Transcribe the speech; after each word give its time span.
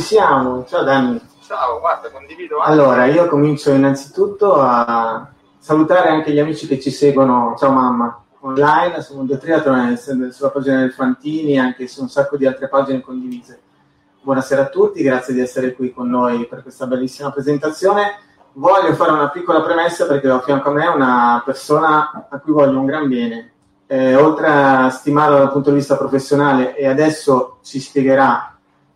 ci 0.00 0.06
siamo. 0.06 0.64
Ciao 0.66 0.82
Danni. 0.82 1.20
Ciao, 1.46 1.78
guarda, 1.78 2.10
condivido 2.10 2.58
anche. 2.58 2.72
Allora, 2.72 3.04
io 3.04 3.28
comincio 3.28 3.70
innanzitutto 3.70 4.54
a 4.54 5.30
salutare 5.58 6.08
anche 6.08 6.32
gli 6.32 6.38
amici 6.38 6.66
che 6.66 6.80
ci 6.80 6.90
seguono, 6.90 7.54
ciao 7.58 7.70
mamma, 7.70 8.22
online 8.40 9.02
su 9.02 9.14
Mondo 9.14 9.36
Triathlon, 9.36 9.96
sulla 9.96 10.50
pagina 10.50 10.80
del 10.80 10.92
Fantini, 10.92 11.58
anche 11.58 11.86
su 11.86 12.00
un 12.00 12.08
sacco 12.08 12.38
di 12.38 12.46
altre 12.46 12.68
pagine 12.68 13.02
condivise. 13.02 13.60
Buonasera 14.22 14.62
a 14.62 14.68
tutti, 14.68 15.02
grazie 15.02 15.34
di 15.34 15.40
essere 15.40 15.74
qui 15.74 15.92
con 15.92 16.08
noi 16.08 16.46
per 16.46 16.62
questa 16.62 16.86
bellissima 16.86 17.30
presentazione. 17.30 18.20
Voglio 18.54 18.94
fare 18.94 19.12
una 19.12 19.28
piccola 19.28 19.60
premessa 19.60 20.06
perché 20.06 20.30
ho 20.30 20.36
a 20.36 20.40
fianco 20.40 20.70
a 20.70 20.72
me 20.72 20.86
una 20.86 21.42
persona 21.44 22.26
a 22.30 22.38
cui 22.38 22.52
voglio 22.52 22.78
un 22.78 22.86
gran 22.86 23.06
bene. 23.06 23.52
Eh, 23.86 24.14
oltre 24.14 24.46
a 24.46 24.88
stimarlo 24.88 25.36
dal 25.36 25.52
punto 25.52 25.70
di 25.70 25.76
vista 25.76 25.96
professionale 25.96 26.76
e 26.76 26.86
adesso 26.86 27.58
ci 27.62 27.80
spiegherà 27.80 28.50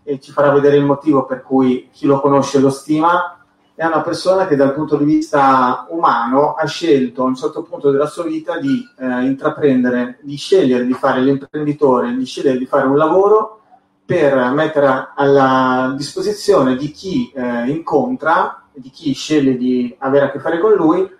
e 0.05 0.21
ci 0.21 0.31
farà 0.31 0.51
vedere 0.51 0.77
il 0.77 0.85
motivo 0.85 1.25
per 1.25 1.43
cui 1.43 1.89
chi 1.91 2.07
lo 2.07 2.21
conosce 2.21 2.61
lo 2.61 2.71
stima, 2.71 3.39
è 3.75 3.85
una 3.85 4.03
persona 4.03 4.47
che 4.47 4.55
dal 4.55 4.73
punto 4.73 4.97
di 4.97 5.05
vista 5.05 5.87
umano 5.89 6.55
ha 6.55 6.65
scelto 6.67 7.23
a 7.23 7.27
un 7.27 7.35
certo 7.35 7.63
punto 7.63 7.91
della 7.91 8.07
sua 8.07 8.23
vita 8.23 8.59
di 8.61 8.81
eh, 8.97 9.25
intraprendere, 9.25 10.19
di 10.23 10.37
scegliere 10.37 10.87
di 10.87 10.93
fare 10.93 11.21
l'imprenditore, 11.21 12.15
di 12.15 12.25
scegliere 12.25 12.59
di 12.59 12.67
fare 12.67 12.87
un 12.87 12.97
lavoro 12.97 13.63
per 14.05 14.53
mettere 14.53 15.09
alla 15.17 15.93
disposizione 15.97 16.77
di 16.77 16.93
chi 16.93 17.33
eh, 17.35 17.69
incontra, 17.69 18.63
di 18.73 18.91
chi 18.91 19.13
sceglie 19.13 19.57
di 19.57 19.95
avere 19.99 20.27
a 20.27 20.31
che 20.31 20.39
fare 20.39 20.61
con 20.61 20.75
lui, 20.75 21.11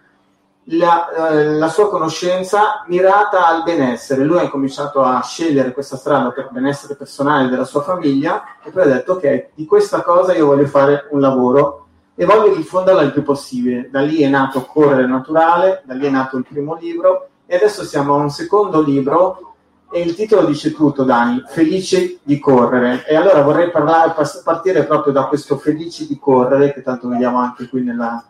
la, 0.69 1.31
eh, 1.31 1.45
la, 1.53 1.69
sua 1.69 1.89
conoscenza 1.89 2.85
mirata 2.87 3.47
al 3.47 3.63
benessere. 3.63 4.25
Lui 4.25 4.39
ha 4.39 4.49
cominciato 4.49 5.03
a 5.03 5.21
scegliere 5.23 5.73
questa 5.73 5.97
strada 5.97 6.31
per 6.31 6.45
il 6.45 6.53
benessere 6.53 6.95
personale 6.95 7.49
della 7.49 7.65
sua 7.65 7.83
famiglia 7.83 8.43
e 8.63 8.71
poi 8.71 8.83
ha 8.83 8.87
detto 8.87 9.13
ok, 9.15 9.49
di 9.55 9.67
questa 9.67 10.03
cosa 10.03 10.35
io 10.35 10.47
voglio 10.47 10.67
fare 10.67 11.09
un 11.11 11.21
lavoro 11.21 11.87
e 12.15 12.25
voglio 12.25 12.55
diffonderla 12.55 13.03
il 13.03 13.13
più 13.13 13.23
possibile. 13.23 13.89
Da 13.91 14.01
lì 14.01 14.23
è 14.23 14.29
nato 14.29 14.65
Correre 14.65 15.07
Naturale, 15.07 15.83
da 15.85 15.95
lì 15.95 16.07
è 16.07 16.11
nato 16.11 16.37
il 16.37 16.47
primo 16.49 16.77
libro 16.77 17.29
e 17.47 17.57
adesso 17.57 17.85
siamo 17.85 18.15
a 18.15 18.19
un 18.19 18.31
secondo 18.31 18.81
libro 18.81 19.55
e 19.91 20.01
il 20.01 20.15
titolo 20.15 20.45
dice 20.45 20.73
tutto, 20.73 21.05
Dani, 21.05 21.45
Felice 21.47 22.19
di 22.23 22.41
correre. 22.41 23.07
E 23.07 23.15
allora 23.15 23.43
vorrei 23.43 23.71
parlare, 23.71 24.15
partire 24.43 24.85
proprio 24.85 25.13
da 25.13 25.27
questo 25.27 25.57
Felice 25.57 26.07
di 26.07 26.19
correre, 26.19 26.73
che 26.73 26.83
tanto 26.83 27.07
vediamo 27.07 27.39
anche 27.39 27.69
qui 27.69 27.83
nella, 27.83 28.25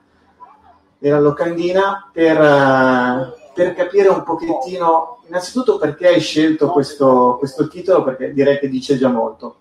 nella 1.04 1.20
locandina 1.20 2.08
per, 2.10 2.40
uh, 2.40 3.52
per, 3.52 3.74
capire 3.74 4.08
un 4.08 4.22
pochettino, 4.22 5.20
innanzitutto 5.26 5.76
perché 5.76 6.08
hai 6.08 6.20
scelto 6.20 6.70
questo, 6.70 7.36
questo 7.38 7.68
titolo, 7.68 8.02
perché 8.02 8.32
direi 8.32 8.58
che 8.58 8.70
dice 8.70 8.96
già 8.96 9.08
molto. 9.08 9.56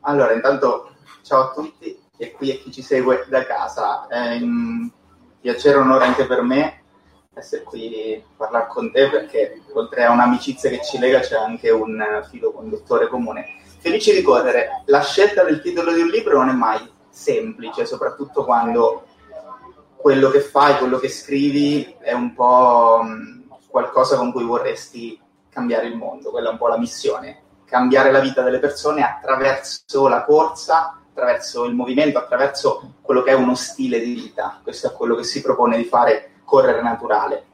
Allora, 0.00 0.32
intanto 0.32 0.90
ciao 1.22 1.50
a 1.50 1.52
tutti 1.52 1.98
e 2.16 2.32
qui 2.32 2.50
a 2.50 2.56
chi 2.56 2.72
ci 2.72 2.80
segue 2.80 3.26
da 3.28 3.44
casa. 3.44 4.06
È 4.06 4.36
un 4.40 4.90
piacere 5.38 5.76
e 5.76 5.80
onore 5.80 6.06
anche 6.06 6.26
per 6.26 6.40
me 6.40 6.80
essere 7.34 7.62
qui 7.62 8.14
a 8.14 8.36
parlare 8.36 8.68
con 8.68 8.90
te 8.90 9.10
perché 9.10 9.60
oltre 9.74 10.04
a 10.04 10.12
un'amicizia 10.12 10.70
che 10.70 10.80
ci 10.82 10.98
lega 10.98 11.20
c'è 11.20 11.36
anche 11.36 11.68
un 11.68 12.02
filo 12.30 12.52
conduttore 12.52 13.08
comune. 13.08 13.60
Felice 13.80 14.14
di 14.14 14.22
correre. 14.22 14.82
La 14.86 15.02
scelta 15.02 15.44
del 15.44 15.60
titolo 15.60 15.92
di 15.92 16.00
un 16.00 16.08
libro 16.08 16.38
non 16.38 16.48
è 16.48 16.52
mai 16.54 16.90
semplice, 17.10 17.84
soprattutto 17.84 18.44
quando 18.44 19.03
quello 20.04 20.28
che 20.28 20.40
fai, 20.40 20.76
quello 20.76 20.98
che 20.98 21.08
scrivi 21.08 21.96
è 21.98 22.12
un 22.12 22.34
po' 22.34 23.00
qualcosa 23.68 24.18
con 24.18 24.32
cui 24.32 24.44
vorresti 24.44 25.18
cambiare 25.48 25.86
il 25.86 25.96
mondo, 25.96 26.28
quella 26.28 26.50
è 26.50 26.52
un 26.52 26.58
po' 26.58 26.68
la 26.68 26.76
missione, 26.76 27.40
cambiare 27.64 28.10
la 28.10 28.20
vita 28.20 28.42
delle 28.42 28.58
persone 28.58 29.02
attraverso 29.02 30.06
la 30.06 30.22
corsa, 30.24 31.00
attraverso 31.08 31.64
il 31.64 31.74
movimento, 31.74 32.18
attraverso 32.18 32.96
quello 33.00 33.22
che 33.22 33.30
è 33.30 33.32
uno 33.34 33.54
stile 33.54 33.98
di 33.98 34.12
vita. 34.12 34.60
Questo 34.62 34.88
è 34.88 34.92
quello 34.92 35.14
che 35.14 35.24
si 35.24 35.40
propone 35.40 35.78
di 35.78 35.84
fare 35.84 36.32
correre 36.44 36.82
naturale, 36.82 37.46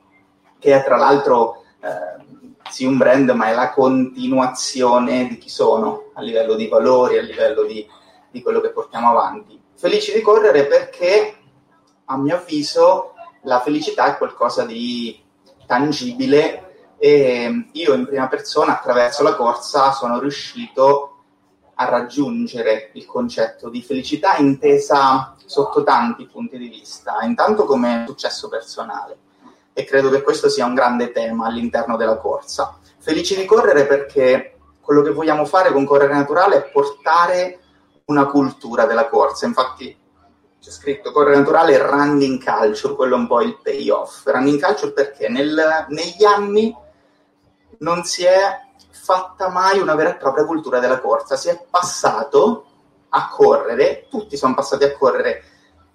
che 0.59 0.75
è 0.75 0.83
tra 0.83 0.97
l'altro 0.97 1.63
eh, 1.81 2.59
sì 2.69 2.85
un 2.85 2.97
brand, 2.97 3.31
ma 3.31 3.47
è 3.47 3.55
la 3.55 3.71
continuazione 3.71 5.29
di 5.29 5.39
chi 5.39 5.49
sono 5.49 6.11
a 6.15 6.21
livello 6.21 6.57
di 6.57 6.67
valori, 6.67 7.17
a 7.17 7.23
livello 7.23 7.63
di, 7.63 7.87
di 8.29 8.43
quello 8.43 8.59
che 8.61 8.71
portiamo 8.71 9.11
avanti. 9.11 9.57
Felici 9.77 10.13
di 10.13 10.21
correre 10.21 10.67
perché, 10.67 11.37
a 12.11 12.17
mio 12.17 12.37
avviso, 12.37 13.15
la 13.43 13.61
felicità 13.61 14.07
è 14.07 14.19
qualcosa 14.19 14.65
di 14.65 15.19
tangibile 15.65 16.95
e 16.99 17.69
io 17.73 17.95
in 17.95 18.07
prima 18.07 18.27
persona 18.27 18.73
attraverso 18.73 19.23
la 19.23 19.37
corsa 19.37 19.93
sono 19.93 20.19
riuscito 20.19 21.07
a 21.75 21.85
raggiungere 21.85 22.91
il 22.95 23.07
concetto 23.07 23.71
di 23.71 23.81
felicità 23.81 24.37
intesa 24.37 25.35
sotto 25.47 25.83
tanti 25.83 26.27
punti 26.27 26.59
di 26.59 26.69
vista, 26.69 27.21
intanto 27.23 27.65
come 27.65 28.05
successo 28.07 28.49
personale 28.49 29.19
e 29.73 29.85
credo 29.85 30.11
che 30.11 30.23
questo 30.23 30.49
sia 30.49 30.67
un 30.67 30.75
grande 30.75 31.13
tema 31.13 31.47
all'interno 31.47 31.97
della 31.97 32.19
corsa. 32.19 32.77
Felici 32.99 33.37
di 33.37 33.47
correre 33.47 33.87
perché 33.87 34.57
quello 34.81 35.01
che 35.01 35.13
vogliamo 35.13 35.45
fare 35.45 35.73
con 35.73 35.87
Correre 35.87 36.13
Naturale 36.13 36.57
è 36.57 36.71
portare 36.71 37.61
una 38.07 38.27
cultura 38.27 38.85
della 38.85 39.09
corsa, 39.09 39.47
infatti 39.47 39.97
c'è 40.61 40.71
scritto 40.71 41.11
Correre 41.11 41.39
Naturale 41.39 41.79
Running 41.79 42.43
Culture, 42.45 42.95
quello 42.95 43.15
è 43.17 43.19
un 43.19 43.27
po' 43.27 43.41
il 43.41 43.59
payoff. 43.63 44.27
Running 44.27 44.63
Culture 44.63 44.93
perché 44.93 45.29
nel, 45.31 45.87
negli 45.89 46.25
anni 46.25 46.77
non 47.79 48.05
si 48.05 48.25
è 48.25 48.61
fatta 48.91 49.49
mai 49.49 49.79
una 49.79 49.95
vera 49.95 50.11
e 50.11 50.17
propria 50.17 50.45
cultura 50.45 50.79
della 50.79 51.01
corsa, 51.01 51.37
si 51.37 51.49
è 51.49 51.65
passato 51.69 52.67
a 53.09 53.29
correre, 53.29 54.07
tutti 54.11 54.37
sono 54.37 54.53
passati 54.53 54.85
a 54.85 54.95
correre, 54.97 55.43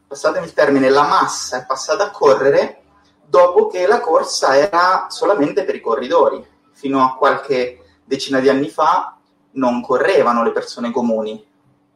passatemi 0.07 0.45
il 0.47 0.53
termine, 0.53 0.89
la 0.89 1.03
massa 1.03 1.57
è 1.57 1.65
passata 1.65 2.06
a 2.06 2.12
correre 2.12 2.81
dopo 3.23 3.67
che 3.67 3.85
la 3.85 4.00
corsa 4.00 4.57
era 4.57 5.06
solamente 5.09 5.63
per 5.63 5.75
i 5.75 5.81
corridori. 5.81 6.44
Fino 6.71 7.03
a 7.03 7.15
qualche 7.15 8.00
decina 8.03 8.39
di 8.39 8.50
anni 8.50 8.69
fa 8.69 9.17
non 9.51 9.81
correvano 9.81 10.44
le 10.44 10.51
persone 10.51 10.91
comuni, 10.91 11.45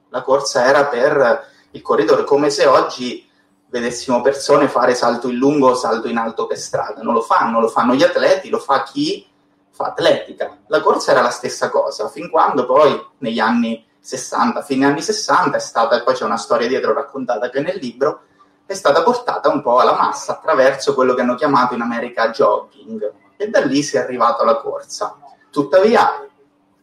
la 0.10 0.22
corsa 0.22 0.66
era 0.66 0.86
per 0.86 1.58
il 1.72 1.82
corridore, 1.82 2.24
come 2.24 2.50
se 2.50 2.66
oggi 2.66 3.28
vedessimo 3.70 4.22
persone 4.22 4.68
fare 4.68 4.96
salto 4.96 5.30
in 5.30 5.36
lungo 5.36 5.70
o 5.70 5.76
salto 5.76 6.08
in 6.08 6.18
alto 6.18 6.48
per 6.48 6.58
strada. 6.58 7.02
Non 7.02 7.14
lo 7.14 7.22
fanno, 7.22 7.60
lo 7.60 7.68
fanno 7.68 7.94
gli 7.94 8.04
atleti, 8.04 8.50
lo 8.50 8.60
fa 8.60 8.84
chi 8.84 9.28
fa 9.70 9.86
atletica. 9.86 10.58
La 10.68 10.82
corsa 10.82 11.12
era 11.12 11.22
la 11.22 11.30
stessa 11.30 11.70
cosa, 11.70 12.10
fin 12.10 12.30
quando 12.30 12.66
poi 12.66 13.00
negli 13.20 13.40
anni 13.40 13.86
60, 14.00 14.62
fine 14.64 14.86
anni 14.86 15.02
60, 15.02 15.58
è 15.58 15.60
stata, 15.60 15.98
e 15.98 16.04
poi 16.04 16.16
c'è 16.16 16.26
una 16.26 16.38
storia 16.38 16.68
dietro 16.68 16.94
raccontata 16.94 17.46
anche 17.46 17.62
nel 17.62 17.78
libro, 17.78 18.22
è 18.66 18.74
stata 18.74 19.04
portata 19.04 19.50
un 19.50 19.62
po' 19.62 19.80
alla 19.80 19.96
massa 19.96 20.34
attraverso 20.34 20.94
quello 20.94 21.14
che 21.14 21.22
hanno 21.22 21.36
chiamato 21.36 21.74
in 21.74 21.82
America 21.82 22.30
jogging 22.30 23.14
e 23.36 23.50
da 23.50 23.62
lì 23.62 23.82
si 23.82 23.98
è 23.98 24.00
arrivato 24.00 24.42
alla 24.42 24.58
corsa. 24.58 25.18
Tuttavia, 25.50 26.28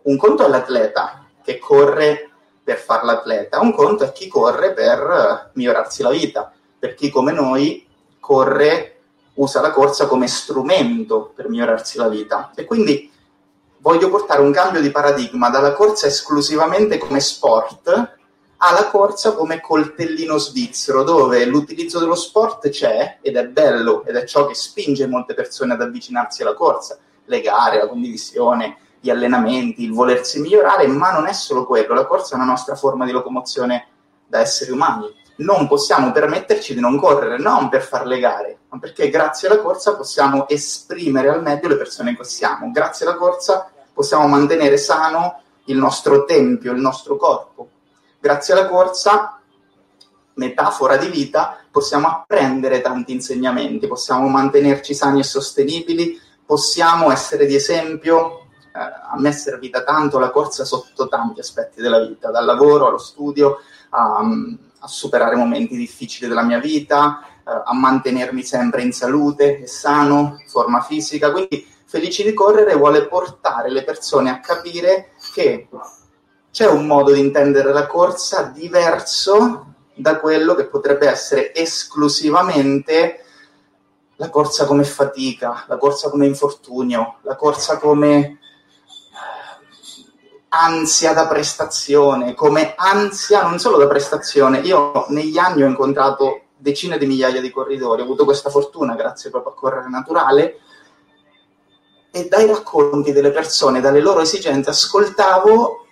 un 0.02 0.16
conto 0.16 0.44
è 0.44 0.48
l'atleta 0.48 1.26
che 1.42 1.58
corre 1.58 2.25
per 2.66 2.78
fare 2.78 3.06
l'atleta, 3.06 3.60
un 3.60 3.72
conto 3.72 4.02
è 4.02 4.10
chi 4.10 4.26
corre 4.26 4.72
per 4.72 5.52
migliorarsi 5.52 6.02
la 6.02 6.10
vita, 6.10 6.52
per 6.76 6.94
chi 6.94 7.10
come 7.10 7.30
noi 7.30 7.86
corre 8.18 8.96
usa 9.34 9.60
la 9.60 9.70
corsa 9.70 10.08
come 10.08 10.26
strumento 10.26 11.30
per 11.32 11.48
migliorarsi 11.48 11.96
la 11.96 12.08
vita. 12.08 12.50
E 12.56 12.64
quindi 12.64 13.08
voglio 13.78 14.10
portare 14.10 14.42
un 14.42 14.50
cambio 14.50 14.80
di 14.80 14.90
paradigma 14.90 15.48
dalla 15.48 15.74
corsa 15.74 16.08
esclusivamente 16.08 16.98
come 16.98 17.20
sport 17.20 18.14
alla 18.56 18.88
corsa 18.88 19.34
come 19.34 19.60
coltellino 19.60 20.36
svizzero, 20.36 21.04
dove 21.04 21.44
l'utilizzo 21.44 22.00
dello 22.00 22.16
sport 22.16 22.68
c'è 22.68 23.18
ed 23.20 23.36
è 23.36 23.46
bello 23.46 24.04
ed 24.04 24.16
è 24.16 24.24
ciò 24.24 24.46
che 24.46 24.54
spinge 24.54 25.06
molte 25.06 25.34
persone 25.34 25.74
ad 25.74 25.82
avvicinarsi 25.82 26.42
alla 26.42 26.54
corsa, 26.54 26.98
le 27.26 27.40
gare, 27.42 27.78
la 27.78 27.86
condivisione, 27.86 28.78
gli 29.06 29.10
allenamenti, 29.10 29.84
il 29.84 29.92
volersi 29.92 30.40
migliorare, 30.40 30.86
ma 30.88 31.12
non 31.12 31.26
è 31.26 31.32
solo 31.32 31.64
quello, 31.64 31.94
la 31.94 32.06
corsa 32.06 32.34
è 32.34 32.36
una 32.36 32.44
nostra 32.44 32.74
forma 32.74 33.04
di 33.04 33.12
locomozione 33.12 33.86
da 34.26 34.40
esseri 34.40 34.72
umani 34.72 35.24
non 35.36 35.66
possiamo 35.66 36.12
permetterci 36.12 36.74
di 36.74 36.80
non 36.80 36.98
correre, 36.98 37.38
non 37.38 37.68
per 37.68 37.82
fare 37.82 38.06
le 38.06 38.18
gare, 38.18 38.58
ma 38.68 38.78
perché 38.78 39.10
grazie 39.10 39.48
alla 39.48 39.60
corsa 39.60 39.96
possiamo 39.96 40.48
esprimere 40.48 41.28
al 41.28 41.42
meglio 41.42 41.68
le 41.68 41.76
persone 41.76 42.16
che 42.16 42.24
siamo. 42.24 42.70
Grazie 42.70 43.06
alla 43.06 43.16
corsa 43.16 43.70
possiamo 43.92 44.26
mantenere 44.28 44.76
sano 44.78 45.42
il 45.64 45.76
nostro 45.76 46.24
tempio, 46.24 46.72
il 46.72 46.80
nostro 46.80 47.16
corpo. 47.16 47.68
Grazie 48.18 48.54
alla 48.54 48.68
corsa, 48.68 49.38
metafora 50.34 50.96
di 50.96 51.08
vita, 51.08 51.58
possiamo 51.70 52.08
apprendere 52.08 52.80
tanti 52.80 53.12
insegnamenti, 53.12 53.86
possiamo 53.86 54.26
mantenerci 54.28 54.94
sani 54.94 55.20
e 55.20 55.24
sostenibili, 55.24 56.18
possiamo 56.46 57.10
essere 57.10 57.44
di 57.44 57.54
esempio. 57.54 58.45
Eh, 58.76 59.12
a 59.12 59.14
me 59.18 59.30
è 59.30 59.32
servita 59.32 59.82
tanto 59.82 60.18
la 60.18 60.30
corsa 60.30 60.64
sotto 60.64 61.08
tanti 61.08 61.40
aspetti 61.40 61.80
della 61.80 62.00
vita, 62.00 62.30
dal 62.30 62.44
lavoro 62.44 62.88
allo 62.88 62.98
studio, 62.98 63.58
a, 63.90 64.20
a 64.80 64.88
superare 64.88 65.36
momenti 65.36 65.76
difficili 65.76 66.28
della 66.28 66.42
mia 66.42 66.58
vita, 66.58 67.20
eh, 67.22 67.62
a 67.64 67.74
mantenermi 67.74 68.42
sempre 68.42 68.82
in 68.82 68.92
salute 68.92 69.62
e 69.62 69.66
sano, 69.66 70.42
forma 70.46 70.80
fisica. 70.80 71.30
Quindi 71.30 71.74
Felici 71.88 72.24
di 72.24 72.34
correre 72.34 72.74
vuole 72.74 73.06
portare 73.06 73.70
le 73.70 73.84
persone 73.84 74.28
a 74.28 74.40
capire 74.40 75.12
che 75.32 75.68
c'è 76.50 76.66
un 76.66 76.84
modo 76.84 77.12
di 77.12 77.20
intendere 77.20 77.72
la 77.72 77.86
corsa 77.86 78.42
diverso 78.42 79.74
da 79.94 80.18
quello 80.18 80.56
che 80.56 80.66
potrebbe 80.66 81.08
essere 81.08 81.54
esclusivamente 81.54 83.24
la 84.16 84.30
corsa 84.30 84.66
come 84.66 84.82
fatica, 84.82 85.64
la 85.68 85.76
corsa 85.76 86.10
come 86.10 86.26
infortunio, 86.26 87.18
la 87.22 87.36
corsa 87.36 87.78
come 87.78 88.40
ansia 90.60 91.12
da 91.12 91.26
prestazione, 91.26 92.34
come 92.34 92.74
ansia 92.76 93.42
non 93.42 93.58
solo 93.58 93.76
da 93.76 93.86
prestazione. 93.86 94.60
Io 94.60 95.06
negli 95.08 95.38
anni 95.38 95.62
ho 95.62 95.66
incontrato 95.66 96.42
decine 96.56 96.98
di 96.98 97.06
migliaia 97.06 97.40
di 97.40 97.50
corridori, 97.50 98.00
ho 98.00 98.04
avuto 98.04 98.24
questa 98.24 98.50
fortuna 98.50 98.94
grazie 98.94 99.30
proprio 99.30 99.52
a 99.52 99.56
correre 99.56 99.88
naturale 99.88 100.60
e 102.10 102.28
dai 102.28 102.46
racconti 102.46 103.12
delle 103.12 103.30
persone, 103.30 103.80
dalle 103.80 104.00
loro 104.00 104.20
esigenze, 104.20 104.70
ascoltavo 104.70 105.84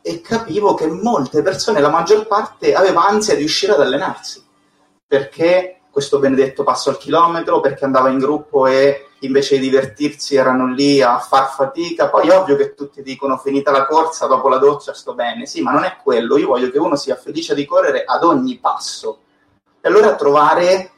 e 0.00 0.20
capivo 0.20 0.74
che 0.74 0.86
molte 0.86 1.42
persone, 1.42 1.80
la 1.80 1.90
maggior 1.90 2.26
parte, 2.26 2.74
aveva 2.74 3.06
ansia 3.06 3.34
di 3.34 3.44
uscire 3.44 3.72
ad 3.72 3.80
allenarsi 3.80 4.44
perché 5.06 5.82
questo 5.90 6.18
benedetto 6.18 6.62
passo 6.62 6.88
al 6.88 6.96
chilometro, 6.96 7.60
perché 7.60 7.84
andava 7.84 8.08
in 8.08 8.18
gruppo 8.18 8.66
e 8.66 9.08
invece 9.26 9.58
di 9.58 9.68
divertirsi 9.68 10.36
erano 10.36 10.66
lì 10.66 11.00
a 11.00 11.18
far 11.18 11.50
fatica. 11.50 12.08
Poi 12.08 12.28
è 12.28 12.36
ovvio 12.36 12.56
che 12.56 12.74
tutti 12.74 13.02
dicono 13.02 13.38
finita 13.38 13.70
la 13.70 13.86
corsa, 13.86 14.26
dopo 14.26 14.48
la 14.48 14.58
doccia 14.58 14.94
sto 14.94 15.14
bene. 15.14 15.46
Sì, 15.46 15.60
ma 15.62 15.72
non 15.72 15.84
è 15.84 15.96
quello. 16.02 16.36
Io 16.36 16.48
voglio 16.48 16.70
che 16.70 16.78
uno 16.78 16.96
sia 16.96 17.16
felice 17.16 17.54
di 17.54 17.64
correre 17.64 18.04
ad 18.04 18.24
ogni 18.24 18.58
passo. 18.58 19.18
E 19.80 19.88
allora 19.88 20.14
trovare 20.14 20.90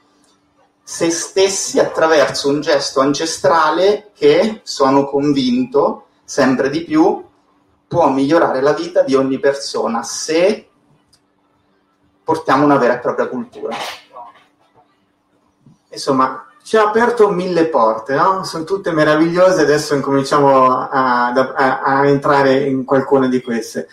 se 0.83 1.11
stessi 1.11 1.79
attraverso 1.79 2.49
un 2.49 2.61
gesto 2.61 3.01
ancestrale 3.01 4.11
che, 4.15 4.61
sono 4.65 5.07
convinto, 5.07 6.07
sempre 6.25 6.69
di 6.69 6.85
più 6.85 7.25
può 7.87 8.09
migliorare 8.09 8.61
la 8.61 8.73
vita 8.73 9.03
di 9.03 9.15
ogni 9.15 9.39
persona 9.39 10.03
se 10.03 10.69
portiamo 12.25 12.65
una 12.65 12.77
vera 12.77 12.95
e 12.95 12.99
propria 12.99 13.29
cultura. 13.29 13.77
Insomma, 15.91 16.44
ci 16.65 16.79
ha 16.79 16.89
aperto 16.89 17.29
mille 17.29 17.67
porte, 17.67 18.15
no? 18.15 18.43
Sono 18.43 18.65
tutte 18.65 18.91
meravigliose, 18.91 19.61
adesso 19.61 19.95
incominciamo 19.95 20.71
a, 20.71 21.31
a, 21.31 21.83
a, 21.83 22.07
entrare 22.07 22.61
in 22.61 22.85
qualcuna 22.87 23.29
di 23.29 23.43
queste. 23.43 23.87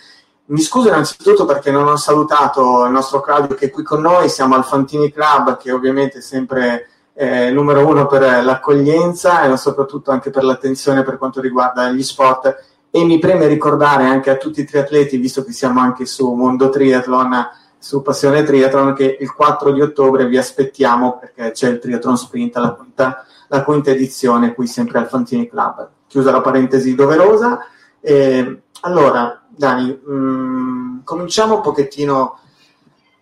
Mi 0.45 0.61
scuso 0.61 0.87
innanzitutto 0.87 1.43
perché 1.43 1.69
non 1.69 1.89
ho 1.89 1.97
salutato 1.97 2.85
il 2.85 2.91
nostro 2.91 3.19
Claudio 3.19 3.55
che 3.55 3.65
è 3.65 3.69
qui 3.69 3.83
con 3.83 3.99
noi, 3.99 4.29
siamo 4.29 4.55
al 4.55 4.63
Fantini 4.63 5.11
Club, 5.11 5.57
che 5.57 5.73
ovviamente 5.73 6.19
è 6.19 6.21
sempre 6.21 6.87
eh, 7.13 7.51
numero 7.51 7.85
uno 7.85 8.07
per 8.07 8.21
l'accoglienza 8.41 9.43
e 9.43 9.57
soprattutto 9.57 10.11
anche 10.11 10.29
per 10.29 10.45
l'attenzione 10.45 11.03
per 11.03 11.17
quanto 11.17 11.41
riguarda 11.41 11.89
gli 11.89 12.03
sport. 12.03 12.69
E 12.89 13.03
mi 13.03 13.19
preme 13.19 13.47
ricordare 13.47 14.05
anche 14.05 14.29
a 14.29 14.37
tutti 14.37 14.61
i 14.61 14.65
triatleti, 14.65 15.17
visto 15.17 15.43
che 15.43 15.51
siamo 15.51 15.81
anche 15.81 16.05
su 16.05 16.31
Mondo 16.31 16.69
Triathlon, 16.69 17.49
su 17.81 18.03
Passione 18.03 18.43
Triathlon 18.43 18.93
che 18.93 19.17
il 19.19 19.33
4 19.33 19.71
di 19.71 19.81
ottobre 19.81 20.27
vi 20.27 20.37
aspettiamo 20.37 21.17
perché 21.17 21.49
c'è 21.49 21.67
il 21.67 21.79
Triathlon 21.79 22.15
Sprint, 22.15 22.55
la 22.57 22.73
quinta, 22.73 23.25
la 23.47 23.63
quinta 23.63 23.89
edizione 23.89 24.53
qui 24.53 24.67
sempre 24.67 24.99
al 24.99 25.07
Fantini 25.07 25.49
Club. 25.49 25.89
Chiusa 26.05 26.29
la 26.29 26.41
parentesi 26.41 26.93
doverosa. 26.93 27.65
Eh, 27.99 28.61
allora, 28.81 29.41
Dani, 29.47 29.99
mh, 29.99 30.13
mm, 30.13 30.99
cominciamo 31.03 31.55
un 31.55 31.61
pochettino 31.61 32.37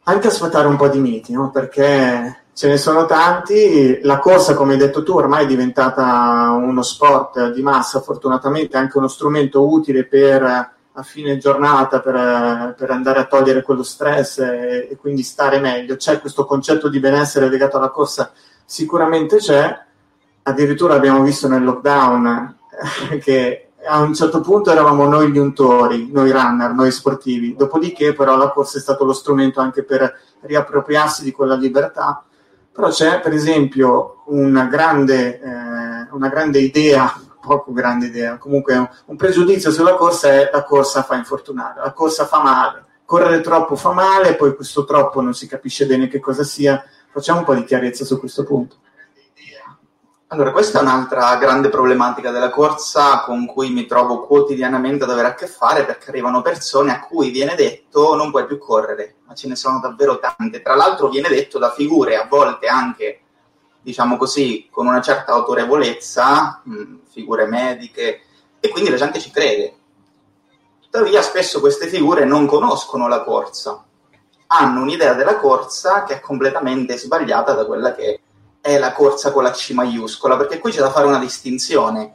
anche 0.03 0.27
a 0.27 0.31
sfatare 0.31 0.67
un 0.67 0.75
po' 0.75 0.89
di 0.89 0.99
miti, 0.99 1.31
no? 1.31 1.51
perché 1.51 2.47
ce 2.53 2.67
ne 2.67 2.75
sono 2.75 3.05
tanti. 3.05 3.99
La 4.01 4.19
corsa, 4.19 4.55
come 4.55 4.73
hai 4.73 4.79
detto 4.79 5.03
tu, 5.03 5.13
ormai 5.13 5.45
è 5.45 5.47
diventata 5.47 6.51
uno 6.51 6.81
sport 6.81 7.53
di 7.53 7.61
massa, 7.61 8.01
fortunatamente 8.01 8.75
anche 8.75 8.97
uno 8.97 9.07
strumento 9.07 9.65
utile 9.65 10.05
per 10.05 10.73
a 10.99 11.03
fine 11.03 11.37
giornata 11.37 12.01
per, 12.01 12.75
per, 12.77 12.91
andare 12.91 13.19
a 13.19 13.25
togliere 13.25 13.61
quello 13.61 13.83
stress 13.83 14.39
e, 14.39 14.89
e, 14.91 14.97
quindi 14.97 15.23
stare 15.23 15.59
meglio. 15.59 15.95
C'è 15.95 16.19
questo 16.19 16.45
concetto 16.45 16.89
di 16.89 16.99
benessere 16.99 17.49
legato 17.49 17.77
alla 17.77 17.89
corsa, 17.89 18.31
sicuramente 18.65 19.37
c'è. 19.37 19.85
Addirittura 20.43 20.95
abbiamo 20.95 21.23
visto 21.23 21.47
nel 21.47 21.63
lockdown 21.63 22.57
che 23.21 23.69
a 23.85 23.99
un 23.99 24.13
certo 24.13 24.41
punto 24.41 24.71
eravamo 24.71 25.05
noi 25.07 25.31
gli 25.31 25.37
untori, 25.37 26.09
noi 26.11 26.31
runner, 26.31 26.71
noi 26.73 26.91
sportivi, 26.91 27.55
dopodiché 27.55 28.13
però 28.13 28.35
la 28.35 28.49
corsa 28.49 28.77
è 28.77 28.81
stato 28.81 29.05
lo 29.05 29.13
strumento 29.13 29.61
anche 29.61 29.83
per 29.83 30.19
riappropriarsi 30.41 31.23
di 31.23 31.31
quella 31.31 31.55
libertà. 31.55 32.23
Però 32.73 32.89
c'è 32.89 33.21
per 33.21 33.33
esempio 33.33 34.23
una 34.27 34.65
grande, 34.65 35.39
eh, 35.39 36.07
una 36.11 36.27
grande 36.27 36.59
idea, 36.59 37.13
poco 37.49 37.73
grande 37.73 38.05
idea, 38.05 38.37
comunque 38.37 38.89
un, 39.05 39.15
pregiudizio 39.15 39.71
sulla 39.71 39.95
corsa 39.95 40.29
è 40.29 40.49
la 40.53 40.63
corsa 40.63 41.01
fa 41.01 41.15
infortunare, 41.15 41.81
la 41.81 41.93
corsa 41.93 42.27
fa 42.27 42.43
male, 42.43 42.85
correre 43.05 43.41
troppo 43.41 43.75
fa 43.75 43.91
male, 43.91 44.35
poi 44.35 44.55
questo 44.55 44.85
troppo 44.85 45.19
non 45.21 45.33
si 45.33 45.47
capisce 45.47 45.87
bene 45.87 46.07
che 46.07 46.19
cosa 46.19 46.43
sia. 46.43 46.83
Facciamo 47.11 47.39
un 47.39 47.45
po' 47.45 47.55
di 47.55 47.63
chiarezza 47.63 48.05
su 48.05 48.19
questo 48.19 48.43
punto. 48.43 48.75
Allora, 50.31 50.51
questa 50.51 50.77
è 50.77 50.81
un'altra 50.83 51.37
grande 51.37 51.69
problematica 51.69 52.29
della 52.29 52.51
corsa 52.51 53.21
con 53.21 53.47
cui 53.47 53.71
mi 53.71 53.87
trovo 53.87 54.27
quotidianamente 54.27 55.03
ad 55.03 55.09
avere 55.09 55.29
a 55.29 55.33
che 55.33 55.47
fare 55.47 55.85
perché 55.85 56.11
arrivano 56.11 56.43
persone 56.43 56.91
a 56.91 56.99
cui 56.99 57.31
viene 57.31 57.55
detto 57.55 58.13
non 58.13 58.29
puoi 58.29 58.45
più 58.45 58.59
correre, 58.59 59.15
ma 59.25 59.33
ce 59.33 59.47
ne 59.47 59.55
sono 59.55 59.79
davvero 59.79 60.19
tante. 60.19 60.61
Tra 60.61 60.75
l'altro 60.75 61.09
viene 61.09 61.29
detto 61.29 61.57
da 61.57 61.71
figure 61.71 62.15
a 62.15 62.27
volte 62.29 62.67
anche, 62.67 63.18
diciamo 63.89 64.17
così, 64.17 64.67
con 64.69 64.85
una 64.85 65.01
certa 65.01 65.33
autorevolezza, 65.33 66.61
mh, 66.63 66.95
figure 67.09 67.47
mediche, 67.47 68.21
e 68.59 68.69
quindi 68.69 68.91
la 68.91 68.97
gente 68.97 69.19
ci 69.19 69.31
crede. 69.31 69.75
Tuttavia 70.79 71.23
spesso 71.23 71.59
queste 71.59 71.87
figure 71.87 72.23
non 72.23 72.45
conoscono 72.45 73.07
la 73.07 73.23
corsa, 73.23 73.83
hanno 74.47 74.81
un'idea 74.81 75.13
della 75.13 75.37
corsa 75.37 76.03
che 76.03 76.15
è 76.15 76.19
completamente 76.19 76.97
sbagliata 76.97 77.53
da 77.53 77.65
quella 77.65 77.93
che 77.93 78.19
è 78.61 78.77
la 78.77 78.91
corsa 78.93 79.31
con 79.31 79.43
la 79.43 79.51
C 79.51 79.71
maiuscola, 79.71 80.37
perché 80.37 80.59
qui 80.59 80.71
c'è 80.71 80.79
da 80.79 80.91
fare 80.91 81.07
una 81.07 81.19
distinzione. 81.19 82.13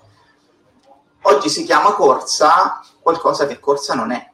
Oggi 1.23 1.49
si 1.49 1.64
chiama 1.64 1.95
corsa 1.95 2.81
qualcosa 3.00 3.47
che 3.47 3.59
corsa 3.59 3.95
non 3.95 4.12
è. 4.12 4.31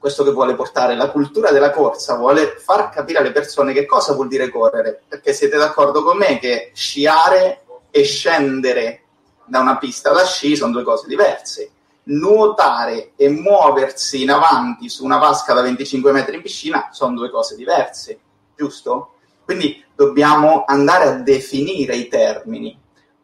Questo 0.00 0.24
che 0.24 0.30
vuole 0.30 0.54
portare 0.54 0.96
la 0.96 1.10
cultura 1.10 1.50
della 1.50 1.70
corsa, 1.70 2.16
vuole 2.16 2.56
far 2.56 2.88
capire 2.88 3.18
alle 3.18 3.32
persone 3.32 3.74
che 3.74 3.84
cosa 3.84 4.14
vuol 4.14 4.28
dire 4.28 4.48
correre, 4.48 5.02
perché 5.06 5.34
siete 5.34 5.58
d'accordo 5.58 6.02
con 6.02 6.16
me 6.16 6.38
che 6.38 6.70
sciare 6.72 7.64
e 7.90 8.02
scendere 8.02 9.02
da 9.44 9.60
una 9.60 9.76
pista 9.76 10.10
da 10.10 10.24
sci 10.24 10.56
sono 10.56 10.72
due 10.72 10.84
cose 10.84 11.06
diverse. 11.06 11.70
Nuotare 12.04 13.12
e 13.14 13.28
muoversi 13.28 14.22
in 14.22 14.30
avanti 14.30 14.88
su 14.88 15.04
una 15.04 15.18
vasca 15.18 15.52
da 15.52 15.60
25 15.60 16.12
metri 16.12 16.36
in 16.36 16.42
piscina 16.42 16.88
sono 16.92 17.14
due 17.14 17.28
cose 17.28 17.54
diverse, 17.54 18.18
giusto? 18.56 19.16
Quindi 19.44 19.84
dobbiamo 19.94 20.64
andare 20.66 21.08
a 21.08 21.12
definire 21.16 21.94
i 21.94 22.08
termini. 22.08 22.79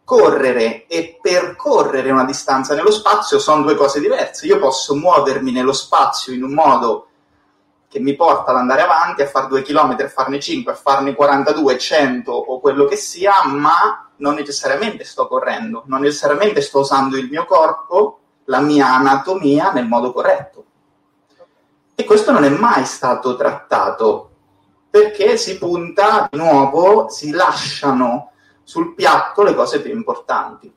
Correre 0.07 0.87
e 0.87 1.19
percorrere 1.21 2.13
una 2.13 2.25
distanza 2.25 2.77
nello 2.77 2.93
spazio 2.93 3.41
sono 3.41 3.63
due 3.63 3.75
cose 3.75 3.99
diverse. 3.99 4.47
Io 4.47 4.61
posso 4.61 4.95
muovermi 4.95 5.51
nello 5.51 5.73
spazio 5.73 6.33
in 6.33 6.45
un 6.45 6.55
modo 6.55 7.09
che 7.89 7.99
mi 7.99 8.15
porta 8.15 8.53
ad 8.53 8.59
andare 8.59 8.83
avanti, 8.83 9.23
a 9.23 9.27
fare 9.27 9.49
due 9.49 9.63
chilometri, 9.63 10.07
a 10.07 10.09
farne 10.09 10.39
5, 10.39 10.71
a 10.71 10.77
farne 10.77 11.13
42, 11.13 11.77
100 11.77 12.31
o 12.31 12.61
quello 12.61 12.85
che 12.85 12.95
sia, 12.95 13.47
ma 13.47 14.13
non 14.19 14.35
necessariamente 14.35 15.03
sto 15.03 15.27
correndo, 15.27 15.83
non 15.87 16.03
necessariamente 16.03 16.61
sto 16.61 16.79
usando 16.79 17.17
il 17.17 17.29
mio 17.29 17.45
corpo, 17.45 18.21
la 18.45 18.61
mia 18.61 18.95
anatomia 18.95 19.73
nel 19.73 19.89
modo 19.89 20.13
corretto. 20.13 20.65
E 21.97 22.05
questo 22.05 22.31
non 22.31 22.45
è 22.45 22.49
mai 22.49 22.85
stato 22.85 23.35
trattato 23.35 24.31
perché 24.89 25.37
si 25.37 25.59
punta 25.59 26.29
di 26.31 26.39
nuovo, 26.39 27.09
si 27.09 27.33
lasciano 27.33 28.31
sul 28.67 28.97
piatto 28.97 29.45
le 29.45 29.55
cose 29.55 29.81
più 29.81 29.93
importanti. 29.93 30.73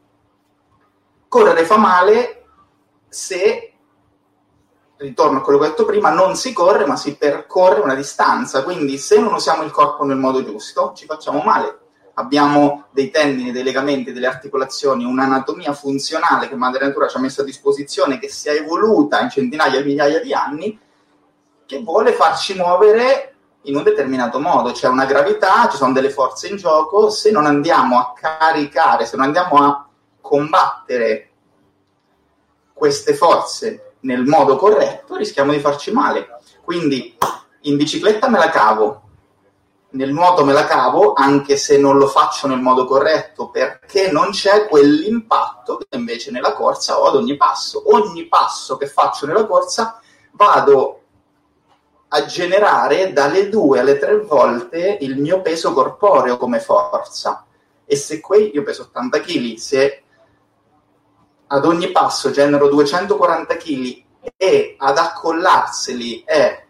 Correre 1.28 1.66
fa 1.66 1.78
male 1.78 2.44
se, 3.08 3.74
ritorno 4.98 5.40
a 5.40 5.42
quello 5.42 5.58
che 5.58 5.66
ho 5.66 5.70
detto 5.70 5.86
prima, 5.86 6.12
non 6.12 6.36
si 6.36 6.54
corre 6.54 6.86
ma 6.86 6.96
si 6.96 7.18
percorre 7.18 7.80
una 7.80 7.96
distanza, 7.96 8.64
quindi 8.64 9.00
se 9.00 9.20
non 9.20 9.34
usiamo 9.34 9.64
il 9.64 9.72
corpo 9.72 10.04
nel 10.04 10.18
modo 10.18 10.44
giusto 10.44 10.94
ci 10.96 11.06
facciamo 11.06 11.42
male. 11.42 11.80
Abbiamo 12.14 12.86
dei 12.92 13.10
tendini, 13.10 13.52
dei 13.52 13.64
legamenti, 13.64 14.14
delle 14.14 14.28
articolazioni, 14.28 15.04
un'anatomia 15.04 15.74
funzionale 15.74 16.48
che 16.48 16.56
Madre 16.56 16.86
Natura 16.86 17.08
ci 17.08 17.18
ha 17.18 17.22
messo 17.22 17.42
a 17.42 17.46
disposizione, 17.46 18.20
che 18.20 18.30
si 18.30 18.50
è 18.50 18.52
evoluta 18.52 19.20
in 19.20 19.32
centinaia 19.32 19.80
e 19.80 19.84
migliaia 19.84 20.22
di 20.22 20.32
anni, 20.32 20.80
che 21.66 21.82
vuole 21.82 22.12
farci 22.12 22.54
muovere 22.54 23.38
in 23.64 23.76
un 23.76 23.84
determinato 23.84 24.40
modo, 24.40 24.72
c'è 24.72 24.88
una 24.88 25.06
gravità, 25.06 25.68
ci 25.70 25.78
sono 25.78 25.92
delle 25.92 26.10
forze 26.10 26.48
in 26.48 26.56
gioco, 26.56 27.10
se 27.10 27.32
non 27.32 27.46
andiamo 27.46 27.98
a 28.00 28.14
caricare, 28.14 29.06
se 29.06 29.18
non 29.18 29.26
andiamo 29.26 29.58
a 29.58 29.88
combattere 30.22 31.32
queste 32.74 33.14
forze 33.14 33.96
nel 34.02 34.26
modo 34.26 34.56
corretto, 34.56 35.16
rischiamo 35.18 35.52
di 35.52 35.60
farci 35.60 35.92
male. 35.92 36.40
Quindi 36.64 37.18
in 37.64 37.76
bicicletta 37.76 38.30
me 38.30 38.38
la 38.38 38.50
cavo, 38.50 39.02
nel 39.92 40.14
nuoto 40.14 40.46
me 40.46 40.54
la 40.54 40.66
cavo, 40.66 41.14
anche 41.14 41.58
se 41.58 41.78
non 41.78 41.98
lo 41.98 42.08
faccio 42.08 42.48
nel 42.48 42.62
modo 42.62 42.86
corretto, 42.86 43.50
perché 43.50 44.12
non 44.12 44.30
c'è 44.30 44.68
quell'impatto 44.68 45.78
che 45.78 45.98
invece 45.98 46.32
nella 46.32 46.54
corsa 46.54 47.00
ho 47.00 47.08
ad 47.08 47.16
ogni 47.16 47.36
passo. 47.36 47.94
Ogni 47.94 48.28
passo 48.28 48.78
che 48.78 48.88
faccio 48.88 49.26
nella 49.26 49.46
corsa 49.46 50.00
vado 50.32 50.99
a 52.10 52.26
generare 52.26 53.14
dalle 53.14 53.50
due 53.50 53.80
alle 53.80 53.98
tre 53.98 54.18
volte 54.18 54.98
il 55.02 55.18
mio 55.18 55.42
peso 55.42 55.74
corporeo 55.74 56.38
come 56.38 56.60
forza. 56.60 57.46
E 57.86 57.96
se 57.96 58.20
qui 58.20 58.52
io 58.54 58.64
peso 58.64 58.84
80 58.84 59.20
kg, 59.20 59.56
se 59.56 60.04
ad 61.48 61.66
ogni 61.66 61.92
passo 61.92 62.32
genero 62.32 62.68
240 62.68 63.58
kg 63.58 64.04
e 64.38 64.76
ad 64.78 64.98
accollarseli 64.98 66.24
è 66.26 66.66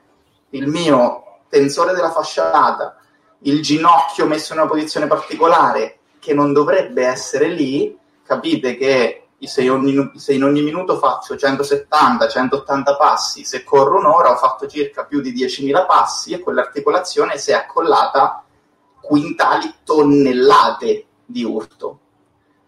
il 0.51 0.67
mio 0.67 1.41
tensore 1.50 1.93
della 1.93 2.12
fascia 2.12 2.50
lata, 2.50 2.98
il 3.43 3.62
ginocchio 3.62 4.25
messo 4.25 4.53
in 4.53 4.60
una 4.60 4.67
posizione 4.67 5.08
particolare 5.08 6.00
che 6.19 6.34
non 6.34 6.51
dovrebbe 6.53 7.05
essere 7.05 7.48
lì, 7.48 7.98
capite 8.24 8.75
che 8.75 9.28
se, 9.48 9.69
ogni, 9.69 10.12
se 10.15 10.34
in 10.34 10.43
ogni 10.43 10.62
minuto 10.62 10.98
faccio 10.98 11.36
170-180 11.36 12.98
passi, 12.98 13.46
se 13.46 13.63
corro 13.63 13.98
un'ora 13.98 14.31
ho 14.31 14.36
fatto 14.36 14.67
circa 14.67 15.05
più 15.05 15.22
di 15.22 15.34
10.000 15.34 15.86
passi 15.86 16.34
e 16.34 16.39
quell'articolazione 16.39 17.38
si 17.38 17.51
è 17.51 17.53
accollata 17.53 18.43
quintali 19.01 19.74
tonnellate 19.84 21.05
di 21.25 21.43
urto. 21.43 22.00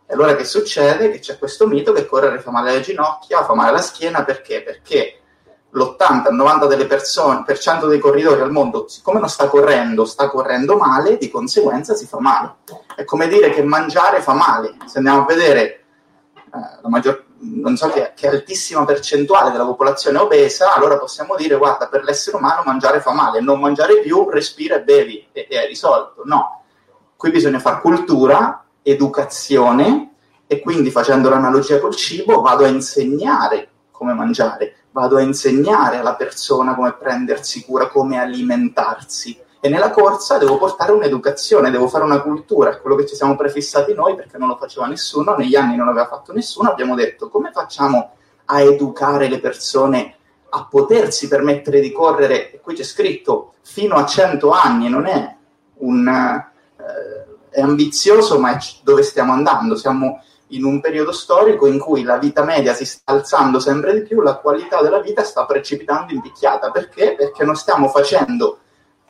E 0.06 0.13
allora 0.13 0.36
che 0.36 0.44
succede? 0.44 1.10
Che 1.10 1.20
c'è 1.20 1.38
questo 1.38 1.68
mito 1.68 1.92
che 1.94 2.06
correre 2.06 2.40
fa 2.40 2.51
male 2.51 2.72
alle 2.72 2.82
ginocchia, 2.82 3.44
fa 3.44 3.54
male 3.54 3.70
alla 3.70 3.82
schiena, 3.82 4.24
perché? 4.24 4.62
Perché 4.62 5.22
l'80-90% 5.72 6.68
delle 6.68 6.86
persone, 6.86 7.44
per 7.46 7.58
cento 7.58 7.88
dei 7.88 8.00
corridori 8.00 8.42
al 8.42 8.51
mondo, 8.51 8.88
siccome 8.88 9.20
non 9.20 9.30
sta 9.30 9.48
correndo, 9.48 10.06
sta 10.06 10.30
correndo 10.30 10.75
male, 10.75 11.18
di 11.18 11.30
conseguenza 11.30 11.96
si 11.96 12.06
fa 12.06 12.20
male. 12.20 12.56
È 12.96 13.06
come 13.06 13.28
dire 13.28 13.51
che 13.51 13.63
mangiare 13.63 14.22
fa 14.22 14.34
male. 14.34 14.75
Se 14.86 14.98
andiamo 14.98 15.22
a 15.22 15.25
vedere 15.25 15.80
la 16.51 16.89
maggior, 16.89 17.25
non 17.39 17.77
so 17.77 17.89
che, 17.89 18.12
che, 18.15 18.27
altissima 18.27 18.84
percentuale 18.86 19.51
della 19.51 19.65
popolazione 19.65 20.17
obesa, 20.17 20.74
allora 20.74 20.98
possiamo 20.98 21.36
dire 21.36 21.55
guarda, 21.55 21.88
per 21.88 22.03
l'essere 22.03 22.38
umano 22.38 22.63
mangiare 22.65 23.00
fa 23.00 23.13
male, 23.13 23.39
non 23.41 23.60
mangiare 23.60 24.00
più, 24.01 24.29
respira 24.29 24.75
e 24.75 24.81
bevi 24.81 25.27
e, 25.31 25.48
e 25.50 25.63
è 25.63 25.67
risolto. 25.67 26.24
No, 26.25 26.63
qui 27.15 27.31
bisogna 27.31 27.60
fare 27.60 27.81
cultura, 27.81 28.65
educazione 28.81 30.13
e 30.46 30.60
quindi 30.60 30.91
facendo 30.91 31.29
l'analogia 31.29 31.79
col 31.79 31.96
cibo 31.96 32.41
vado 32.41 32.65
a 32.65 32.67
insegnare 32.67 33.70
come 33.91 34.13
mangiare, 34.13 34.75
vado 34.91 35.17
a 35.17 35.22
insegnare 35.22 35.98
alla 35.98 36.15
persona 36.15 36.75
come 36.75 36.93
prendersi 36.93 37.63
cura, 37.63 37.88
come 37.88 38.20
alimentarsi 38.20 39.39
e 39.62 39.70
nella 39.70 39.91
corsa 39.91 40.38
devo 40.38 40.58
portare 40.58 40.91
un'educazione, 40.91 41.72
devo 41.72 41.88
fare 41.88 42.03
una 42.03 42.22
cultura, 42.22 42.77
quello 42.80 42.98
che 42.98 43.06
ci 43.06 43.15
siamo 43.15 43.38
prefissati 43.38 43.94
noi 43.94 44.15
perché 44.15 44.38
non 44.38 44.50
lo 44.50 44.58
faceva 44.58 44.88
nessuno, 44.88 45.36
negli 45.36 45.56
anni 45.56 45.77
non 45.77 45.86
l'aveva 45.86 46.08
fatto 46.08 46.34
nessuno, 46.34 46.70
abbiamo 46.70 46.96
detto 46.96 47.30
come 47.30 47.51
facciamo 47.53 48.15
a 48.46 48.62
educare 48.62 49.30
le 49.30 49.39
persone 49.39 50.15
a 50.50 50.65
potersi 50.65 51.27
permettere 51.30 51.80
di 51.80 51.91
correre, 51.91 52.51
e 52.51 52.60
qui 52.60 52.74
c'è 52.74 52.84
scritto 52.84 53.53
fino 53.62 53.96
a 53.96 54.06
100 54.06 54.50
anni, 54.50 54.89
non 54.89 55.06
è 55.06 55.36
un... 55.77 56.08
Eh, 56.08 57.22
è 57.51 57.62
ambizioso, 57.62 58.39
ma 58.39 58.56
è 58.56 58.58
dove 58.82 59.03
stiamo 59.03 59.34
andando, 59.34 59.75
siamo 59.75 60.24
in 60.48 60.63
un 60.63 60.82
periodo 60.82 61.12
storico 61.12 61.68
in 61.68 61.80
cui 61.80 62.03
la 62.03 62.18
vita 62.18 62.44
media 62.44 62.74
si 62.74 62.86
sta 62.86 63.12
alzando 63.12 63.60
sempre 63.60 63.94
di 63.94 64.01
più, 64.01 64.22
la 64.22 64.36
qualità 64.36 64.82
della 64.82 65.00
vita 65.00 65.24
sta 65.24 65.46
precipitando 65.46 66.13
in 66.13 66.22
picchiata. 66.22 66.72
Perché? 66.72 67.13
Perché 67.15 67.44
non 67.44 67.56
stiamo 67.56 67.89
facendo 67.89 68.60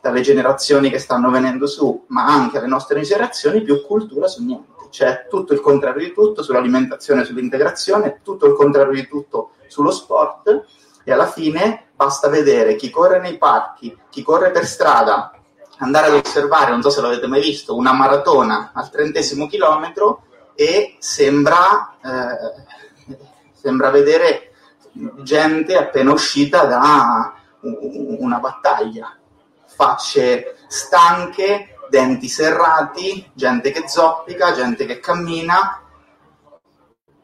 dalle 0.01 0.22
generazioni 0.22 0.89
che 0.89 1.00
stanno 1.00 1.29
venendo 1.29 1.67
su, 1.67 2.05
ma 2.08 2.25
anche 2.25 2.58
alle 2.58 2.67
nostre 2.67 3.01
generazioni, 3.01 3.62
più 3.62 3.86
cultura 3.86 4.27
su 4.27 4.43
niente. 4.43 4.70
C'è 4.89 5.27
tutto 5.29 5.53
il 5.53 5.62
contrario 5.62 6.05
di 6.05 6.12
tutto 6.12 6.43
sull'alimentazione, 6.43 7.24
sull'integrazione, 7.24 8.20
tutto 8.24 8.46
il 8.48 8.53
contrario 8.53 8.93
di 8.93 9.08
tutto 9.08 9.51
sullo 9.67 9.91
sport 9.91 10.65
e 11.03 11.12
alla 11.13 11.27
fine 11.27 11.91
basta 11.96 12.27
vedere 12.27 12.75
chi 12.75 12.89
corre 12.89 13.20
nei 13.20 13.38
parchi, 13.38 13.98
chi 14.10 14.22
corre 14.22 14.51
per 14.51 14.65
strada, 14.65 15.31
andare 15.77 16.08
ad 16.08 16.25
osservare, 16.25 16.72
non 16.72 16.81
so 16.81 16.89
se 16.89 17.00
l'avete 17.00 17.27
mai 17.27 17.41
visto, 17.41 17.75
una 17.75 17.93
maratona 17.93 18.72
al 18.74 18.89
trentesimo 18.89 19.48
chilometro 19.48 20.24
e 20.53 20.98
sembra, 21.00 21.96
eh, 22.03 23.15
sembra 23.53 23.89
vedere 23.89 24.51
gente 25.24 25.77
appena 25.77 26.12
uscita 26.12 26.65
da 26.65 27.34
una 27.62 28.39
battaglia, 28.39 29.15
facce 29.81 30.57
stanche, 30.67 31.75
denti 31.89 32.27
serrati, 32.27 33.31
gente 33.33 33.71
che 33.71 33.88
zoppica, 33.88 34.53
gente 34.53 34.85
che 34.85 35.00
cammina, 35.00 35.81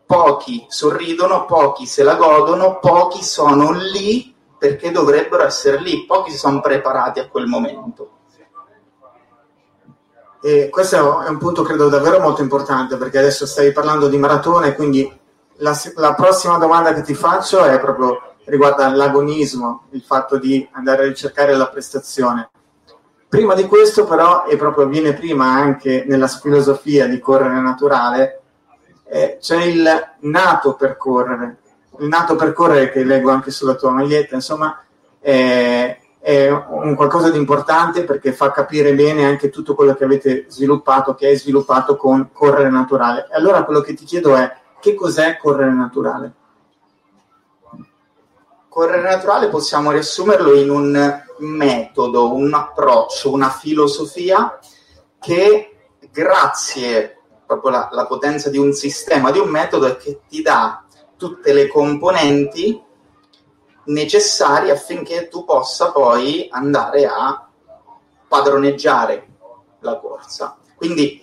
pochi 0.07 0.65
sorridono, 0.67 1.45
pochi 1.45 1.85
se 1.85 2.01
la 2.01 2.15
godono, 2.15 2.79
pochi 2.79 3.23
sono 3.23 3.71
lì 3.71 4.33
perché 4.57 4.89
dovrebbero 4.89 5.43
essere 5.43 5.79
lì, 5.79 6.05
pochi 6.07 6.31
si 6.31 6.37
sono 6.37 6.59
preparati 6.59 7.19
a 7.19 7.27
quel 7.29 7.45
momento. 7.45 8.09
E 10.41 10.69
questo 10.69 11.21
è 11.21 11.29
un 11.29 11.37
punto 11.37 11.61
credo 11.61 11.89
davvero 11.89 12.19
molto 12.19 12.41
importante 12.41 12.97
perché 12.97 13.19
adesso 13.19 13.45
stai 13.45 13.71
parlando 13.71 14.07
di 14.07 14.17
maratone, 14.17 14.73
quindi 14.73 15.19
la, 15.57 15.79
la 15.95 16.15
prossima 16.15 16.57
domanda 16.57 16.93
che 16.93 17.01
ti 17.01 17.13
faccio 17.13 17.63
è 17.63 17.79
proprio 17.79 18.26
riguarda 18.47 18.89
l'agonismo, 18.89 19.83
il 19.91 20.01
fatto 20.01 20.37
di 20.37 20.67
andare 20.71 21.03
a 21.03 21.07
ricercare 21.07 21.55
la 21.55 21.69
prestazione. 21.69 22.49
Prima 23.29 23.53
di 23.53 23.65
questo 23.65 24.05
però, 24.05 24.45
e 24.45 24.55
proprio 24.55 24.87
viene 24.87 25.13
prima 25.13 25.45
anche 25.45 26.05
nella 26.07 26.27
filosofia 26.27 27.07
di 27.07 27.19
correre 27.19 27.59
naturale, 27.59 28.41
eh, 29.09 29.37
c'è 29.39 29.63
il 29.63 29.87
nato 30.21 30.75
per 30.75 30.97
correre. 30.97 31.57
Il 31.99 32.07
nato 32.07 32.35
per 32.35 32.53
correre 32.53 32.89
che 32.89 33.03
leggo 33.03 33.31
anche 33.31 33.51
sulla 33.51 33.75
tua 33.75 33.91
maglietta, 33.91 34.35
insomma, 34.35 34.81
è, 35.19 35.99
è 36.19 36.49
un 36.49 36.95
qualcosa 36.95 37.29
di 37.29 37.37
importante 37.37 38.05
perché 38.05 38.31
fa 38.31 38.51
capire 38.51 38.93
bene 38.93 39.25
anche 39.25 39.49
tutto 39.49 39.75
quello 39.75 39.93
che 39.95 40.05
avete 40.05 40.45
sviluppato, 40.47 41.15
che 41.15 41.27
hai 41.27 41.37
sviluppato 41.37 41.97
con 41.97 42.29
correre 42.31 42.69
naturale. 42.69 43.27
E 43.29 43.35
allora 43.35 43.63
quello 43.63 43.81
che 43.81 43.93
ti 43.93 44.05
chiedo 44.05 44.35
è 44.35 44.55
che 44.79 44.93
cos'è 44.93 45.37
correre 45.37 45.73
naturale? 45.73 46.31
Correre 48.69 49.01
naturale 49.01 49.47
possiamo 49.49 49.91
riassumerlo 49.91 50.53
in 50.53 50.69
un 50.69 51.23
metodo, 51.39 52.33
un 52.33 52.53
approccio, 52.53 53.31
una 53.31 53.49
filosofia 53.49 54.59
che 55.19 55.75
grazie 56.11 57.17
proprio 57.45 57.71
alla, 57.71 57.89
alla 57.89 58.05
potenza 58.05 58.49
di 58.49 58.57
un 58.57 58.73
sistema, 58.73 59.31
di 59.31 59.39
un 59.39 59.49
metodo, 59.49 59.95
che 59.97 60.21
ti 60.27 60.41
dà 60.41 60.85
tutte 61.15 61.53
le 61.53 61.67
componenti 61.67 62.83
necessarie 63.85 64.71
affinché 64.71 65.27
tu 65.27 65.45
possa 65.45 65.91
poi 65.91 66.47
andare 66.51 67.05
a 67.05 67.47
padroneggiare 68.27 69.27
la 69.79 69.97
corsa. 69.99 70.57
Quindi 70.75 71.21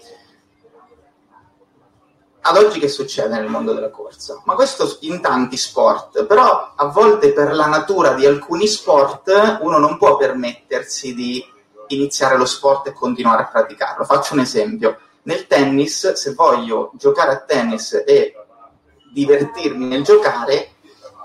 ad 2.47 2.57
oggi 2.59 2.79
che 2.79 2.89
succede 2.89 3.39
nel 3.39 3.49
mondo 3.49 3.73
della 3.73 3.91
corsa? 3.91 4.43
Ma 4.45 4.55
questo 4.55 4.99
in 5.01 5.23
tanti 5.23 5.57
sport, 5.57 6.27
però 6.27 6.73
a 6.77 6.85
volte 6.87 7.33
per 7.33 7.55
la 7.55 7.67
natura 7.67 8.13
di 8.13 8.27
alcuni 8.27 8.67
sport 8.67 9.59
uno 9.61 9.79
non 9.79 9.97
può 9.97 10.17
permettersi 10.17 11.15
di 11.15 11.43
iniziare 11.89 12.37
lo 12.37 12.45
sport 12.45 12.89
e 12.89 12.93
continuare 12.93 13.45
a 13.45 13.47
praticarlo. 13.47 14.05
Faccio 14.05 14.35
un 14.35 14.41
esempio. 14.41 14.99
Nel 15.23 15.47
tennis, 15.47 16.13
se 16.13 16.35
voglio 16.35 16.91
giocare 16.97 17.33
a 17.33 17.39
tennis 17.39 18.03
e 18.07 18.35
divertirmi 19.11 19.87
nel 19.87 20.03
giocare, 20.03 20.73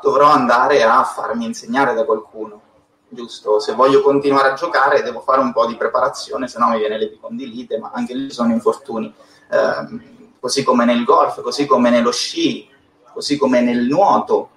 dovrò 0.02 0.28
andare 0.28 0.84
a 0.84 1.04
farmi 1.04 1.44
insegnare 1.44 1.94
da 1.94 2.06
qualcuno, 2.06 2.62
giusto? 3.10 3.60
Se 3.60 3.74
voglio 3.74 4.02
continuare 4.02 4.52
a 4.52 4.54
giocare 4.54 5.02
devo 5.02 5.20
fare 5.20 5.42
un 5.42 5.52
po' 5.52 5.66
di 5.66 5.76
preparazione, 5.76 6.48
se 6.48 6.60
no 6.60 6.70
mi 6.70 6.78
viene 6.78 6.98
l'epicondilite, 6.98 7.78
ma 7.78 7.92
anche 7.94 8.14
lì 8.14 8.32
sono 8.32 8.54
infortuni. 8.54 9.14
Eh, 9.52 10.18
così 10.40 10.64
come 10.64 10.86
nel 10.86 11.04
golf, 11.04 11.42
così 11.42 11.66
come 11.66 11.90
nello 11.90 12.12
sci, 12.12 12.68
così 13.14 13.38
come 13.38 13.62
nel 13.62 13.86
nuoto. 13.86 14.50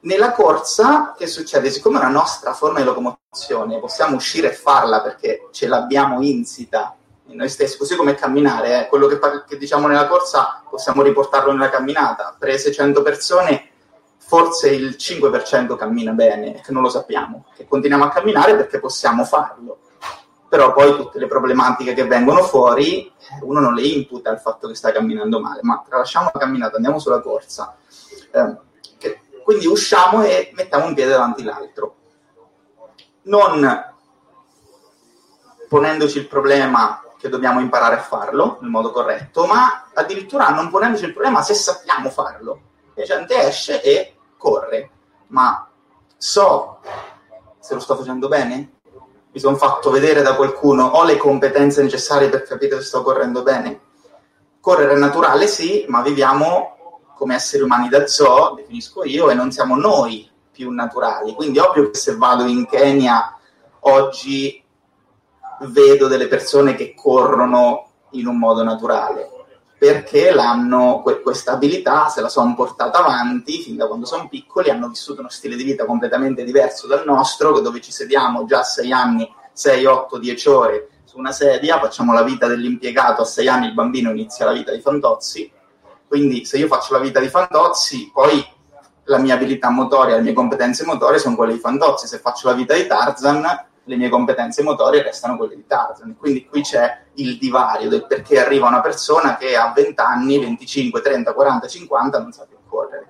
Nella 0.00 0.32
corsa, 0.32 1.14
che 1.16 1.26
succede? 1.26 1.70
Siccome 1.70 1.98
è 1.98 2.00
una 2.00 2.10
nostra 2.10 2.54
forma 2.54 2.78
di 2.78 2.86
locomozione, 2.86 3.78
possiamo 3.78 4.16
uscire 4.16 4.50
e 4.50 4.54
farla 4.54 5.02
perché 5.02 5.48
ce 5.50 5.66
l'abbiamo 5.66 6.22
insita 6.22 6.96
in 7.26 7.36
noi 7.36 7.48
stessi, 7.48 7.76
così 7.76 7.94
come 7.96 8.14
camminare, 8.14 8.80
eh, 8.80 8.88
quello 8.88 9.06
che, 9.06 9.18
che 9.46 9.56
diciamo 9.56 9.86
nella 9.86 10.08
corsa 10.08 10.64
possiamo 10.68 11.02
riportarlo 11.02 11.52
nella 11.52 11.68
camminata. 11.68 12.34
Prese 12.36 12.72
100 12.72 13.02
persone, 13.02 13.68
forse 14.16 14.70
il 14.70 14.96
5% 14.98 15.76
cammina 15.76 16.12
bene, 16.12 16.60
che 16.60 16.72
non 16.72 16.82
lo 16.82 16.88
sappiamo, 16.88 17.44
che 17.54 17.68
continuiamo 17.68 18.04
a 18.04 18.08
camminare 18.08 18.56
perché 18.56 18.80
possiamo 18.80 19.24
farlo 19.24 19.78
però 20.50 20.72
poi 20.72 20.96
tutte 20.96 21.20
le 21.20 21.28
problematiche 21.28 21.94
che 21.94 22.08
vengono 22.08 22.42
fuori 22.42 23.10
uno 23.42 23.60
non 23.60 23.72
le 23.72 23.82
imputa 23.82 24.30
al 24.30 24.40
fatto 24.40 24.66
che 24.66 24.74
sta 24.74 24.90
camminando 24.90 25.38
male, 25.38 25.60
ma 25.62 25.80
tralasciamo 25.86 26.28
la 26.32 26.40
camminata, 26.40 26.74
andiamo 26.74 26.98
sulla 26.98 27.20
corsa. 27.20 27.76
Eh, 28.32 28.56
che, 28.98 29.20
quindi 29.44 29.68
usciamo 29.68 30.24
e 30.24 30.50
mettiamo 30.54 30.86
un 30.86 30.94
piede 30.94 31.12
davanti 31.12 31.44
l'altro. 31.44 31.94
Non 33.22 33.92
ponendoci 35.68 36.18
il 36.18 36.26
problema 36.26 37.00
che 37.16 37.28
dobbiamo 37.28 37.60
imparare 37.60 37.94
a 37.94 38.02
farlo 38.02 38.58
nel 38.60 38.70
modo 38.70 38.90
corretto, 38.90 39.46
ma 39.46 39.88
addirittura 39.94 40.48
non 40.48 40.68
ponendoci 40.68 41.04
il 41.04 41.12
problema 41.12 41.42
se 41.42 41.54
sappiamo 41.54 42.10
farlo. 42.10 42.60
La 42.94 43.04
gente 43.04 43.40
esce 43.40 43.80
e 43.82 44.16
corre, 44.36 44.90
ma 45.28 45.70
so 46.16 46.80
se 47.60 47.74
lo 47.74 47.80
sto 47.80 47.94
facendo 47.94 48.26
bene? 48.26 48.79
Mi 49.32 49.38
sono 49.38 49.56
fatto 49.56 49.90
vedere 49.90 50.22
da 50.22 50.34
qualcuno, 50.34 50.86
ho 50.86 51.04
le 51.04 51.16
competenze 51.16 51.82
necessarie 51.82 52.28
per 52.28 52.42
capire 52.42 52.76
se 52.76 52.82
sto 52.84 53.02
correndo 53.02 53.42
bene. 53.42 53.80
Correre 54.60 54.94
è 54.94 54.98
naturale, 54.98 55.46
sì, 55.46 55.84
ma 55.88 56.02
viviamo 56.02 57.02
come 57.14 57.34
esseri 57.34 57.62
umani 57.62 57.88
da 57.88 58.06
zoo, 58.06 58.54
definisco 58.54 59.04
io, 59.04 59.30
e 59.30 59.34
non 59.34 59.52
siamo 59.52 59.76
noi 59.76 60.28
più 60.50 60.70
naturali. 60.70 61.32
Quindi 61.34 61.58
ovvio 61.58 61.90
che 61.90 61.98
se 61.98 62.16
vado 62.16 62.44
in 62.44 62.66
Kenya 62.66 63.36
oggi 63.80 64.62
vedo 65.60 66.08
delle 66.08 66.26
persone 66.26 66.74
che 66.74 66.94
corrono 66.94 67.88
in 68.10 68.26
un 68.26 68.38
modo 68.38 68.64
naturale, 68.64 69.30
perché 69.80 70.30
l'hanno, 70.30 71.00
questa 71.22 71.52
abilità 71.52 72.10
se 72.10 72.20
la 72.20 72.28
sono 72.28 72.54
portata 72.54 72.98
avanti 72.98 73.62
fin 73.62 73.76
da 73.78 73.86
quando 73.86 74.04
sono 74.04 74.28
piccoli, 74.28 74.68
hanno 74.68 74.88
vissuto 74.88 75.20
uno 75.20 75.30
stile 75.30 75.56
di 75.56 75.64
vita 75.64 75.86
completamente 75.86 76.44
diverso 76.44 76.86
dal 76.86 77.02
nostro, 77.06 77.60
dove 77.60 77.80
ci 77.80 77.90
sediamo 77.90 78.44
già 78.44 78.58
a 78.58 78.62
6 78.62 78.92
anni, 78.92 79.34
6, 79.54 79.86
8, 79.86 80.18
10 80.18 80.48
ore 80.50 80.88
su 81.04 81.16
una 81.16 81.32
sedia, 81.32 81.80
facciamo 81.80 82.12
la 82.12 82.22
vita 82.22 82.46
dell'impiegato, 82.46 83.22
a 83.22 83.24
6 83.24 83.48
anni 83.48 83.66
il 83.68 83.72
bambino 83.72 84.10
inizia 84.10 84.44
la 84.44 84.52
vita 84.52 84.70
di 84.70 84.82
Fantozzi, 84.82 85.50
quindi 86.06 86.44
se 86.44 86.58
io 86.58 86.66
faccio 86.66 86.92
la 86.92 87.00
vita 87.00 87.18
di 87.18 87.28
Fantozzi, 87.28 88.10
poi 88.12 88.46
la 89.04 89.16
mia 89.16 89.32
abilità 89.32 89.70
motoria, 89.70 90.16
le 90.16 90.22
mie 90.22 90.34
competenze 90.34 90.84
motorie 90.84 91.18
sono 91.18 91.36
quelle 91.36 91.54
di 91.54 91.58
Fantozzi, 91.58 92.06
se 92.06 92.18
faccio 92.18 92.48
la 92.48 92.54
vita 92.54 92.74
di 92.74 92.86
Tarzan 92.86 93.68
le 93.90 93.96
mie 93.96 94.08
competenze 94.08 94.62
motorie 94.62 95.02
restano 95.02 95.36
quelle 95.36 95.56
di 95.56 95.66
Tarzan. 95.66 96.16
Quindi 96.16 96.46
qui 96.46 96.62
c'è 96.62 97.06
il 97.14 97.36
divario 97.38 97.88
del 97.88 98.06
perché 98.06 98.38
arriva 98.38 98.68
una 98.68 98.80
persona 98.80 99.36
che 99.36 99.56
a 99.56 99.72
20 99.74 100.00
anni, 100.00 100.38
25, 100.38 101.00
30, 101.00 101.34
40, 101.34 101.66
50 101.66 102.20
non 102.20 102.30
sa 102.30 102.46
più 102.48 102.56
correre. 102.68 103.06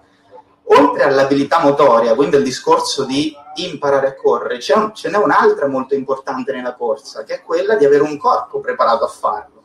Oltre 0.73 1.03
all'abilità 1.03 1.61
motoria, 1.61 2.15
quindi 2.15 2.37
al 2.37 2.43
discorso 2.43 3.05
di 3.05 3.37
imparare 3.57 4.07
a 4.07 4.15
correre, 4.15 4.59
un, 4.75 4.95
ce 4.95 5.11
n'è 5.11 5.19
un'altra 5.19 5.67
molto 5.67 5.95
importante 5.95 6.53
nella 6.53 6.75
corsa, 6.75 7.25
che 7.25 7.35
è 7.35 7.43
quella 7.43 7.75
di 7.75 7.85
avere 7.85 8.03
un 8.03 8.17
corpo 8.17 8.61
preparato 8.61 9.05
a 9.05 9.09
farlo. 9.09 9.63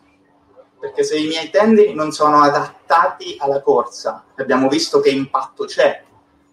Perché 0.78 1.04
se 1.04 1.17
i 1.17 1.28
miei 1.28 1.49
tendini 1.49 1.93
non 1.93 2.12
sono 2.12 2.41
adattati 2.41 3.38
alla 3.39 3.62
corsa, 3.62 4.25
abbiamo 4.36 4.67
visto 4.67 4.99
che 4.99 5.10
impatto 5.10 5.63
c'è. 5.63 6.04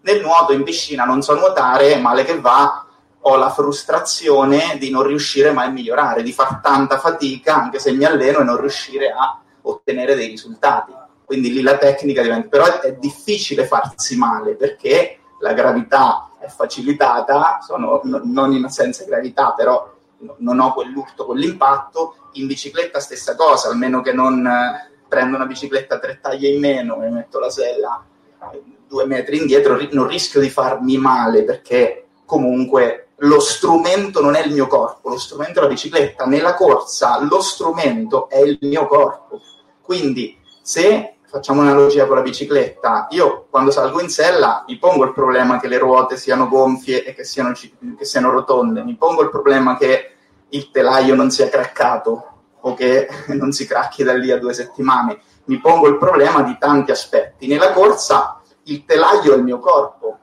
Nel 0.02 0.20
nuoto 0.20 0.52
in 0.52 0.62
piscina 0.62 1.04
non 1.04 1.22
so 1.22 1.34
nuotare, 1.34 1.96
male 1.96 2.24
che 2.24 2.38
va, 2.38 2.86
ho 3.24 3.36
la 3.36 3.50
frustrazione 3.50 4.76
di 4.78 4.90
non 4.90 5.04
riuscire 5.04 5.52
mai 5.52 5.68
a 5.68 5.70
migliorare, 5.70 6.22
di 6.22 6.32
far 6.32 6.60
tanta 6.60 6.98
fatica 6.98 7.54
anche 7.54 7.78
se 7.78 7.92
mi 7.92 8.04
alleno 8.04 8.40
e 8.40 8.44
non 8.44 8.60
riuscire 8.60 9.10
a 9.10 9.40
ottenere 9.62 10.14
dei 10.14 10.28
risultati. 10.28 10.92
Quindi 11.24 11.52
lì 11.52 11.62
la 11.62 11.78
tecnica 11.78 12.22
diventa, 12.22 12.48
però 12.48 12.80
è, 12.80 12.94
difficile 12.94 13.64
farsi 13.64 14.16
male 14.16 14.54
perché 14.54 15.18
la 15.40 15.52
gravità 15.52 16.30
è 16.38 16.48
facilitata, 16.48 17.60
sono, 17.62 18.00
non 18.04 18.52
in 18.52 18.68
senza 18.68 19.04
gravità, 19.04 19.52
però 19.52 19.90
non 20.38 20.58
ho 20.58 20.72
quell'urto, 20.72 21.24
quell'impatto. 21.24 22.16
In 22.32 22.46
bicicletta 22.46 23.00
stessa 23.00 23.34
cosa, 23.36 23.68
almeno 23.68 24.02
che 24.02 24.12
non 24.12 24.46
eh, 24.46 24.90
prendo 25.08 25.36
una 25.36 25.46
bicicletta 25.46 25.98
tre 25.98 26.18
taglie 26.20 26.48
in 26.48 26.60
meno 26.60 27.02
e 27.02 27.10
metto 27.10 27.38
la 27.38 27.50
sella 27.50 28.04
eh, 28.52 28.62
due 28.86 29.06
metri 29.06 29.38
indietro, 29.38 29.78
non 29.92 30.06
rischio 30.06 30.40
di 30.40 30.50
farmi 30.50 30.96
male 30.96 31.44
perché 31.44 32.06
comunque 32.24 33.01
lo 33.24 33.40
strumento 33.40 34.20
non 34.20 34.34
è 34.34 34.44
il 34.44 34.52
mio 34.52 34.66
corpo, 34.66 35.10
lo 35.10 35.18
strumento 35.18 35.60
è 35.60 35.62
la 35.62 35.68
bicicletta. 35.68 36.24
Nella 36.24 36.54
corsa 36.54 37.22
lo 37.22 37.40
strumento 37.40 38.28
è 38.28 38.38
il 38.38 38.58
mio 38.62 38.86
corpo. 38.86 39.40
Quindi 39.80 40.38
se 40.62 41.16
facciamo 41.26 41.60
un'analogia 41.60 42.06
con 42.06 42.16
la 42.16 42.22
bicicletta, 42.22 43.06
io 43.10 43.46
quando 43.48 43.70
salgo 43.70 44.00
in 44.00 44.08
sella 44.08 44.64
mi 44.66 44.76
pongo 44.78 45.04
il 45.04 45.12
problema 45.12 45.60
che 45.60 45.68
le 45.68 45.78
ruote 45.78 46.16
siano 46.16 46.48
gonfie 46.48 47.04
e 47.04 47.14
che 47.14 47.24
siano, 47.24 47.52
che 47.52 48.04
siano 48.04 48.30
rotonde, 48.30 48.82
mi 48.82 48.96
pongo 48.96 49.22
il 49.22 49.30
problema 49.30 49.76
che 49.76 50.10
il 50.48 50.70
telaio 50.70 51.14
non 51.14 51.30
sia 51.30 51.48
craccato 51.48 52.26
o 52.60 52.74
che 52.74 53.08
non 53.28 53.52
si 53.52 53.66
cracchi 53.66 54.02
da 54.02 54.14
lì 54.14 54.30
a 54.32 54.38
due 54.38 54.52
settimane. 54.52 55.20
mi 55.44 55.58
pongo 55.58 55.86
il 55.88 55.96
problema 55.96 56.42
di 56.42 56.56
tanti 56.58 56.90
aspetti. 56.90 57.46
Nella 57.46 57.72
corsa 57.72 58.40
il 58.64 58.84
telaio 58.84 59.32
è 59.32 59.36
il 59.36 59.44
mio 59.44 59.60
corpo, 59.60 60.18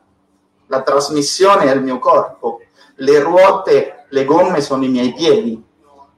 la 0.67 0.81
trasmissione 0.81 1.63
è 1.63 1.73
il 1.73 1.81
mio 1.81 1.99
corpo, 1.99 2.59
le 2.99 3.19
ruote, 3.19 4.05
le 4.09 4.25
gomme 4.25 4.61
sono 4.61 4.83
i 4.83 4.89
miei 4.89 5.13
piedi 5.13 5.61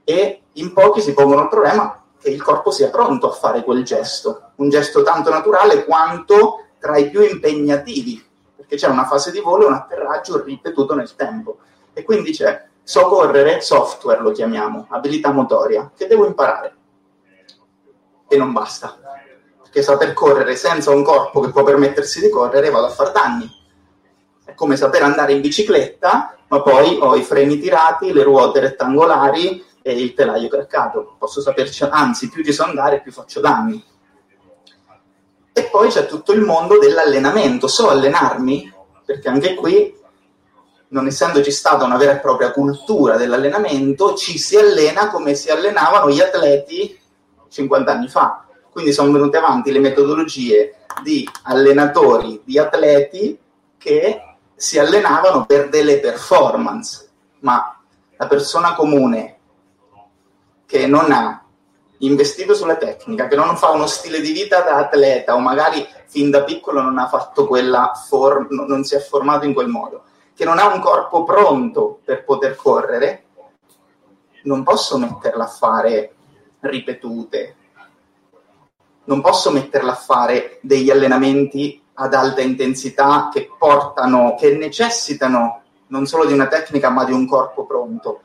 e 0.04 0.42
in 0.54 0.74
pochi 0.74 1.02
si 1.02 1.14
pongono 1.14 1.44
il 1.44 1.48
problema 1.48 2.04
che 2.20 2.30
il 2.30 2.42
corpo 2.42 2.72
sia 2.72 2.90
pronto 2.90 3.30
a 3.30 3.34
fare 3.34 3.64
quel 3.64 3.84
gesto, 3.84 4.52
un 4.56 4.70
gesto 4.70 5.02
tanto 5.04 5.30
naturale 5.30 5.86
quanto 5.86 6.66
tra 6.80 6.98
i 6.98 7.10
più 7.10 7.22
impegnativi, 7.22 8.24
perché 8.56 8.76
c'è 8.76 8.88
una 8.88 9.06
fase 9.06 9.32
di 9.32 9.40
volo 9.40 9.64
e 9.64 9.68
un 9.68 9.74
atterraggio 9.74 10.44
ripetuto 10.44 10.94
nel 10.96 11.16
tempo. 11.16 11.58
E 11.94 12.04
quindi 12.04 12.32
c'è 12.32 12.68
so 12.84 13.32
software 13.60 14.22
lo 14.22 14.32
chiamiamo, 14.32 14.88
abilità 14.90 15.32
motoria, 15.32 15.92
che 15.96 16.08
devo 16.08 16.26
imparare. 16.26 16.76
E 18.28 18.38
non 18.38 18.52
basta, 18.52 18.98
perché 19.62 19.82
saper 19.82 20.14
correre 20.14 20.56
senza 20.56 20.92
un 20.92 21.04
corpo 21.04 21.42
che 21.42 21.50
può 21.50 21.64
permettersi 21.64 22.20
di 22.20 22.30
correre 22.30 22.70
vado 22.70 22.88
a 22.88 22.92
far 22.92 23.12
danni. 23.12 23.50
È 24.44 24.54
come 24.54 24.76
saper 24.76 25.04
andare 25.04 25.34
in 25.34 25.42
bicicletta, 25.42 26.36
ma 26.52 26.62
poi 26.62 26.98
ho 27.00 27.16
i 27.16 27.24
freni 27.24 27.58
tirati, 27.58 28.12
le 28.12 28.24
ruote 28.24 28.60
rettangolari, 28.60 29.64
e 29.82 29.94
il 29.94 30.14
telaio 30.14 30.50
craccato. 30.50 31.16
Posso 31.18 31.40
saperci, 31.40 31.86
anzi, 31.90 32.28
più 32.28 32.44
ci 32.44 32.52
so 32.52 32.64
andare, 32.64 33.02
più 33.02 33.14
faccio 33.14 33.40
danni. 33.40 33.82
E 35.54 35.64
poi 35.64 35.88
c'è 35.88 36.06
tutto 36.08 36.34
il 36.34 36.42
mondo 36.42 36.78
dell'allenamento. 36.78 37.68
So 37.68 37.90
allenarmi? 37.90 38.70
Perché 39.06 39.30
anche 39.30 39.56
qui, 39.56 39.96
non 40.90 41.08
essendoci 41.08 41.52
stata 41.52 41.86
una 41.86 41.96
vera 41.96 42.18
e 42.18 42.20
propria 42.20 42.52
cultura 42.52 43.16
dell'allenamento, 43.16 44.16
ci 44.16 44.38
si 44.38 44.58
allena 44.58 45.10
come 45.10 45.36
si 45.36 45.50
allenavano 45.50 46.12
gli 46.12 46.20
atleti 46.20 47.00
50 47.48 47.92
anni 47.92 48.10
fa. 48.10 48.46
Quindi 48.70 48.92
sono 48.92 49.10
venute 49.14 49.38
avanti 49.38 49.72
le 49.72 49.80
metodologie 49.80 50.76
di 51.02 51.26
allenatori, 51.44 52.42
di 52.44 52.60
atleti 52.60 53.40
che 53.78 54.31
si 54.62 54.78
allenavano 54.78 55.48
per 55.48 55.70
delle 55.70 56.00
performance, 56.00 57.10
ma 57.40 57.82
la 58.16 58.28
persona 58.28 58.76
comune 58.76 59.40
che 60.68 60.86
non 60.86 61.12
ha 61.12 61.44
investito 61.98 62.54
sulla 62.54 62.76
tecnica, 62.76 63.28
che 63.28 63.36
non 63.36 63.58
fa 63.58 63.72
uno 63.72 63.88
stile 63.88 64.22
di 64.22 64.32
vita 64.32 64.62
da 64.62 64.76
atleta 64.76 65.34
o 65.34 65.40
magari 65.40 65.84
fin 66.06 66.30
da 66.30 66.44
piccolo 66.44 66.80
non 66.80 67.00
ha 67.00 67.08
fatto 67.08 67.48
quella 67.48 67.94
forma, 68.08 68.64
non 68.68 68.84
si 68.84 68.94
è 68.94 69.00
formato 69.00 69.48
in 69.48 69.56
quel 69.56 69.68
modo, 69.68 70.04
che 70.36 70.46
non 70.46 70.60
ha 70.60 70.72
un 70.72 70.80
corpo 70.80 71.24
pronto 71.24 72.00
per 72.06 72.24
poter 72.24 72.56
correre, 72.56 73.24
non 74.44 74.62
posso 74.62 75.00
metterla 75.00 75.46
a 75.46 75.48
fare 75.48 76.14
ripetute, 76.60 77.56
non 79.06 79.22
posso 79.22 79.50
metterla 79.50 79.94
a 79.94 79.96
fare 79.96 80.60
degli 80.62 80.92
allenamenti 80.92 81.81
ad 81.96 82.14
alta 82.14 82.42
intensità 82.42 83.30
che 83.32 83.50
portano, 83.58 84.36
che 84.38 84.56
necessitano 84.56 85.62
non 85.88 86.06
solo 86.06 86.26
di 86.26 86.34
una 86.34 86.48
tecnica 86.48 86.90
ma 86.90 87.04
di 87.04 87.12
un 87.12 87.28
corpo 87.28 87.66
pronto 87.66 88.22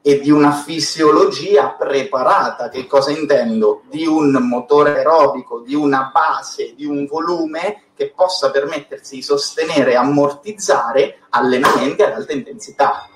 e 0.00 0.20
di 0.20 0.30
una 0.30 0.52
fisiologia 0.52 1.70
preparata. 1.70 2.68
Che 2.68 2.86
cosa 2.86 3.10
intendo? 3.10 3.82
Di 3.88 4.06
un 4.06 4.30
motore 4.48 4.96
aerobico, 4.96 5.60
di 5.60 5.74
una 5.74 6.10
base, 6.12 6.74
di 6.74 6.84
un 6.84 7.06
volume 7.06 7.82
che 7.94 8.12
possa 8.14 8.50
permettersi 8.50 9.16
di 9.16 9.22
sostenere 9.22 9.92
e 9.92 9.96
ammortizzare 9.96 11.22
allenamenti 11.30 12.02
ad 12.02 12.12
alta 12.12 12.32
intensità. 12.32 13.08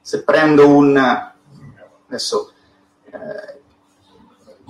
Se 0.00 0.22
prendo 0.24 0.68
un 0.68 1.30
adesso 2.06 2.52
eh, 3.06 3.61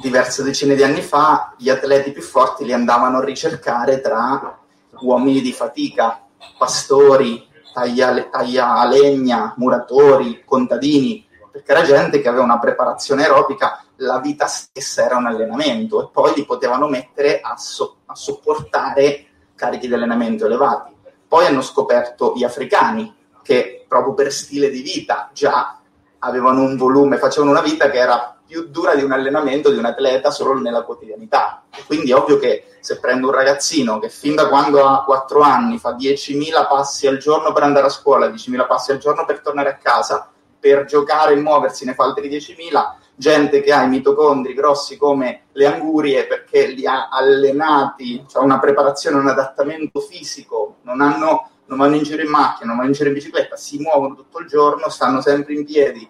diverse 0.03 0.43
decine 0.43 0.75
di 0.75 0.83
anni 0.83 1.01
fa, 1.01 1.55
gli 1.57 1.71
atleti 1.71 2.11
più 2.11 2.23
forti 2.23 2.65
li 2.65 2.73
andavano 2.73 3.19
a 3.19 3.25
ricercare 3.25 4.01
tra 4.01 4.59
uomini 5.01 5.41
di 5.41 5.53
fatica, 5.53 6.27
pastori, 6.59 7.47
taglia, 7.73 8.25
taglia 8.25 8.85
legna, 8.85 9.55
muratori, 9.57 10.43
contadini, 10.45 11.25
perché 11.53 11.71
era 11.71 11.83
gente 11.83 12.21
che 12.21 12.29
aveva 12.29 12.43
una 12.43 12.59
preparazione 12.59 13.23
aerobica, 13.23 13.85
la 13.97 14.19
vita 14.19 14.47
stessa 14.47 15.05
era 15.05 15.17
un 15.17 15.27
allenamento 15.27 16.03
e 16.03 16.11
poi 16.13 16.33
li 16.35 16.45
potevano 16.45 16.89
mettere 16.89 17.41
a, 17.41 17.57
so, 17.57 17.99
a 18.07 18.17
sopportare 18.17 19.27
carichi 19.55 19.87
di 19.87 19.95
allenamento 19.95 20.47
elevati. 20.47 20.93
Poi 21.29 21.47
hanno 21.47 21.63
scoperto 21.63 22.33
gli 22.35 22.43
africani 22.43 23.15
che 23.45 23.85
proprio 23.87 24.15
per 24.15 24.33
stile 24.33 24.69
di 24.69 24.83
vita 24.83 25.31
già 25.33 25.79
avevano 26.19 26.63
un 26.63 26.77
volume, 26.77 27.19
facevano 27.19 27.53
una 27.53 27.61
vita 27.61 27.89
che 27.89 27.99
era 27.99 28.42
più 28.53 28.69
dura 28.69 28.95
di 28.95 29.03
un 29.03 29.13
allenamento 29.13 29.71
di 29.71 29.79
un 29.79 29.87
atleta 29.87 30.31
solo 30.31 30.61
nella 30.61 30.83
quotidianità. 30.83 31.63
quindi 31.87 32.11
è 32.11 32.15
ovvio 32.15 32.39
che 32.39 32.65
se 32.81 33.01
prendo 33.01 33.29
un 33.29 33.33
ragazzino 33.33 33.99
che 33.99 34.11
fin 34.11 34.35
da 34.35 34.49
quando 34.49 34.87
ha 34.87 35.05
4 35.05 35.41
anni 35.41 35.79
fa 35.79 35.97
10.000 35.97 36.69
passi 36.69 37.07
al 37.07 37.17
giorno 37.17 37.55
per 37.55 37.63
andare 37.63 37.87
a 37.87 37.89
scuola, 37.89 38.29
10.000 38.29 38.67
passi 38.67 38.91
al 38.91 38.99
giorno 38.99 39.25
per 39.25 39.41
tornare 39.41 39.71
a 39.71 39.77
casa, 39.77 40.29
per 40.61 40.85
giocare 40.85 41.33
e 41.33 41.37
muoversi 41.37 41.87
ne 41.87 41.95
fa 41.95 42.05
altri 42.05 42.29
10.000, 42.29 42.95
gente 43.15 43.63
che 43.63 43.73
ha 43.73 43.85
i 43.85 43.89
mitocondri 43.89 44.53
grossi 44.53 44.99
come 44.99 45.45
le 45.53 45.67
angurie 45.67 46.27
perché 46.27 46.67
li 46.67 46.87
ha 46.87 47.09
allenati, 47.09 48.23
cioè 48.29 48.43
una 48.43 48.59
preparazione, 48.59 49.17
un 49.17 49.29
adattamento 49.29 50.01
fisico, 50.01 50.77
non 50.83 51.01
hanno 51.01 51.47
non 51.65 51.79
vanno 51.79 51.95
in 51.95 52.03
giro 52.03 52.21
in 52.21 52.29
macchina, 52.29 52.67
non 52.67 52.77
vanno 52.77 52.89
in 52.89 52.95
giro 52.95 53.09
in 53.09 53.15
bicicletta, 53.15 53.57
si 53.57 53.79
muovono 53.79 54.15
tutto 54.15 54.41
il 54.41 54.47
giorno, 54.47 54.91
stanno 54.91 55.23
sempre 55.23 55.55
in 55.55 55.65
piedi, 55.65 56.07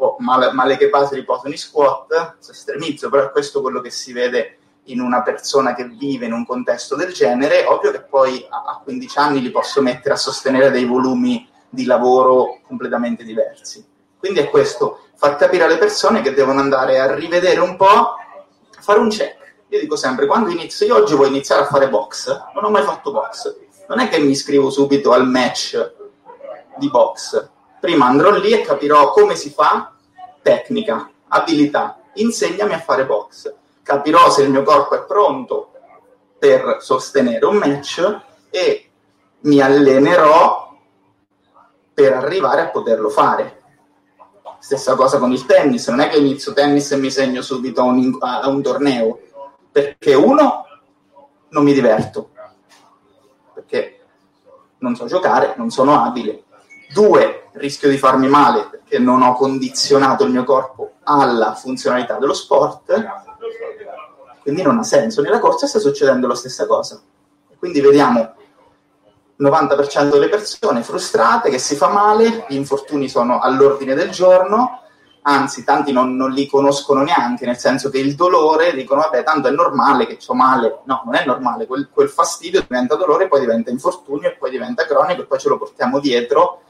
o 0.00 0.16
male, 0.18 0.52
male 0.52 0.76
che 0.76 0.88
base 0.88 1.14
riposano 1.14 1.50
in 1.50 1.58
squat, 1.58 2.36
se 2.38 2.52
estremizzo, 2.52 3.08
però 3.08 3.26
è 3.26 3.30
questo 3.30 3.60
quello 3.60 3.80
che 3.80 3.90
si 3.90 4.12
vede 4.12 4.58
in 4.84 5.00
una 5.00 5.22
persona 5.22 5.74
che 5.74 5.84
vive 5.84 6.26
in 6.26 6.32
un 6.32 6.46
contesto 6.46 6.96
del 6.96 7.12
genere, 7.12 7.64
ovvio 7.64 7.90
che 7.90 8.02
poi 8.02 8.46
a 8.48 8.80
15 8.82 9.18
anni 9.18 9.40
li 9.40 9.50
posso 9.50 9.82
mettere 9.82 10.14
a 10.14 10.18
sostenere 10.18 10.70
dei 10.70 10.84
volumi 10.84 11.48
di 11.68 11.84
lavoro 11.84 12.60
completamente 12.66 13.24
diversi. 13.24 13.84
Quindi 14.18 14.40
è 14.40 14.50
questo, 14.50 15.00
far 15.14 15.36
capire 15.36 15.64
alle 15.64 15.78
persone 15.78 16.22
che 16.22 16.32
devono 16.32 16.60
andare 16.60 16.98
a 16.98 17.14
rivedere 17.14 17.60
un 17.60 17.76
po', 17.76 18.16
fare 18.80 18.98
un 18.98 19.10
check. 19.10 19.36
Io 19.68 19.80
dico 19.80 19.96
sempre, 19.96 20.26
quando 20.26 20.48
inizio, 20.48 20.86
io 20.86 20.96
oggi 20.96 21.14
voglio 21.14 21.30
iniziare 21.30 21.62
a 21.62 21.66
fare 21.66 21.90
box, 21.90 22.28
non 22.54 22.64
ho 22.64 22.70
mai 22.70 22.84
fatto 22.84 23.12
box, 23.12 23.54
non 23.88 23.98
è 23.98 24.08
che 24.08 24.18
mi 24.18 24.30
iscrivo 24.30 24.70
subito 24.70 25.12
al 25.12 25.28
match 25.28 25.92
di 26.76 26.88
box, 26.88 27.50
Prima 27.80 28.06
andrò 28.06 28.30
lì 28.32 28.52
e 28.52 28.62
capirò 28.62 29.12
come 29.12 29.34
si 29.36 29.50
fa 29.50 29.92
tecnica, 30.42 31.10
abilità. 31.28 32.00
Insegnami 32.14 32.72
a 32.72 32.80
fare 32.80 33.06
box. 33.06 33.54
Capirò 33.82 34.30
se 34.30 34.42
il 34.42 34.50
mio 34.50 34.62
corpo 34.62 34.94
è 34.94 35.04
pronto 35.04 35.72
per 36.38 36.78
sostenere 36.80 37.44
un 37.46 37.56
match 37.56 38.20
e 38.50 38.90
mi 39.40 39.60
allenerò 39.60 40.76
per 41.94 42.12
arrivare 42.12 42.62
a 42.62 42.68
poterlo 42.68 43.08
fare. 43.08 43.56
Stessa 44.58 44.94
cosa 44.94 45.18
con 45.18 45.32
il 45.32 45.46
tennis, 45.46 45.88
non 45.88 46.00
è 46.00 46.08
che 46.08 46.18
inizio 46.18 46.52
tennis 46.52 46.90
e 46.90 46.96
mi 46.96 47.10
segno 47.10 47.42
subito 47.42 47.80
a 47.80 47.84
un, 47.84 48.16
a 48.20 48.48
un 48.48 48.62
torneo, 48.62 49.20
perché 49.70 50.14
uno 50.14 50.66
non 51.50 51.64
mi 51.64 51.72
diverto, 51.72 52.30
perché 53.54 54.00
non 54.78 54.96
so 54.96 55.06
giocare, 55.06 55.54
non 55.56 55.70
sono 55.70 56.02
abile. 56.04 56.44
Due, 56.92 57.47
rischio 57.58 57.88
di 57.88 57.98
farmi 57.98 58.28
male 58.28 58.68
perché 58.70 58.98
non 58.98 59.22
ho 59.22 59.34
condizionato 59.34 60.24
il 60.24 60.30
mio 60.30 60.44
corpo 60.44 60.92
alla 61.04 61.54
funzionalità 61.54 62.18
dello 62.18 62.34
sport, 62.34 62.92
quindi 64.42 64.62
non 64.62 64.78
ha 64.78 64.82
senso. 64.82 65.20
Nella 65.20 65.40
corsa 65.40 65.66
sta 65.66 65.78
succedendo 65.78 66.26
la 66.26 66.34
stessa 66.34 66.66
cosa. 66.66 67.00
Quindi 67.58 67.80
vediamo 67.80 68.34
il 69.36 69.46
90% 69.46 70.10
delle 70.10 70.28
persone 70.28 70.82
frustrate 70.82 71.50
che 71.50 71.58
si 71.58 71.76
fa 71.76 71.88
male, 71.88 72.46
gli 72.48 72.54
infortuni 72.54 73.08
sono 73.08 73.40
all'ordine 73.40 73.94
del 73.94 74.10
giorno, 74.10 74.82
anzi 75.22 75.64
tanti 75.64 75.92
non, 75.92 76.16
non, 76.16 76.30
li 76.30 76.46
conoscono 76.46 77.02
neanche, 77.02 77.44
nel 77.44 77.58
senso 77.58 77.90
che 77.90 77.98
il 77.98 78.14
dolore 78.14 78.72
dicono 78.74 79.02
vabbè 79.02 79.22
tanto 79.22 79.48
è 79.48 79.50
normale 79.50 80.06
che 80.06 80.18
ho 80.26 80.34
male, 80.34 80.80
no 80.84 81.02
non 81.04 81.14
è 81.14 81.24
normale, 81.24 81.66
quel, 81.66 81.88
quel 81.92 82.08
fastidio 82.08 82.64
diventa 82.66 82.94
dolore, 82.94 83.28
poi 83.28 83.40
diventa 83.40 83.70
infortunio 83.70 84.34
poi 84.38 84.50
diventa 84.50 84.86
cronico 84.86 85.22
e 85.22 85.26
poi 85.26 85.38
ce 85.38 85.48
lo 85.48 85.58
portiamo 85.58 86.00
dietro 86.00 86.62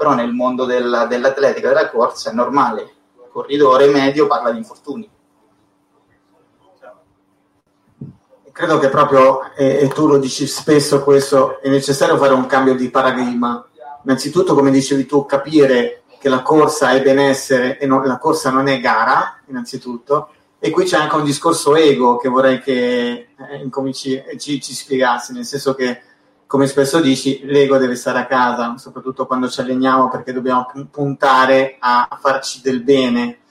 però 0.00 0.14
nel 0.14 0.32
mondo 0.32 0.64
della, 0.64 1.04
dell'atletica, 1.04 1.68
della 1.68 1.90
corsa 1.90 2.30
è 2.30 2.32
normale, 2.32 2.80
il 2.80 3.28
corridore 3.30 3.86
medio 3.88 4.26
parla 4.26 4.50
di 4.50 4.56
infortuni. 4.56 5.06
Credo 8.50 8.78
che 8.78 8.88
proprio, 8.88 9.52
e, 9.54 9.80
e 9.82 9.88
tu 9.88 10.06
lo 10.06 10.16
dici 10.16 10.46
spesso 10.46 11.04
questo, 11.04 11.60
è 11.60 11.68
necessario 11.68 12.16
fare 12.16 12.32
un 12.32 12.46
cambio 12.46 12.74
di 12.74 12.88
paradigma. 12.88 13.62
Innanzitutto, 14.04 14.54
come 14.54 14.70
dicevi 14.70 15.04
tu, 15.04 15.26
capire 15.26 16.04
che 16.18 16.30
la 16.30 16.40
corsa 16.40 16.92
è 16.92 17.02
benessere 17.02 17.78
e 17.78 17.84
non, 17.84 18.02
la 18.06 18.16
corsa 18.16 18.48
non 18.48 18.68
è 18.68 18.80
gara, 18.80 19.42
innanzitutto, 19.48 20.30
e 20.58 20.70
qui 20.70 20.84
c'è 20.84 20.96
anche 20.96 21.16
un 21.16 21.24
discorso 21.24 21.76
ego 21.76 22.16
che 22.16 22.30
vorrei 22.30 22.62
che 22.62 23.28
eh, 23.36 23.56
incominci, 23.62 24.22
ci, 24.38 24.62
ci 24.62 24.72
spiegassi, 24.72 25.34
nel 25.34 25.44
senso 25.44 25.74
che 25.74 26.00
come 26.50 26.66
spesso 26.66 27.00
dici, 27.00 27.42
l'ego 27.44 27.78
deve 27.78 27.94
stare 27.94 28.18
a 28.18 28.26
casa, 28.26 28.76
soprattutto 28.76 29.24
quando 29.24 29.48
ci 29.48 29.60
alleniamo 29.60 30.08
perché 30.08 30.32
dobbiamo 30.32 30.66
puntare 30.90 31.76
a 31.78 32.08
farci 32.20 32.60
del 32.60 32.82
bene. 32.82 33.42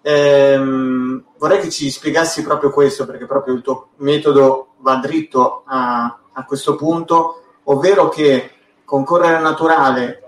ehm, 0.00 1.22
vorrei 1.36 1.60
che 1.60 1.68
ci 1.68 1.90
spiegassi 1.90 2.42
proprio 2.42 2.70
questo, 2.70 3.04
perché 3.04 3.26
proprio 3.26 3.52
il 3.52 3.60
tuo 3.60 3.88
metodo 3.96 4.68
va 4.78 4.96
dritto 4.96 5.64
a, 5.66 6.18
a 6.32 6.44
questo 6.46 6.76
punto, 6.76 7.58
ovvero 7.64 8.08
che 8.08 8.52
concorrere 8.86 9.38
naturale 9.38 10.22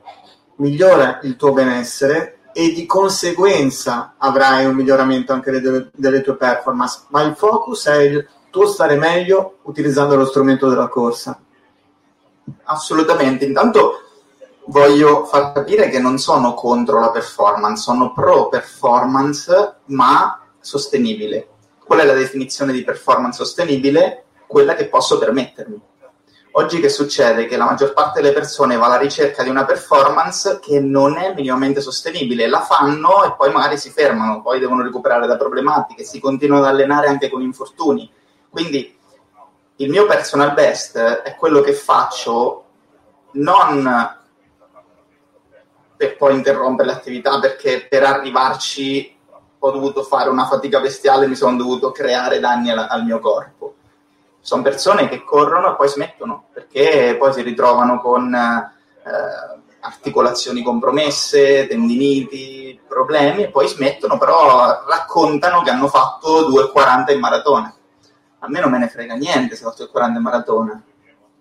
migliora 0.56 1.20
il 1.22 1.34
tuo 1.34 1.54
benessere 1.54 2.40
e 2.52 2.72
di 2.74 2.84
conseguenza 2.84 4.16
avrai 4.18 4.66
un 4.66 4.74
miglioramento 4.74 5.32
anche 5.32 5.50
delle, 5.50 5.88
delle 5.94 6.20
tue 6.20 6.36
performance, 6.36 7.04
ma 7.08 7.22
il 7.22 7.34
focus 7.34 7.86
è 7.86 7.96
il 8.02 8.28
tuo 8.50 8.66
stare 8.66 8.96
meglio 8.96 9.60
utilizzando 9.62 10.14
lo 10.14 10.26
strumento 10.26 10.68
della 10.68 10.88
corsa. 10.88 11.40
Assolutamente, 12.64 13.44
intanto 13.44 14.02
voglio 14.66 15.24
far 15.24 15.52
capire 15.52 15.88
che 15.88 15.98
non 15.98 16.18
sono 16.18 16.54
contro 16.54 17.00
la 17.00 17.11
performance, 17.11 17.82
sono 17.82 18.12
pro 18.12 18.48
performance 18.48 19.76
ma 19.87 20.40
sostenibile. 20.61 21.48
Qual 21.84 22.00
è 22.00 22.04
la 22.04 22.12
definizione 22.12 22.72
di 22.72 22.84
performance 22.84 23.38
sostenibile? 23.38 24.24
Quella 24.46 24.74
che 24.74 24.88
posso 24.88 25.18
permettermi. 25.18 25.80
Oggi 26.52 26.80
che 26.80 26.88
succede? 26.88 27.46
Che 27.46 27.56
la 27.56 27.66
maggior 27.66 27.92
parte 27.92 28.20
delle 28.20 28.32
persone 28.32 28.76
va 28.76 28.87
alla 28.87 28.98
ricerca 28.98 29.42
di 29.42 29.48
una 29.48 29.64
performance 29.64 30.58
che 30.61 30.80
non 30.80 31.16
è 31.16 31.32
minimamente 31.32 31.80
sostenibile, 31.80 32.48
la 32.48 32.62
fanno 32.62 33.24
e 33.24 33.34
poi 33.37 33.52
magari 33.52 33.78
si 33.78 33.90
fermano, 33.90 34.42
poi 34.42 34.58
devono 34.58 34.82
recuperare 34.82 35.26
da 35.26 35.37
problematiche, 35.37 36.04
si 36.04 36.18
continuano 36.18 36.64
ad 36.64 36.70
allenare 36.70 37.06
anche 37.06 37.30
con 37.30 37.42
infortuni. 37.42 38.11
Quindi 38.50 38.97
il 39.80 39.90
mio 39.90 40.06
personal 40.06 40.54
best 40.54 40.98
è 40.98 41.34
quello 41.36 41.60
che 41.60 41.72
faccio 41.72 42.64
non 43.32 44.16
per 45.96 46.16
poi 46.16 46.34
interrompere 46.34 46.88
l'attività 46.88 47.38
perché 47.40 47.86
per 47.88 48.04
arrivarci 48.04 49.16
ho 49.60 49.70
dovuto 49.70 50.02
fare 50.02 50.30
una 50.30 50.46
fatica 50.46 50.80
bestiale 50.80 51.26
mi 51.26 51.34
sono 51.34 51.56
dovuto 51.56 51.90
creare 51.90 52.38
danni 52.38 52.70
al, 52.70 52.86
al 52.88 53.04
mio 53.04 53.18
corpo. 53.18 53.74
Sono 54.40 54.62
persone 54.62 55.08
che 55.08 55.24
corrono 55.24 55.72
e 55.72 55.76
poi 55.76 55.88
smettono 55.88 56.46
perché 56.52 57.16
poi 57.18 57.32
si 57.32 57.42
ritrovano 57.42 58.00
con 58.00 58.32
eh, 58.32 59.58
articolazioni 59.80 60.62
compromesse, 60.62 61.66
tendiniti, 61.66 62.80
problemi 62.86 63.44
e 63.44 63.50
poi 63.50 63.68
smettono, 63.68 64.18
però 64.18 64.84
raccontano 64.86 65.62
che 65.62 65.70
hanno 65.70 65.88
fatto 65.88 66.48
2,40 66.48 67.12
in 67.12 67.18
maratona. 67.18 67.77
A 68.40 68.48
me 68.48 68.61
non 68.61 68.70
me 68.70 68.79
ne 68.79 68.88
frega 68.88 69.14
niente 69.14 69.57
se 69.57 69.64
ho 69.64 69.70
fatto 69.70 69.90
2,40 69.92 70.16
in 70.16 70.22
maratona. 70.22 70.83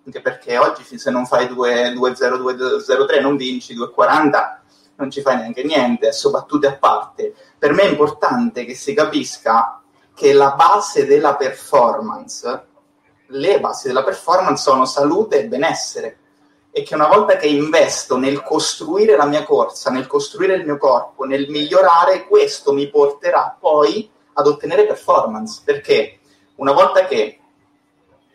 Anche 0.04 0.20
perché 0.20 0.58
oggi 0.58 0.84
se 0.98 1.10
non 1.10 1.26
fai 1.26 1.46
2-0-2-0-3 1.46 3.20
non 3.20 3.36
vinci 3.36 3.76
2-40 3.76 4.56
non 4.98 5.10
ci 5.10 5.20
fai 5.20 5.36
neanche 5.36 5.62
niente, 5.62 6.10
battute 6.30 6.66
a 6.66 6.76
parte. 6.76 7.34
Per 7.56 7.72
me 7.72 7.82
è 7.82 7.88
importante 7.88 8.64
che 8.64 8.74
si 8.74 8.94
capisca 8.94 9.80
che 10.14 10.32
la 10.32 10.52
base 10.52 11.06
della 11.06 11.36
performance, 11.36 12.66
le 13.26 13.60
basi 13.60 13.86
della 13.86 14.02
performance 14.02 14.62
sono 14.62 14.84
salute 14.84 15.40
e 15.40 15.46
benessere. 15.46 16.18
E 16.70 16.82
che 16.82 16.94
una 16.94 17.06
volta 17.06 17.36
che 17.36 17.46
investo 17.46 18.16
nel 18.16 18.42
costruire 18.42 19.16
la 19.16 19.26
mia 19.26 19.44
corsa, 19.44 19.90
nel 19.90 20.08
costruire 20.08 20.54
il 20.54 20.64
mio 20.64 20.78
corpo, 20.78 21.24
nel 21.24 21.48
migliorare, 21.48 22.26
questo 22.26 22.72
mi 22.72 22.90
porterà 22.90 23.56
poi 23.58 24.10
ad 24.32 24.46
ottenere 24.46 24.86
performance, 24.86 25.62
perché 25.64 26.17
una 26.58 26.72
volta 26.72 27.06
che 27.06 27.40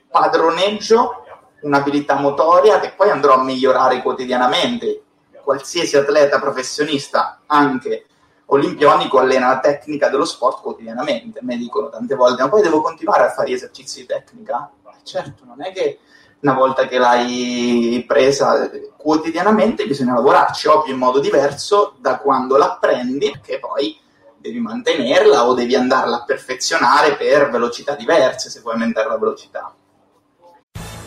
padroneggio 0.10 1.24
un'abilità 1.62 2.16
motoria 2.16 2.80
che 2.80 2.92
poi 2.92 3.10
andrò 3.10 3.34
a 3.34 3.44
migliorare 3.44 4.02
quotidianamente. 4.02 5.02
Qualsiasi 5.44 5.98
atleta 5.98 6.40
professionista, 6.40 7.42
anche 7.48 8.06
olimpionico, 8.46 9.20
allena 9.20 9.48
la 9.48 9.60
tecnica 9.60 10.10
dello 10.10 10.26
sport 10.26 10.62
quotidianamente. 10.62 11.40
Mi 11.42 11.58
dicono 11.58 11.90
tante 11.90 12.16
volte, 12.16 12.44
ma 12.44 12.50
poi 12.50 12.62
devo 12.62 12.82
continuare 12.82 13.26
a 13.26 13.30
fare 13.30 13.50
gli 13.50 13.54
esercizi 13.54 14.02
di 14.02 14.06
tecnica? 14.06 14.72
certo, 15.04 15.44
non 15.46 15.62
è 15.62 15.74
che 15.74 16.00
una 16.40 16.54
volta 16.54 16.88
che 16.88 16.98
l'hai 16.98 18.04
presa 18.08 18.70
quotidianamente 18.98 19.86
bisogna 19.86 20.14
lavorarci, 20.14 20.68
ovvio 20.68 20.94
in 20.94 21.00
modo 21.00 21.20
diverso 21.20 21.96
da 22.00 22.18
quando 22.20 22.58
l'apprendi, 22.58 23.32
perché 23.32 23.60
poi 23.60 23.98
devi 24.44 24.60
mantenerla 24.60 25.48
o 25.48 25.54
devi 25.54 25.74
andarla 25.74 26.18
a 26.18 26.24
perfezionare 26.24 27.16
per 27.16 27.50
velocità 27.50 27.96
diverse 27.96 28.50
se 28.50 28.60
vuoi 28.60 28.74
aumentare 28.74 29.08
la 29.08 29.18
velocità. 29.18 29.74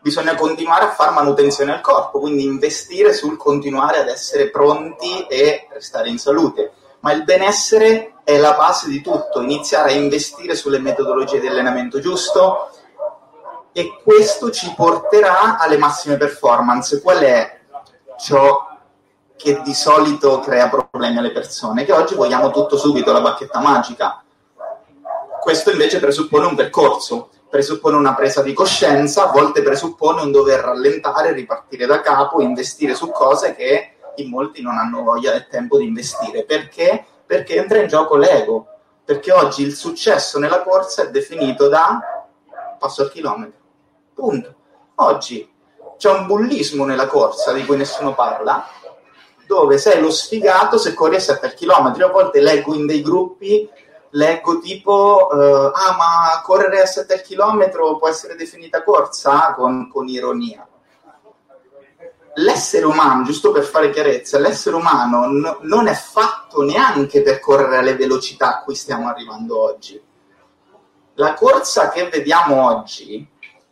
bisogna 0.00 0.34
continuare 0.34 0.84
a 0.84 0.90
fare 0.90 1.12
manutenzione 1.12 1.72
al 1.72 1.80
corpo, 1.80 2.20
quindi 2.20 2.44
investire 2.44 3.12
sul 3.12 3.36
continuare 3.36 3.98
ad 3.98 4.08
essere 4.08 4.50
pronti 4.50 5.26
e 5.26 5.68
restare 5.70 6.08
in 6.08 6.18
salute. 6.18 6.72
Ma 7.00 7.12
il 7.12 7.24
benessere 7.24 8.14
è 8.24 8.36
la 8.38 8.54
base 8.54 8.88
di 8.88 9.00
tutto, 9.00 9.40
iniziare 9.40 9.90
a 9.90 9.94
investire 9.94 10.54
sulle 10.54 10.78
metodologie 10.78 11.40
di 11.40 11.46
allenamento 11.46 11.98
giusto 11.98 12.70
e 13.72 14.00
questo 14.02 14.50
ci 14.50 14.72
porterà 14.74 15.58
alle 15.58 15.78
massime 15.78 16.16
performance. 16.16 17.00
Qual 17.00 17.18
è 17.18 17.60
ciò 18.18 18.68
che 19.36 19.62
di 19.62 19.74
solito 19.74 20.40
crea 20.40 20.68
problemi 20.68 21.18
alle 21.18 21.32
persone? 21.32 21.84
Che 21.84 21.92
oggi 21.92 22.14
vogliamo 22.14 22.50
tutto 22.50 22.76
subito, 22.76 23.12
la 23.12 23.20
bacchetta 23.20 23.60
magica. 23.60 24.22
Questo 25.40 25.70
invece 25.70 26.00
presuppone 26.00 26.46
un 26.46 26.54
percorso 26.54 27.30
presuppone 27.50 27.96
una 27.96 28.14
presa 28.14 28.42
di 28.42 28.52
coscienza, 28.52 29.28
a 29.28 29.32
volte 29.32 29.60
presuppone 29.60 30.22
un 30.22 30.30
dover 30.30 30.60
rallentare, 30.60 31.32
ripartire 31.32 31.84
da 31.84 32.00
capo, 32.00 32.40
investire 32.40 32.94
su 32.94 33.10
cose 33.10 33.56
che 33.56 33.96
in 34.16 34.30
molti 34.30 34.62
non 34.62 34.78
hanno 34.78 35.02
voglia 35.02 35.32
del 35.32 35.48
tempo 35.48 35.76
di 35.76 35.84
investire. 35.84 36.44
Perché? 36.44 37.04
Perché 37.26 37.56
entra 37.56 37.78
in 37.78 37.88
gioco 37.88 38.16
l'ego. 38.16 38.66
Perché 39.04 39.32
oggi 39.32 39.62
il 39.62 39.74
successo 39.74 40.38
nella 40.38 40.62
corsa 40.62 41.02
è 41.02 41.10
definito 41.10 41.68
da 41.68 41.98
passo 42.78 43.02
al 43.02 43.10
chilometro. 43.10 43.58
Punto. 44.14 44.54
Oggi 44.96 45.50
c'è 45.96 46.10
un 46.10 46.26
bullismo 46.26 46.84
nella 46.84 47.08
corsa 47.08 47.52
di 47.52 47.64
cui 47.66 47.76
nessuno 47.76 48.14
parla, 48.14 48.64
dove 49.46 49.78
sei 49.78 50.00
lo 50.00 50.10
sfigato 50.10 50.78
se 50.78 50.94
corri 50.94 51.16
a 51.16 51.20
7 51.20 51.54
km. 51.54 52.00
A 52.00 52.10
volte 52.12 52.40
leggo 52.40 52.74
in 52.74 52.86
dei 52.86 53.02
gruppi 53.02 53.68
leggo 54.10 54.58
tipo, 54.58 55.28
uh, 55.30 55.70
ah 55.72 55.94
ma 55.96 56.40
correre 56.42 56.82
a 56.82 56.86
7 56.86 57.22
km 57.22 57.70
può 57.98 58.08
essere 58.08 58.34
definita 58.34 58.82
corsa? 58.82 59.54
Con, 59.54 59.88
con 59.90 60.08
ironia. 60.08 60.66
L'essere 62.34 62.86
umano, 62.86 63.24
giusto 63.24 63.50
per 63.50 63.64
fare 63.64 63.90
chiarezza, 63.90 64.38
l'essere 64.38 64.76
umano 64.76 65.26
n- 65.26 65.58
non 65.62 65.88
è 65.88 65.94
fatto 65.94 66.62
neanche 66.62 67.22
per 67.22 67.40
correre 67.40 67.78
alle 67.78 67.96
velocità 67.96 68.58
a 68.58 68.62
cui 68.62 68.74
stiamo 68.74 69.08
arrivando 69.08 69.60
oggi. 69.60 70.00
La 71.14 71.34
corsa 71.34 71.90
che 71.90 72.08
vediamo 72.08 72.64
oggi 72.66 73.28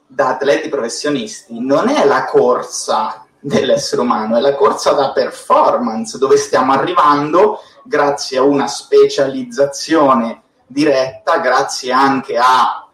da 0.06 0.28
atleti 0.28 0.68
professionisti 0.68 1.60
non 1.60 1.88
è 1.88 2.04
la 2.04 2.24
corsa 2.24 3.26
dell'essere 3.40 4.02
umano, 4.02 4.36
è 4.36 4.40
la 4.40 4.54
corsa 4.54 4.92
da 4.92 5.12
performance 5.12 6.18
dove 6.18 6.36
stiamo 6.36 6.72
arrivando 6.72 7.60
grazie 7.88 8.36
a 8.36 8.42
una 8.42 8.66
specializzazione 8.66 10.42
diretta, 10.66 11.38
grazie 11.38 11.90
anche 11.90 12.36
a 12.36 12.86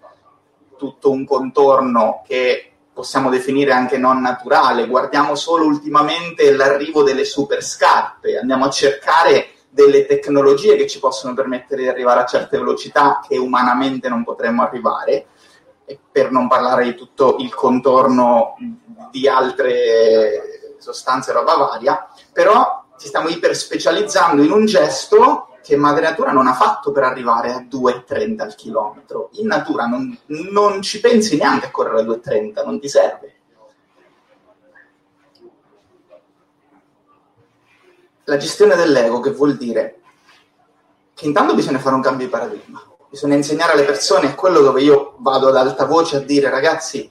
tutto 0.79 1.11
un 1.11 1.27
contorno 1.27 2.23
che 2.25 2.71
possiamo 2.93 3.29
definire 3.29 3.73
anche 3.73 3.99
non 3.99 4.21
naturale. 4.21 4.87
Guardiamo 4.87 5.35
solo 5.35 5.65
ultimamente 5.65 6.55
l'arrivo 6.55 7.03
delle 7.03 7.25
super 7.25 7.65
scarpe, 7.65 8.39
andiamo 8.39 8.67
a 8.67 8.71
cercare 8.71 9.49
delle 9.69 10.07
tecnologie 10.07 10.77
che 10.77 10.87
ci 10.87 11.01
possono 11.01 11.35
permettere 11.35 11.83
di 11.83 11.89
arrivare 11.89 12.21
a 12.21 12.27
certe 12.27 12.57
velocità 12.57 13.21
che 13.27 13.37
umanamente 13.37 14.09
non 14.09 14.23
potremmo 14.23 14.63
arrivare, 14.63 15.27
per 16.11 16.31
non 16.31 16.47
parlare 16.47 16.85
di 16.85 16.95
tutto 16.95 17.37
il 17.41 17.53
contorno 17.53 18.55
di 19.11 19.27
altre 19.27 20.77
sostanze 20.79 21.33
roba 21.33 21.57
varia, 21.57 22.09
però 22.33 22.84
ci 22.99 23.09
stiamo 23.09 23.29
iperspecializzando 23.29 24.43
in 24.43 24.53
un 24.53 24.67
gesto 24.67 25.49
che 25.65 25.77
Madre 25.77 26.03
Natura 26.03 26.31
non 26.31 26.47
ha 26.47 26.53
fatto 26.53 26.93
per 26.93 27.05
arrivare 27.05 27.51
a 27.51 27.61
2,30 27.61 28.41
al 28.43 28.55
chilometro. 28.55 29.31
In 29.33 29.47
natura 29.47 29.87
non, 29.87 30.17
non 30.27 30.83
ci 30.83 31.01
pensi 31.01 31.39
neanche 31.39 31.67
a 31.67 31.71
correre 31.71 32.01
a 32.01 32.05
2,30, 32.05 32.65
non 32.65 32.79
ti 32.79 32.89
serve. 32.89 33.35
La 38.25 38.37
gestione 38.37 38.77
dell'ego, 38.77 39.21
che 39.21 39.31
vuol 39.31 39.57
dire 39.57 40.01
che 41.15 41.27
intanto 41.27 41.55
bisogna 41.55 41.79
fare 41.79 41.95
un 41.95 42.03
cambio 42.03 42.27
di 42.27 42.31
paradigma, 42.33 42.83
bisogna 43.09 43.37
insegnare 43.37 43.73
alle 43.73 43.85
persone, 43.85 44.35
quello 44.35 44.61
dove 44.61 44.83
io 44.83 45.15
vado 45.19 45.49
ad 45.49 45.57
alta 45.57 45.87
voce 45.87 46.17
a 46.17 46.21
dire 46.21 46.51
ragazzi, 46.51 47.11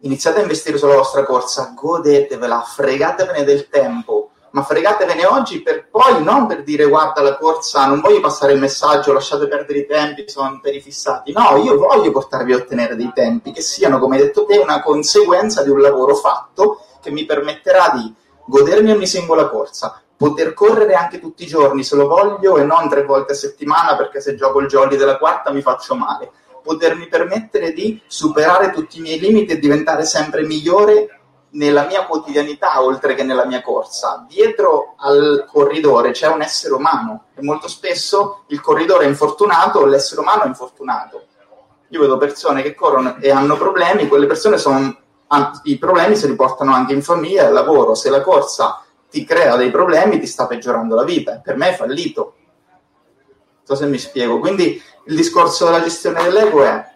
iniziate 0.00 0.38
a 0.38 0.42
investire 0.42 0.78
sulla 0.78 0.94
vostra 0.94 1.24
corsa, 1.24 1.72
godetevela, 1.74 2.60
fregatevene 2.60 3.42
del 3.42 3.68
tempo, 3.68 4.30
ma 4.54 4.62
fregatevene 4.62 5.26
oggi 5.26 5.62
per 5.62 5.88
poi 5.90 6.22
non 6.22 6.46
per 6.46 6.62
dire 6.62 6.86
guarda 6.86 7.22
la 7.22 7.36
corsa, 7.36 7.86
non 7.86 8.00
voglio 8.00 8.20
passare 8.20 8.52
il 8.52 8.60
messaggio, 8.60 9.12
lasciate 9.12 9.48
perdere 9.48 9.80
i 9.80 9.86
tempi, 9.86 10.24
sono 10.28 10.60
perifissati. 10.62 11.32
No, 11.32 11.56
io 11.56 11.76
voglio 11.76 12.12
portarvi 12.12 12.52
a 12.52 12.56
ottenere 12.58 12.94
dei 12.94 13.10
tempi 13.12 13.50
che 13.50 13.60
siano, 13.60 13.98
come 13.98 14.16
hai 14.16 14.22
detto 14.22 14.44
te, 14.44 14.56
una 14.58 14.80
conseguenza 14.80 15.64
di 15.64 15.70
un 15.70 15.80
lavoro 15.80 16.14
fatto 16.14 16.84
che 17.02 17.10
mi 17.10 17.24
permetterà 17.24 17.90
di 17.94 18.14
godermi 18.46 18.92
ogni 18.92 19.08
singola 19.08 19.48
corsa, 19.48 20.00
poter 20.16 20.54
correre 20.54 20.94
anche 20.94 21.18
tutti 21.18 21.42
i 21.42 21.48
giorni 21.48 21.82
se 21.82 21.96
lo 21.96 22.06
voglio 22.06 22.56
e 22.56 22.62
non 22.62 22.88
tre 22.88 23.02
volte 23.02 23.32
a 23.32 23.36
settimana 23.36 23.96
perché 23.96 24.20
se 24.20 24.36
gioco 24.36 24.60
il 24.60 24.68
jolly 24.68 24.96
della 24.96 25.18
quarta 25.18 25.50
mi 25.50 25.62
faccio 25.62 25.96
male. 25.96 26.30
Potermi 26.62 27.08
permettere 27.08 27.72
di 27.72 28.00
superare 28.06 28.70
tutti 28.70 28.98
i 28.98 29.00
miei 29.00 29.18
limiti 29.18 29.52
e 29.52 29.58
diventare 29.58 30.04
sempre 30.04 30.42
migliore 30.42 31.23
nella 31.54 31.86
mia 31.86 32.06
quotidianità 32.06 32.82
oltre 32.82 33.14
che 33.14 33.22
nella 33.22 33.46
mia 33.46 33.62
corsa. 33.62 34.24
Dietro 34.28 34.94
al 34.98 35.46
corridore 35.50 36.12
c'è 36.12 36.28
un 36.28 36.42
essere 36.42 36.74
umano 36.74 37.26
e 37.34 37.42
molto 37.42 37.68
spesso 37.68 38.44
il 38.48 38.60
corridore 38.60 39.04
è 39.04 39.08
infortunato, 39.08 39.84
l'essere 39.84 40.20
umano 40.20 40.44
è 40.44 40.46
infortunato. 40.46 41.26
Io 41.88 42.00
vedo 42.00 42.16
persone 42.16 42.62
che 42.62 42.74
corrono 42.74 43.16
e 43.20 43.30
hanno 43.30 43.56
problemi, 43.56 44.08
quelle 44.08 44.26
persone 44.26 44.58
sono 44.58 45.02
i 45.64 45.78
problemi 45.78 46.14
si 46.14 46.26
riportano 46.26 46.72
anche 46.72 46.92
in 46.92 47.02
famiglia 47.02 47.42
e 47.42 47.46
al 47.46 47.52
lavoro. 47.52 47.94
Se 47.94 48.08
la 48.08 48.20
corsa 48.20 48.84
ti 49.10 49.24
crea 49.24 49.56
dei 49.56 49.70
problemi, 49.70 50.20
ti 50.20 50.26
sta 50.26 50.46
peggiorando 50.46 50.94
la 50.94 51.02
vita. 51.02 51.40
Per 51.42 51.56
me 51.56 51.70
è 51.70 51.74
fallito. 51.74 52.34
Non 53.16 53.64
so 53.64 53.74
se 53.74 53.86
mi 53.86 53.98
spiego. 53.98 54.38
Quindi 54.38 54.80
il 55.06 55.16
discorso 55.16 55.64
della 55.64 55.82
gestione 55.82 56.22
dell'ego 56.22 56.62
è 56.62 56.92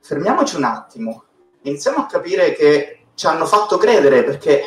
fermiamoci 0.00 0.56
un 0.56 0.64
attimo, 0.64 1.24
iniziamo 1.62 1.98
a 1.98 2.06
capire 2.06 2.52
che 2.52 3.05
ci 3.16 3.26
hanno 3.26 3.46
fatto 3.46 3.78
credere 3.78 4.22
perché 4.22 4.62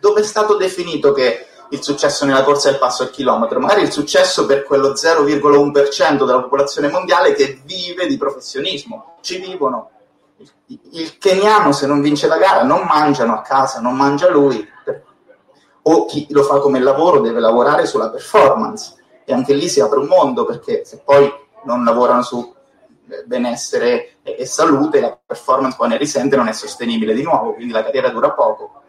dove 0.00 0.20
è 0.20 0.24
stato 0.24 0.56
definito 0.56 1.12
che 1.12 1.46
il 1.70 1.82
successo 1.82 2.26
nella 2.26 2.44
corsa 2.44 2.68
il 2.68 2.78
passo 2.78 3.04
al 3.04 3.10
chilometro, 3.10 3.58
magari 3.58 3.82
il 3.82 3.90
successo 3.90 4.44
per 4.44 4.64
quello 4.64 4.90
0,1% 4.90 6.26
della 6.26 6.42
popolazione 6.42 6.88
mondiale 6.88 7.32
che 7.32 7.62
vive 7.64 8.06
di 8.06 8.18
professionismo, 8.18 9.16
ci 9.22 9.38
vivono. 9.38 9.90
Il 10.90 11.16
keniano 11.18 11.72
se 11.72 11.86
non 11.86 12.00
vince 12.00 12.26
la 12.26 12.36
gara 12.36 12.62
non 12.62 12.84
mangiano 12.86 13.34
a 13.34 13.40
casa, 13.40 13.80
non 13.80 13.96
mangia 13.96 14.28
lui, 14.28 14.66
o 15.86 16.04
chi 16.06 16.26
lo 16.30 16.42
fa 16.42 16.58
come 16.58 16.80
lavoro 16.80 17.20
deve 17.20 17.40
lavorare 17.40 17.86
sulla 17.86 18.10
performance 18.10 18.94
e 19.24 19.32
anche 19.32 19.54
lì 19.54 19.68
si 19.68 19.80
apre 19.80 19.98
un 19.98 20.06
mondo 20.06 20.44
perché 20.44 20.84
se 20.84 21.00
poi 21.04 21.30
non 21.64 21.84
lavorano 21.84 22.22
su 22.22 22.53
benessere 23.26 24.16
e, 24.22 24.46
salute, 24.46 25.00
la 25.00 25.18
performance 25.24 25.76
poi 25.76 25.88
ne 25.88 25.96
risente, 25.96 26.36
non 26.36 26.48
è 26.48 26.52
sostenibile 26.52 27.14
di 27.14 27.22
nuovo, 27.22 27.54
quindi 27.54 27.72
la 27.72 27.84
carriera 27.84 28.08
dura 28.08 28.32
poco. 28.32 28.82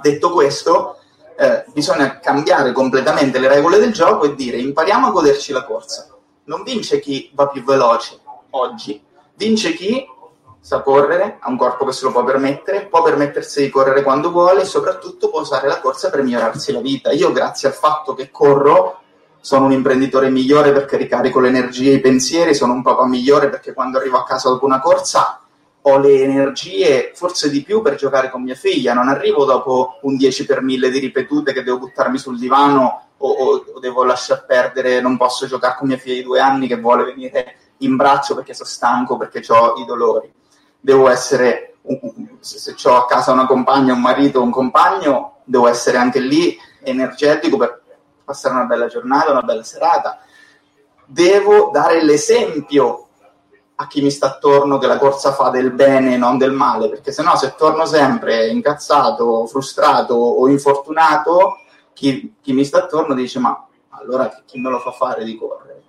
Detto 0.00 0.30
questo, 0.32 0.98
eh, 1.36 1.64
bisogna 1.72 2.18
cambiare 2.18 2.72
completamente 2.72 3.38
le 3.38 3.48
regole 3.48 3.78
del 3.78 3.92
gioco 3.92 4.26
e 4.26 4.34
dire 4.34 4.58
impariamo 4.58 5.06
a 5.06 5.10
goderci 5.10 5.52
la 5.52 5.64
corsa. 5.64 6.08
Non 6.44 6.62
vince 6.62 7.00
chi 7.00 7.30
va 7.34 7.48
più 7.48 7.62
veloce 7.64 8.18
oggi, 8.50 9.02
vince 9.36 9.72
chi 9.74 10.06
sa 10.60 10.82
correre, 10.82 11.38
ha 11.40 11.48
un 11.48 11.56
corpo 11.56 11.86
che 11.86 11.92
se 11.92 12.04
lo 12.04 12.12
può 12.12 12.22
permettere, 12.24 12.86
può 12.86 13.02
permettersi 13.02 13.62
di 13.62 13.70
correre 13.70 14.02
quando 14.02 14.30
vuole 14.30 14.62
e 14.62 14.66
soprattutto 14.66 15.30
può 15.30 15.40
usare 15.40 15.66
la 15.66 15.80
corsa 15.80 16.10
per 16.10 16.22
migliorarsi 16.22 16.72
la 16.72 16.80
vita. 16.80 17.10
Io 17.12 17.32
grazie 17.32 17.68
al 17.68 17.74
fatto 17.74 18.14
che 18.14 18.30
corro 18.30 18.99
sono 19.40 19.64
un 19.64 19.72
imprenditore 19.72 20.30
migliore 20.30 20.72
perché 20.72 20.96
ricarico 20.96 21.40
le 21.40 21.48
energie 21.48 21.90
e 21.90 21.94
i 21.94 22.00
pensieri, 22.00 22.54
sono 22.54 22.74
un 22.74 22.82
papà 22.82 23.06
migliore 23.06 23.48
perché 23.48 23.72
quando 23.72 23.98
arrivo 23.98 24.18
a 24.18 24.24
casa 24.24 24.50
dopo 24.50 24.66
una 24.66 24.80
corsa 24.80 25.40
ho 25.82 25.98
le 25.98 26.22
energie, 26.22 27.12
forse 27.14 27.48
di 27.48 27.62
più, 27.62 27.80
per 27.80 27.94
giocare 27.94 28.30
con 28.30 28.42
mia 28.42 28.54
figlia. 28.54 28.92
Non 28.92 29.08
arrivo 29.08 29.44
dopo 29.44 29.98
un 30.02 30.16
10 30.16 30.44
per 30.44 30.62
1000 30.62 30.90
di 30.90 30.98
ripetute 30.98 31.52
che 31.52 31.62
devo 31.62 31.78
buttarmi 31.78 32.18
sul 32.18 32.38
divano 32.38 33.06
o, 33.16 33.28
o, 33.28 33.64
o 33.74 33.80
devo 33.80 34.04
lasciar 34.04 34.44
perdere, 34.44 35.00
non 35.00 35.16
posso 35.16 35.46
giocare 35.46 35.76
con 35.78 35.88
mia 35.88 35.96
figlia 35.96 36.16
di 36.16 36.22
due 36.22 36.40
anni 36.40 36.66
che 36.66 36.78
vuole 36.78 37.04
venire 37.04 37.56
in 37.78 37.96
braccio 37.96 38.34
perché 38.34 38.52
sono 38.52 38.68
stanco, 38.68 39.16
perché 39.16 39.42
ho 39.48 39.74
i 39.76 39.86
dolori. 39.86 40.30
Devo 40.78 41.08
essere, 41.08 41.76
se 42.40 42.74
ho 42.84 42.96
a 42.96 43.06
casa 43.06 43.32
una 43.32 43.46
compagna, 43.46 43.94
un 43.94 44.00
marito, 44.00 44.42
un 44.42 44.50
compagno, 44.50 45.38
devo 45.44 45.66
essere 45.66 45.96
anche 45.96 46.20
lì 46.20 46.56
energetico 46.82 47.56
per 47.56 47.79
passare 48.30 48.54
una 48.54 48.64
bella 48.64 48.86
giornata, 48.86 49.32
una 49.32 49.42
bella 49.42 49.64
serata. 49.64 50.20
Devo 51.04 51.70
dare 51.72 52.02
l'esempio 52.04 53.08
a 53.74 53.86
chi 53.88 54.02
mi 54.02 54.10
sta 54.10 54.26
attorno 54.26 54.78
che 54.78 54.86
la 54.86 54.98
corsa 54.98 55.32
fa 55.32 55.48
del 55.50 55.72
bene 55.72 56.14
e 56.14 56.16
non 56.16 56.38
del 56.38 56.52
male, 56.52 56.88
perché 56.88 57.10
sennò 57.10 57.34
se 57.34 57.54
torno 57.56 57.86
sempre 57.86 58.46
incazzato, 58.46 59.46
frustrato 59.46 60.14
o 60.14 60.48
infortunato, 60.48 61.58
chi, 61.92 62.36
chi 62.40 62.52
mi 62.52 62.64
sta 62.64 62.84
attorno 62.84 63.14
dice 63.14 63.38
ma 63.38 63.66
allora 63.88 64.42
chi 64.44 64.60
me 64.60 64.70
lo 64.70 64.78
fa 64.78 64.92
fare 64.92 65.24
di 65.24 65.36
correre? 65.36 65.82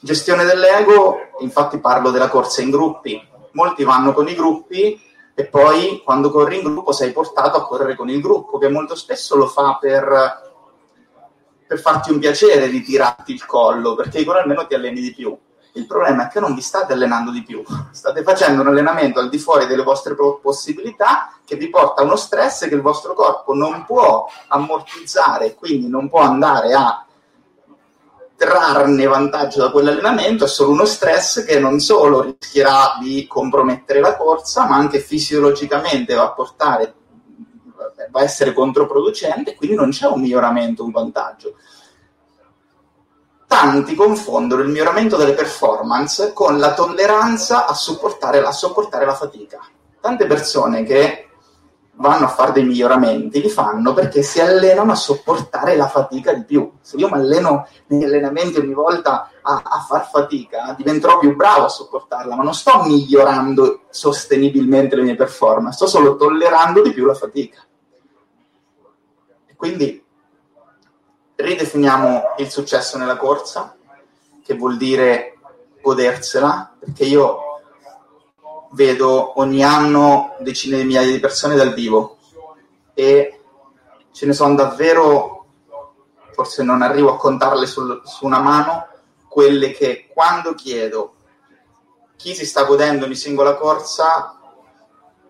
Gestione 0.00 0.44
dell'ego, 0.44 1.18
infatti 1.40 1.78
parlo 1.78 2.10
della 2.10 2.28
corsa 2.28 2.62
in 2.62 2.70
gruppi. 2.70 3.22
Molti 3.52 3.84
vanno 3.84 4.12
con 4.12 4.28
i 4.28 4.34
gruppi 4.34 5.00
e 5.34 5.46
poi 5.46 6.02
quando 6.02 6.30
corri 6.30 6.56
in 6.56 6.62
gruppo 6.64 6.92
sei 6.92 7.12
portato 7.12 7.58
a 7.58 7.66
correre 7.66 7.94
con 7.94 8.08
il 8.08 8.20
gruppo, 8.20 8.58
che 8.58 8.68
molto 8.68 8.94
spesso 8.94 9.36
lo 9.36 9.46
fa 9.46 9.78
per 9.80 10.45
per 11.66 11.80
farti 11.80 12.12
un 12.12 12.18
piacere 12.18 12.68
di 12.68 12.82
tirarti 12.82 13.32
il 13.32 13.44
collo, 13.44 13.94
perché 13.94 14.18
dicono 14.18 14.38
almeno 14.38 14.66
ti 14.66 14.74
alleni 14.74 15.00
di 15.00 15.12
più. 15.12 15.36
Il 15.72 15.86
problema 15.86 16.26
è 16.26 16.30
che 16.30 16.40
non 16.40 16.54
vi 16.54 16.62
state 16.62 16.94
allenando 16.94 17.30
di 17.30 17.42
più, 17.42 17.62
state 17.90 18.22
facendo 18.22 18.62
un 18.62 18.68
allenamento 18.68 19.20
al 19.20 19.28
di 19.28 19.38
fuori 19.38 19.66
delle 19.66 19.82
vostre 19.82 20.14
possibilità 20.14 21.36
che 21.44 21.56
vi 21.56 21.68
porta 21.68 22.00
a 22.00 22.04
uno 22.04 22.16
stress 22.16 22.66
che 22.66 22.74
il 22.74 22.80
vostro 22.80 23.12
corpo 23.12 23.52
non 23.52 23.84
può 23.84 24.26
ammortizzare, 24.48 25.54
quindi 25.54 25.88
non 25.88 26.08
può 26.08 26.20
andare 26.20 26.72
a 26.72 27.04
trarne 28.36 29.06
vantaggio 29.06 29.60
da 29.60 29.70
quell'allenamento, 29.70 30.44
è 30.44 30.48
solo 30.48 30.70
uno 30.70 30.84
stress 30.84 31.44
che 31.44 31.58
non 31.58 31.78
solo 31.80 32.22
rischierà 32.22 32.96
di 33.00 33.26
compromettere 33.26 34.00
la 34.00 34.16
corsa, 34.16 34.66
ma 34.66 34.76
anche 34.76 34.98
fisiologicamente 35.00 36.14
va 36.14 36.24
a 36.24 36.32
portare 36.32 36.94
va 38.10 38.20
a 38.20 38.24
essere 38.24 38.52
controproducente 38.52 39.54
quindi 39.54 39.76
non 39.76 39.90
c'è 39.90 40.06
un 40.06 40.20
miglioramento, 40.20 40.84
un 40.84 40.90
vantaggio. 40.90 41.54
Tanti 43.46 43.94
confondono 43.94 44.62
il 44.62 44.68
miglioramento 44.68 45.16
delle 45.16 45.34
performance 45.34 46.32
con 46.32 46.58
la 46.58 46.74
tolleranza 46.74 47.66
a 47.66 47.74
sopportare 47.74 48.40
la, 48.40 48.52
sopportare 48.52 49.06
la 49.06 49.14
fatica. 49.14 49.60
Tante 50.00 50.26
persone 50.26 50.82
che 50.82 51.26
vanno 51.96 52.26
a 52.26 52.28
fare 52.28 52.52
dei 52.52 52.64
miglioramenti 52.64 53.40
li 53.40 53.48
fanno 53.48 53.92
perché 53.92 54.22
si 54.22 54.40
allenano 54.40 54.92
a 54.92 54.96
sopportare 54.96 55.76
la 55.76 55.88
fatica 55.88 56.32
di 56.32 56.44
più. 56.44 56.70
Se 56.80 56.96
io 56.96 57.08
mi 57.08 57.14
alleno 57.14 57.66
negli 57.86 58.04
allenamenti 58.04 58.58
ogni 58.58 58.74
volta 58.74 59.30
a, 59.40 59.62
a 59.64 59.80
far 59.80 60.08
fatica, 60.08 60.74
diventerò 60.76 61.18
più 61.18 61.34
bravo 61.34 61.64
a 61.64 61.70
sopportarla, 61.70 62.34
ma 62.34 62.42
non 62.42 62.54
sto 62.54 62.82
migliorando 62.82 63.82
sostenibilmente 63.90 64.96
le 64.96 65.02
mie 65.02 65.14
performance, 65.14 65.76
sto 65.76 65.86
solo 65.86 66.16
tollerando 66.16 66.82
di 66.82 66.92
più 66.92 67.06
la 67.06 67.14
fatica. 67.14 67.65
Quindi 69.56 70.04
ridefiniamo 71.34 72.34
il 72.38 72.50
successo 72.50 72.98
nella 72.98 73.16
corsa, 73.16 73.76
che 74.42 74.54
vuol 74.54 74.76
dire 74.76 75.38
godersela, 75.82 76.74
perché 76.78 77.04
io 77.04 77.40
vedo 78.72 79.40
ogni 79.40 79.64
anno 79.64 80.36
decine 80.40 80.76
di 80.76 80.84
migliaia 80.84 81.10
di 81.10 81.20
persone 81.20 81.56
dal 81.56 81.72
vivo 81.72 82.18
e 82.94 83.40
ce 84.12 84.26
ne 84.26 84.32
sono 84.32 84.54
davvero, 84.54 85.46
forse 86.32 86.62
non 86.62 86.82
arrivo 86.82 87.12
a 87.12 87.16
contarle 87.16 87.66
sul, 87.66 88.02
su 88.04 88.26
una 88.26 88.40
mano, 88.40 88.86
quelle 89.28 89.72
che 89.72 90.08
quando 90.12 90.54
chiedo 90.54 91.14
chi 92.16 92.34
si 92.34 92.46
sta 92.46 92.64
godendo 92.64 93.04
ogni 93.04 93.14
singola 93.14 93.56
corsa 93.56 94.38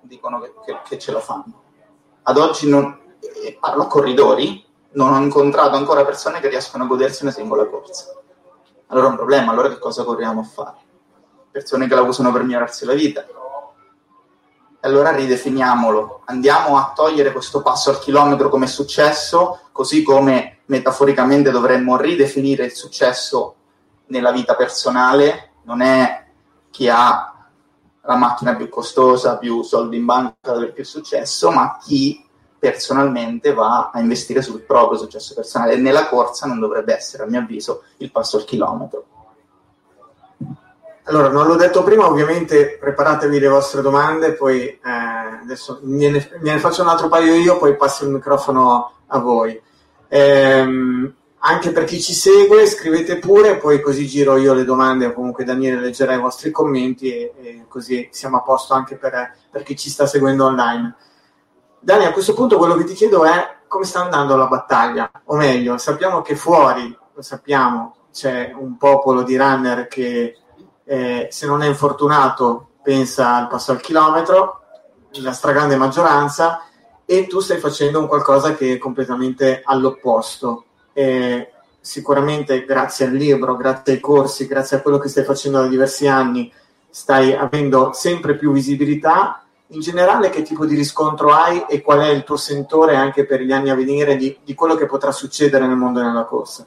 dicono 0.00 0.40
che, 0.40 0.54
che, 0.64 0.80
che 0.88 0.98
ce 0.98 1.12
la 1.12 1.20
fanno. 1.20 1.62
Ad 2.22 2.38
oggi 2.38 2.68
non, 2.68 3.05
parlo 3.58 3.82
a 3.82 3.86
corridori, 3.86 4.64
non 4.92 5.12
ho 5.12 5.18
incontrato 5.18 5.76
ancora 5.76 6.04
persone 6.04 6.40
che 6.40 6.48
riescono 6.48 6.84
a 6.84 6.86
godersi 6.86 7.22
una 7.22 7.32
singola 7.32 7.66
corsa. 7.66 8.14
Allora 8.88 9.06
è 9.06 9.10
un 9.10 9.16
problema, 9.16 9.52
allora 9.52 9.68
che 9.68 9.78
cosa 9.78 10.04
corriamo 10.04 10.40
a 10.40 10.44
fare? 10.44 10.76
Persone 11.50 11.86
che 11.86 11.94
la 11.94 12.02
usano 12.02 12.32
per 12.32 12.42
migliorarsi 12.42 12.84
la 12.84 12.94
vita. 12.94 13.24
E 14.80 14.88
allora 14.88 15.10
ridefiniamolo, 15.10 16.22
andiamo 16.26 16.76
a 16.76 16.92
togliere 16.94 17.32
questo 17.32 17.62
passo 17.62 17.90
al 17.90 17.98
chilometro 17.98 18.48
come 18.48 18.66
successo, 18.66 19.60
così 19.72 20.02
come 20.02 20.58
metaforicamente 20.66 21.50
dovremmo 21.50 21.96
ridefinire 21.96 22.64
il 22.64 22.72
successo 22.72 23.54
nella 24.06 24.32
vita 24.32 24.54
personale, 24.54 25.52
non 25.62 25.80
è 25.80 26.24
chi 26.70 26.88
ha 26.88 27.48
la 28.02 28.16
macchina 28.16 28.54
più 28.54 28.68
costosa, 28.68 29.38
più 29.38 29.62
soldi 29.62 29.96
in 29.96 30.04
banca, 30.04 30.52
avere 30.52 30.72
più 30.72 30.84
successo, 30.84 31.50
ma 31.50 31.78
chi 31.82 32.25
personalmente 32.58 33.52
va 33.52 33.90
a 33.92 34.00
investire 34.00 34.42
sul 34.42 34.60
proprio 34.60 34.98
successo 34.98 35.34
personale 35.34 35.74
e 35.74 35.76
nella 35.76 36.08
corsa 36.08 36.46
non 36.46 36.58
dovrebbe 36.58 36.94
essere, 36.94 37.24
a 37.24 37.26
mio 37.26 37.40
avviso, 37.40 37.82
il 37.98 38.10
passo 38.10 38.36
al 38.36 38.44
chilometro. 38.44 39.04
Allora, 41.08 41.28
non 41.28 41.46
l'ho 41.46 41.54
detto 41.54 41.84
prima, 41.84 42.06
ovviamente 42.08 42.78
preparatevi 42.80 43.38
le 43.38 43.46
vostre 43.46 43.80
domande, 43.80 44.32
poi 44.32 44.66
eh, 44.66 44.80
adesso 45.42 45.78
me 45.82 46.08
ne, 46.10 46.28
me 46.40 46.52
ne, 46.52 46.58
faccio 46.58 46.82
un 46.82 46.88
altro 46.88 47.08
paio 47.08 47.34
io, 47.34 47.58
poi 47.58 47.76
passo 47.76 48.04
il 48.04 48.10
microfono 48.10 48.92
a 49.06 49.18
voi. 49.20 49.60
Ehm, 50.08 51.14
anche 51.38 51.70
per 51.70 51.84
chi 51.84 52.00
ci 52.00 52.12
segue, 52.12 52.66
scrivete 52.66 53.18
pure, 53.18 53.58
poi 53.58 53.80
così 53.80 54.04
giro 54.08 54.36
io 54.36 54.52
le 54.52 54.64
domande, 54.64 55.06
o 55.06 55.12
comunque 55.12 55.44
Daniele 55.44 55.80
leggerà 55.80 56.14
i 56.14 56.18
vostri 56.18 56.50
commenti 56.50 57.12
e, 57.12 57.32
e 57.40 57.64
così 57.68 58.08
siamo 58.10 58.38
a 58.38 58.42
posto 58.42 58.74
anche 58.74 58.96
per, 58.96 59.32
per, 59.48 59.62
chi 59.62 59.76
ci 59.76 59.88
sta 59.88 60.06
seguendo 60.06 60.46
online. 60.46 60.92
Dani, 61.86 62.04
a 62.04 62.10
questo 62.10 62.34
punto 62.34 62.58
quello 62.58 62.74
che 62.74 62.82
ti 62.82 62.94
chiedo 62.94 63.24
è 63.24 63.58
come 63.68 63.84
sta 63.84 64.02
andando 64.02 64.34
la 64.34 64.48
battaglia, 64.48 65.08
o 65.26 65.36
meglio, 65.36 65.78
sappiamo 65.78 66.20
che 66.20 66.34
fuori, 66.34 66.92
lo 67.14 67.22
sappiamo, 67.22 68.08
c'è 68.12 68.52
un 68.58 68.76
popolo 68.76 69.22
di 69.22 69.36
runner 69.36 69.86
che 69.86 70.36
eh, 70.82 71.28
se 71.30 71.46
non 71.46 71.62
è 71.62 71.68
infortunato 71.68 72.70
pensa 72.82 73.36
al 73.36 73.46
passo 73.46 73.70
al 73.70 73.80
chilometro, 73.80 74.62
la 75.20 75.30
stragrande 75.30 75.76
maggioranza, 75.76 76.64
e 77.04 77.28
tu 77.28 77.38
stai 77.38 77.58
facendo 77.58 78.00
un 78.00 78.08
qualcosa 78.08 78.56
che 78.56 78.72
è 78.72 78.78
completamente 78.78 79.62
all'opposto 79.64 80.64
eh, 80.92 81.52
sicuramente 81.78 82.64
grazie 82.64 83.06
al 83.06 83.12
libro, 83.12 83.54
grazie 83.54 83.92
ai 83.92 84.00
corsi, 84.00 84.48
grazie 84.48 84.78
a 84.78 84.80
quello 84.82 84.98
che 84.98 85.08
stai 85.08 85.22
facendo 85.22 85.60
da 85.60 85.68
diversi 85.68 86.08
anni, 86.08 86.52
stai 86.90 87.32
avendo 87.32 87.92
sempre 87.92 88.34
più 88.34 88.50
visibilità. 88.50 89.45
In 89.68 89.80
generale, 89.80 90.30
che 90.30 90.42
tipo 90.42 90.64
di 90.64 90.76
riscontro 90.76 91.32
hai 91.32 91.64
e 91.68 91.82
qual 91.82 92.00
è 92.00 92.08
il 92.08 92.22
tuo 92.22 92.36
sentore 92.36 92.94
anche 92.94 93.26
per 93.26 93.40
gli 93.40 93.52
anni 93.52 93.70
a 93.70 93.74
venire 93.74 94.16
di, 94.16 94.38
di 94.44 94.54
quello 94.54 94.76
che 94.76 94.86
potrà 94.86 95.10
succedere 95.10 95.66
nel 95.66 95.76
mondo 95.76 96.00
della 96.00 96.24
corsa? 96.24 96.66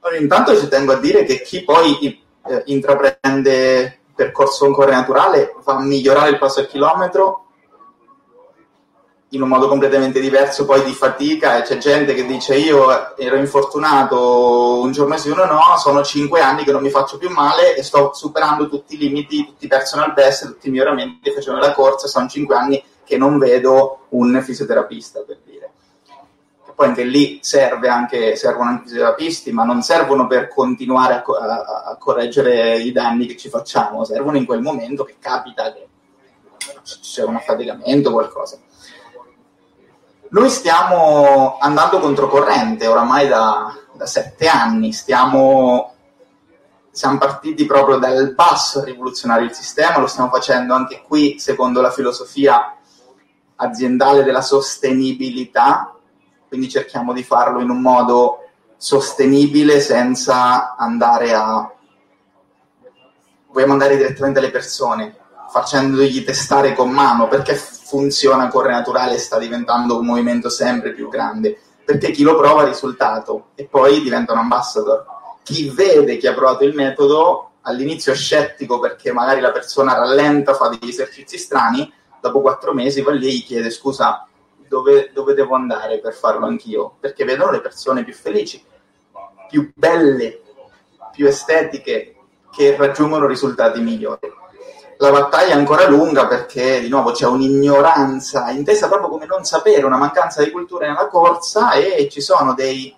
Allora, 0.00 0.20
intanto 0.20 0.56
ci 0.58 0.68
tengo 0.68 0.92
a 0.92 0.98
dire 0.98 1.24
che 1.24 1.40
chi 1.40 1.64
poi 1.64 2.22
eh, 2.46 2.62
intraprende 2.66 4.00
percorso 4.14 4.66
ancora 4.66 4.92
naturale 4.92 5.54
va 5.64 5.76
a 5.76 5.80
migliorare 5.80 6.30
il 6.30 6.38
passo 6.38 6.60
al 6.60 6.68
chilometro 6.68 7.45
in 9.30 9.42
un 9.42 9.48
modo 9.48 9.66
completamente 9.66 10.20
diverso 10.20 10.64
poi 10.64 10.84
di 10.84 10.92
fatica 10.92 11.56
e 11.56 11.62
c'è 11.62 11.78
gente 11.78 12.14
che 12.14 12.24
dice 12.24 12.54
io 12.54 13.16
ero 13.16 13.36
infortunato 13.36 14.80
un 14.80 14.92
giorno 14.92 15.16
sì 15.16 15.30
uno 15.30 15.44
no, 15.46 15.60
sono 15.78 16.04
cinque 16.04 16.40
anni 16.40 16.62
che 16.62 16.70
non 16.70 16.80
mi 16.80 16.90
faccio 16.90 17.18
più 17.18 17.28
male 17.30 17.74
e 17.74 17.82
sto 17.82 18.12
superando 18.14 18.68
tutti 18.68 18.94
i 18.94 18.98
limiti, 18.98 19.44
tutti 19.44 19.64
i 19.64 19.68
personal 19.68 20.12
best, 20.12 20.46
tutti 20.46 20.68
i 20.68 20.70
miglioramenti 20.70 21.32
facendo 21.32 21.58
la 21.58 21.72
corsa, 21.72 22.06
sono 22.06 22.28
cinque 22.28 22.54
anni 22.54 22.82
che 23.04 23.16
non 23.16 23.38
vedo 23.38 24.06
un 24.10 24.40
fisioterapista 24.42 25.20
per 25.20 25.38
dire. 25.44 25.70
E 26.68 26.72
poi 26.72 26.86
anche 26.86 27.04
lì 27.04 27.38
serve 27.42 27.88
anche, 27.88 28.36
servono 28.36 28.70
anche 28.70 28.84
fisioterapisti, 28.84 29.52
ma 29.52 29.64
non 29.64 29.82
servono 29.82 30.26
per 30.26 30.48
continuare 30.48 31.14
a, 31.14 31.24
a, 31.24 31.84
a 31.90 31.96
correggere 31.96 32.78
i 32.78 32.92
danni 32.92 33.26
che 33.26 33.36
ci 33.36 33.48
facciamo, 33.48 34.04
servono 34.04 34.36
in 34.36 34.44
quel 34.44 34.60
momento 34.60 35.04
che 35.04 35.16
capita 35.18 35.72
che 35.72 35.86
c'è 37.00 37.24
un 37.24 37.36
affaticamento 37.36 38.08
o 38.08 38.12
qualcosa 38.12 38.58
noi 40.30 40.50
stiamo 40.50 41.58
andando 41.58 42.00
controcorrente 42.00 42.86
oramai 42.86 43.28
da, 43.28 43.74
da 43.92 44.06
sette 44.06 44.48
anni, 44.48 44.92
stiamo, 44.92 45.94
siamo 46.90 47.18
partiti 47.18 47.64
proprio 47.66 47.98
dal 47.98 48.34
basso 48.34 48.80
a 48.80 48.84
rivoluzionare 48.84 49.44
il 49.44 49.52
sistema, 49.52 49.98
lo 49.98 50.06
stiamo 50.06 50.30
facendo 50.30 50.74
anche 50.74 51.02
qui 51.06 51.38
secondo 51.38 51.80
la 51.80 51.90
filosofia 51.90 52.76
aziendale 53.56 54.22
della 54.22 54.42
sostenibilità, 54.42 55.94
quindi 56.48 56.68
cerchiamo 56.68 57.12
di 57.12 57.22
farlo 57.22 57.60
in 57.60 57.70
un 57.70 57.80
modo 57.80 58.40
sostenibile 58.76 59.80
senza 59.80 60.76
andare 60.76 61.32
a... 61.32 61.72
vogliamo 63.50 63.72
andare 63.72 63.96
direttamente 63.96 64.38
alle 64.38 64.50
persone, 64.50 65.16
facendogli 65.48 66.24
testare 66.24 66.74
con 66.74 66.90
mano, 66.90 67.28
perché 67.28 67.54
funziona 67.86 68.48
Corre 68.48 68.72
Naturale 68.72 69.16
sta 69.16 69.38
diventando 69.38 69.96
un 69.96 70.06
movimento 70.06 70.48
sempre 70.48 70.92
più 70.92 71.08
grande, 71.08 71.56
perché 71.84 72.10
chi 72.10 72.24
lo 72.24 72.36
prova 72.36 72.62
ha 72.62 72.66
risultato 72.66 73.50
e 73.54 73.64
poi 73.66 74.02
diventa 74.02 74.32
un 74.32 74.40
ambassador. 74.40 75.04
Chi 75.44 75.70
vede 75.70 76.16
chi 76.16 76.26
ha 76.26 76.34
provato 76.34 76.64
il 76.64 76.74
metodo 76.74 77.52
all'inizio 77.60 78.12
è 78.12 78.16
scettico 78.16 78.80
perché 78.80 79.12
magari 79.12 79.40
la 79.40 79.52
persona 79.52 79.94
rallenta, 79.94 80.54
fa 80.54 80.68
degli 80.68 80.88
esercizi 80.88 81.38
strani, 81.38 81.90
dopo 82.20 82.40
quattro 82.40 82.74
mesi 82.74 83.02
va 83.02 83.12
lì 83.12 83.40
e 83.40 83.44
chiede 83.44 83.70
scusa 83.70 84.26
dove, 84.66 85.12
dove 85.14 85.34
devo 85.34 85.54
andare 85.54 86.00
per 86.00 86.12
farlo 86.12 86.46
anch'io, 86.46 86.96
perché 86.98 87.24
vedono 87.24 87.52
le 87.52 87.60
persone 87.60 88.02
più 88.02 88.14
felici, 88.14 88.64
più 89.48 89.70
belle, 89.72 90.40
più 91.12 91.28
estetiche, 91.28 92.16
che 92.50 92.74
raggiungono 92.76 93.26
risultati 93.26 93.80
migliori 93.80 94.44
la 94.98 95.10
battaglia 95.10 95.54
è 95.54 95.56
ancora 95.56 95.88
lunga 95.88 96.26
perché 96.26 96.80
di 96.80 96.88
nuovo 96.88 97.10
c'è 97.10 97.26
un'ignoranza 97.26 98.50
intesa 98.50 98.88
proprio 98.88 99.08
come 99.08 99.26
non 99.26 99.44
sapere, 99.44 99.84
una 99.84 99.98
mancanza 99.98 100.42
di 100.42 100.50
cultura 100.50 100.86
nella 100.86 101.08
corsa 101.08 101.72
e 101.72 102.08
ci 102.10 102.20
sono 102.20 102.54
dei, 102.54 102.94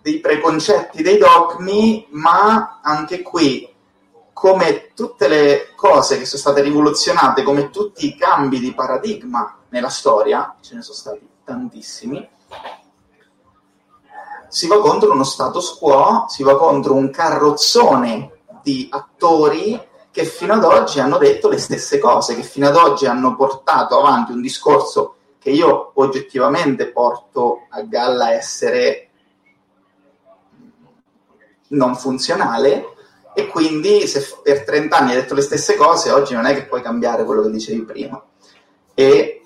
dei 0.00 0.20
preconcetti, 0.20 1.02
dei 1.02 1.18
dogmi, 1.18 2.06
ma 2.10 2.78
anche 2.82 3.22
qui, 3.22 3.68
come 4.32 4.92
tutte 4.94 5.26
le 5.26 5.72
cose 5.74 6.18
che 6.18 6.26
sono 6.26 6.40
state 6.40 6.60
rivoluzionate, 6.60 7.42
come 7.42 7.70
tutti 7.70 8.06
i 8.06 8.16
cambi 8.16 8.60
di 8.60 8.72
paradigma 8.72 9.58
nella 9.70 9.90
storia, 9.90 10.54
ce 10.60 10.76
ne 10.76 10.82
sono 10.82 10.96
stati 10.96 11.28
tantissimi, 11.44 12.28
si 14.48 14.66
va 14.68 14.80
contro 14.80 15.12
uno 15.12 15.24
status 15.24 15.76
quo, 15.76 16.26
si 16.28 16.42
va 16.42 16.56
contro 16.56 16.94
un 16.94 17.10
carrozzone 17.10 18.38
di 18.62 18.88
attori 18.90 19.86
che 20.10 20.24
fino 20.24 20.54
ad 20.54 20.64
oggi 20.64 21.00
hanno 21.00 21.18
detto 21.18 21.48
le 21.48 21.58
stesse 21.58 21.98
cose, 21.98 22.34
che 22.34 22.42
fino 22.42 22.66
ad 22.66 22.76
oggi 22.76 23.06
hanno 23.06 23.36
portato 23.36 23.98
avanti 23.98 24.32
un 24.32 24.40
discorso 24.40 25.14
che 25.38 25.50
io 25.50 25.92
oggettivamente 25.94 26.90
porto 26.90 27.66
a 27.70 27.82
galla 27.82 28.32
essere 28.32 29.08
non 31.68 31.94
funzionale 31.96 32.94
e 33.34 33.46
quindi 33.46 34.06
se 34.06 34.26
per 34.42 34.64
30 34.64 34.96
anni 34.96 35.10
hai 35.10 35.16
detto 35.16 35.34
le 35.34 35.42
stesse 35.42 35.76
cose, 35.76 36.10
oggi 36.10 36.34
non 36.34 36.46
è 36.46 36.54
che 36.54 36.66
puoi 36.66 36.82
cambiare 36.82 37.24
quello 37.24 37.42
che 37.42 37.50
dicevi 37.50 37.84
prima. 37.84 38.20
E 38.94 39.42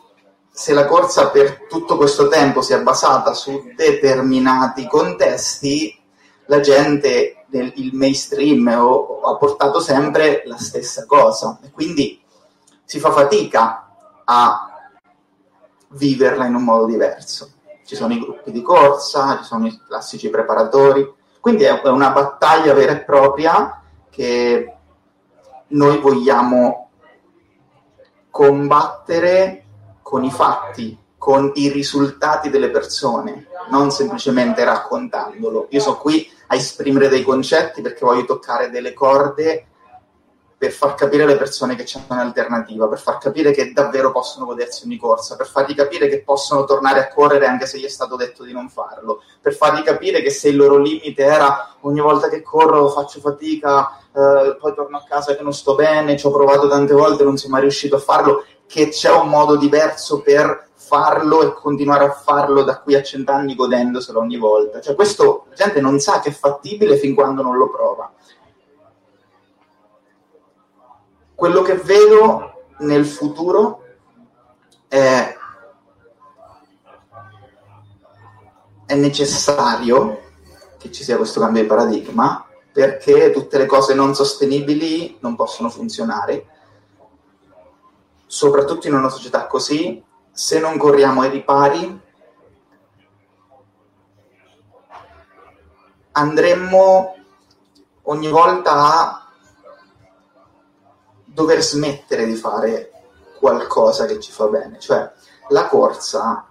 se 0.50 0.72
la 0.72 0.86
corsa 0.86 1.28
per 1.28 1.66
tutto 1.68 1.96
questo 1.96 2.28
tempo 2.28 2.62
si 2.62 2.72
è 2.72 2.80
basata 2.80 3.34
su 3.34 3.72
determinati 3.76 4.86
contesti, 4.86 5.98
la 6.46 6.60
gente 6.60 7.41
del, 7.52 7.90
mainstream 7.92 8.66
o, 8.68 9.20
ha 9.20 9.36
portato 9.36 9.78
sempre 9.78 10.42
la 10.46 10.56
stessa 10.56 11.04
cosa 11.04 11.58
e 11.62 11.70
quindi 11.70 12.18
si 12.82 12.98
fa 12.98 13.12
fatica 13.12 13.90
a 14.24 14.68
viverla 15.88 16.46
in 16.46 16.54
un 16.54 16.64
modo 16.64 16.86
diverso. 16.86 17.50
Ci 17.84 17.94
sono 17.94 18.14
i 18.14 18.18
gruppi 18.18 18.50
di 18.52 18.62
corsa, 18.62 19.36
ci 19.36 19.44
sono 19.44 19.66
i 19.66 19.80
classici 19.86 20.30
preparatori, 20.30 21.12
quindi 21.40 21.64
è 21.64 21.88
una 21.88 22.10
battaglia 22.10 22.72
vera 22.72 22.92
e 22.92 23.04
propria 23.04 23.82
che 24.08 24.76
noi 25.68 25.98
vogliamo 25.98 26.90
combattere 28.30 29.64
con 30.00 30.24
i 30.24 30.30
fatti, 30.30 30.98
con 31.18 31.50
i 31.54 31.68
risultati 31.68 32.48
delle 32.48 32.70
persone, 32.70 33.48
non 33.70 33.90
semplicemente 33.90 34.64
raccontandolo. 34.64 35.66
Io 35.70 35.80
sono 35.80 35.98
qui 35.98 36.26
a 36.52 36.54
esprimere 36.54 37.08
dei 37.08 37.22
concetti 37.22 37.80
perché 37.80 38.04
voglio 38.04 38.26
toccare 38.26 38.68
delle 38.68 38.92
corde 38.92 39.66
per 40.58 40.70
far 40.70 40.94
capire 40.94 41.24
alle 41.24 41.36
persone 41.36 41.74
che 41.74 41.82
c'è 41.82 41.98
un'alternativa, 42.06 42.86
per 42.86 43.00
far 43.00 43.18
capire 43.18 43.50
che 43.50 43.72
davvero 43.72 44.12
possono 44.12 44.44
godersi 44.44 44.84
ogni 44.84 44.96
corsa, 44.96 45.34
per 45.34 45.48
fargli 45.48 45.74
capire 45.74 46.06
che 46.06 46.22
possono 46.22 46.64
tornare 46.64 47.00
a 47.00 47.08
correre 47.08 47.46
anche 47.46 47.66
se 47.66 47.78
gli 47.78 47.84
è 47.84 47.88
stato 47.88 48.14
detto 48.14 48.44
di 48.44 48.52
non 48.52 48.68
farlo, 48.68 49.22
per 49.40 49.54
fargli 49.54 49.82
capire 49.82 50.22
che 50.22 50.30
se 50.30 50.50
il 50.50 50.56
loro 50.56 50.76
limite 50.76 51.24
era 51.24 51.74
ogni 51.80 51.98
volta 51.98 52.28
che 52.28 52.42
corro 52.42 52.88
faccio 52.90 53.18
fatica, 53.18 53.98
eh, 54.14 54.56
poi 54.60 54.74
torno 54.74 54.98
a 54.98 55.04
casa 55.08 55.34
che 55.34 55.42
non 55.42 55.52
sto 55.52 55.74
bene, 55.74 56.16
ci 56.16 56.26
ho 56.26 56.30
provato 56.30 56.68
tante 56.68 56.92
volte, 56.92 57.24
non 57.24 57.36
sono 57.36 57.54
mai 57.54 57.62
riuscito 57.62 57.96
a 57.96 58.00
farlo, 58.00 58.44
che 58.68 58.90
c'è 58.90 59.10
un 59.10 59.30
modo 59.30 59.56
diverso 59.56 60.20
per 60.20 60.68
farlo 60.92 61.40
e 61.42 61.54
continuare 61.54 62.04
a 62.04 62.12
farlo 62.12 62.64
da 62.64 62.78
qui 62.80 62.94
a 62.94 63.02
cent'anni 63.02 63.54
godendoselo 63.54 64.18
ogni 64.18 64.36
volta. 64.36 64.78
Cioè 64.78 64.94
questo 64.94 65.46
la 65.48 65.54
gente 65.54 65.80
non 65.80 65.98
sa 66.00 66.20
che 66.20 66.28
è 66.28 66.32
fattibile 66.32 66.98
fin 66.98 67.14
quando 67.14 67.40
non 67.40 67.56
lo 67.56 67.70
prova. 67.70 68.12
Quello 71.34 71.62
che 71.62 71.76
vedo 71.76 72.66
nel 72.80 73.06
futuro 73.06 73.84
è, 74.86 75.34
è 78.84 78.94
necessario 78.94 80.20
che 80.76 80.92
ci 80.92 81.02
sia 81.02 81.16
questo 81.16 81.40
cambio 81.40 81.62
di 81.62 81.68
paradigma 81.68 82.46
perché 82.70 83.30
tutte 83.30 83.56
le 83.56 83.64
cose 83.64 83.94
non 83.94 84.14
sostenibili 84.14 85.16
non 85.20 85.36
possono 85.36 85.70
funzionare 85.70 86.48
soprattutto 88.26 88.88
in 88.88 88.94
una 88.94 89.08
società 89.08 89.46
così, 89.46 90.02
se 90.32 90.58
non 90.58 90.78
corriamo 90.78 91.20
ai 91.20 91.30
ripari, 91.30 92.00
andremmo 96.12 97.14
ogni 98.02 98.28
volta 98.28 98.72
a 98.72 99.28
dover 101.24 101.62
smettere 101.62 102.24
di 102.24 102.34
fare 102.34 102.90
qualcosa 103.38 104.06
che 104.06 104.18
ci 104.18 104.32
fa 104.32 104.46
bene. 104.46 104.78
Cioè, 104.78 105.12
la 105.48 105.66
corsa, 105.66 106.48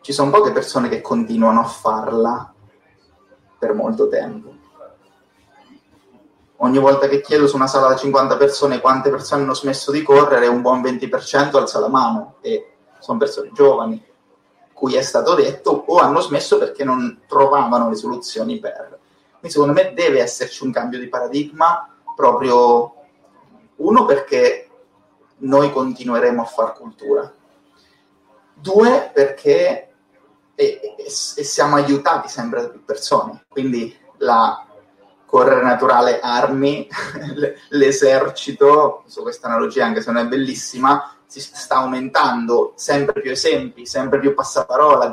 ci 0.00 0.12
sono 0.12 0.30
poche 0.30 0.52
persone 0.52 0.88
che 0.88 1.00
continuano 1.00 1.60
a 1.60 1.64
farla 1.64 2.52
per 3.58 3.72
molto 3.72 4.08
tempo 4.08 4.64
ogni 6.58 6.78
volta 6.78 7.08
che 7.08 7.20
chiedo 7.20 7.46
su 7.46 7.56
una 7.56 7.66
sala 7.66 7.88
da 7.88 7.96
50 7.96 8.36
persone 8.36 8.80
quante 8.80 9.10
persone 9.10 9.42
hanno 9.42 9.54
smesso 9.54 9.90
di 9.90 10.02
correre, 10.02 10.46
un 10.46 10.62
buon 10.62 10.80
20% 10.80 11.56
alza 11.56 11.80
la 11.80 11.88
mano 11.88 12.36
e 12.40 12.72
sono 12.98 13.18
persone 13.18 13.50
giovani, 13.52 14.02
cui 14.72 14.94
è 14.94 15.02
stato 15.02 15.34
detto 15.34 15.84
o 15.86 15.98
hanno 15.98 16.20
smesso 16.20 16.58
perché 16.58 16.84
non 16.84 17.22
trovavano 17.26 17.88
le 17.88 17.96
soluzioni 17.96 18.58
per. 18.58 18.98
Quindi 19.38 19.50
secondo 19.50 19.72
me 19.72 19.92
deve 19.94 20.20
esserci 20.20 20.64
un 20.64 20.72
cambio 20.72 20.98
di 20.98 21.08
paradigma 21.08 21.94
proprio 22.14 22.94
uno 23.76 24.04
perché 24.06 24.70
noi 25.38 25.70
continueremo 25.70 26.40
a 26.40 26.46
far 26.46 26.72
cultura, 26.72 27.30
due 28.54 29.10
perché 29.12 29.92
e, 30.54 30.80
e, 30.96 31.04
e 31.04 31.10
siamo 31.10 31.76
aiutati 31.76 32.28
sempre 32.28 32.62
da 32.62 32.68
più 32.70 32.82
persone, 32.82 33.44
quindi 33.48 33.94
la 34.18 34.65
correre 35.36 35.62
naturale 35.62 36.18
armi, 36.18 36.88
l'esercito, 37.68 39.04
su 39.06 39.20
questa 39.20 39.48
analogia 39.48 39.84
anche 39.84 40.00
se 40.00 40.10
non 40.10 40.24
è 40.24 40.26
bellissima, 40.26 41.14
si 41.26 41.40
sta 41.40 41.76
aumentando, 41.76 42.72
sempre 42.76 43.20
più 43.20 43.32
esempi, 43.32 43.84
sempre 43.84 44.18
più 44.18 44.32
passaparola, 44.32 45.12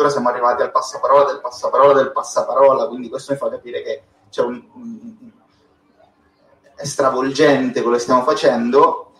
addirittura 0.00 0.08
siamo 0.08 0.28
arrivati 0.28 0.62
al 0.62 0.70
passaparola 0.70 1.24
del 1.24 1.40
passaparola 1.40 1.92
del 1.92 2.12
passaparola, 2.12 2.86
quindi 2.86 3.08
questo 3.08 3.32
mi 3.32 3.38
fa 3.38 3.50
capire 3.50 3.82
che 3.82 4.02
c'è 4.30 4.42
un, 4.42 4.62
è 6.74 6.84
stravolgente 6.84 7.82
quello 7.82 7.96
che 7.96 8.02
stiamo 8.02 8.22
facendo, 8.22 9.12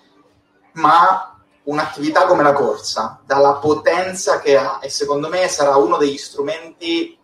ma 0.72 1.38
un'attività 1.64 2.26
come 2.26 2.42
la 2.42 2.52
corsa, 2.52 3.20
dalla 3.24 3.54
potenza 3.54 4.40
che 4.40 4.56
ha, 4.56 4.78
e 4.80 4.88
secondo 4.88 5.28
me 5.28 5.46
sarà 5.48 5.76
uno 5.76 5.96
degli 5.98 6.16
strumenti 6.16 7.18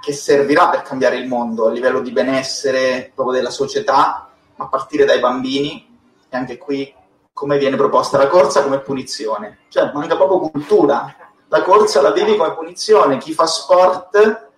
che 0.00 0.12
servirà 0.12 0.68
per 0.68 0.82
cambiare 0.82 1.16
il 1.16 1.28
mondo 1.28 1.66
a 1.66 1.70
livello 1.70 2.00
di 2.00 2.10
benessere 2.10 3.12
proprio 3.14 3.36
della 3.36 3.50
società, 3.50 4.28
a 4.56 4.66
partire 4.66 5.04
dai 5.04 5.20
bambini, 5.20 5.98
e 6.28 6.36
anche 6.36 6.58
qui 6.58 6.92
come 7.32 7.58
viene 7.58 7.76
proposta 7.76 8.18
la 8.18 8.26
corsa 8.26 8.62
come 8.62 8.80
punizione, 8.80 9.60
cioè 9.68 9.92
manca 9.92 10.16
proprio 10.16 10.50
cultura 10.50 11.14
la 11.52 11.62
corsa 11.62 12.00
la 12.00 12.12
vivi 12.12 12.34
come 12.36 12.54
punizione. 12.54 13.18
Chi 13.18 13.34
fa 13.34 13.44
sport, 13.44 14.50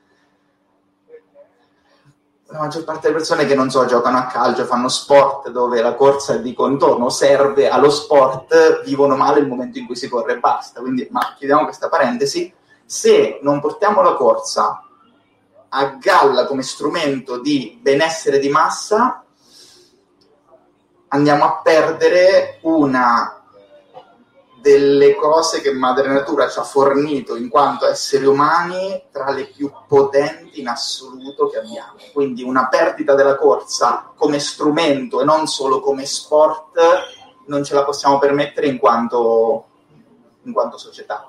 la 2.47 2.59
maggior 2.59 2.84
parte 2.84 3.09
delle 3.09 3.14
persone 3.14 3.47
che 3.47 3.57
non 3.57 3.68
so, 3.68 3.84
giocano 3.84 4.18
a 4.18 4.26
calcio, 4.26 4.64
fanno 4.64 4.88
sport 4.88 5.51
dove 5.51 5.82
la 5.82 5.95
corsa 5.95 6.36
di 6.36 6.55
contorno, 6.55 7.09
serve 7.09 7.68
allo 7.68 7.90
sport, 7.90 8.84
vivono 8.84 9.16
male 9.16 9.40
il 9.40 9.49
momento 9.49 9.78
in 9.78 9.86
cui 9.86 9.97
si 9.97 10.09
corre 10.09 10.34
e 10.34 10.38
basta. 10.38 10.80
Quindi, 10.80 11.09
ma 11.11 11.34
chiudiamo 11.36 11.64
questa 11.64 11.88
parentesi. 11.88 12.55
Se 12.86 13.40
non 13.42 13.61
portiamo 13.61 14.01
la 14.01 14.14
corsa 14.14 14.86
a 15.70 15.97
galla 15.99 16.47
come 16.47 16.62
strumento 16.62 17.40
di 17.40 17.76
benessere 17.82 18.38
di 18.38 18.51
massa, 18.51 19.24
andiamo 21.09 21.45
a 21.45 21.61
perdere 21.61 22.61
una 22.62 23.43
delle 24.65 25.15
cose 25.15 25.61
che 25.61 25.75
Madre 25.75 26.09
Natura 26.09 26.49
ci 26.49 26.59
ha 26.59 26.62
fornito 26.62 27.37
in 27.37 27.51
quanto 27.51 27.85
esseri 27.85 28.25
umani 28.25 29.05
tra 29.12 29.31
le 29.31 29.45
più 29.45 29.71
potenti 29.87 30.61
in 30.61 30.69
assoluto 30.69 31.49
che 31.49 31.59
abbiamo. 31.59 31.97
Quindi 32.15 32.43
una 32.43 32.69
perdita 32.69 33.15
della 33.15 33.37
corsa 33.37 34.11
come 34.17 34.39
strumento 34.39 35.21
e 35.21 35.25
non 35.25 35.47
solo 35.49 35.81
come 35.81 36.07
sport 36.07 36.81
non 37.45 37.62
ce 37.62 37.75
la 37.75 37.85
possiamo 37.85 38.19
permettere 38.19 38.67
in 38.67 38.79
quanto, 38.79 39.67
in 40.45 40.55
quanto 40.55 40.79
società. 40.79 41.27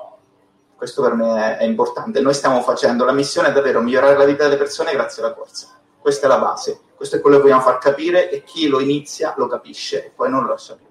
Questo 0.74 1.02
per 1.02 1.16
me 1.16 1.58
è 1.58 1.66
importante. 1.66 2.22
Noi 2.22 2.34
stiamo 2.34 2.62
facendo 2.62 3.04
la 3.04 3.12
missione 3.12 3.50
è 3.50 3.52
davvero 3.52 3.82
migliorare 3.82 4.16
la 4.16 4.24
vita 4.24 4.44
delle 4.44 4.56
persone 4.56 4.94
grazie 4.94 5.22
alla 5.22 5.34
corsa. 5.34 5.78
Questa 6.00 6.28
è 6.28 6.30
la 6.30 6.40
base, 6.40 6.80
questo 6.96 7.18
è 7.18 7.20
quello 7.20 7.36
che 7.36 7.42
vogliamo 7.42 7.62
far 7.62 7.80
capire 7.80 8.30
e 8.30 8.44
chi 8.44 8.70
lo 8.70 8.80
inizia 8.80 9.34
lo 9.36 9.48
capisce 9.48 10.06
e 10.06 10.12
poi 10.16 10.30
non 10.30 10.44
lo 10.44 10.52
lascia 10.52 10.76
più. 10.76 10.85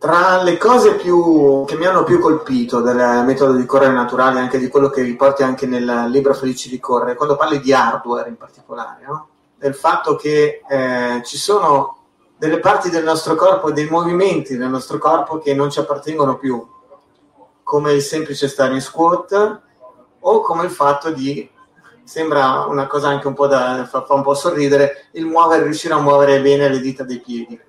Tra 0.00 0.42
le 0.42 0.56
cose 0.56 0.94
più, 0.94 1.64
che 1.66 1.76
mi 1.76 1.84
hanno 1.84 2.04
più 2.04 2.20
colpito 2.20 2.80
del 2.80 3.22
metodo 3.26 3.52
di 3.52 3.66
correre 3.66 3.92
naturale, 3.92 4.40
anche 4.40 4.58
di 4.58 4.68
quello 4.68 4.88
che 4.88 5.02
riporti 5.02 5.42
anche 5.42 5.66
nel 5.66 6.06
libro 6.08 6.32
Felici 6.32 6.70
di 6.70 6.80
correre, 6.80 7.16
quando 7.16 7.36
parli 7.36 7.60
di 7.60 7.74
hardware 7.74 8.30
in 8.30 8.38
particolare, 8.38 9.04
no? 9.06 9.28
del 9.58 9.74
fatto 9.74 10.16
che 10.16 10.62
eh, 10.66 11.20
ci 11.22 11.36
sono 11.36 11.98
delle 12.38 12.60
parti 12.60 12.88
del 12.88 13.04
nostro 13.04 13.34
corpo, 13.34 13.72
dei 13.72 13.90
movimenti 13.90 14.56
del 14.56 14.70
nostro 14.70 14.96
corpo 14.96 15.36
che 15.36 15.52
non 15.52 15.70
ci 15.70 15.80
appartengono 15.80 16.38
più, 16.38 16.66
come 17.62 17.92
il 17.92 18.00
semplice 18.00 18.48
stare 18.48 18.72
in 18.72 18.80
squat 18.80 19.60
o 20.18 20.40
come 20.40 20.64
il 20.64 20.70
fatto 20.70 21.10
di, 21.10 21.46
sembra 22.04 22.64
una 22.64 22.86
cosa 22.86 23.08
anche 23.08 23.26
un 23.26 23.34
po' 23.34 23.48
da, 23.48 23.86
fa, 23.86 24.06
fa 24.06 24.14
un 24.14 24.22
po' 24.22 24.32
sorridere, 24.32 25.08
il 25.12 25.26
muovere, 25.26 25.64
riuscire 25.64 25.92
a 25.92 26.00
muovere 26.00 26.40
bene 26.40 26.70
le 26.70 26.80
dita 26.80 27.04
dei 27.04 27.20
piedi 27.20 27.68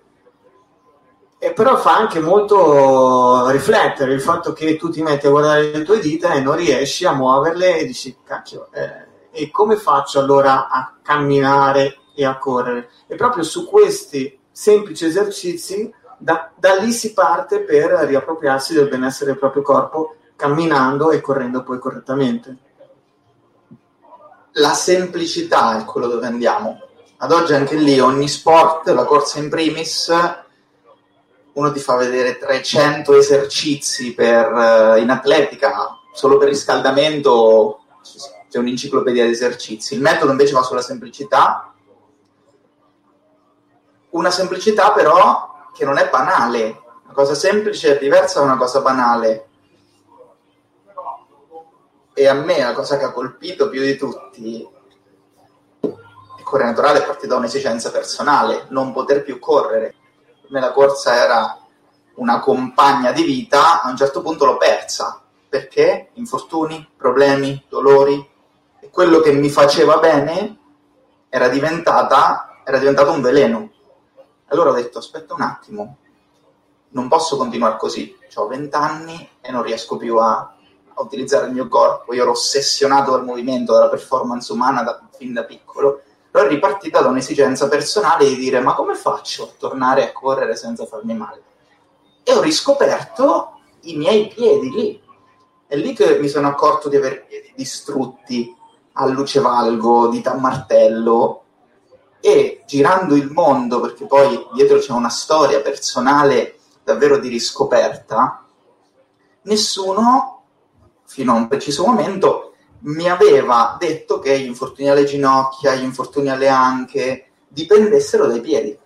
e 1.43 1.53
però 1.53 1.75
fa 1.75 1.97
anche 1.97 2.19
molto 2.19 3.49
riflettere 3.49 4.13
il 4.13 4.21
fatto 4.21 4.53
che 4.53 4.75
tu 4.75 4.91
ti 4.91 5.01
metti 5.01 5.25
a 5.25 5.31
guardare 5.31 5.71
le 5.71 5.81
tue 5.81 5.97
dita 5.99 6.33
e 6.33 6.39
non 6.39 6.55
riesci 6.55 7.03
a 7.03 7.13
muoverle 7.13 7.79
e 7.79 7.85
dici 7.87 8.15
cacchio 8.23 8.67
eh, 8.71 9.07
e 9.31 9.49
come 9.49 9.75
faccio 9.75 10.19
allora 10.19 10.69
a 10.69 10.93
camminare 11.01 11.97
e 12.13 12.25
a 12.25 12.37
correre? 12.37 12.91
E 13.07 13.15
proprio 13.15 13.41
su 13.41 13.67
questi 13.67 14.37
semplici 14.51 15.05
esercizi 15.05 15.91
da, 16.15 16.51
da 16.55 16.75
lì 16.75 16.91
si 16.91 17.11
parte 17.11 17.61
per 17.61 17.89
riappropriarsi 17.89 18.75
del 18.75 18.87
benessere 18.87 19.31
del 19.31 19.39
proprio 19.39 19.63
corpo 19.63 20.17
camminando 20.35 21.09
e 21.09 21.21
correndo 21.21 21.63
poi 21.63 21.79
correttamente. 21.79 22.55
La 24.51 24.73
semplicità 24.73 25.79
è 25.79 25.85
quello 25.85 26.05
dove 26.05 26.27
andiamo. 26.27 26.81
Ad 27.17 27.31
oggi 27.31 27.55
anche 27.55 27.77
lì 27.77 27.99
ogni 27.99 28.27
sport 28.27 28.89
la 28.89 29.05
corsa 29.05 29.39
in 29.39 29.49
primis 29.49 30.13
uno 31.53 31.71
ti 31.71 31.79
fa 31.79 31.95
vedere 31.95 32.37
300 32.37 33.13
esercizi 33.13 34.13
per, 34.13 34.51
uh, 34.51 34.97
in 34.97 35.09
atletica, 35.09 35.99
solo 36.13 36.37
per 36.37 36.49
riscaldamento 36.49 37.79
c'è 38.49 38.57
un'enciclopedia 38.57 39.25
di 39.25 39.31
esercizi. 39.31 39.93
Il 39.95 40.01
metodo 40.01 40.31
invece 40.31 40.53
va 40.53 40.61
sulla 40.61 40.81
semplicità, 40.81 41.73
una 44.11 44.31
semplicità 44.31 44.91
però 44.91 45.69
che 45.73 45.85
non 45.85 45.97
è 45.97 46.09
banale, 46.09 46.81
una 47.03 47.13
cosa 47.13 47.33
semplice 47.33 47.95
è 47.95 47.99
diversa 47.99 48.39
da 48.39 48.45
una 48.45 48.57
cosa 48.57 48.81
banale. 48.81 49.47
E 52.13 52.27
a 52.27 52.33
me 52.33 52.59
la 52.59 52.73
cosa 52.73 52.97
che 52.97 53.05
ha 53.05 53.11
colpito 53.11 53.69
più 53.69 53.81
di 53.81 53.95
tutti 53.95 54.67
il 55.81 56.43
correre 56.43 56.69
naturale 56.69 56.99
è 56.99 57.05
partita 57.05 57.33
da 57.33 57.37
un'esigenza 57.37 57.89
personale, 57.91 58.65
non 58.69 58.91
poter 58.91 59.23
più 59.23 59.39
correre. 59.39 59.95
Per 60.51 60.59
me 60.59 60.67
la 60.67 60.73
corsa 60.73 61.15
era 61.15 61.65
una 62.15 62.41
compagna 62.41 63.13
di 63.13 63.23
vita, 63.23 63.81
a 63.81 63.89
un 63.89 63.95
certo 63.95 64.21
punto 64.21 64.43
l'ho 64.43 64.57
persa. 64.57 65.21
Perché? 65.47 66.09
Infortuni, 66.15 66.85
problemi, 66.97 67.65
dolori, 67.69 68.29
quello 68.91 69.21
che 69.21 69.31
mi 69.31 69.47
faceva 69.47 69.97
bene 69.99 70.57
era, 71.29 71.47
diventata, 71.47 72.59
era 72.65 72.79
diventato 72.79 73.11
un 73.11 73.21
veleno. 73.21 73.71
Allora 74.47 74.71
ho 74.71 74.73
detto, 74.73 74.97
aspetta 74.97 75.33
un 75.33 75.41
attimo, 75.41 75.97
non 76.89 77.07
posso 77.07 77.37
continuare 77.37 77.77
così, 77.77 78.13
ho 78.35 78.47
vent'anni 78.47 79.29
e 79.39 79.51
non 79.51 79.63
riesco 79.63 79.95
più 79.95 80.17
a, 80.17 80.35
a, 80.37 81.01
utilizzare 81.01 81.45
il 81.45 81.53
mio 81.53 81.69
corpo, 81.69 82.13
io 82.13 82.23
ero 82.23 82.31
ossessionato 82.31 83.11
dal 83.11 83.23
movimento, 83.23 83.71
dalla 83.71 83.87
performance 83.87 84.51
umana 84.51 84.83
da, 84.83 85.01
fin 85.17 85.31
da 85.31 85.45
piccolo, 85.45 86.01
è 86.31 86.47
ripartita 86.47 87.01
da 87.01 87.09
un'esigenza 87.09 87.67
personale 87.67 88.25
di 88.25 88.35
dire 88.35 88.61
ma 88.61 88.73
come 88.73 88.95
faccio 88.95 89.43
a 89.43 89.53
tornare 89.57 90.07
a 90.07 90.11
correre 90.11 90.55
senza 90.55 90.85
farmi 90.85 91.15
male? 91.15 91.43
E 92.23 92.33
ho 92.33 92.41
riscoperto 92.41 93.59
i 93.81 93.95
miei 93.95 94.27
piedi 94.27 94.69
lì, 94.69 95.01
è 95.67 95.75
lì 95.75 95.93
che 95.93 96.19
mi 96.19 96.27
sono 96.27 96.47
accorto 96.47 96.87
di 96.89 96.95
aver 96.95 97.25
piedi 97.25 97.51
distrutti, 97.55 98.55
a 98.93 99.07
Lucevalgo, 99.07 100.09
di 100.09 100.21
Tammartello 100.21 101.43
e 102.19 102.63
girando 102.67 103.15
il 103.15 103.31
mondo, 103.31 103.79
perché 103.79 104.05
poi 104.05 104.47
dietro 104.53 104.77
c'è 104.77 104.91
una 104.91 105.09
storia 105.09 105.61
personale 105.61 106.59
davvero 106.83 107.17
di 107.17 107.29
riscoperta, 107.29 108.45
nessuno, 109.43 110.43
fino 111.05 111.33
a 111.33 111.35
un 111.35 111.47
preciso 111.47 111.85
momento, 111.85 112.50
mi 112.81 113.09
aveva 113.09 113.75
detto 113.79 114.19
che 114.19 114.39
gli 114.39 114.45
infortuni 114.45 114.89
alle 114.89 115.03
ginocchia, 115.03 115.75
gli 115.75 115.83
infortuni 115.83 116.29
alle 116.29 116.47
anche 116.47 117.31
dipendessero 117.47 118.27
dai 118.27 118.41
piedi. 118.41 118.77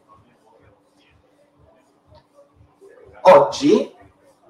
Oggi 3.22 3.94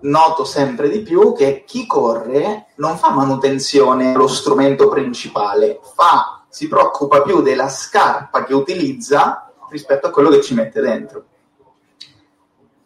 noto 0.01 0.43
sempre 0.43 0.89
di 0.89 1.01
più 1.01 1.33
che 1.33 1.63
chi 1.65 1.85
corre 1.85 2.67
non 2.75 2.97
fa 2.97 3.11
manutenzione 3.11 4.13
allo 4.13 4.27
strumento 4.27 4.89
principale, 4.89 5.79
fa, 5.95 6.45
si 6.49 6.67
preoccupa 6.67 7.21
più 7.21 7.41
della 7.41 7.69
scarpa 7.69 8.43
che 8.43 8.53
utilizza 8.53 9.51
rispetto 9.69 10.07
a 10.07 10.11
quello 10.11 10.29
che 10.29 10.41
ci 10.41 10.53
mette 10.53 10.81
dentro. 10.81 11.25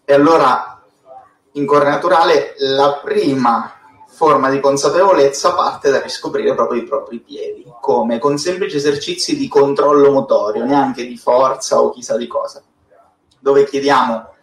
E 0.06 0.14
allora 0.14 0.82
in 1.54 1.66
corre 1.66 1.90
naturale 1.90 2.56
la 2.58 3.00
prima 3.04 3.79
forma 4.20 4.50
di 4.50 4.60
consapevolezza 4.60 5.54
parte 5.54 5.90
da 5.90 6.02
riscoprire 6.02 6.54
proprio 6.54 6.82
i 6.82 6.84
propri 6.84 7.20
piedi, 7.20 7.64
come 7.80 8.20
con 8.20 8.38
semplici 8.38 8.76
esercizi 8.76 9.38
di 9.38 9.48
controllo 9.48 10.12
motorio, 10.12 10.66
neanche 10.66 11.08
di 11.08 11.16
forza 11.16 11.80
o 11.80 11.90
chissà 11.92 12.18
di 12.18 12.28
cosa, 12.28 12.62
dove 13.40 13.64
chiediamo 13.64 14.34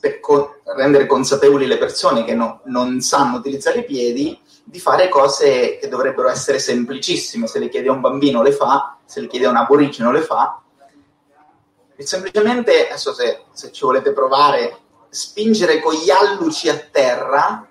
per 0.00 0.20
co- 0.20 0.60
rendere 0.74 1.04
consapevoli 1.04 1.66
le 1.66 1.76
persone 1.76 2.24
che 2.24 2.32
no, 2.32 2.60
non 2.64 3.02
sanno 3.02 3.36
utilizzare 3.36 3.80
i 3.80 3.84
piedi 3.84 4.40
di 4.64 4.80
fare 4.80 5.10
cose 5.10 5.76
che 5.76 5.88
dovrebbero 5.88 6.30
essere 6.30 6.58
semplicissime. 6.58 7.46
Se 7.46 7.58
le 7.58 7.68
chiede 7.68 7.88
a 7.88 7.92
un 7.92 8.00
bambino 8.00 8.40
le 8.40 8.52
fa, 8.52 8.96
se 9.04 9.20
le 9.20 9.26
chiede 9.26 9.44
a 9.44 9.50
un 9.50 9.56
aborigeno 9.56 10.10
le 10.10 10.22
fa. 10.22 10.62
E 11.94 12.06
semplicemente, 12.06 12.86
adesso 12.86 13.12
se, 13.12 13.42
se 13.52 13.70
ci 13.70 13.84
volete 13.84 14.14
provare, 14.14 14.78
spingere 15.10 15.78
con 15.78 15.92
gli 15.92 16.08
alluci 16.08 16.70
a 16.70 16.78
terra 16.90 17.67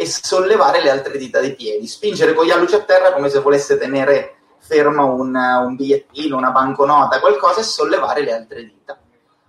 e 0.00 0.06
sollevare 0.06 0.80
le 0.80 0.88
altre 0.88 1.18
dita 1.18 1.40
dei 1.40 1.54
piedi. 1.54 1.86
Spingere 1.86 2.32
con 2.32 2.46
gli 2.46 2.50
alluci 2.50 2.74
a 2.74 2.80
terra 2.80 3.12
come 3.12 3.28
se 3.28 3.40
volesse 3.40 3.76
tenere 3.76 4.36
ferma 4.56 5.02
un, 5.02 5.34
un 5.34 5.76
bigliettino, 5.76 6.38
una 6.38 6.52
banconota, 6.52 7.20
qualcosa 7.20 7.60
e 7.60 7.64
sollevare 7.64 8.22
le 8.22 8.32
altre 8.32 8.64
dita. 8.64 8.98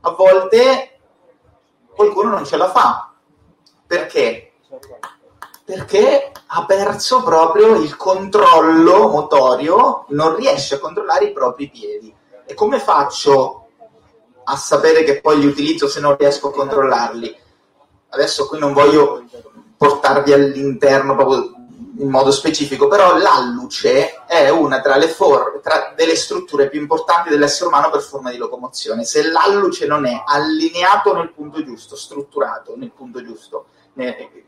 A 0.02 0.10
volte 0.10 1.00
qualcuno 1.96 2.32
non 2.32 2.46
ce 2.46 2.58
la 2.58 2.70
fa. 2.70 3.14
Perché? 3.88 4.52
Perché 5.64 6.34
ha 6.46 6.66
perso 6.66 7.24
proprio 7.24 7.76
il 7.76 7.96
controllo 7.96 9.08
motorio, 9.08 10.04
non 10.10 10.36
riesce 10.36 10.76
a 10.76 10.80
controllare 10.80 11.28
i 11.28 11.32
propri 11.32 11.70
piedi. 11.70 12.14
E 12.46 12.54
come 12.56 12.80
faccio 12.80 13.68
a 14.44 14.58
sapere 14.58 15.06
che 15.06 15.22
poi 15.22 15.40
li 15.40 15.46
utilizzo 15.46 15.88
se 15.88 16.02
non 16.02 16.18
riesco 16.18 16.50
a 16.50 16.52
controllarli? 16.52 17.40
Adesso 18.10 18.48
qui 18.48 18.60
non 18.60 18.74
voglio 18.74 19.24
portarvi 19.82 20.32
all'interno 20.32 21.16
proprio 21.16 21.56
in 21.98 22.08
modo 22.08 22.30
specifico, 22.30 22.88
però 22.88 23.18
l'alluce 23.18 24.24
è 24.28 24.48
una 24.50 24.80
tra 24.80 24.96
le 24.96 25.08
forme, 25.08 25.60
tra 25.60 25.94
delle 25.96 26.16
strutture 26.16 26.70
più 26.70 26.80
importanti 26.80 27.30
dell'essere 27.30 27.68
umano 27.68 27.90
per 27.90 28.02
forma 28.02 28.30
di 28.30 28.38
locomozione. 28.38 29.06
Se 29.06 29.28
l'alluce 29.28 29.88
non 29.88 30.06
è 30.06 30.22
allineato 30.24 31.16
nel 31.16 31.34
punto 31.34 31.64
giusto, 31.64 31.96
strutturato 31.96 32.76
nel 32.78 32.92
punto 32.92 33.24
giusto, 33.24 33.70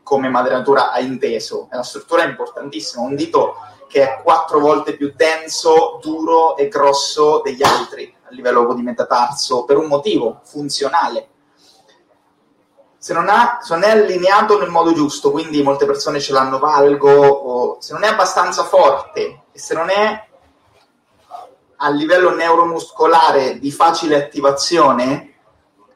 come 0.03 0.29
madre 0.29 0.53
natura 0.53 0.91
ha 0.91 0.99
inteso, 0.99 1.67
la 1.71 1.81
struttura 1.81 2.21
è 2.21 2.27
importantissima, 2.27 3.01
un 3.01 3.15
dito 3.15 3.55
che 3.87 4.03
è 4.03 4.21
quattro 4.21 4.59
volte 4.59 4.95
più 4.95 5.13
denso, 5.15 5.97
duro 5.99 6.57
e 6.57 6.67
grosso 6.67 7.41
degli 7.43 7.63
altri 7.63 8.13
a 8.23 8.29
livello 8.29 8.71
di 8.75 8.83
metatarso, 8.83 9.63
per 9.63 9.77
un 9.77 9.87
motivo 9.87 10.41
funzionale 10.43 11.29
se 13.03 13.11
non, 13.11 13.27
ha, 13.27 13.59
se 13.61 13.73
non, 13.73 13.83
è 13.83 13.89
allineato 13.89 14.57
nel 14.57 14.69
modo 14.69 14.93
giusto, 14.93 15.29
quindi 15.29 15.61
molte 15.61 15.85
persone 15.85 16.21
ce 16.21 16.31
l'hanno 16.31 16.57
valgo, 16.57 17.11
o 17.11 17.77
se 17.81 17.91
non 17.91 18.05
è 18.05 18.07
abbastanza 18.07 18.63
forte 18.63 19.41
e 19.51 19.59
se 19.59 19.73
non 19.73 19.89
è 19.89 20.25
a 21.75 21.89
livello 21.89 22.33
neuromuscolare 22.33 23.59
di 23.59 23.73
facile 23.73 24.15
attivazione, 24.15 25.33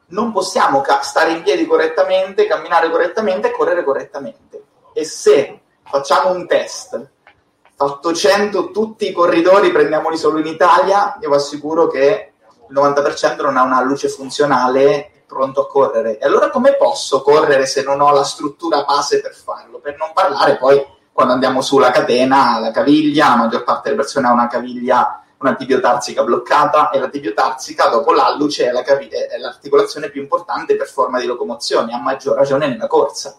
non 0.08 0.32
possiamo 0.32 0.82
ca- 0.82 1.00
stare 1.00 1.32
in 1.32 1.42
piedi 1.42 1.64
correttamente, 1.66 2.46
camminare 2.46 2.90
correttamente 2.90 3.48
e 3.48 3.52
correre 3.52 3.84
correttamente. 3.84 4.64
E 4.92 5.06
se 5.06 5.60
facciamo 5.84 6.32
un 6.32 6.46
test, 6.46 7.08
fatto 7.74 8.12
100 8.12 8.70
tutti 8.70 9.08
i 9.08 9.12
corridori, 9.12 9.72
prendiamoli 9.72 10.18
solo 10.18 10.40
in 10.40 10.46
Italia, 10.46 11.16
io 11.22 11.30
vi 11.30 11.36
assicuro 11.36 11.86
che 11.86 12.32
il 12.68 12.74
90% 12.78 13.40
non 13.40 13.56
ha 13.56 13.62
una 13.62 13.80
luce 13.80 14.10
funzionale 14.10 15.12
pronto 15.28 15.60
a 15.60 15.68
correre. 15.68 16.18
E 16.18 16.26
allora 16.26 16.50
come 16.50 16.74
posso 16.74 17.20
correre 17.22 17.66
se 17.66 17.82
non 17.82 18.00
ho 18.00 18.10
la 18.12 18.24
struttura 18.24 18.82
base 18.82 19.20
per 19.20 19.34
farlo? 19.34 19.78
Per 19.78 19.96
non 19.96 20.10
parlare 20.14 20.56
poi 20.56 20.84
quando 21.12 21.34
andiamo 21.34 21.60
sulla 21.60 21.90
catena, 21.90 22.58
la 22.58 22.70
caviglia, 22.70 23.28
la 23.28 23.36
maggior 23.36 23.64
parte 23.64 23.90
delle 23.90 24.00
persone 24.00 24.26
ha 24.26 24.32
una 24.32 24.46
caviglia, 24.46 25.22
una 25.38 25.54
tibiotarsica 25.54 26.24
bloccata 26.24 26.90
e 26.90 26.98
la 26.98 27.08
tibiotarsica 27.08 27.88
dopo 27.88 28.12
l'alluce 28.12 28.68
è, 28.68 28.72
la 28.72 28.82
cav- 28.82 29.08
è 29.08 29.36
l'articolazione 29.36 30.10
più 30.10 30.22
importante 30.22 30.76
per 30.76 30.88
forma 30.88 31.20
di 31.20 31.26
locomozione, 31.26 31.92
a 31.92 31.98
maggior 31.98 32.36
ragione 32.36 32.68
nella 32.68 32.86
corsa. 32.86 33.36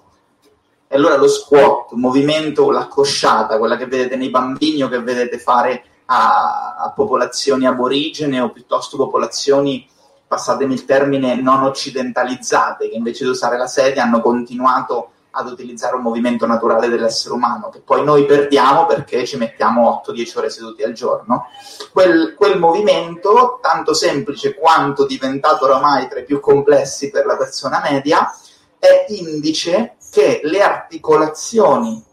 E 0.87 0.95
allora 0.95 1.15
lo 1.15 1.27
squat, 1.27 1.91
il 1.91 1.99
movimento, 1.99 2.69
la 2.69 2.87
cosciata, 2.87 3.57
quella 3.57 3.77
che 3.77 3.85
vedete 3.85 4.15
nei 4.15 4.29
bambini 4.29 4.83
o 4.83 4.89
che 4.89 4.99
vedete 4.99 5.39
fare 5.39 5.83
a, 6.05 6.75
a 6.79 6.91
popolazioni 6.91 7.65
aborigene 7.65 8.41
o 8.41 8.49
piuttosto 8.49 8.97
popolazioni 8.97 9.87
passatemi 10.29 10.75
il 10.75 10.85
termine, 10.85 11.41
non 11.41 11.63
occidentalizzate, 11.63 12.87
che 12.87 12.95
invece 12.95 13.23
di 13.23 13.31
usare 13.31 13.57
la 13.57 13.65
sedia 13.65 14.03
hanno 14.03 14.21
continuato 14.21 15.13
ad 15.31 15.49
utilizzare 15.49 15.95
un 15.95 16.03
movimento 16.03 16.45
naturale 16.45 16.87
dell'essere 16.87 17.33
umano, 17.33 17.69
che 17.69 17.81
poi 17.81 18.03
noi 18.03 18.25
perdiamo 18.25 18.85
perché 18.85 19.25
ci 19.25 19.37
mettiamo 19.37 20.03
8-10 20.05 20.37
ore 20.37 20.49
seduti 20.51 20.83
al 20.83 20.93
giorno. 20.93 21.47
Quel, 21.91 22.35
quel, 22.35 22.59
movimento, 22.59 23.57
tanto 23.59 23.95
semplice 23.95 24.53
quanto 24.53 25.07
diventato 25.07 25.65
oramai 25.65 26.07
tra 26.07 26.19
i 26.19 26.25
più 26.25 26.39
complessi 26.39 27.09
per 27.09 27.25
la 27.25 27.35
persona 27.35 27.81
media, 27.81 28.31
è 28.77 29.05
indice 29.09 29.95
che 30.11 30.41
le 30.43 30.61
articolazioni 30.61 32.03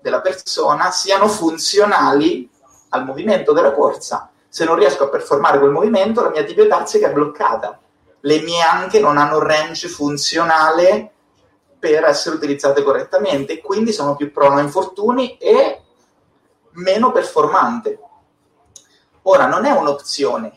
della 0.00 0.22
persona 0.22 0.90
siano 0.90 1.28
funzionali 1.28 2.48
al 2.88 3.04
movimento 3.04 3.52
della 3.52 3.72
corsa 3.72 4.29
se 4.50 4.64
non 4.64 4.74
riesco 4.74 5.04
a 5.04 5.08
performare 5.08 5.60
quel 5.60 5.70
movimento, 5.70 6.22
la 6.22 6.30
mia 6.30 6.42
tibiotarsica 6.42 7.08
è 7.08 7.12
bloccata. 7.12 7.78
Le 8.22 8.40
mie 8.40 8.60
anche 8.60 8.98
non 8.98 9.16
hanno 9.16 9.38
range 9.38 9.86
funzionale 9.86 11.12
per 11.78 12.04
essere 12.04 12.34
utilizzate 12.34 12.82
correttamente 12.82 13.62
quindi 13.62 13.92
sono 13.92 14.14
più 14.14 14.30
prono 14.30 14.56
a 14.56 14.60
infortuni 14.60 15.38
e 15.38 15.80
meno 16.72 17.12
performante. 17.12 17.98
Ora, 19.22 19.46
non 19.46 19.64
è 19.64 19.70
un'opzione, 19.70 20.52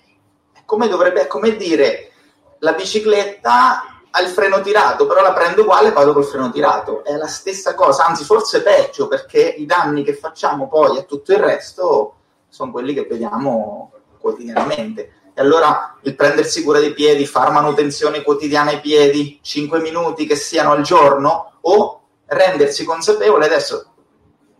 è 0.53 0.61
come 0.65 0.87
dovrebbe, 0.87 1.21
è 1.21 1.27
come 1.27 1.55
dire 1.55 2.11
la 2.59 2.73
bicicletta 2.73 3.83
ha 4.09 4.21
il 4.21 4.27
freno 4.27 4.61
tirato, 4.61 5.05
però 5.05 5.21
la 5.21 5.33
prendo 5.33 5.61
uguale 5.61 5.89
e 5.89 5.91
vado 5.91 6.13
col 6.13 6.25
freno 6.25 6.51
tirato. 6.51 7.03
È 7.03 7.15
la 7.15 7.27
stessa 7.27 7.75
cosa, 7.75 8.05
anzi 8.05 8.23
forse 8.23 8.63
peggio, 8.63 9.07
perché 9.07 9.39
i 9.39 9.65
danni 9.65 10.03
che 10.03 10.15
facciamo 10.15 10.67
poi 10.67 10.97
a 10.97 11.03
tutto 11.03 11.31
il 11.31 11.39
resto 11.39 12.15
sono 12.53 12.69
quelli 12.69 12.93
che 12.93 13.07
vediamo 13.09 13.91
quotidianamente. 14.19 15.13
E 15.33 15.41
allora 15.41 15.97
il 16.03 16.15
prendersi 16.15 16.61
cura 16.61 16.79
dei 16.79 16.93
piedi, 16.93 17.25
far 17.25 17.51
manutenzione 17.51 18.21
quotidiana 18.21 18.69
ai 18.69 18.79
piedi, 18.79 19.39
5 19.41 19.81
minuti 19.81 20.27
che 20.27 20.35
siano 20.35 20.71
al 20.71 20.83
giorno, 20.83 21.53
o 21.61 22.01
rendersi 22.27 22.85
consapevole 22.85 23.45
adesso 23.45 23.87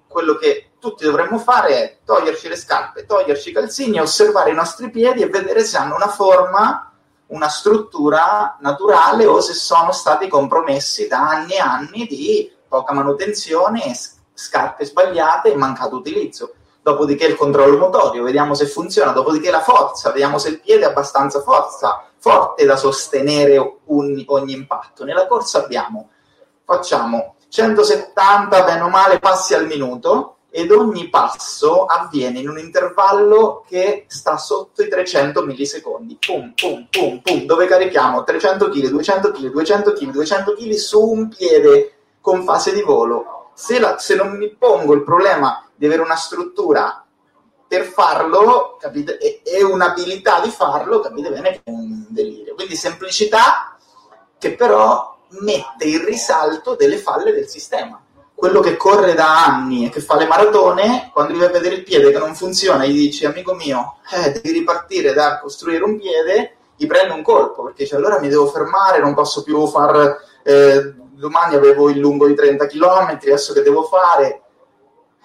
quello 0.07 0.35
che 0.37 0.71
tutti 0.79 1.05
dovremmo 1.05 1.37
fare 1.37 1.75
è 1.75 1.97
toglierci 2.03 2.47
le 2.47 2.55
scarpe, 2.55 3.05
toglierci 3.05 3.49
i 3.49 3.53
calzini, 3.53 3.99
osservare 3.99 4.49
i 4.49 4.55
nostri 4.55 4.89
piedi 4.89 5.21
e 5.21 5.29
vedere 5.29 5.63
se 5.63 5.77
hanno 5.77 5.95
una 5.95 6.09
forma 6.09 6.91
una 7.27 7.47
struttura 7.47 8.57
naturale 8.59 9.25
o 9.25 9.39
se 9.39 9.53
sono 9.53 9.91
stati 9.91 10.27
compromessi 10.27 11.07
da 11.07 11.29
anni 11.29 11.53
e 11.53 11.59
anni 11.59 12.05
di 12.05 12.51
poca 12.67 12.93
manutenzione, 12.93 13.95
scarpe 14.33 14.85
sbagliate 14.85 15.51
e 15.51 15.55
mancato 15.55 15.95
utilizzo. 15.95 16.53
Dopodiché 16.83 17.25
il 17.25 17.35
controllo 17.35 17.77
motorio, 17.77 18.23
vediamo 18.23 18.53
se 18.53 18.67
funziona, 18.67 19.11
dopodiché 19.11 19.49
la 19.49 19.61
forza, 19.61 20.11
vediamo 20.11 20.37
se 20.37 20.49
il 20.49 20.59
piede 20.59 20.83
ha 20.83 20.89
abbastanza 20.89 21.41
forza, 21.41 22.05
forte 22.17 22.65
da 22.65 22.75
sostenere 22.75 23.79
un, 23.85 24.21
ogni 24.27 24.53
impatto. 24.53 25.05
Nella 25.05 25.25
corsa 25.25 25.63
abbiamo, 25.63 26.09
facciamo 26.65 27.35
170 27.47 28.63
bene 28.63 28.81
o 28.81 28.89
male 28.89 29.19
passi 29.19 29.53
al 29.53 29.65
minuto, 29.65 30.33
ed 30.55 30.71
ogni 30.71 31.09
passo 31.09 31.85
avviene 31.85 32.37
in 32.37 32.47
un 32.47 32.59
intervallo 32.59 33.65
che 33.67 34.05
sta 34.07 34.37
sotto 34.37 34.83
i 34.83 34.87
300 34.87 35.43
millisecondi. 35.43 36.19
Pum, 36.23 36.53
pum, 36.53 36.87
pum, 36.91 37.21
pum, 37.21 37.45
dove 37.45 37.65
carichiamo 37.65 38.23
300 38.23 38.69
kg, 38.69 38.87
200 38.89 39.31
kg, 39.31 39.49
200 39.49 39.93
kg, 39.93 40.11
200 40.11 40.53
kg 40.53 40.71
su 40.73 41.01
un 41.01 41.27
piede 41.27 41.93
con 42.21 42.43
fase 42.43 42.71
di 42.71 42.83
volo. 42.83 43.49
Se, 43.55 43.79
la, 43.79 43.97
se 43.97 44.13
non 44.13 44.37
mi 44.37 44.49
pongo 44.49 44.93
il 44.93 45.03
problema 45.03 45.67
di 45.83 45.89
avere 45.89 46.01
una 46.01 46.15
struttura 46.15 47.05
per 47.67 47.83
farlo, 47.83 48.77
capite, 48.79 49.17
e, 49.17 49.41
e 49.43 49.61
un'abilità 49.61 50.39
di 50.39 50.49
farlo, 50.49 51.01
capite 51.01 51.29
bene 51.29 51.49
è 51.49 51.61
un 51.65 52.05
delirio. 52.07 52.55
Quindi 52.55 52.77
semplicità 52.77 53.75
che 54.37 54.55
però 54.55 55.17
mette 55.41 55.83
in 55.83 56.05
risalto 56.05 56.75
delle 56.75 56.97
falle 56.97 57.33
del 57.33 57.49
sistema 57.49 58.01
quello 58.33 58.61
che 58.61 58.77
corre 58.77 59.13
da 59.13 59.45
anni 59.45 59.85
e 59.85 59.89
che 59.89 59.99
fa 59.99 60.15
le 60.17 60.25
maratone, 60.25 61.09
quando 61.13 61.33
devi 61.37 61.51
vedere 61.51 61.75
il 61.75 61.83
piede 61.83 62.11
che 62.11 62.17
non 62.17 62.35
funziona, 62.35 62.85
gli 62.85 62.93
dici, 62.93 63.25
amico 63.25 63.53
mio, 63.53 63.97
eh, 64.11 64.31
devi 64.31 64.51
ripartire 64.51 65.13
da 65.13 65.39
costruire 65.39 65.83
un 65.83 65.97
piede, 65.97 66.55
gli 66.75 66.85
prende 66.85 67.13
un 67.13 67.21
colpo, 67.21 67.63
perché 67.63 67.83
dice, 67.83 67.95
allora 67.95 68.19
mi 68.19 68.29
devo 68.29 68.47
fermare, 68.47 68.99
non 68.99 69.13
posso 69.13 69.43
più 69.43 69.67
far... 69.67 70.17
Eh, 70.43 70.93
domani 71.13 71.55
avevo 71.55 71.89
il 71.89 71.99
lungo 71.99 72.27
di 72.27 72.35
30 72.35 72.65
km, 72.65 73.17
adesso 73.21 73.53
che 73.53 73.61
devo 73.61 73.83
fare? 73.83 74.42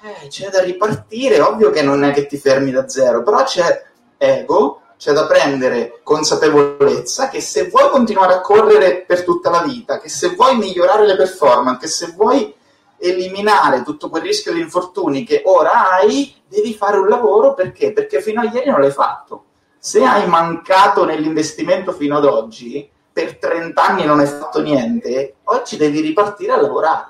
Eh, 0.01 0.29
c'è 0.29 0.49
da 0.49 0.63
ripartire, 0.63 1.41
ovvio 1.41 1.71
che 1.71 1.83
non 1.83 2.05
è 2.05 2.13
che 2.13 2.27
ti 2.27 2.37
fermi 2.37 2.71
da 2.71 2.89
zero, 2.89 3.25
però 3.25 3.43
c'è 3.43 3.85
ego, 4.17 4.83
c'è 4.97 5.13
da 5.13 5.27
prendere 5.27 6.01
consapevolezza 6.05 7.29
che 7.29 7.41
se 7.41 7.69
vuoi 7.69 7.91
continuare 7.91 8.35
a 8.35 8.41
correre 8.41 9.05
per 9.07 9.25
tutta 9.25 9.51
la 9.51 9.63
vita, 9.63 9.99
che 9.99 10.09
se 10.09 10.35
vuoi 10.37 10.57
migliorare 10.57 11.05
le 11.05 11.17
performance, 11.17 11.81
che 11.81 11.87
se 11.89 12.13
vuoi 12.17 12.55
eliminare 12.99 13.83
tutto 13.83 14.09
quel 14.09 14.23
rischio 14.23 14.53
di 14.53 14.61
infortuni 14.61 15.25
che 15.25 15.43
ora 15.45 15.91
hai, 15.91 16.35
devi 16.47 16.75
fare 16.75 16.99
un 16.99 17.09
lavoro 17.09 17.55
perché? 17.55 17.93
Perché 17.93 18.21
fino 18.21 18.41
a 18.41 18.51
ieri 18.53 18.71
non 18.71 18.81
l'hai 18.81 18.91
fatto. 18.91 19.45
Se 19.79 20.03
hai 20.05 20.29
mancato 20.29 21.05
nell'investimento 21.05 21.93
fino 21.93 22.17
ad 22.17 22.25
oggi, 22.25 22.89
per 23.13 23.39
30 23.39 23.83
anni 23.83 24.05
non 24.05 24.21
hai 24.21 24.27
fatto 24.27 24.61
niente, 24.61 25.37
oggi 25.45 25.77
devi 25.77 26.01
ripartire 26.01 26.53
a 26.53 26.61
lavorare. 26.61 27.07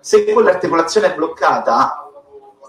Se 0.00 0.24
quell'articolazione 0.24 1.12
è 1.12 1.14
bloccata, 1.14 2.03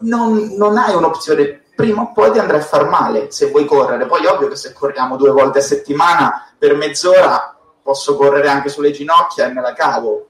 non, 0.02 0.54
non 0.58 0.78
hai 0.78 0.94
un'opzione, 0.94 1.64
prima 1.76 2.02
o 2.04 2.12
poi 2.14 2.32
ti 2.32 2.40
andrai 2.40 2.60
a 2.60 2.64
far 2.64 2.88
male 2.88 3.32
se 3.32 3.50
vuoi 3.50 3.66
correre. 3.66 4.06
Poi 4.06 4.26
ovvio 4.26 4.48
che 4.48 4.56
se 4.56 4.74
corriamo 4.74 5.18
due 5.18 5.32
volte 5.32 5.60
a 5.60 5.62
settimana 5.62 6.54
per 6.58 6.76
mezz'ora 6.76 7.58
posso 7.82 8.16
correre 8.16 8.48
anche 8.48 8.70
sulle 8.70 8.92
ginocchia 8.92 9.46
e 9.46 9.54
me 9.54 9.62
la 9.62 9.74
cavo 9.74 10.28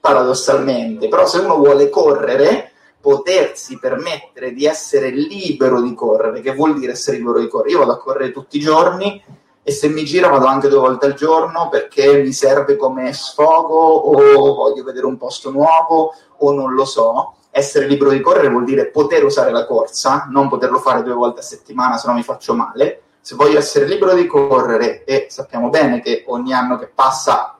paradossalmente, 0.00 1.08
però 1.08 1.26
se 1.26 1.38
uno 1.38 1.56
vuole 1.56 1.88
correre, 1.88 2.72
potersi 3.00 3.78
permettere 3.78 4.52
di 4.52 4.66
essere 4.66 5.08
libero 5.08 5.80
di 5.80 5.94
correre, 5.94 6.42
che 6.42 6.54
vuol 6.54 6.78
dire 6.78 6.92
essere 6.92 7.16
libero 7.16 7.38
di 7.38 7.48
correre? 7.48 7.70
Io 7.70 7.78
vado 7.78 7.92
a 7.92 7.98
correre 7.98 8.30
tutti 8.30 8.58
i 8.58 8.60
giorni 8.60 9.22
e 9.62 9.72
se 9.72 9.88
mi 9.88 10.04
gira 10.04 10.28
vado 10.28 10.44
anche 10.44 10.68
due 10.68 10.78
volte 10.78 11.06
al 11.06 11.14
giorno 11.14 11.70
perché 11.70 12.22
mi 12.22 12.32
serve 12.32 12.76
come 12.76 13.14
sfogo 13.14 13.76
o 13.76 14.54
voglio 14.54 14.84
vedere 14.84 15.06
un 15.06 15.16
posto 15.16 15.50
nuovo 15.50 16.12
o 16.36 16.52
non 16.52 16.74
lo 16.74 16.84
so. 16.84 17.36
Essere 17.56 17.86
libero 17.86 18.10
di 18.10 18.20
correre 18.20 18.48
vuol 18.48 18.64
dire 18.64 18.86
poter 18.86 19.22
usare 19.22 19.52
la 19.52 19.64
corsa, 19.64 20.26
non 20.28 20.48
poterlo 20.48 20.80
fare 20.80 21.04
due 21.04 21.12
volte 21.12 21.38
a 21.38 21.44
settimana 21.44 21.96
se 21.98 22.08
no 22.08 22.14
mi 22.14 22.24
faccio 22.24 22.52
male. 22.52 23.02
Se 23.20 23.36
voglio 23.36 23.58
essere 23.58 23.86
libero 23.86 24.12
di 24.12 24.26
correre 24.26 25.04
e 25.04 25.28
sappiamo 25.30 25.70
bene 25.70 26.00
che 26.00 26.24
ogni 26.26 26.52
anno 26.52 26.76
che 26.76 26.90
passa 26.92 27.56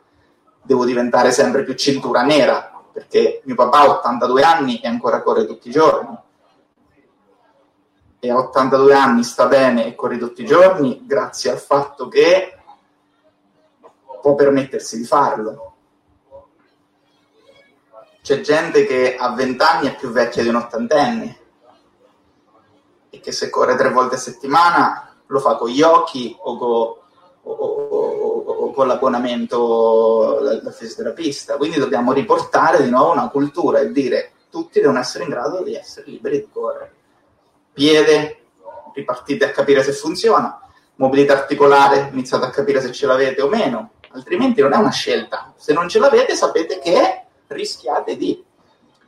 devo 0.60 0.84
diventare 0.84 1.30
sempre 1.30 1.62
più 1.62 1.74
cintura 1.74 2.22
nera, 2.22 2.82
perché 2.92 3.40
mio 3.44 3.54
papà 3.54 3.78
ha 3.82 3.90
82 3.90 4.42
anni 4.42 4.80
e 4.80 4.88
ancora 4.88 5.22
corre 5.22 5.46
tutti 5.46 5.68
i 5.68 5.70
giorni. 5.70 6.18
E 8.18 8.30
a 8.30 8.36
82 8.36 8.94
anni 8.94 9.22
sta 9.22 9.46
bene 9.46 9.86
e 9.86 9.94
corre 9.94 10.18
tutti 10.18 10.42
i 10.42 10.46
giorni 10.46 11.04
grazie 11.06 11.52
al 11.52 11.58
fatto 11.58 12.08
che 12.08 12.58
può 14.20 14.34
permettersi 14.34 14.96
di 14.96 15.04
farlo. 15.04 15.73
C'è 18.24 18.40
gente 18.40 18.86
che 18.86 19.16
a 19.16 19.34
20 19.34 19.62
anni 19.62 19.86
è 19.86 19.96
più 19.96 20.08
vecchia 20.08 20.42
di 20.42 20.48
un 20.48 20.54
ottantenne 20.54 21.38
e 23.10 23.20
che 23.20 23.32
se 23.32 23.50
corre 23.50 23.76
tre 23.76 23.90
volte 23.90 24.14
a 24.14 24.18
settimana 24.18 25.14
lo 25.26 25.40
fa 25.40 25.56
con 25.56 25.68
gli 25.68 25.82
occhi 25.82 26.34
o 26.40 26.56
con 26.56 26.68
o, 27.42 27.52
o, 27.52 28.38
o, 28.38 28.72
con 28.72 28.86
l'abbonamento 28.86 30.40
da 30.62 30.70
fisioterapista. 30.70 31.58
Quindi 31.58 31.78
dobbiamo 31.78 32.14
riportare 32.14 32.82
di 32.82 32.88
nuovo 32.88 33.12
una 33.12 33.28
cultura 33.28 33.80
e 33.80 33.92
dire 33.92 34.32
tutti 34.48 34.80
devono 34.80 35.00
essere 35.00 35.24
in 35.24 35.30
grado 35.30 35.62
di 35.62 35.74
essere 35.74 36.06
liberi 36.06 36.38
di 36.38 36.48
correre. 36.50 36.94
Piede, 37.74 38.44
ripartite 38.94 39.44
a 39.44 39.50
capire 39.50 39.82
se 39.82 39.92
funziona, 39.92 40.58
mobilità 40.94 41.34
articolare, 41.34 42.08
iniziate 42.10 42.46
a 42.46 42.50
capire 42.50 42.80
se 42.80 42.90
ce 42.90 43.04
l'avete 43.04 43.42
o 43.42 43.48
meno, 43.48 43.90
altrimenti 44.12 44.62
non 44.62 44.72
è 44.72 44.76
una 44.76 44.92
scelta. 44.92 45.52
Se 45.58 45.74
non 45.74 45.90
ce 45.90 45.98
l'avete 45.98 46.34
sapete 46.34 46.78
che 46.78 47.23
rischiate 47.54 48.16
di. 48.16 48.44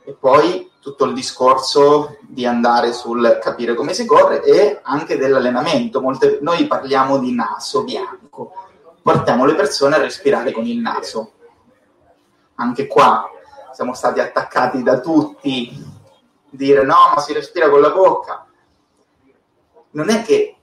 E 0.03 0.13
poi 0.13 0.71
tutto 0.79 1.03
il 1.05 1.13
discorso 1.13 2.17
di 2.21 2.45
andare 2.45 2.93
sul 2.93 3.39
capire 3.41 3.75
come 3.75 3.93
si 3.93 4.05
corre 4.05 4.41
e 4.43 4.79
anche 4.81 5.17
dell'allenamento. 5.17 5.99
Molte, 5.99 6.39
noi 6.41 6.65
parliamo 6.65 7.17
di 7.17 7.33
naso 7.33 7.83
bianco, 7.83 8.53
portiamo 9.01 9.45
le 9.45 9.55
persone 9.55 9.95
a 9.95 9.99
respirare 9.99 10.51
con 10.51 10.65
il 10.65 10.77
naso. 10.77 11.33
Anche 12.55 12.87
qua 12.87 13.29
siamo 13.73 13.93
stati 13.93 14.19
attaccati 14.19 14.81
da 14.81 14.99
tutti, 14.99 15.71
dire 16.49 16.83
no, 16.83 17.11
ma 17.13 17.19
si 17.19 17.33
respira 17.33 17.69
con 17.69 17.81
la 17.81 17.91
bocca. 17.91 18.47
Non 19.91 20.09
è 20.09 20.21
che 20.21 20.57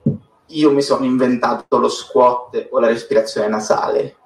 io 0.47 0.71
mi 0.71 0.81
sono 0.81 1.05
inventato 1.05 1.77
lo 1.77 1.87
squat 1.87 2.67
o 2.71 2.79
la 2.79 2.87
respirazione 2.87 3.47
nasale, 3.47 4.17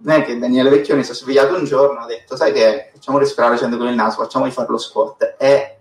non 0.00 0.20
è 0.20 0.24
che 0.24 0.38
Daniele 0.38 0.70
Vecchioni 0.70 1.02
si 1.02 1.10
è 1.10 1.14
svegliato 1.14 1.56
un 1.56 1.64
giorno 1.64 2.00
e 2.00 2.02
ha 2.02 2.06
detto 2.06 2.36
sai 2.36 2.52
che 2.52 2.90
facciamo 2.92 3.18
respirare 3.18 3.54
facendo 3.54 3.76
con 3.76 3.88
il 3.88 3.94
naso, 3.94 4.22
facciamo 4.22 4.44
di 4.44 4.50
fare 4.50 4.68
lo 4.68 4.78
squat. 4.78 5.34
È 5.36 5.78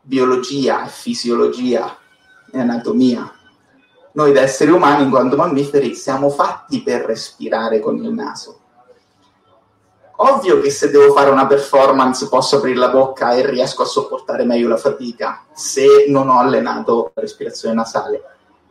biologia, 0.00 0.84
è 0.84 0.88
fisiologia, 0.88 1.96
è 2.50 2.58
anatomia. 2.58 3.30
Noi 4.12 4.32
da 4.32 4.42
esseri 4.42 4.70
umani, 4.70 5.02
in 5.02 5.10
quanto 5.10 5.36
mammiferi, 5.36 5.94
siamo 5.94 6.30
fatti 6.30 6.82
per 6.82 7.02
respirare 7.02 7.80
con 7.80 7.96
il 7.96 8.12
naso. 8.12 8.60
Ovvio 10.16 10.60
che 10.60 10.70
se 10.70 10.90
devo 10.90 11.12
fare 11.12 11.30
una 11.30 11.46
performance 11.46 12.28
posso 12.28 12.56
aprire 12.56 12.78
la 12.78 12.88
bocca 12.88 13.32
e 13.32 13.44
riesco 13.50 13.82
a 13.82 13.86
sopportare 13.86 14.44
meglio 14.44 14.68
la 14.68 14.76
fatica 14.76 15.44
se 15.52 16.06
non 16.08 16.28
ho 16.28 16.38
allenato 16.38 17.10
la 17.12 17.20
respirazione 17.20 17.74
nasale. 17.74 18.22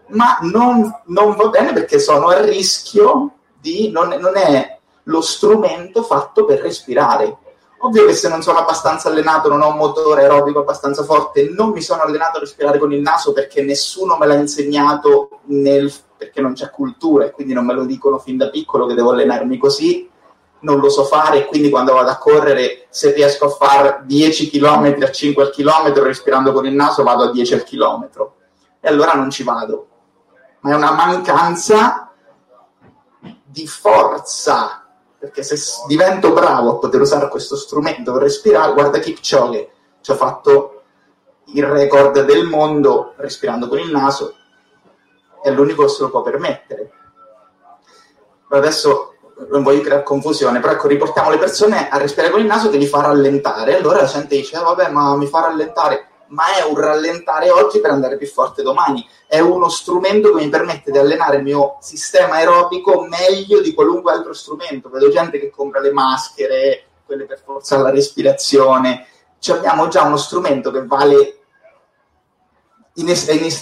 Ma 0.07 0.37
non, 0.41 1.01
non 1.07 1.35
va 1.35 1.49
bene 1.49 1.73
perché 1.73 1.99
sono 1.99 2.27
a 2.27 2.39
rischio 2.39 3.33
di, 3.63 3.89
non, 3.89 4.09
non 4.19 4.35
è 4.35 4.77
lo 5.03 5.21
strumento 5.21 6.03
fatto 6.03 6.43
per 6.43 6.59
respirare. 6.59 7.37
Ovvio 7.79 8.05
che 8.05 8.13
se 8.13 8.29
non 8.29 8.41
sono 8.41 8.59
abbastanza 8.59 9.09
allenato, 9.09 9.49
non 9.49 9.61
ho 9.61 9.69
un 9.69 9.77
motore 9.77 10.21
aerobico 10.21 10.59
abbastanza 10.59 11.03
forte, 11.03 11.49
non 11.49 11.69
mi 11.69 11.81
sono 11.81 12.01
allenato 12.01 12.37
a 12.37 12.41
respirare 12.41 12.77
con 12.77 12.93
il 12.93 13.01
naso 13.01 13.33
perché 13.33 13.61
nessuno 13.61 14.17
me 14.17 14.27
l'ha 14.27 14.35
insegnato 14.35 15.39
nel, 15.45 15.91
perché 16.17 16.39
non 16.39 16.53
c'è 16.53 16.69
cultura 16.69 17.25
e 17.25 17.31
quindi 17.31 17.53
non 17.53 17.65
me 17.65 17.73
lo 17.73 17.83
dicono 17.83 18.19
fin 18.19 18.37
da 18.37 18.49
piccolo 18.49 18.85
che 18.85 18.93
devo 18.93 19.11
allenarmi 19.11 19.57
così, 19.57 20.09
non 20.59 20.79
lo 20.79 20.89
so 20.89 21.03
fare 21.03 21.39
e 21.39 21.45
quindi 21.45 21.69
quando 21.69 21.93
vado 21.93 22.09
a 22.09 22.17
correre 22.17 22.85
se 22.89 23.11
riesco 23.11 23.45
a 23.45 23.49
fare 23.49 24.01
10 24.05 24.49
km 24.49 24.95
a 25.01 25.11
5 25.11 25.43
al 25.43 25.51
chilometro 25.51 26.05
respirando 26.05 26.53
con 26.53 26.65
il 26.65 26.73
naso 26.73 27.03
vado 27.03 27.23
a 27.23 27.31
10 27.31 27.53
al 27.53 27.63
chilometro 27.63 28.35
e 28.79 28.87
allora 28.87 29.13
non 29.13 29.29
ci 29.29 29.43
vado. 29.43 29.87
Ma 30.61 30.71
è 30.71 30.75
una 30.75 30.91
mancanza 30.91 32.02
di 33.53 33.67
forza, 33.67 34.83
perché 35.19 35.43
se 35.43 35.55
divento 35.85 36.33
bravo 36.33 36.71
a 36.71 36.77
poter 36.79 37.01
usare 37.01 37.29
questo 37.29 37.55
strumento 37.55 38.11
per 38.11 38.23
respirare, 38.23 38.73
guarda 38.73 38.97
Kipchoge, 38.97 39.71
ci 40.01 40.11
ha 40.11 40.15
fatto 40.15 40.81
il 41.45 41.63
record 41.63 42.25
del 42.25 42.45
mondo 42.45 43.13
respirando 43.17 43.67
con 43.67 43.77
il 43.77 43.91
naso, 43.91 44.33
è 45.43 45.51
l'unico 45.51 45.83
che 45.83 45.89
se 45.89 46.01
lo 46.01 46.09
può 46.09 46.23
permettere. 46.23 46.91
Adesso 48.49 49.13
non 49.49 49.61
voglio 49.61 49.81
creare 49.81 50.03
confusione, 50.03 50.59
però 50.59 50.73
ecco, 50.73 50.87
riportiamo 50.87 51.29
le 51.29 51.37
persone 51.37 51.89
a 51.89 51.97
respirare 51.97 52.31
con 52.31 52.41
il 52.41 52.47
naso 52.47 52.69
che 52.69 52.77
li 52.77 52.87
fa 52.87 53.01
rallentare. 53.01 53.77
Allora 53.77 54.01
la 54.01 54.07
gente 54.07 54.35
dice, 54.35 54.55
ah, 54.57 54.63
vabbè, 54.63 54.89
ma 54.89 55.15
mi 55.15 55.27
fa 55.27 55.41
rallentare. 55.41 56.07
Ma 56.33 56.55
è 56.57 56.63
un 56.63 56.75
rallentare 56.75 57.51
oggi 57.51 57.79
per 57.79 57.91
andare 57.91 58.17
più 58.17 58.25
forte 58.25 58.63
domani. 58.63 59.07
È 59.27 59.39
uno 59.39 59.69
strumento 59.69 60.33
che 60.33 60.43
mi 60.43 60.49
permette 60.49 60.91
di 60.91 60.97
allenare 60.97 61.37
il 61.37 61.43
mio 61.43 61.77
sistema 61.79 62.35
aerobico 62.35 63.05
meglio 63.07 63.61
di 63.61 63.71
qualunque 63.73 64.13
altro 64.13 64.33
strumento. 64.33 64.89
Vedo 64.89 65.09
gente 65.09 65.39
che 65.39 65.51
compra 65.51 65.79
le 65.79 65.91
maschere, 65.91 66.85
quelle 67.05 67.25
per 67.25 67.39
forzare 67.43 67.83
la 67.83 67.91
respirazione. 67.91 69.05
Cioè 69.37 69.57
abbiamo 69.57 69.87
già 69.89 70.01
uno 70.03 70.17
strumento 70.17 70.71
che 70.71 70.83
vale 70.85 71.37
in, 72.95 73.09
es- 73.09 73.27
in 73.27 73.43
es- 73.43 73.61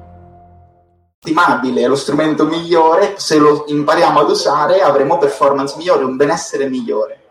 Estimabile 1.23 1.83
è 1.83 1.87
lo 1.87 1.93
strumento 1.93 2.47
migliore, 2.47 3.13
se 3.19 3.37
lo 3.37 3.65
impariamo 3.67 4.21
ad 4.21 4.29
usare 4.31 4.81
avremo 4.81 5.19
performance 5.19 5.77
migliore, 5.77 6.03
un 6.03 6.15
benessere 6.15 6.67
migliore. 6.67 7.21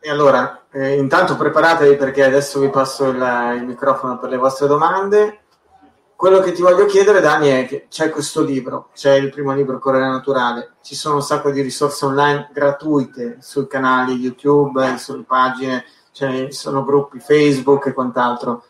E 0.00 0.10
allora, 0.10 0.66
eh, 0.70 0.98
intanto 0.98 1.38
preparatevi 1.38 1.96
perché 1.96 2.24
adesso 2.24 2.60
vi 2.60 2.68
passo 2.68 3.08
il, 3.08 3.54
il, 3.56 3.64
microfono 3.64 4.18
per 4.18 4.28
le 4.28 4.36
vostre 4.36 4.66
domande. 4.66 5.44
Quello 6.14 6.40
che 6.40 6.52
ti 6.52 6.60
voglio 6.60 6.84
chiedere, 6.84 7.22
Dani, 7.22 7.48
è 7.48 7.66
che 7.66 7.86
c'è 7.88 8.10
questo 8.10 8.42
libro, 8.42 8.90
c'è 8.92 9.14
il 9.14 9.30
primo 9.30 9.54
libro 9.54 9.78
Correre 9.78 10.10
Naturale, 10.10 10.72
ci 10.82 10.94
sono 10.94 11.14
un 11.14 11.22
sacco 11.22 11.50
di 11.50 11.62
risorse 11.62 12.04
online 12.04 12.50
gratuite 12.52 13.38
sui 13.40 13.66
canali 13.66 14.12
YouTube, 14.12 14.98
sulle 14.98 15.24
pagine, 15.26 15.86
cioè, 16.12 16.50
sono 16.50 16.84
gruppi 16.84 17.18
Facebook 17.18 17.86
e 17.86 17.94
quant'altro 17.94 18.64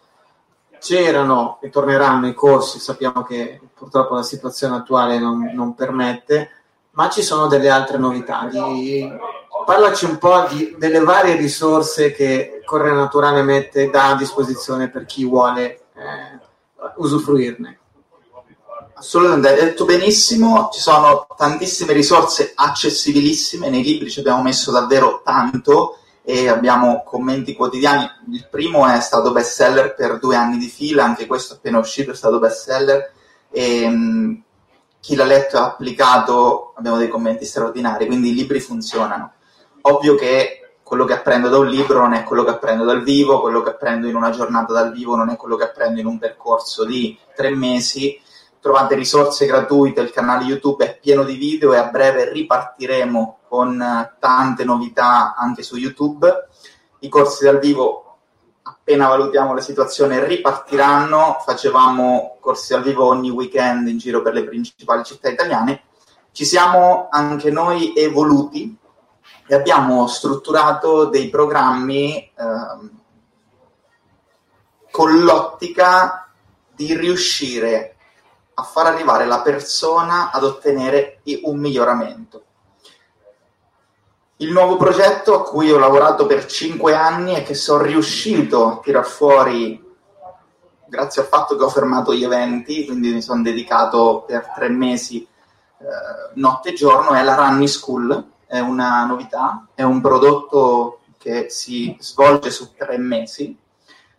c'erano 0.80 1.58
e 1.60 1.68
torneranno 1.68 2.26
i 2.26 2.34
corsi, 2.34 2.80
sappiamo 2.80 3.22
che 3.22 3.60
purtroppo 3.74 4.14
la 4.14 4.22
situazione 4.22 4.76
attuale 4.76 5.18
non, 5.18 5.50
non 5.54 5.74
permette, 5.74 6.50
ma 6.92 7.08
ci 7.08 7.22
sono 7.22 7.46
delle 7.46 7.68
altre 7.68 7.98
novità. 7.98 8.48
Di, 8.50 9.08
parlaci 9.64 10.06
un 10.06 10.18
po' 10.18 10.46
di, 10.48 10.74
delle 10.78 11.00
varie 11.00 11.36
risorse 11.36 12.12
che 12.12 12.62
Correre 12.64 12.94
Naturale 12.94 13.42
mette 13.42 13.90
da 13.90 14.10
a 14.10 14.16
disposizione 14.16 14.88
per 14.88 15.04
chi 15.04 15.24
vuole 15.24 15.62
eh, 15.94 16.38
usufruirne. 16.96 17.78
Assolutamente, 18.94 19.48
hai 19.48 19.54
detto 19.54 19.84
benissimo, 19.84 20.68
ci 20.72 20.80
sono 20.80 21.26
tantissime 21.36 21.94
risorse 21.94 22.52
accessibilissime, 22.54 23.70
nei 23.70 23.82
libri 23.82 24.10
ci 24.10 24.20
abbiamo 24.20 24.42
messo 24.42 24.70
davvero 24.70 25.22
tanto 25.24 25.99
e 26.30 26.48
abbiamo 26.48 27.02
commenti 27.04 27.54
quotidiani. 27.54 28.08
Il 28.30 28.46
primo 28.48 28.86
è 28.86 29.00
stato 29.00 29.32
bestseller 29.32 29.96
per 29.96 30.20
due 30.20 30.36
anni 30.36 30.58
di 30.58 30.68
fila, 30.68 31.02
anche 31.02 31.26
questo 31.26 31.54
appena 31.54 31.78
uscito 31.78 32.12
è 32.12 32.14
stato 32.14 32.38
bestseller. 32.38 33.12
E, 33.50 33.84
um, 33.84 34.42
chi 35.00 35.16
l'ha 35.16 35.24
letto 35.24 35.56
e 35.56 35.58
ha 35.58 35.64
applicato 35.64 36.72
abbiamo 36.76 36.98
dei 36.98 37.08
commenti 37.08 37.44
straordinari, 37.44 38.06
quindi 38.06 38.30
i 38.30 38.34
libri 38.34 38.60
funzionano. 38.60 39.32
Ovvio 39.82 40.14
che 40.14 40.74
quello 40.84 41.04
che 41.04 41.14
apprendo 41.14 41.48
da 41.48 41.58
un 41.58 41.66
libro 41.66 41.98
non 41.98 42.12
è 42.12 42.22
quello 42.22 42.44
che 42.44 42.50
apprendo 42.50 42.84
dal 42.84 43.02
vivo, 43.02 43.40
quello 43.40 43.62
che 43.62 43.70
apprendo 43.70 44.06
in 44.06 44.14
una 44.14 44.30
giornata 44.30 44.72
dal 44.72 44.92
vivo 44.92 45.16
non 45.16 45.30
è 45.30 45.36
quello 45.36 45.56
che 45.56 45.64
apprendo 45.64 45.98
in 45.98 46.06
un 46.06 46.18
percorso 46.18 46.84
di 46.84 47.18
tre 47.34 47.50
mesi. 47.50 48.20
Trovate 48.60 48.94
risorse 48.94 49.46
gratuite, 49.46 50.02
il 50.02 50.10
canale 50.10 50.44
YouTube 50.44 50.84
è 50.84 50.98
pieno 50.98 51.24
di 51.24 51.36
video 51.36 51.72
e 51.72 51.78
a 51.78 51.88
breve 51.88 52.30
ripartiremo 52.30 53.38
con 53.48 53.82
tante 54.18 54.64
novità 54.64 55.34
anche 55.34 55.62
su 55.62 55.76
YouTube. 55.76 56.48
I 56.98 57.08
corsi 57.08 57.44
dal 57.44 57.58
vivo, 57.58 58.18
appena 58.64 59.08
valutiamo 59.08 59.54
la 59.54 59.62
situazione, 59.62 60.22
ripartiranno. 60.26 61.38
Facevamo 61.42 62.36
corsi 62.38 62.74
dal 62.74 62.82
vivo 62.82 63.06
ogni 63.06 63.30
weekend 63.30 63.88
in 63.88 63.96
giro 63.96 64.20
per 64.20 64.34
le 64.34 64.44
principali 64.44 65.04
città 65.04 65.30
italiane. 65.30 65.84
Ci 66.30 66.44
siamo 66.44 67.08
anche 67.10 67.50
noi 67.50 67.94
evoluti 67.96 68.76
e 69.46 69.54
abbiamo 69.54 70.06
strutturato 70.06 71.06
dei 71.06 71.30
programmi 71.30 72.30
ehm, 72.36 72.90
con 74.90 75.18
l'ottica 75.20 76.30
di 76.74 76.94
riuscire 76.94 77.94
a 78.60 78.62
far 78.62 78.86
arrivare 78.86 79.26
la 79.26 79.40
persona 79.40 80.30
ad 80.30 80.44
ottenere 80.44 81.20
un 81.42 81.58
miglioramento. 81.58 82.44
Il 84.36 84.52
nuovo 84.52 84.76
progetto 84.76 85.34
a 85.34 85.42
cui 85.42 85.70
ho 85.70 85.78
lavorato 85.78 86.26
per 86.26 86.46
cinque 86.46 86.94
anni 86.94 87.34
e 87.34 87.42
che 87.42 87.54
sono 87.54 87.82
riuscito 87.82 88.66
a 88.66 88.78
tirar 88.78 89.04
fuori 89.04 89.88
grazie 90.86 91.22
al 91.22 91.28
fatto 91.28 91.56
che 91.56 91.62
ho 91.62 91.68
fermato 91.68 92.12
gli 92.12 92.24
eventi, 92.24 92.84
quindi 92.84 93.12
mi 93.12 93.22
sono 93.22 93.42
dedicato 93.42 94.24
per 94.26 94.50
tre 94.54 94.68
mesi 94.68 95.22
eh, 95.22 95.86
notte 96.34 96.70
e 96.70 96.72
giorno, 96.72 97.10
è 97.10 97.22
la 97.22 97.36
Runny 97.36 97.68
School, 97.68 98.30
è 98.46 98.58
una 98.58 99.04
novità, 99.04 99.68
è 99.74 99.82
un 99.82 100.00
prodotto 100.00 101.00
che 101.16 101.48
si 101.48 101.96
svolge 102.00 102.50
su 102.50 102.74
tre 102.74 102.98
mesi, 102.98 103.56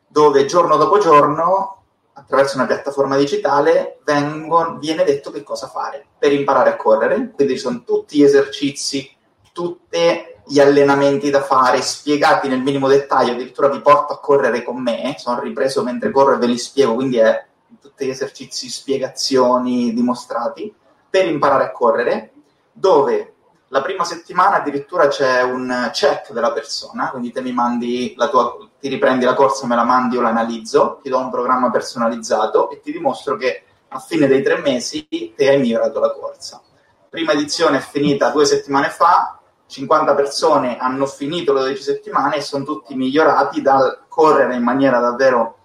dove 0.07 0.45
giorno 0.45 0.77
dopo 0.77 0.97
giorno, 0.97 1.80
attraverso 2.21 2.57
una 2.57 2.67
piattaforma 2.67 3.17
digitale, 3.17 3.99
vengono, 4.03 4.77
viene 4.77 5.03
detto 5.03 5.31
che 5.31 5.43
cosa 5.43 5.67
fare 5.67 6.05
per 6.17 6.31
imparare 6.31 6.69
a 6.71 6.75
correre, 6.75 7.31
quindi 7.35 7.57
sono 7.57 7.83
tutti 7.83 8.17
gli 8.17 8.23
esercizi 8.23 9.19
tutti 9.51 9.99
gli 10.45 10.59
allenamenti 10.59 11.29
da 11.29 11.41
fare 11.41 11.81
spiegati 11.81 12.47
nel 12.47 12.61
minimo 12.61 12.87
dettaglio, 12.87 13.33
addirittura 13.33 13.69
vi 13.69 13.81
porto 13.81 14.13
a 14.13 14.19
correre 14.19 14.63
con 14.63 14.81
me, 14.81 15.15
sono 15.17 15.39
ripreso 15.39 15.83
mentre 15.83 16.11
corro 16.11 16.35
e 16.35 16.37
ve 16.37 16.47
li 16.47 16.57
spiego, 16.57 16.95
quindi 16.95 17.17
è 17.17 17.45
tutti 17.79 18.05
gli 18.05 18.09
esercizi, 18.09 18.69
spiegazioni 18.69 19.93
dimostrati 19.93 20.73
per 21.09 21.27
imparare 21.27 21.65
a 21.65 21.71
correre, 21.71 22.31
dove 22.71 23.30
la 23.73 23.81
prima 23.81 24.03
settimana 24.03 24.57
addirittura 24.57 25.07
c'è 25.07 25.41
un 25.43 25.89
check 25.93 26.33
della 26.33 26.51
persona, 26.51 27.09
quindi 27.09 27.31
te 27.31 27.41
mi 27.41 27.53
mandi 27.53 28.13
la 28.17 28.27
tua, 28.27 28.57
ti 28.77 28.89
riprendi 28.89 29.23
la 29.23 29.33
corsa, 29.33 29.65
me 29.65 29.75
la 29.75 29.85
mandi, 29.85 30.15
io 30.15 30.21
l'analizzo, 30.21 30.99
ti 31.01 31.09
do 31.09 31.17
un 31.17 31.31
programma 31.31 31.71
personalizzato 31.71 32.69
e 32.69 32.81
ti 32.81 32.91
dimostro 32.91 33.37
che 33.37 33.63
a 33.87 33.99
fine 33.99 34.27
dei 34.27 34.43
tre 34.43 34.57
mesi 34.57 35.07
te 35.07 35.49
hai 35.49 35.57
migliorato 35.57 36.01
la 36.01 36.11
corsa. 36.11 36.61
Prima 37.09 37.31
edizione 37.31 37.77
è 37.77 37.81
finita 37.81 38.29
due 38.29 38.45
settimane 38.45 38.89
fa, 38.89 39.39
50 39.67 40.15
persone 40.15 40.77
hanno 40.77 41.05
finito 41.05 41.53
le 41.53 41.61
12 41.61 41.81
settimane 41.81 42.35
e 42.35 42.41
sono 42.41 42.65
tutti 42.65 42.93
migliorati 42.93 43.61
dal 43.61 43.99
correre 44.09 44.55
in 44.55 44.63
maniera 44.63 44.99
davvero 44.99 45.59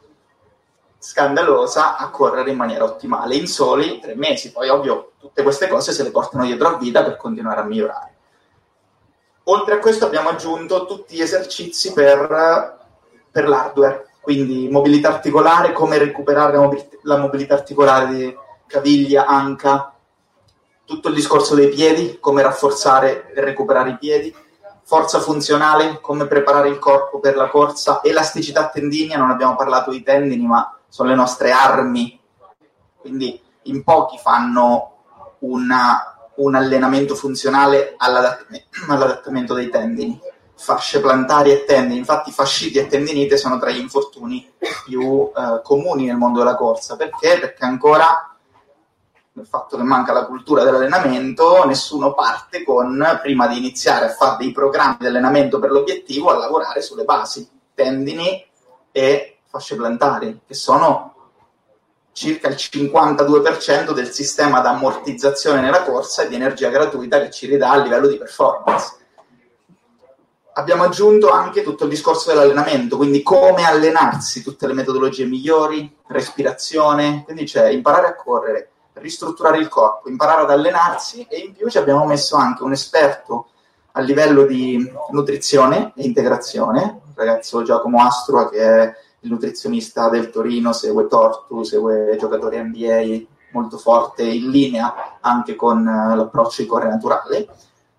scandalosa 0.98 1.96
a 1.96 2.10
correre 2.10 2.50
in 2.50 2.56
maniera 2.56 2.84
ottimale 2.84 3.34
in 3.34 3.46
soli 3.46 4.00
tre 4.00 4.14
mesi. 4.14 4.52
Poi, 4.52 4.68
ovvio, 4.68 5.12
tutte 5.18 5.42
queste 5.42 5.68
cose 5.68 5.92
se 5.92 6.02
le 6.02 6.10
portano 6.10 6.44
dietro 6.44 6.68
a 6.68 6.78
vita 6.78 7.02
per 7.02 7.16
continuare 7.16 7.60
a 7.60 7.64
migliorare. 7.64 8.14
Oltre 9.44 9.74
a 9.74 9.78
questo 9.78 10.06
abbiamo 10.06 10.30
aggiunto 10.30 10.86
tutti 10.86 11.14
gli 11.14 11.22
esercizi 11.22 11.92
per, 11.92 12.78
per 13.30 13.48
l'hardware, 13.48 14.14
quindi 14.20 14.68
mobilità 14.68 15.08
articolare, 15.08 15.72
come 15.72 15.98
recuperare 15.98 16.58
la 17.02 17.16
mobilità 17.16 17.54
articolare 17.54 18.06
di 18.08 18.36
caviglia, 18.66 19.26
anca, 19.26 19.94
tutto 20.84 21.08
il 21.08 21.14
discorso 21.14 21.54
dei 21.54 21.68
piedi, 21.68 22.18
come 22.18 22.42
rafforzare 22.42 23.32
e 23.32 23.40
recuperare 23.40 23.90
i 23.90 23.98
piedi, 23.98 24.34
forza 24.82 25.20
funzionale, 25.20 26.00
come 26.00 26.26
preparare 26.26 26.68
il 26.68 26.78
corpo 26.78 27.20
per 27.20 27.36
la 27.36 27.48
corsa, 27.48 28.00
elasticità 28.02 28.68
tendinia, 28.68 29.18
non 29.18 29.30
abbiamo 29.30 29.56
parlato 29.56 29.90
di 29.90 30.02
tendini, 30.02 30.46
ma 30.46 30.75
sono 30.96 31.10
le 31.10 31.14
nostre 31.14 31.50
armi, 31.50 32.18
quindi 32.96 33.38
in 33.64 33.84
pochi 33.84 34.16
fanno 34.16 34.94
una, 35.40 36.30
un 36.36 36.54
allenamento 36.54 37.14
funzionale 37.14 37.96
all'adattamento, 37.98 38.68
all'adattamento 38.88 39.52
dei 39.52 39.68
tendini 39.68 40.18
fasce 40.58 41.02
plantari 41.02 41.52
e 41.52 41.66
tendini. 41.66 41.98
Infatti, 41.98 42.30
fasciti 42.30 42.78
e 42.78 42.86
tendinite 42.86 43.36
sono 43.36 43.58
tra 43.58 43.68
gli 43.68 43.78
infortuni 43.78 44.50
più 44.86 45.30
eh, 45.36 45.60
comuni 45.62 46.06
nel 46.06 46.16
mondo 46.16 46.38
della 46.38 46.56
corsa. 46.56 46.96
Perché? 46.96 47.40
Perché 47.40 47.66
ancora 47.66 48.34
nel 49.32 49.46
fatto 49.46 49.76
che 49.76 49.82
manca 49.82 50.14
la 50.14 50.24
cultura 50.24 50.64
dell'allenamento, 50.64 51.66
nessuno 51.66 52.14
parte 52.14 52.64
con, 52.64 53.04
prima 53.20 53.46
di 53.48 53.58
iniziare 53.58 54.06
a 54.06 54.12
fare 54.14 54.38
dei 54.38 54.50
programmi 54.50 54.96
di 55.00 55.06
allenamento 55.08 55.58
per 55.58 55.72
l'obiettivo, 55.72 56.30
a 56.30 56.38
lavorare 56.38 56.80
sulle 56.80 57.04
basi, 57.04 57.46
tendini 57.74 58.42
e 58.90 59.35
fasce 59.56 59.76
plantari, 59.76 60.40
che 60.46 60.54
sono 60.54 61.14
circa 62.12 62.48
il 62.48 62.54
52% 62.54 63.92
del 63.92 64.10
sistema 64.10 64.60
d'ammortizzazione 64.60 65.60
nella 65.60 65.82
corsa 65.82 66.22
e 66.22 66.28
di 66.28 66.34
energia 66.34 66.70
gratuita 66.70 67.20
che 67.20 67.30
ci 67.30 67.46
ridà 67.46 67.70
a 67.70 67.76
livello 67.76 68.06
di 68.06 68.16
performance. 68.16 68.96
Abbiamo 70.54 70.84
aggiunto 70.84 71.30
anche 71.30 71.62
tutto 71.62 71.84
il 71.84 71.90
discorso 71.90 72.30
dell'allenamento, 72.30 72.96
quindi 72.96 73.22
come 73.22 73.64
allenarsi, 73.64 74.42
tutte 74.42 74.66
le 74.66 74.72
metodologie 74.72 75.26
migliori, 75.26 75.94
respirazione, 76.06 77.22
quindi 77.24 77.44
c'è 77.44 77.68
imparare 77.68 78.06
a 78.06 78.14
correre, 78.14 78.70
ristrutturare 78.94 79.58
il 79.58 79.68
corpo, 79.68 80.08
imparare 80.08 80.42
ad 80.42 80.50
allenarsi 80.50 81.26
e 81.28 81.38
in 81.40 81.52
più 81.52 81.68
ci 81.68 81.76
abbiamo 81.76 82.06
messo 82.06 82.36
anche 82.36 82.62
un 82.62 82.72
esperto 82.72 83.48
a 83.92 84.00
livello 84.00 84.44
di 84.44 84.90
nutrizione 85.10 85.92
e 85.94 86.04
integrazione, 86.04 87.00
il 87.08 87.12
ragazzo 87.14 87.62
Giacomo 87.62 88.02
Astrua 88.02 88.48
che 88.48 88.58
è 88.58 88.94
il 89.26 89.32
nutrizionista 89.32 90.08
del 90.08 90.30
Torino, 90.30 90.72
segue 90.72 91.08
Tortu, 91.08 91.64
segue 91.64 92.16
giocatori 92.18 92.58
NBA 92.58 93.26
molto 93.50 93.76
forte, 93.76 94.22
in 94.22 94.50
linea 94.50 95.18
anche 95.20 95.56
con 95.56 95.86
eh, 95.86 96.16
l'approccio 96.16 96.62
di 96.62 96.68
corre 96.68 96.88
naturale. 96.88 97.48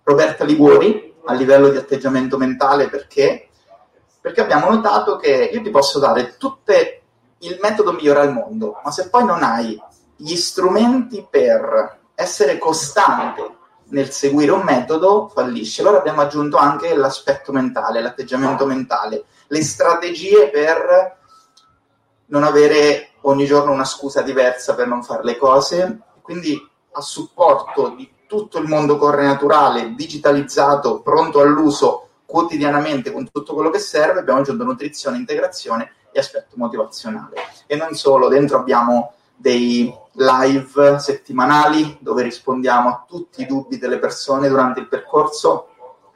Roberta 0.02 0.44
Liguori 0.44 1.14
a 1.26 1.34
livello 1.34 1.68
di 1.68 1.76
atteggiamento 1.76 2.38
mentale 2.38 2.88
perché? 2.88 3.48
Perché 4.20 4.40
abbiamo 4.40 4.70
notato 4.70 5.16
che 5.16 5.50
io 5.52 5.62
ti 5.62 5.70
posso 5.70 5.98
dare 5.98 6.36
tutte 6.38 7.02
il 7.40 7.58
metodo 7.60 7.92
migliore 7.92 8.20
al 8.20 8.32
mondo, 8.32 8.80
ma 8.82 8.90
se 8.90 9.10
poi 9.10 9.24
non 9.24 9.42
hai 9.42 9.80
gli 10.16 10.34
strumenti 10.34 11.26
per 11.28 11.98
essere 12.14 12.58
costante 12.58 13.56
nel 13.90 14.10
seguire 14.10 14.50
un 14.50 14.62
metodo, 14.62 15.30
fallisce. 15.32 15.82
Allora 15.82 15.98
abbiamo 15.98 16.22
aggiunto 16.22 16.56
anche 16.56 16.94
l'aspetto 16.94 17.52
mentale, 17.52 18.00
l'atteggiamento 18.00 18.66
mentale, 18.66 19.24
le 19.46 19.62
strategie 19.62 20.50
per 20.50 21.17
non 22.28 22.44
avere 22.44 23.10
ogni 23.22 23.44
giorno 23.44 23.72
una 23.72 23.84
scusa 23.84 24.22
diversa 24.22 24.74
per 24.74 24.86
non 24.86 25.02
fare 25.02 25.24
le 25.24 25.36
cose. 25.36 26.00
Quindi 26.22 26.58
a 26.92 27.00
supporto 27.00 27.90
di 27.90 28.10
tutto 28.26 28.58
il 28.58 28.68
mondo 28.68 28.96
corre 28.96 29.24
naturale, 29.24 29.94
digitalizzato, 29.94 31.00
pronto 31.00 31.40
all'uso 31.40 32.08
quotidianamente 32.26 33.10
con 33.10 33.26
tutto 33.30 33.54
quello 33.54 33.70
che 33.70 33.78
serve, 33.78 34.20
abbiamo 34.20 34.40
aggiunto 34.40 34.64
nutrizione, 34.64 35.16
integrazione 35.16 35.92
e 36.12 36.20
aspetto 36.20 36.56
motivazionale. 36.56 37.36
E 37.66 37.76
non 37.76 37.94
solo, 37.94 38.28
dentro 38.28 38.58
abbiamo 38.58 39.14
dei 39.34 39.92
live 40.12 40.98
settimanali 40.98 41.96
dove 42.00 42.22
rispondiamo 42.22 42.88
a 42.88 43.04
tutti 43.08 43.42
i 43.42 43.46
dubbi 43.46 43.78
delle 43.78 43.98
persone 43.98 44.48
durante 44.48 44.80
il 44.80 44.88
percorso. 44.88 45.68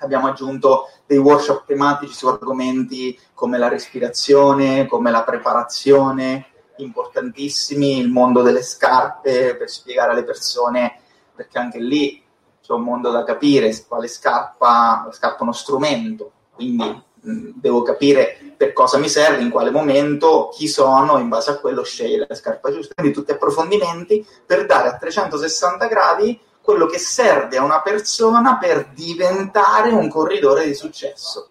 Abbiamo 0.03 0.28
aggiunto 0.28 0.90
dei 1.07 1.18
workshop 1.18 1.64
tematici 1.66 2.12
su 2.12 2.26
argomenti 2.26 3.18
come 3.34 3.59
la 3.59 3.68
respirazione, 3.68 4.86
come 4.86 5.11
la 5.11 5.22
preparazione, 5.22 6.46
importantissimi, 6.76 7.98
il 7.98 8.09
mondo 8.09 8.42
delle 8.42 8.62
scarpe 8.62 9.57
per 9.57 9.70
spiegare 9.70 10.12
alle 10.12 10.24
persone, 10.24 11.00
perché 11.34 11.59
anche 11.59 11.78
lì 11.78 12.22
c'è 12.61 12.72
un 12.72 12.82
mondo 12.82 13.11
da 13.11 13.24
capire, 13.24 13.74
quale 13.86 14.09
scarpa, 14.09 15.03
la 15.07 15.12
scarpa 15.12 15.38
è 15.38 15.42
uno 15.42 15.53
strumento, 15.53 16.32
quindi 16.55 17.03
devo 17.22 17.82
capire 17.82 18.55
per 18.57 18.72
cosa 18.72 18.98
mi 18.98 19.09
serve, 19.09 19.42
in 19.42 19.50
quale 19.50 19.70
momento, 19.70 20.48
chi 20.53 20.66
sono, 20.66 21.18
in 21.18 21.28
base 21.28 21.50
a 21.50 21.59
quello 21.59 21.84
scegliere 21.84 22.26
la 22.28 22.34
scarpa 22.34 22.72
giusta. 22.72 22.94
Quindi 22.94 23.12
tutti 23.12 23.30
approfondimenti 23.30 24.26
per 24.44 24.66
dare 24.66 24.88
a 24.88 24.96
360 24.96 25.86
gradi 25.86 26.40
quello 26.63 26.87
che 26.87 26.99
serve 26.99 27.57
a 27.57 27.65
una 27.65 27.83
persona 27.83 28.57
per 28.57 28.91
diventare 28.95 29.91
un 29.91 30.09
corridore 30.09 30.65
di 30.65 30.75
successo. 30.75 31.49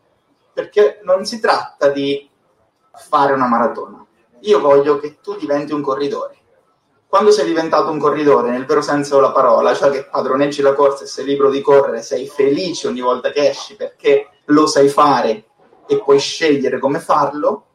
Perché 0.53 0.99
non 1.03 1.25
si 1.25 1.39
tratta 1.39 1.89
di 1.89 2.29
fare 2.93 3.33
una 3.33 3.47
maratona. 3.47 4.05
Io 4.41 4.59
voglio 4.59 4.97
che 4.99 5.19
tu 5.21 5.35
diventi 5.35 5.73
un 5.73 5.81
corridore. 5.81 6.37
Quando 7.07 7.31
sei 7.31 7.45
diventato 7.45 7.91
un 7.91 7.99
corridore, 7.99 8.51
nel 8.51 8.65
vero 8.65 8.81
senso 8.81 9.15
della 9.15 9.31
parola, 9.31 9.75
cioè 9.75 9.91
che 9.91 10.05
padroneggi 10.05 10.61
la 10.61 10.73
corsa 10.73 11.03
e 11.03 11.07
sei 11.07 11.25
libero 11.25 11.49
di 11.49 11.61
correre, 11.61 12.01
sei 12.01 12.25
felice 12.27 12.87
ogni 12.87 13.01
volta 13.01 13.31
che 13.31 13.49
esci 13.49 13.75
perché 13.75 14.29
lo 14.45 14.65
sai 14.65 14.87
fare 14.87 15.43
e 15.87 16.01
puoi 16.01 16.19
scegliere 16.19 16.79
come 16.79 16.99
farlo, 16.99 17.65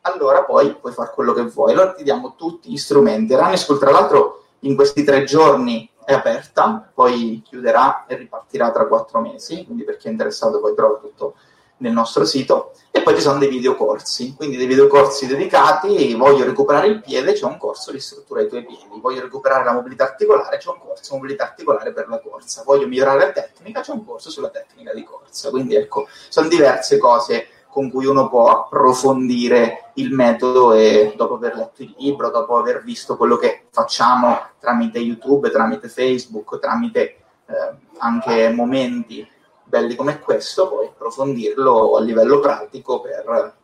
allora 0.00 0.42
poi 0.42 0.74
puoi 0.74 0.92
fare 0.92 1.12
quello 1.14 1.32
che 1.32 1.44
vuoi. 1.44 1.72
Allora 1.72 1.92
ti 1.92 2.02
diamo 2.02 2.34
tutti 2.36 2.68
gli 2.68 2.76
strumenti. 2.76 3.34
Running 3.34 3.56
School, 3.56 3.78
tra 3.78 3.92
l'altro, 3.92 4.44
in 4.60 4.74
questi 4.74 5.04
tre 5.04 5.22
giorni 5.24 5.88
è 6.04 6.12
aperta, 6.12 6.90
poi 6.92 7.42
chiuderà 7.44 8.04
e 8.06 8.16
ripartirà 8.16 8.70
tra 8.70 8.86
quattro 8.86 9.20
mesi, 9.20 9.64
quindi 9.64 9.84
per 9.84 9.96
chi 9.96 10.08
è 10.08 10.10
interessato 10.10 10.60
poi 10.60 10.74
trova 10.74 10.98
tutto 10.98 11.34
nel 11.78 11.92
nostro 11.92 12.24
sito. 12.24 12.72
E 12.90 13.02
poi 13.02 13.16
ci 13.16 13.22
sono 13.22 13.38
dei 13.38 13.48
videocorsi, 13.48 14.34
quindi 14.36 14.56
dei 14.56 14.66
videocorsi 14.66 15.26
dedicati, 15.26 16.14
voglio 16.14 16.44
recuperare 16.44 16.86
il 16.86 17.00
piede, 17.00 17.32
c'è 17.32 17.44
un 17.44 17.56
corso 17.56 17.90
di 17.90 17.98
struttura 17.98 18.40
dei 18.40 18.48
tuoi 18.48 18.64
piedi, 18.64 19.00
voglio 19.00 19.22
recuperare 19.22 19.64
la 19.64 19.72
mobilità 19.72 20.04
articolare, 20.04 20.58
c'è 20.58 20.70
un 20.70 20.78
corso 20.78 21.02
di 21.10 21.16
mobilità 21.16 21.44
articolare 21.44 21.92
per 21.92 22.08
la 22.08 22.20
corsa, 22.20 22.62
voglio 22.64 22.86
migliorare 22.86 23.18
la 23.18 23.32
tecnica, 23.32 23.80
c'è 23.80 23.92
un 23.92 24.04
corso 24.04 24.30
sulla 24.30 24.50
tecnica 24.50 24.94
di 24.94 25.02
corsa, 25.02 25.50
quindi 25.50 25.74
ecco, 25.74 26.06
sono 26.28 26.48
diverse 26.48 26.98
cose 26.98 27.48
con 27.74 27.90
cui 27.90 28.06
uno 28.06 28.28
può 28.28 28.50
approfondire 28.50 29.90
il 29.94 30.12
metodo 30.12 30.72
e 30.74 31.12
dopo 31.16 31.34
aver 31.34 31.56
letto 31.56 31.82
il 31.82 31.92
libro, 31.98 32.30
dopo 32.30 32.56
aver 32.56 32.84
visto 32.84 33.16
quello 33.16 33.36
che 33.36 33.64
facciamo 33.70 34.50
tramite 34.60 35.00
YouTube, 35.00 35.50
tramite 35.50 35.88
Facebook, 35.88 36.60
tramite 36.60 37.00
eh, 37.46 37.74
anche 37.98 38.48
momenti 38.50 39.28
belli 39.64 39.96
come 39.96 40.20
questo, 40.20 40.68
poi 40.68 40.86
approfondirlo 40.86 41.96
a 41.96 42.00
livello 42.00 42.38
pratico 42.38 43.00
per 43.00 43.56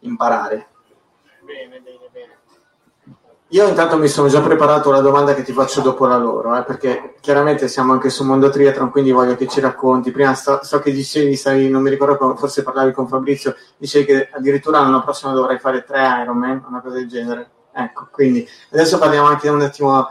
imparare. 0.00 0.68
Bene, 1.40 1.80
bene. 1.80 2.11
Io 3.52 3.68
intanto 3.68 3.98
mi 3.98 4.08
sono 4.08 4.28
già 4.28 4.40
preparato 4.40 4.90
la 4.90 5.02
domanda 5.02 5.34
che 5.34 5.42
ti 5.42 5.52
faccio 5.52 5.82
dopo 5.82 6.06
la 6.06 6.16
loro, 6.16 6.56
eh, 6.56 6.62
perché 6.62 7.16
chiaramente 7.20 7.68
siamo 7.68 7.92
anche 7.92 8.08
su 8.08 8.24
Mondo 8.24 8.48
Triathlon, 8.48 8.90
quindi 8.90 9.10
voglio 9.10 9.36
che 9.36 9.46
ci 9.46 9.60
racconti. 9.60 10.10
Prima 10.10 10.34
so, 10.34 10.60
so 10.62 10.78
che 10.78 10.90
dicevi, 10.90 11.36
sai, 11.36 11.68
non 11.68 11.82
mi 11.82 11.90
ricordo, 11.90 12.34
forse 12.36 12.62
parlavi 12.62 12.92
con 12.92 13.06
Fabrizio, 13.06 13.54
dicevi 13.76 14.06
che 14.06 14.30
addirittura 14.32 14.80
l'anno 14.80 15.02
prossimo 15.02 15.34
dovrai 15.34 15.58
fare 15.58 15.84
tre 15.84 16.22
Ironman, 16.22 16.64
una 16.66 16.80
cosa 16.80 16.94
del 16.94 17.06
genere. 17.06 17.50
Ecco, 17.74 18.08
quindi 18.10 18.48
adesso 18.70 18.96
parliamo 18.96 19.26
anche 19.26 19.50
un 19.50 19.60
attimo, 19.60 20.08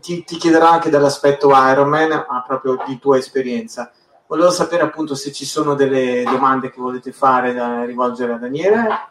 ti, 0.00 0.24
ti 0.24 0.36
chiederò 0.38 0.70
anche 0.70 0.88
dall'aspetto 0.88 1.50
Ironman, 1.50 2.08
ma 2.08 2.44
proprio 2.46 2.82
di 2.86 2.98
tua 2.98 3.18
esperienza. 3.18 3.92
Volevo 4.26 4.50
sapere 4.50 4.84
appunto 4.84 5.14
se 5.14 5.32
ci 5.32 5.44
sono 5.44 5.74
delle 5.74 6.22
domande 6.24 6.70
che 6.70 6.80
volete 6.80 7.12
fare 7.12 7.52
da 7.52 7.84
rivolgere 7.84 8.32
a 8.32 8.36
Daniele. 8.36 9.09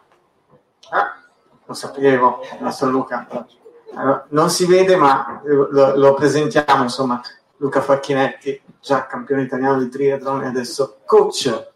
Lo 1.69 1.75
sapevo, 1.75 2.43
nostro 2.61 2.89
Luca. 2.89 3.27
Allora, 3.93 4.25
non 4.29 4.49
si 4.49 4.65
vede, 4.65 4.95
ma 4.95 5.39
lo, 5.43 5.95
lo, 5.95 6.13
presentiamo, 6.15 6.81
insomma, 6.81 7.21
Luca 7.57 7.79
Facchinetti, 7.79 8.59
già 8.81 9.05
campione 9.05 9.43
italiano 9.43 9.77
di 9.77 9.87
triathlon 9.87 10.45
e 10.45 10.47
adesso 10.47 10.97
coach. 11.05 11.67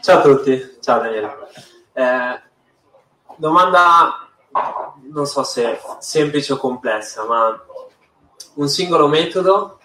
Ciao 0.00 0.18
a 0.18 0.22
tutti, 0.22 0.76
ciao 0.80 1.02
Daniele. 1.02 1.36
Eh, 1.92 2.42
domanda, 3.36 4.28
non 5.02 5.26
so 5.26 5.44
se 5.44 5.78
semplice 6.00 6.54
o 6.54 6.56
complessa, 6.56 7.24
ma 7.24 7.64
un 8.54 8.68
singolo 8.68 9.06
metodo 9.06 9.78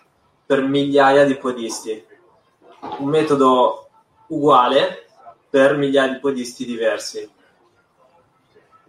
per 0.47 0.63
migliaia 0.63 1.25
di 1.25 1.37
podisti. 1.37 2.03
Un 2.97 3.07
metodo 3.07 3.87
uguale 4.29 5.05
per 5.47 5.77
migliaia 5.77 6.13
di 6.13 6.19
podisti 6.19 6.65
diversi. 6.65 7.35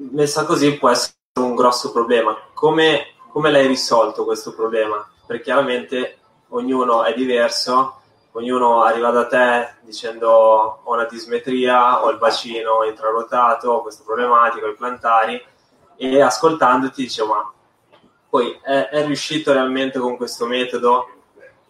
Messa 0.01 0.45
così 0.45 0.79
può 0.79 0.91
essere 0.91 1.15
un 1.41 1.55
grosso 1.55 1.91
problema. 1.91 2.37
Come, 2.55 3.15
come 3.31 3.51
l'hai 3.51 3.67
risolto 3.67 4.25
questo 4.25 4.55
problema? 4.55 5.05
Perché 5.27 5.43
chiaramente 5.43 6.19
ognuno 6.51 7.03
è 7.03 7.13
diverso, 7.15 8.01
ognuno 8.33 8.83
arriva 8.83 9.11
da 9.11 9.27
te 9.27 9.75
dicendo 9.81 10.31
ho 10.31 10.93
una 10.93 11.05
dismetria, 11.05 12.05
ho 12.05 12.11
il 12.11 12.19
bacino 12.19 12.85
intrarotato, 12.85 13.71
ho 13.71 13.83
questa 13.83 14.05
problematica, 14.05 14.67
ho 14.67 14.71
i 14.71 14.77
plantari, 14.77 15.45
e 15.97 16.23
ascoltandoti 16.23 17.03
dice 17.03 17.25
ma 17.25 17.53
poi 18.29 18.57
è, 18.63 18.89
è, 18.91 19.05
riuscito 19.05 19.53
realmente 19.53 19.99
con 19.99 20.17
questo 20.17 20.47
metodo 20.47 21.09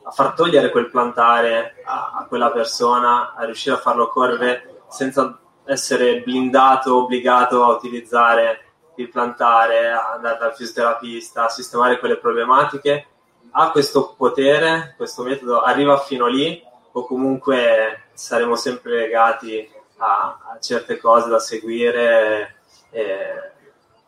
a 0.03 0.11
far 0.11 0.35
togliere 0.35 0.71
quel 0.71 0.91
plantare 0.91 1.77
a, 1.85 2.13
a 2.19 2.27
quella 2.27 2.51
persona, 2.51 3.35
a 3.35 3.45
riuscire 3.45 3.77
a 3.77 3.79
farlo 3.79 4.09
correre 4.09 4.83
senza 4.89 5.39
essere 5.69 6.23
blindato, 6.23 6.97
obbligato 6.97 7.63
a 7.63 7.75
utilizzare 7.75 8.65
il 8.97 9.09
plantare, 9.11 9.91
andare 9.91 10.39
dal 10.39 10.55
fisioterapista, 10.55 11.45
a 11.45 11.49
sistemare 11.49 11.99
quelle 11.99 12.17
problematiche, 12.17 13.07
ha 13.51 13.71
questo 13.71 14.15
potere, 14.17 14.95
questo 14.97 15.23
metodo 15.23 15.61
arriva 15.61 15.99
fino 15.99 16.27
lì 16.27 16.63
o 16.93 17.05
comunque 17.05 18.09
saremo 18.15 18.57
sempre 18.57 18.99
legati 18.99 19.71
a, 19.99 20.39
a 20.53 20.59
certe 20.59 20.99
cose 20.99 21.29
da 21.29 21.39
seguire 21.39 22.57
e 22.91 23.53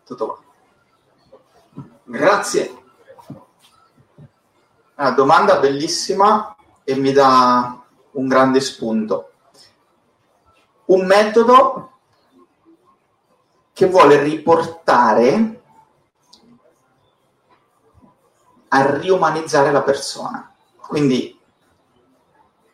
tutto 0.04 0.26
qua. 0.26 0.38
Grazie. 2.04 2.78
Una 4.96 5.10
domanda 5.10 5.58
bellissima 5.58 6.56
e 6.84 6.94
mi 6.96 7.12
dà 7.12 7.80
un 8.12 8.26
grande 8.26 8.60
spunto. 8.60 9.29
Un 10.90 11.06
metodo 11.06 11.90
che 13.72 13.86
vuole 13.86 14.20
riportare 14.22 15.62
a 18.66 18.96
riumanizzare 18.96 19.70
la 19.70 19.82
persona. 19.82 20.52
Quindi 20.78 21.38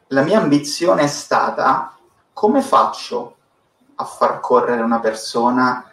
la 0.08 0.22
mia 0.22 0.40
ambizione 0.40 1.02
è 1.02 1.06
stata 1.08 1.94
come 2.32 2.62
faccio 2.62 3.36
a 3.96 4.04
far 4.04 4.40
correre 4.40 4.80
una 4.80 5.00
persona 5.00 5.90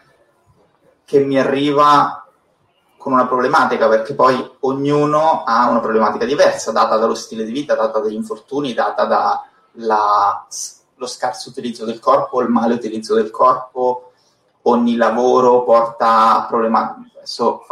che 1.04 1.20
mi 1.20 1.38
arriva 1.38 2.26
con 2.98 3.12
una 3.12 3.28
problematica, 3.28 3.90
perché 3.90 4.14
poi 4.14 4.56
ognuno 4.62 5.44
ha 5.44 5.70
una 5.70 5.82
problematica 5.82 6.24
diversa, 6.24 6.72
data 6.72 6.96
dallo 6.96 7.16
stile 7.16 7.44
di 7.44 7.52
vita, 7.52 7.76
data 7.76 8.00
dagli 8.00 8.14
infortuni, 8.14 8.74
data 8.74 9.04
dallo 10.94 11.08
scarso 11.08 11.50
utilizzo 11.50 11.86
del 11.86 12.00
corpo, 12.00 12.42
il 12.42 12.50
male 12.50 12.76
utilizzo 12.76 13.16
del 13.16 13.32
corpo, 13.32 14.12
ogni 14.64 14.96
lavoro 14.96 15.64
porta 15.64 16.38
a 16.38 16.46
problematiche. 16.46 17.18
Adesso 17.18 17.66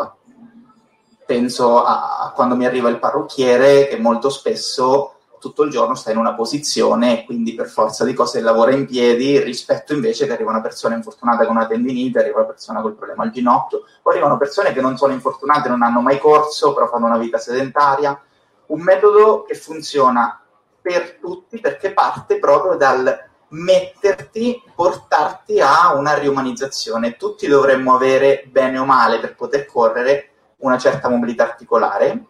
penso 1.26 1.84
a 1.84 2.32
quando 2.36 2.56
mi 2.56 2.66
arriva 2.66 2.90
il 2.90 3.00
parrucchiere 3.00 3.88
che 3.88 3.98
molto 3.98 4.30
spesso 4.30 5.16
tutto 5.42 5.64
il 5.64 5.72
giorno 5.72 5.96
sta 5.96 6.12
in 6.12 6.18
una 6.18 6.36
posizione 6.36 7.22
e 7.22 7.26
quindi 7.26 7.56
per 7.56 7.68
forza 7.68 8.06
di 8.06 8.14
cose 8.14 8.42
lavora 8.42 8.74
in 8.74 8.86
piedi 8.86 9.40
rispetto 9.40 9.94
invece 9.94 10.28
che 10.28 10.34
arriva 10.34 10.52
una 10.52 10.62
persona 10.62 10.96
infortunata 10.96 11.46
con 11.46 11.56
una 11.56 11.66
tendinite, 11.66 12.20
arriva 12.20 12.40
una 12.40 12.48
persona 12.48 12.82
col 12.82 12.94
problema 12.94 13.24
al 13.24 13.32
ginocchio, 13.32 13.84
poi 14.04 14.14
arrivano 14.14 14.38
persone 14.38 14.72
che 14.72 14.82
non 14.82 14.98
sono 14.98 15.14
infortunate, 15.14 15.68
non 15.68 15.82
hanno 15.82 16.02
mai 16.02 16.20
corso, 16.20 16.74
però 16.74 16.88
fanno 16.88 17.08
una 17.08 17.18
vita 17.18 17.40
sedentaria. 17.40 18.22
Un 18.68 18.82
metodo 18.82 19.44
che 19.44 19.56
funziona 19.56 20.41
per 20.82 21.18
tutti 21.20 21.60
perché 21.60 21.94
parte 21.94 22.40
proprio 22.40 22.76
dal 22.76 23.30
metterti, 23.50 24.62
portarti 24.74 25.60
a 25.60 25.94
una 25.94 26.14
riumanizzazione. 26.14 27.18
Tutti 27.18 27.48
dovremmo 27.48 27.96
avere, 27.96 28.46
bene 28.50 28.78
o 28.78 28.86
male, 28.86 29.20
per 29.20 29.36
poter 29.36 29.66
correre, 29.66 30.30
una 30.58 30.78
certa 30.78 31.10
mobilità 31.10 31.44
articolare, 31.44 32.26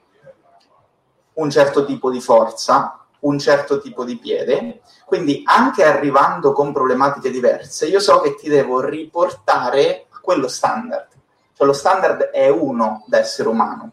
un 1.34 1.50
certo 1.50 1.86
tipo 1.86 2.10
di 2.10 2.22
forza, 2.22 3.06
un 3.22 3.38
certo 3.40 3.80
tipo 3.80 4.04
di 4.04 4.18
piede, 4.18 4.82
quindi 5.06 5.44
anche 5.46 5.84
arrivando 5.84 6.54
con 6.54 6.74
problematiche 6.74 7.30
diverse, 7.30 7.88
io 7.88 8.00
so 8.00 8.20
che 8.22 8.36
ti 8.36 8.50
devo 8.50 8.82
riportare 8.82 10.08
a 10.10 10.20
quello 10.20 10.48
standard. 10.48 11.08
Cioè 11.54 11.68
lo 11.68 11.74
standard 11.74 12.30
è 12.30 12.50
uno 12.50 13.04
da 13.06 13.20
essere 13.20 13.50
umano. 13.50 13.92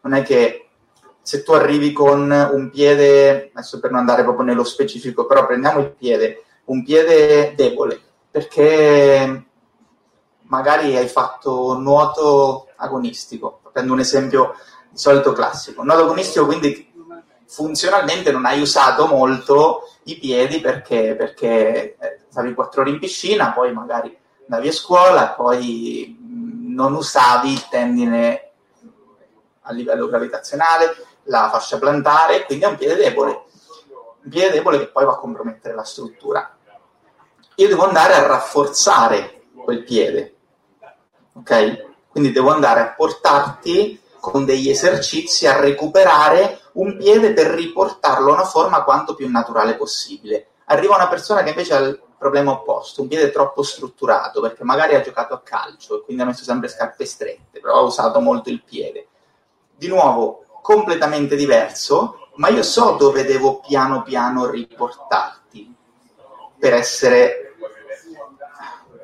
Non 0.00 0.12
è 0.14 0.22
che 0.22 0.63
se 1.24 1.42
tu 1.42 1.52
arrivi 1.52 1.90
con 1.92 2.30
un 2.30 2.70
piede, 2.70 3.50
adesso 3.54 3.80
per 3.80 3.90
non 3.90 4.00
andare 4.00 4.24
proprio 4.24 4.44
nello 4.44 4.62
specifico, 4.62 5.24
però 5.24 5.46
prendiamo 5.46 5.80
il 5.80 5.90
piede, 5.92 6.44
un 6.66 6.84
piede 6.84 7.54
debole, 7.56 7.98
perché 8.30 9.46
magari 10.42 10.94
hai 10.98 11.08
fatto 11.08 11.78
nuoto 11.78 12.68
agonistico. 12.76 13.60
Prendo 13.72 13.94
un 13.94 14.00
esempio 14.00 14.54
di 14.90 14.98
solito 14.98 15.32
classico. 15.32 15.82
Nuoto 15.82 16.02
agonistico, 16.02 16.44
quindi 16.44 16.92
funzionalmente 17.46 18.30
non 18.30 18.44
hai 18.44 18.60
usato 18.60 19.06
molto 19.06 19.88
i 20.04 20.18
piedi 20.18 20.60
perché, 20.60 21.14
perché 21.16 21.96
eh, 21.98 22.18
stavi 22.28 22.52
quattro 22.52 22.82
ore 22.82 22.90
in 22.90 22.98
piscina, 22.98 23.52
poi 23.52 23.72
magari 23.72 24.14
andavi 24.46 24.68
a 24.68 24.72
scuola 24.72 25.28
poi 25.30 26.18
non 26.20 26.92
usavi 26.92 27.50
il 27.50 27.66
tendine 27.68 28.50
a 29.62 29.72
livello 29.72 30.08
gravitazionale, 30.08 30.94
la 31.24 31.48
fascia 31.50 31.78
plantare, 31.78 32.44
quindi 32.44 32.64
è 32.64 32.68
un 32.68 32.76
piede 32.76 32.96
debole. 32.96 33.44
Un 34.22 34.30
piede 34.30 34.50
debole 34.50 34.78
che 34.78 34.88
poi 34.88 35.04
va 35.04 35.12
a 35.12 35.18
compromettere 35.18 35.74
la 35.74 35.84
struttura. 35.84 36.56
Io 37.56 37.68
devo 37.68 37.84
andare 37.84 38.14
a 38.14 38.26
rafforzare 38.26 39.42
quel 39.56 39.84
piede, 39.84 40.36
ok? 41.34 41.92
Quindi 42.08 42.32
devo 42.32 42.50
andare 42.52 42.80
a 42.80 42.94
portarti 42.94 44.00
con 44.20 44.44
degli 44.44 44.70
esercizi 44.70 45.46
a 45.46 45.60
recuperare 45.60 46.60
un 46.72 46.96
piede 46.96 47.32
per 47.32 47.48
riportarlo 47.48 48.30
a 48.30 48.34
una 48.34 48.44
forma 48.44 48.82
quanto 48.82 49.14
più 49.14 49.30
naturale 49.30 49.76
possibile. 49.76 50.48
Arriva 50.66 50.96
una 50.96 51.08
persona 51.08 51.42
che 51.42 51.50
invece 51.50 51.74
ha 51.74 51.78
il 51.78 52.00
problema 52.16 52.52
opposto, 52.52 53.02
un 53.02 53.08
piede 53.08 53.30
troppo 53.30 53.62
strutturato, 53.62 54.40
perché 54.40 54.64
magari 54.64 54.94
ha 54.94 55.02
giocato 55.02 55.34
a 55.34 55.40
calcio 55.40 55.96
e 55.96 56.04
quindi 56.04 56.22
ha 56.22 56.26
messo 56.26 56.42
sempre 56.42 56.68
scarpe 56.68 57.04
strette, 57.04 57.60
però 57.60 57.74
ha 57.74 57.82
usato 57.82 58.18
molto 58.20 58.48
il 58.48 58.62
piede. 58.62 59.08
Di 59.76 59.88
nuovo, 59.88 60.43
completamente 60.64 61.36
diverso, 61.36 62.30
ma 62.36 62.48
io 62.48 62.62
so 62.62 62.92
dove 62.92 63.22
devo 63.26 63.60
piano 63.60 64.02
piano 64.02 64.48
riportarti 64.48 65.74
per 66.58 66.72
essere, 66.72 67.54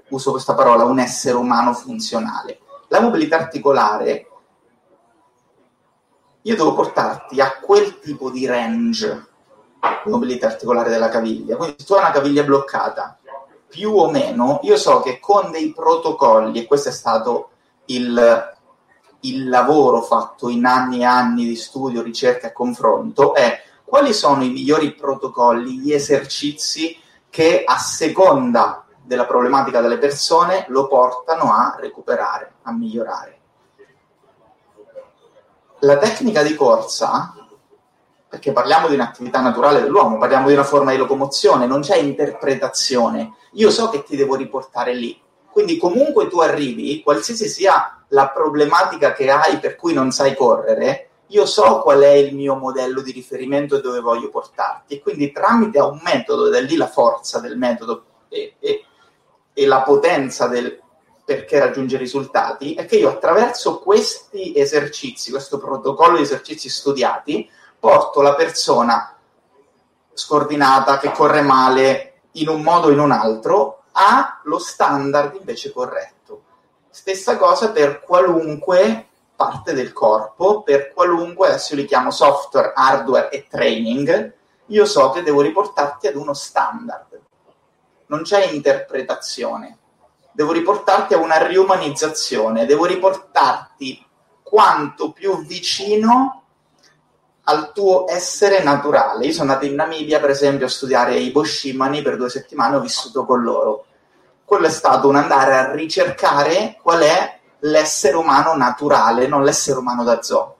uso 0.08 0.30
questa 0.30 0.54
parola, 0.54 0.84
un 0.84 1.00
essere 1.00 1.36
umano 1.36 1.74
funzionale. 1.74 2.60
La 2.88 3.00
mobilità 3.00 3.36
articolare 3.36 4.26
io 6.40 6.56
devo 6.56 6.72
portarti 6.72 7.42
a 7.42 7.58
quel 7.60 7.98
tipo 7.98 8.30
di 8.30 8.46
range 8.46 9.26
di 10.02 10.10
mobilità 10.10 10.46
articolare 10.46 10.88
della 10.88 11.10
caviglia. 11.10 11.56
Quindi 11.56 11.76
se 11.78 11.84
tu 11.84 11.92
hai 11.92 12.00
una 12.00 12.10
caviglia 12.10 12.42
bloccata, 12.42 13.18
più 13.68 13.94
o 13.94 14.10
meno, 14.10 14.60
io 14.62 14.78
so 14.78 15.00
che 15.00 15.20
con 15.20 15.50
dei 15.50 15.74
protocolli, 15.74 16.60
e 16.60 16.66
questo 16.66 16.88
è 16.88 16.92
stato 16.92 17.50
il, 17.84 18.58
il 19.20 19.48
lavoro 19.48 20.02
fatto 20.02 20.48
in 20.48 20.64
anni 20.64 21.00
e 21.00 21.04
anni 21.04 21.44
di 21.44 21.56
studio, 21.56 22.02
ricerca 22.02 22.48
e 22.48 22.52
confronto, 22.52 23.34
è 23.34 23.62
quali 23.84 24.12
sono 24.12 24.44
i 24.44 24.50
migliori 24.50 24.94
protocolli, 24.94 25.78
gli 25.78 25.92
esercizi 25.92 26.96
che 27.28 27.64
a 27.64 27.78
seconda 27.78 28.84
della 29.02 29.26
problematica 29.26 29.80
delle 29.80 29.98
persone 29.98 30.64
lo 30.68 30.86
portano 30.86 31.52
a 31.52 31.76
recuperare, 31.78 32.54
a 32.62 32.72
migliorare 32.72 33.40
la 35.80 35.96
tecnica 35.96 36.42
di 36.42 36.54
corsa, 36.54 37.34
perché 38.28 38.52
parliamo 38.52 38.88
di 38.88 38.94
un'attività 38.94 39.40
naturale 39.40 39.80
dell'uomo, 39.80 40.18
parliamo 40.18 40.48
di 40.48 40.52
una 40.52 40.64
forma 40.64 40.90
di 40.90 40.98
locomozione, 40.98 41.66
non 41.66 41.80
c'è 41.80 41.96
interpretazione. 41.96 43.34
Io 43.52 43.70
so 43.70 43.88
che 43.88 44.02
ti 44.04 44.16
devo 44.16 44.36
riportare 44.36 44.94
lì. 44.94 45.20
Quindi 45.60 45.76
comunque 45.76 46.26
tu 46.26 46.40
arrivi, 46.40 47.02
qualsiasi 47.02 47.46
sia 47.46 48.02
la 48.08 48.30
problematica 48.30 49.12
che 49.12 49.30
hai 49.30 49.58
per 49.58 49.76
cui 49.76 49.92
non 49.92 50.10
sai 50.10 50.34
correre, 50.34 51.08
io 51.26 51.44
so 51.44 51.80
qual 51.82 52.00
è 52.00 52.12
il 52.12 52.34
mio 52.34 52.54
modello 52.54 53.02
di 53.02 53.12
riferimento 53.12 53.76
e 53.76 53.82
dove 53.82 54.00
voglio 54.00 54.30
portarti. 54.30 54.94
E 54.94 55.00
quindi 55.00 55.30
tramite 55.30 55.78
un 55.80 56.00
metodo, 56.02 56.46
ed 56.46 56.54
è 56.54 56.62
lì 56.62 56.76
la 56.76 56.88
forza 56.88 57.40
del 57.40 57.58
metodo 57.58 58.04
e, 58.30 58.54
e, 58.58 58.84
e 59.52 59.66
la 59.66 59.82
potenza 59.82 60.46
del, 60.46 60.80
perché 61.26 61.58
raggiungere 61.58 62.04
risultati 62.04 62.72
è 62.72 62.86
che 62.86 62.96
io 62.96 63.10
attraverso 63.10 63.80
questi 63.80 64.56
esercizi, 64.56 65.30
questo 65.30 65.58
protocollo 65.58 66.16
di 66.16 66.22
esercizi 66.22 66.70
studiati, 66.70 67.46
porto 67.78 68.22
la 68.22 68.34
persona 68.34 69.14
scordinata 70.14 70.96
che 70.96 71.12
corre 71.12 71.42
male 71.42 72.22
in 72.32 72.48
un 72.48 72.62
modo 72.62 72.86
o 72.86 72.90
in 72.90 72.98
un 72.98 73.10
altro 73.10 73.79
allo 74.00 74.58
standard 74.58 75.34
invece 75.34 75.72
corretto. 75.72 76.42
Stessa 76.90 77.36
cosa 77.36 77.70
per 77.70 78.00
qualunque 78.00 79.06
parte 79.36 79.72
del 79.72 79.92
corpo, 79.92 80.62
per 80.62 80.92
qualunque, 80.92 81.48
adesso 81.48 81.74
li 81.74 81.84
chiamo 81.84 82.10
software, 82.10 82.72
hardware 82.74 83.30
e 83.30 83.46
training, 83.48 84.34
io 84.66 84.84
so 84.84 85.10
che 85.10 85.22
devo 85.22 85.40
riportarti 85.40 86.06
ad 86.06 86.16
uno 86.16 86.34
standard. 86.34 87.20
Non 88.06 88.22
c'è 88.22 88.46
interpretazione 88.46 89.78
devo 90.32 90.52
riportarti 90.52 91.14
a 91.14 91.18
una 91.18 91.46
riumanizzazione, 91.46 92.66
devo 92.66 92.86
riportarti 92.86 94.02
quanto 94.42 95.12
più 95.12 95.44
vicino 95.44 96.44
al 97.42 97.72
tuo 97.72 98.08
essere 98.08 98.62
naturale. 98.62 99.26
Io 99.26 99.32
sono 99.32 99.50
andato 99.50 99.66
in 99.66 99.74
Namibia, 99.74 100.20
per 100.20 100.30
esempio, 100.30 100.66
a 100.66 100.70
studiare 100.70 101.16
i 101.16 101.30
Boshimani 101.30 102.02
per 102.02 102.16
due 102.16 102.30
settimane, 102.30 102.76
ho 102.76 102.80
vissuto 102.80 103.24
con 103.24 103.42
loro. 103.42 103.86
Quello 104.50 104.66
è 104.66 104.70
stato 104.70 105.06
un 105.06 105.14
andare 105.14 105.56
a 105.56 105.72
ricercare 105.74 106.76
qual 106.82 107.02
è 107.02 107.38
l'essere 107.60 108.16
umano 108.16 108.56
naturale, 108.56 109.28
non 109.28 109.44
l'essere 109.44 109.78
umano 109.78 110.02
da 110.02 110.22
zoo. 110.22 110.56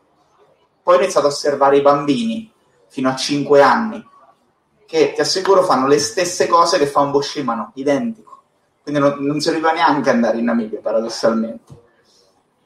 Poi 0.81 0.95
ho 0.95 1.01
iniziato 1.01 1.27
a 1.27 1.31
osservare 1.31 1.79
i 1.79 1.81
bambini 1.81 2.53
fino 2.87 3.09
a 3.09 3.17
5 3.17 3.61
anni, 3.61 4.09
che 4.87 5.13
ti 5.13 5.21
assicuro 5.21 5.65
fanno 5.65 5.89
le 5.89 5.99
stesse 5.99 6.47
cose 6.47 6.79
che 6.79 6.87
fa 6.87 7.01
un 7.01 7.11
Boschimano, 7.11 7.73
identico. 7.75 8.43
Quindi 8.81 9.01
non, 9.01 9.17
non 9.25 9.41
si 9.41 9.49
arriva 9.49 9.73
neanche 9.73 10.09
andare 10.09 10.39
in 10.39 10.45
Namibia, 10.45 10.79
paradossalmente. 10.79 11.81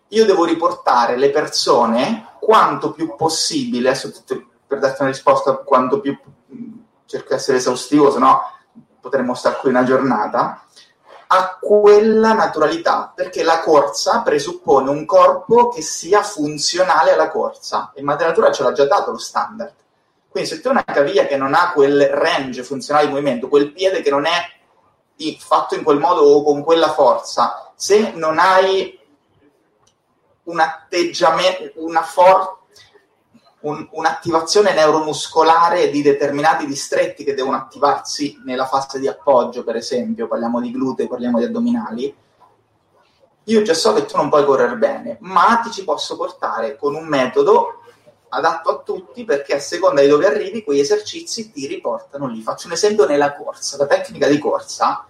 Io 0.09 0.27
devo 0.27 0.45
riportare 0.45 1.17
le 1.17 1.31
persone 1.31 2.33
quanto 2.39 2.93
più 2.93 3.15
possibile, 3.17 3.99
per 4.67 4.79
darti 4.79 5.01
una 5.01 5.11
risposta 5.11 5.55
quanto 5.55 6.01
più 6.01 6.15
cerco 7.07 7.29
di 7.29 7.35
essere 7.35 7.57
esaustivo, 7.57 8.11
se 8.11 8.19
no 8.19 8.43
potremmo 9.01 9.33
stare 9.33 9.57
qui 9.57 9.71
una 9.71 9.85
giornata, 9.85 10.64
a 11.37 11.59
quella 11.61 12.33
naturalità, 12.33 13.13
perché 13.15 13.43
la 13.43 13.61
corsa 13.61 14.21
presuppone 14.23 14.91
un 14.91 15.05
corpo 15.05 15.69
che 15.69 15.83
sia 15.83 16.23
funzionale 16.23 17.13
alla 17.13 17.31
corsa 17.31 17.93
e 17.95 18.03
Madre 18.03 18.27
Natura 18.27 18.53
ce 18.53 18.63
l'ha 18.63 18.73
già 18.73 18.87
dato 18.87 19.11
lo 19.11 19.19
standard. 19.19 19.73
Quindi 20.29 20.49
se 20.49 20.61
tu 20.61 20.69
hai 20.69 20.75
una 20.75 20.85
caviglia 20.85 21.27
che 21.27 21.37
non 21.37 21.55
ha 21.55 21.73
quel 21.73 22.09
range 22.09 22.65
funzionale 22.65 23.07
di 23.07 23.13
movimento, 23.13 23.49
quel 23.49 23.73
piede 23.73 24.03
che 24.03 24.11
non 24.11 24.27
è 24.27 24.37
fatto 25.39 25.77
in 25.77 25.85
quel 25.85 25.99
modo 25.99 26.23
o 26.23 26.43
con 26.43 26.65
quella 26.65 26.91
forza, 26.93 27.71
se 27.77 28.13
non 28.15 28.39
hai 28.39 28.99
un 30.45 30.59
atteggiamento, 30.59 31.73
una 31.77 32.03
forza 32.03 32.59
un, 33.65 33.87
un'attivazione 33.91 34.73
neuromuscolare 34.75 35.91
di 35.91 36.03
determinati 36.03 36.67
distretti 36.67 37.25
che 37.25 37.35
devono 37.35 37.57
attivarsi 37.57 38.41
nella 38.45 38.67
fase 38.67 38.99
di 38.99 39.09
appoggio, 39.09 39.65
per 39.65 39.77
esempio, 39.77 40.29
parliamo 40.29 40.61
di 40.61 40.71
glutei, 40.71 41.09
parliamo 41.09 41.39
di 41.39 41.45
addominali, 41.45 42.15
io 43.45 43.63
già 43.63 43.75
so 43.75 43.93
che 43.93 44.07
tu 44.07 44.17
non 44.17 44.29
puoi 44.29 44.45
correre 44.45 44.77
bene, 44.77 45.17
ma 45.21 45.61
ti 45.63 45.71
ci 45.71 45.85
posso 45.85 46.17
portare 46.17 46.77
con 46.77 46.95
un 46.95 47.07
metodo 47.07 47.81
adatto 48.29 48.71
a 48.71 48.83
tutti 48.83 49.25
perché 49.25 49.55
a 49.55 49.61
seconda 49.61 50.01
di 50.01 50.09
dove 50.09 50.27
arrivi 50.27 50.65
quei 50.65 50.81
esercizi 50.81 51.53
ti 51.53 51.67
riportano 51.67 52.27
lì. 52.27 52.41
Faccio 52.41 52.67
un 52.67 52.73
esempio 52.73 53.07
nella 53.07 53.35
corsa, 53.35 53.77
la 53.77 53.87
tecnica 53.87 54.29
di 54.29 54.39
corsa, 54.39 55.07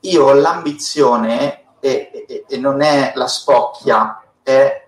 io 0.00 0.24
ho 0.24 0.32
l'ambizione 0.34 1.76
e, 1.80 2.26
e, 2.28 2.44
e 2.48 2.56
non 2.58 2.80
è 2.80 3.12
la 3.14 3.28
spocchia, 3.28 4.22
è 4.42 4.81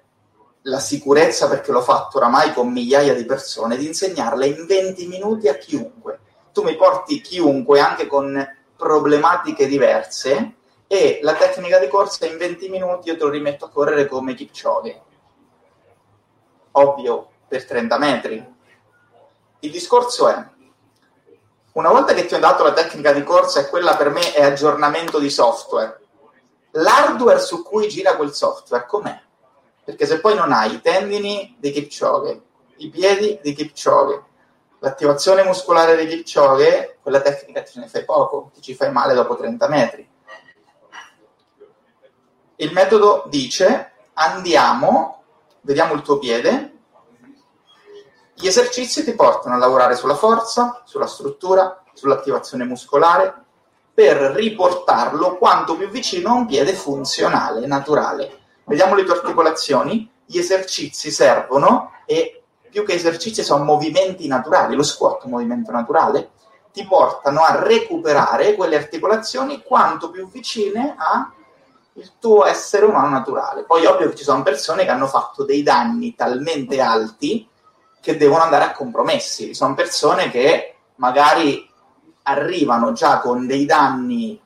la 0.66 0.78
sicurezza, 0.78 1.49
perché 1.49 1.73
l'ho 1.73 1.82
fatto 1.82 2.16
oramai 2.19 2.53
con 2.53 2.70
migliaia 2.70 3.15
di 3.15 3.24
persone, 3.24 3.77
di 3.77 3.86
insegnarla 3.86 4.47
in 4.47 4.65
20 4.66 5.07
minuti 5.07 5.49
a 5.49 5.57
chiunque. 5.57 6.20
Tu 6.53 6.62
mi 6.62 6.77
porti 6.77 7.20
chiunque, 7.20 7.81
anche 7.81 8.07
con 8.07 8.47
problematiche 8.77 9.66
diverse, 9.66 10.55
e 10.86 11.19
la 11.23 11.35
tecnica 11.35 11.78
di 11.78 11.89
corsa 11.89 12.27
in 12.27 12.36
20 12.36 12.69
minuti 12.69 13.09
io 13.09 13.16
te 13.16 13.24
lo 13.24 13.31
rimetto 13.31 13.66
a 13.66 13.70
correre 13.70 14.07
come 14.07 14.35
Kipchoge. 14.35 15.03
Ovvio, 16.73 17.28
per 17.49 17.65
30 17.66 17.99
metri. 17.99 18.55
Il 19.61 19.70
discorso 19.70 20.28
è, 20.28 20.47
una 21.73 21.91
volta 21.91 22.15
che 22.15 22.27
ti 22.27 22.35
ho 22.35 22.39
dato 22.39 22.62
la 22.62 22.73
tecnica 22.73 23.12
di 23.12 23.23
corsa 23.23 23.61
e 23.61 23.69
quella 23.69 23.97
per 23.97 24.11
me 24.11 24.32
è 24.32 24.45
aggiornamento 24.45 25.19
di 25.19 25.31
software, 25.31 26.01
l'hardware 26.73 27.41
su 27.41 27.62
cui 27.62 27.89
gira 27.89 28.16
quel 28.16 28.32
software 28.32 28.86
com'è? 28.86 29.24
Perché 29.85 30.06
se 30.06 30.20
poi 30.20 30.35
non 30.35 30.52
hai 30.52 30.74
i 30.74 30.81
tendini 30.81 31.56
di 31.59 31.70
Kipchoge, 31.70 32.43
i 32.77 32.89
piedi 32.89 33.39
di 33.43 33.52
Kipchoge, 33.52 34.23
l'attivazione 34.78 35.44
muscolare 35.44 35.97
di 35.97 36.06
Kipchoge, 36.06 36.98
quella 37.02 37.20
tecnica 37.20 37.62
te 37.62 37.78
ne 37.81 37.89
fai 37.89 38.05
poco, 38.05 38.51
ti 38.55 38.62
ci 38.62 38.74
fai 38.74 38.90
male 38.90 39.15
dopo 39.15 39.36
30 39.36 39.69
metri. 39.69 40.09
Il 42.56 42.73
metodo 42.73 43.24
dice 43.28 43.93
andiamo, 44.15 45.23
vediamo 45.62 45.94
il 45.94 46.02
tuo 46.02 46.19
piede, 46.19 46.73
gli 48.35 48.47
esercizi 48.47 49.05
ti 49.05 49.15
portano 49.15 49.55
a 49.55 49.59
lavorare 49.59 49.97
sulla 49.97 50.15
forza, 50.15 50.82
sulla 50.85 51.06
struttura, 51.06 51.82
sull'attivazione 51.93 52.65
muscolare, 52.65 53.43
per 53.94 54.16
riportarlo 54.16 55.36
quanto 55.36 55.77
più 55.77 55.89
vicino 55.89 56.31
a 56.31 56.35
un 56.35 56.47
piede 56.47 56.73
funzionale, 56.73 57.66
naturale. 57.66 58.40
Vediamo 58.65 58.95
le 58.95 59.05
tue 59.05 59.15
articolazioni, 59.15 60.11
gli 60.24 60.39
esercizi 60.39 61.11
servono 61.11 61.93
e 62.07 62.43
più 62.70 62.85
che 62.85 62.95
esercizi 62.95 63.45
sono 63.45 63.62
movimenti 63.62 64.27
naturali, 64.27 64.74
lo 64.74 64.82
squat 64.82 65.23
è 65.23 65.24
un 65.27 65.32
movimento 65.32 65.70
naturale, 65.70 66.31
ti 66.73 66.85
portano 66.86 67.43
a 67.43 67.62
recuperare 67.62 68.55
quelle 68.55 68.77
articolazioni 68.77 69.62
quanto 69.62 70.11
più 70.11 70.28
vicine 70.28 70.97
al 70.99 71.31
tuo 72.19 72.45
essere 72.45 72.85
umano 72.85 73.11
naturale. 73.11 73.62
Poi 73.62 73.86
ovvio 73.86 74.09
che 74.09 74.16
ci 74.16 74.24
sono 74.24 74.43
persone 74.43 74.85
che 74.85 74.91
hanno 74.91 75.07
fatto 75.07 75.45
dei 75.45 75.62
danni 75.62 76.16
talmente 76.16 76.81
alti 76.81 77.49
che 78.01 78.16
devono 78.16 78.43
andare 78.43 78.65
a 78.65 78.73
compromessi, 78.73 79.55
sono 79.55 79.74
persone 79.74 80.31
che 80.31 80.74
magari 80.97 81.70
arrivano 82.23 82.93
già 82.93 83.20
con 83.20 83.47
dei 83.47 83.66
danni 83.66 84.41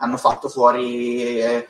hanno 0.00 0.16
fatto 0.16 0.48
fuori 0.48 1.40
eh, 1.40 1.68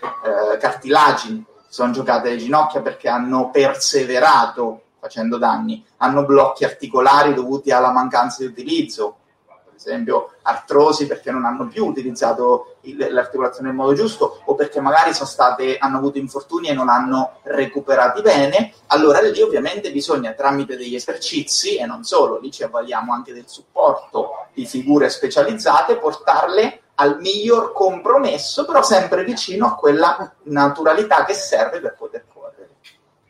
cartilagini, 0.59 1.45
sono 1.69 1.93
giocate 1.93 2.31
le 2.31 2.37
ginocchia 2.37 2.81
perché 2.81 3.09
hanno 3.09 3.51
perseverato 3.51 4.83
facendo 4.99 5.39
danni, 5.39 5.85
hanno 5.99 6.25
blocchi 6.25 6.65
articolari 6.65 7.35
dovuti 7.35 7.71
alla 7.71 7.91
mancanza 7.91 8.39
di 8.41 8.47
utilizzo, 8.47 9.17
per 9.47 9.75
esempio 9.75 10.35
artrosi 10.43 11.07
perché 11.07 11.31
non 11.31 11.45
hanno 11.45 11.67
più 11.69 11.87
utilizzato 11.87 12.77
il, 12.83 13.09
l'articolazione 13.11 13.71
in 13.71 13.77
modo 13.77 13.95
giusto 13.95 14.43
o 14.45 14.55
perché 14.55 14.81
magari 14.81 15.13
state, 15.15 15.79
hanno 15.79 15.99
avuto 15.99 16.19
infortuni 16.19 16.69
e 16.69 16.75
non 16.75 16.89
hanno 16.89 17.39
recuperati 17.45 18.21
bene, 18.21 18.75
allora 18.89 19.21
lì 19.23 19.41
ovviamente 19.41 19.91
bisogna 19.91 20.33
tramite 20.33 20.77
degli 20.77 20.95
esercizi 20.95 21.77
e 21.77 21.87
non 21.87 22.05
solo, 22.05 22.39
lì 22.39 22.51
ci 22.51 22.63
avvaliamo 22.63 23.13
anche 23.13 23.33
del 23.33 23.47
supporto 23.47 24.47
di 24.53 24.67
figure 24.67 25.09
specializzate, 25.09 25.97
portarle 25.97 26.80
al 27.01 27.19
miglior 27.19 27.73
compromesso, 27.73 28.67
però 28.67 28.83
sempre 28.83 29.25
vicino 29.25 29.67
a 29.67 29.75
quella 29.75 30.35
naturalità 30.45 31.25
che 31.25 31.33
serve 31.33 31.81
per 31.81 31.97
poter 31.97 32.27
correre. 32.33 32.77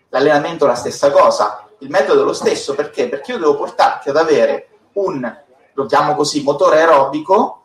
L'allenamento 0.09 0.64
è 0.64 0.68
la 0.68 0.74
stessa 0.74 1.12
cosa, 1.12 1.68
il 1.78 1.88
metodo 1.88 2.22
è 2.22 2.24
lo 2.24 2.32
stesso, 2.32 2.74
perché? 2.74 3.09
Perché 3.09 3.32
io 3.32 3.38
devo 3.38 3.56
portarti 3.56 4.09
ad 4.09 4.16
avere 4.16 4.70
un, 4.94 5.42
lo 5.72 5.86
chiamo 5.86 6.16
così, 6.16 6.42
motore 6.42 6.80
aerobico, 6.80 7.62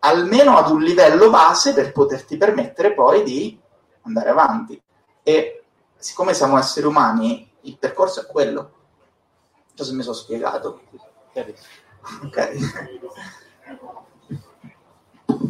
almeno 0.00 0.58
ad 0.58 0.70
un 0.70 0.82
livello 0.82 1.30
base 1.30 1.72
per 1.72 1.90
poterti 1.90 2.36
permettere 2.36 2.92
poi 2.92 3.22
di 3.22 3.58
andare 4.02 4.28
avanti. 4.28 4.80
E 5.22 5.64
siccome 5.96 6.34
siamo 6.34 6.58
esseri 6.58 6.84
umani, 6.84 7.50
il 7.62 7.78
percorso 7.78 8.20
è 8.20 8.26
quello. 8.26 8.60
Non 8.60 9.76
so 9.76 9.84
se 9.84 9.94
mi 9.94 10.02
sono 10.02 10.14
spiegato. 10.14 10.82
Ok. 12.22 12.52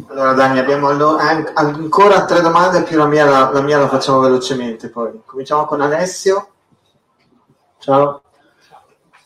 Allora 0.07 0.33
Dani, 0.33 0.59
abbiamo 0.59 0.89
ancora 1.53 2.25
tre 2.25 2.41
domande, 2.41 2.83
più 2.83 2.97
la 2.97 3.05
mia 3.05 3.25
la, 3.25 3.51
la 3.51 3.61
mia 3.61 3.77
la 3.77 3.87
facciamo 3.87 4.19
velocemente 4.19 4.89
poi. 4.89 5.21
Cominciamo 5.25 5.65
con 5.65 5.81
Alessio. 5.81 6.49
Ciao. 7.77 8.21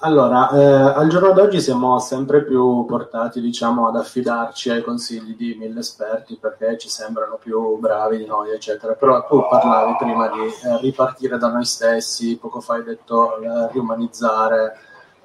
Allora, 0.02 0.50
eh, 0.52 0.64
al 0.64 1.10
giorno 1.10 1.34
d'oggi 1.34 1.60
siamo 1.60 2.00
sempre 2.00 2.44
più 2.46 2.86
portati, 2.86 3.42
diciamo, 3.42 3.90
ad 3.90 3.98
affidarci 3.98 4.70
ai 4.70 4.82
consigli 4.82 5.36
di 5.36 5.58
mille 5.60 5.82
esperti 5.82 6.38
perché 6.38 6.78
ci 6.78 6.88
sembrano 6.88 7.36
più 7.36 7.78
bravi 7.80 8.18
di 8.18 8.26
noi, 8.26 8.52
eccetera. 8.52 8.94
Però 8.94 9.26
tu 9.28 9.46
parlavi 9.50 9.96
prima 9.98 10.30
di 10.30 10.40
eh, 10.40 10.78
ripartire 10.80 11.38
da 11.38 11.50
noi 11.50 11.66
stessi, 11.66 12.38
poco 12.38 12.62
fa 12.62 12.76
hai 12.76 12.84
detto 12.84 13.42
eh, 13.42 13.72
riumanizzare, 13.74 14.78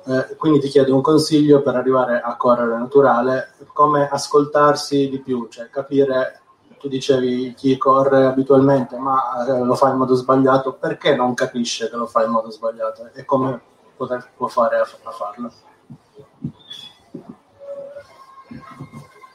eh, 0.07 0.37
quindi 0.37 0.61
ti 0.61 0.69
chiedo 0.69 0.95
un 0.95 1.01
consiglio 1.01 1.63
per 1.63 1.77
arrivare 1.77 2.21
a 2.21 2.37
correre 2.37 2.77
naturale, 2.77 3.55
come 3.73 4.09
ascoltarsi 4.09 5.09
di 5.09 5.21
più, 5.21 5.49
cioè 5.51 5.71
capire, 5.71 6.41
tu 6.79 6.89
dicevi 6.89 7.55
chi 7.55 7.79
corre 7.79 8.27
abitualmente 8.27 8.99
ma 8.99 9.47
eh, 9.47 9.65
lo 9.65 9.75
fa 9.75 9.89
in 9.89 9.97
modo 9.97 10.15
sbagliato, 10.15 10.75
perché 10.75 11.15
non 11.15 11.33
capisce 11.33 11.89
che 11.89 11.97
lo 11.97 12.07
fa 12.07 12.23
in 12.25 12.31
modo 12.31 12.51
sbagliato? 12.51 13.09
E 13.15 13.25
come 13.25 13.61
poter, 13.97 14.31
può 14.37 14.47
fare 14.47 14.79
a, 14.79 14.83
a 14.83 15.11
farlo? 15.11 15.51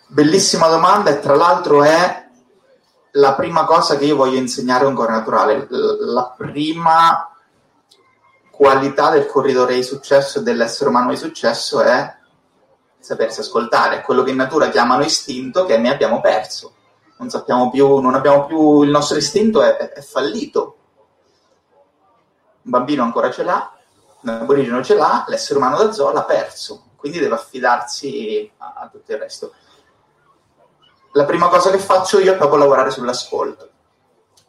Bellissima 0.07 0.67
domanda 0.67 1.09
e 1.09 1.19
tra 1.19 1.35
l'altro 1.35 1.83
è 1.83 2.27
la 3.13 3.33
prima 3.33 3.65
cosa 3.65 3.97
che 3.97 4.05
io 4.05 4.15
voglio 4.15 4.37
insegnare 4.37 4.85
a 4.85 4.87
un 4.87 4.93
correre 4.93 5.17
naturale, 5.17 5.67
la 5.69 6.33
prima 6.37 7.28
qualità 8.59 9.09
del 9.09 9.25
corridore 9.25 9.75
di 9.75 9.83
successo 9.83 10.39
e 10.39 10.41
dell'essere 10.41 10.89
umano 10.89 11.11
di 11.11 11.15
successo 11.15 11.79
è 11.79 12.13
sapersi 12.99 13.39
ascoltare, 13.39 14.01
quello 14.01 14.21
che 14.21 14.31
in 14.31 14.35
natura 14.35 14.67
chiamano 14.67 15.01
istinto 15.01 15.63
che 15.63 15.77
ne 15.77 15.89
abbiamo 15.89 16.19
perso. 16.19 16.73
Non 17.19 17.29
sappiamo 17.29 17.69
più, 17.69 17.99
non 17.99 18.15
abbiamo 18.15 18.47
più, 18.47 18.83
il 18.83 18.89
nostro 18.89 19.15
istinto 19.15 19.61
è, 19.61 19.77
è, 19.77 19.91
è 19.91 20.01
fallito. 20.01 20.77
Un 22.63 22.71
bambino 22.71 23.01
ancora 23.03 23.31
ce 23.31 23.43
l'ha, 23.43 23.77
un 24.23 24.29
aborigeno 24.29 24.83
ce 24.83 24.95
l'ha, 24.95 25.23
l'essere 25.29 25.57
umano 25.57 25.77
da 25.81 25.93
zoo 25.93 26.11
l'ha 26.11 26.25
perso, 26.25 26.87
quindi 26.97 27.19
deve 27.19 27.35
affidarsi 27.35 28.51
a, 28.57 28.73
a 28.75 28.89
tutto 28.89 29.09
il 29.13 29.19
resto. 29.19 29.53
La 31.13 31.23
prima 31.23 31.47
cosa 31.47 31.71
che 31.71 31.79
faccio 31.79 32.19
io 32.19 32.33
è 32.33 32.35
proprio 32.35 32.59
lavorare 32.59 32.91
sull'ascolto 32.91 33.69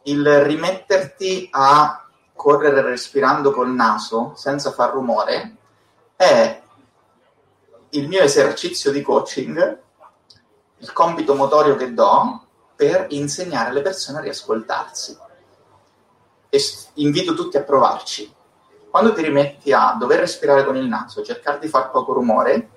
il 0.03 0.41
rimetterti 0.41 1.49
a 1.51 2.00
correre 2.41 2.81
respirando 2.81 3.51
col 3.51 3.69
naso 3.69 4.33
senza 4.35 4.71
far 4.71 4.93
rumore 4.93 5.57
è 6.15 6.59
il 7.89 8.07
mio 8.07 8.21
esercizio 8.21 8.91
di 8.91 9.03
coaching, 9.03 9.79
il 10.79 10.91
compito 10.91 11.35
motorio 11.35 11.75
che 11.75 11.93
do 11.93 12.43
per 12.75 13.05
insegnare 13.09 13.69
alle 13.69 13.83
persone 13.83 14.17
a 14.17 14.21
riascoltarsi. 14.21 15.15
E 16.49 16.59
invito 16.95 17.35
tutti 17.35 17.57
a 17.57 17.61
provarci. 17.61 18.33
Quando 18.89 19.13
ti 19.13 19.21
rimetti 19.21 19.71
a 19.71 19.95
dover 19.99 20.21
respirare 20.21 20.65
con 20.65 20.75
il 20.75 20.85
naso, 20.85 21.21
cercare 21.21 21.59
di 21.59 21.67
far 21.67 21.91
poco 21.91 22.13
rumore, 22.13 22.69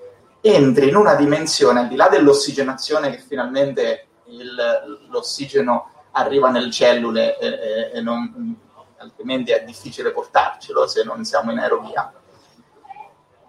entri 0.42 0.90
in 0.90 0.96
una 0.96 1.14
dimensione 1.14 1.80
al 1.80 1.88
di 1.88 1.96
là 1.96 2.08
dell'ossigenazione 2.08 3.08
che 3.08 3.22
finalmente 3.26 4.08
il, 4.26 5.08
l'ossigeno 5.08 5.88
arriva 6.10 6.50
nelle 6.50 6.70
cellule 6.70 7.38
e, 7.38 7.46
e, 7.46 7.90
e 7.94 8.00
non, 8.02 8.60
altrimenti 9.04 9.52
è 9.52 9.62
difficile 9.64 10.10
portarcelo 10.10 10.86
se 10.86 11.04
non 11.04 11.24
siamo 11.24 11.52
in 11.52 11.58
aerobia. 11.58 12.12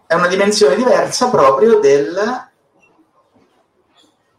È 0.06 0.14
una 0.14 0.27
dimensione 0.27 0.76
diversa 0.76 1.30
proprio 1.30 1.80
del, 1.80 2.48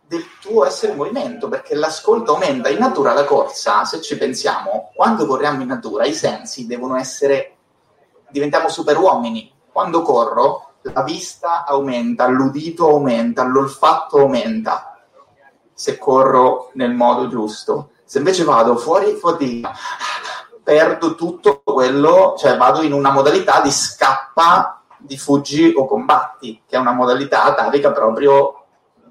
del 0.07 0.25
tuo 0.41 0.65
essere 0.65 0.93
in 0.93 0.99
movimento, 0.99 1.49
perché 1.49 1.75
l'ascolto 1.75 2.35
aumenta. 2.35 2.69
In 2.69 2.79
natura 2.79 3.13
la 3.13 3.25
corsa, 3.25 3.85
se 3.85 4.01
ci 4.01 4.17
pensiamo, 4.17 4.93
quando 4.95 5.27
corriamo 5.27 5.63
in 5.63 5.69
natura 5.69 6.05
i 6.05 6.15
sensi 6.15 6.67
devono 6.67 6.97
essere, 6.97 7.57
diventiamo 8.31 8.69
super 8.69 8.97
uomini. 8.97 9.53
Quando 9.73 10.03
corro 10.03 10.75
la 10.83 11.03
vista 11.03 11.65
aumenta, 11.65 12.27
l'udito 12.29 12.89
aumenta, 12.89 13.43
l'olfatto 13.43 14.19
aumenta, 14.19 15.05
se 15.75 15.99
corro 15.99 16.71
nel 16.75 16.95
modo 16.95 17.29
giusto. 17.29 17.91
Se 18.05 18.19
invece 18.19 18.45
vado 18.45 18.77
fuori, 18.77 19.15
fuori 19.15 19.63
perdo 20.67 21.15
tutto 21.15 21.63
quello, 21.63 22.35
cioè 22.37 22.57
vado 22.57 22.83
in 22.83 22.93
una 22.93 23.13
modalità 23.13 23.61
di 23.61 23.71
scappa, 23.71 24.83
di 24.99 25.17
fuggi 25.17 25.73
o 25.73 25.87
combatti, 25.87 26.61
che 26.67 26.75
è 26.75 26.79
una 26.81 26.91
modalità 26.91 27.45
atavica 27.45 27.93
proprio 27.93 28.65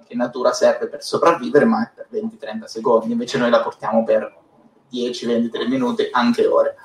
che 0.06 0.12
in 0.12 0.20
natura 0.20 0.52
serve 0.52 0.88
per 0.88 1.02
sopravvivere, 1.02 1.64
ma 1.64 1.82
è 1.82 1.92
per 1.96 2.08
20-30 2.12 2.66
secondi, 2.66 3.14
invece 3.14 3.38
noi 3.38 3.50
la 3.50 3.62
portiamo 3.62 4.04
per 4.04 4.36
10-23 4.92 5.70
minuti, 5.70 6.10
anche 6.12 6.46
ore. 6.46 6.76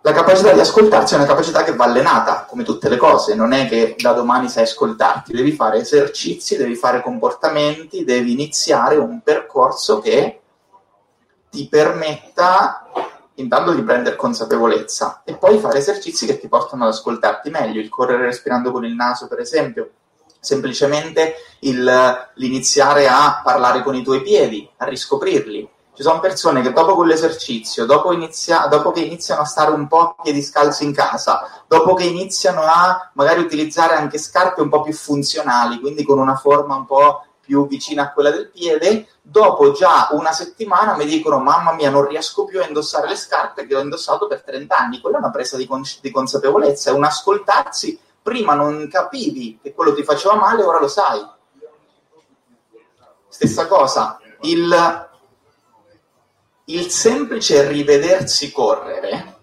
La 0.00 0.10
capacità 0.10 0.52
di 0.52 0.58
ascoltarsi 0.58 1.14
è 1.14 1.16
una 1.16 1.26
capacità 1.26 1.62
che 1.62 1.76
va 1.76 1.84
allenata, 1.84 2.46
come 2.48 2.64
tutte 2.64 2.88
le 2.88 2.96
cose, 2.96 3.36
non 3.36 3.52
è 3.52 3.68
che 3.68 3.94
da 3.96 4.10
domani 4.10 4.48
sai 4.48 4.64
ascoltarti, 4.64 5.32
devi 5.32 5.52
fare 5.52 5.78
esercizi, 5.78 6.56
devi 6.56 6.74
fare 6.74 7.00
comportamenti, 7.00 8.02
devi 8.02 8.32
iniziare 8.32 8.96
un 8.96 9.20
percorso 9.22 10.00
che 10.00 10.40
ti 11.48 11.68
permetta 11.68 12.82
intanto 13.38 13.72
di 13.72 13.82
prendere 13.82 14.16
consapevolezza 14.16 15.22
e 15.24 15.34
poi 15.34 15.58
fare 15.58 15.78
esercizi 15.78 16.26
che 16.26 16.38
ti 16.38 16.48
portano 16.48 16.84
ad 16.84 16.90
ascoltarti 16.90 17.50
meglio, 17.50 17.80
il 17.80 17.88
correre 17.88 18.26
respirando 18.26 18.70
con 18.70 18.84
il 18.84 18.94
naso 18.94 19.26
per 19.26 19.40
esempio, 19.40 19.90
semplicemente 20.40 21.34
il, 21.60 22.30
l'iniziare 22.34 23.08
a 23.08 23.40
parlare 23.42 23.82
con 23.82 23.94
i 23.94 24.02
tuoi 24.02 24.22
piedi, 24.22 24.68
a 24.76 24.84
riscoprirli. 24.84 25.68
Ci 25.94 26.04
sono 26.04 26.20
persone 26.20 26.62
che 26.62 26.72
dopo 26.72 26.94
quell'esercizio, 26.94 27.84
dopo, 27.84 28.12
inizia, 28.12 28.66
dopo 28.66 28.92
che 28.92 29.00
iniziano 29.00 29.40
a 29.40 29.44
stare 29.44 29.72
un 29.72 29.88
po' 29.88 30.00
a 30.00 30.22
piedi 30.22 30.42
scalzi 30.42 30.84
in 30.84 30.94
casa, 30.94 31.64
dopo 31.66 31.94
che 31.94 32.04
iniziano 32.04 32.62
a 32.62 33.10
magari 33.14 33.40
utilizzare 33.40 33.96
anche 33.96 34.16
scarpe 34.16 34.60
un 34.60 34.68
po' 34.68 34.82
più 34.82 34.92
funzionali, 34.92 35.80
quindi 35.80 36.04
con 36.04 36.20
una 36.20 36.36
forma 36.36 36.76
un 36.76 36.86
po' 36.86 37.24
più 37.48 37.66
vicina 37.66 38.02
a 38.02 38.12
quella 38.12 38.30
del 38.30 38.50
piede, 38.50 39.08
dopo 39.22 39.72
già 39.72 40.08
una 40.10 40.32
settimana 40.32 40.94
mi 40.94 41.06
dicono 41.06 41.38
mamma 41.38 41.72
mia 41.72 41.88
non 41.88 42.06
riesco 42.06 42.44
più 42.44 42.60
a 42.60 42.66
indossare 42.66 43.08
le 43.08 43.16
scarpe 43.16 43.66
che 43.66 43.74
ho 43.74 43.80
indossato 43.80 44.26
per 44.26 44.42
30 44.42 44.76
anni. 44.76 45.00
Quella 45.00 45.16
è 45.16 45.20
una 45.20 45.30
presa 45.30 45.56
di, 45.56 45.66
con- 45.66 45.82
di 46.02 46.10
consapevolezza, 46.10 46.90
è 46.90 46.92
un 46.92 47.04
ascoltarsi. 47.04 47.98
Prima 48.20 48.52
non 48.52 48.86
capivi 48.90 49.58
che 49.62 49.72
quello 49.72 49.94
ti 49.94 50.04
faceva 50.04 50.34
male, 50.34 50.62
ora 50.62 50.78
lo 50.78 50.88
sai. 50.88 51.26
Stessa 53.28 53.66
cosa, 53.66 54.20
il, 54.42 55.08
il 56.66 56.90
semplice 56.90 57.66
rivedersi 57.66 58.52
correre 58.52 59.37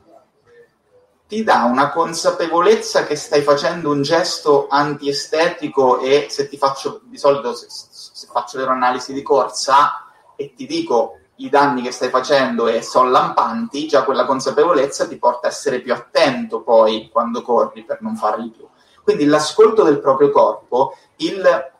ti 1.27 1.43
dà 1.43 1.63
una 1.63 1.89
consapevolezza 1.89 3.05
che 3.05 3.15
stai 3.15 3.41
facendo 3.41 3.89
un 3.91 4.03
gesto 4.03 4.67
antiestetico 4.69 5.99
e 5.99 6.27
se 6.29 6.47
ti 6.47 6.57
faccio 6.57 7.01
di 7.03 7.17
solito 7.17 7.55
se, 7.55 7.65
se 7.69 8.27
faccio 8.31 8.59
le 8.59 8.65
analisi 8.65 9.11
di 9.11 9.23
corsa 9.23 10.05
e 10.35 10.53
ti 10.53 10.67
dico 10.67 11.19
i 11.37 11.49
danni 11.49 11.81
che 11.81 11.91
stai 11.91 12.09
facendo 12.09 12.67
e 12.67 12.81
sono 12.81 13.09
lampanti, 13.09 13.87
già 13.87 14.03
quella 14.03 14.25
consapevolezza 14.25 15.07
ti 15.07 15.17
porta 15.17 15.47
a 15.47 15.49
essere 15.49 15.81
più 15.81 15.93
attento 15.93 16.61
poi 16.61 17.09
quando 17.11 17.41
corri 17.41 17.83
per 17.83 18.01
non 18.01 18.15
farli 18.15 18.49
più. 18.51 18.67
Quindi 19.03 19.25
l'ascolto 19.25 19.83
del 19.83 19.99
proprio 19.99 20.29
corpo, 20.31 20.95
il, 21.17 21.71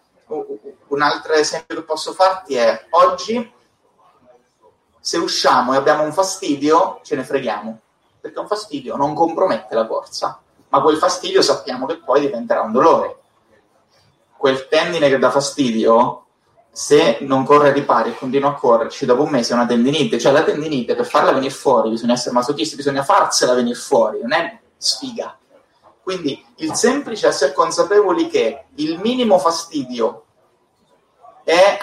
un 0.87 1.01
altro 1.01 1.33
esempio 1.33 1.75
che 1.75 1.83
posso 1.83 2.13
farti 2.13 2.55
è 2.55 2.87
oggi 2.91 3.53
se 4.99 5.17
usciamo 5.17 5.73
e 5.73 5.77
abbiamo 5.77 6.03
un 6.03 6.11
fastidio 6.11 6.99
ce 7.03 7.15
ne 7.15 7.23
freghiamo 7.23 7.79
perché 8.25 8.39
è 8.39 8.41
un 8.41 8.47
fastidio, 8.47 8.95
non 8.95 9.13
compromette 9.13 9.75
la 9.75 9.85
corsa, 9.85 10.41
ma 10.69 10.81
quel 10.81 10.97
fastidio 10.97 11.43
sappiamo 11.43 11.85
che 11.85 11.97
poi 11.97 12.21
diventerà 12.21 12.61
un 12.61 12.71
dolore. 12.71 13.19
Quel 14.35 14.67
tendine 14.67 15.09
che 15.09 15.19
dà 15.19 15.29
fastidio, 15.29 16.25
se 16.71 17.19
non 17.21 17.45
corre 17.45 17.71
ripari 17.71 18.09
e 18.09 18.17
continua 18.17 18.49
a 18.49 18.55
correrci, 18.55 19.05
dopo 19.05 19.21
un 19.21 19.29
mese 19.29 19.53
è 19.53 19.55
una 19.55 19.67
tendinite, 19.67 20.17
cioè 20.17 20.31
la 20.31 20.43
tendinite 20.43 20.95
per 20.95 21.05
farla 21.05 21.33
venire 21.33 21.53
fuori 21.53 21.91
bisogna 21.91 22.13
essere 22.13 22.33
masochisti, 22.33 22.75
bisogna 22.75 23.03
farsela 23.03 23.53
venire 23.53 23.75
fuori, 23.75 24.19
non 24.21 24.33
è 24.33 24.59
sfiga. 24.75 25.37
Quindi 26.01 26.43
il 26.57 26.73
semplice 26.73 27.27
essere 27.27 27.53
consapevoli 27.53 28.27
che 28.27 28.65
il 28.75 28.99
minimo 28.99 29.37
fastidio 29.37 30.25
è 31.43 31.77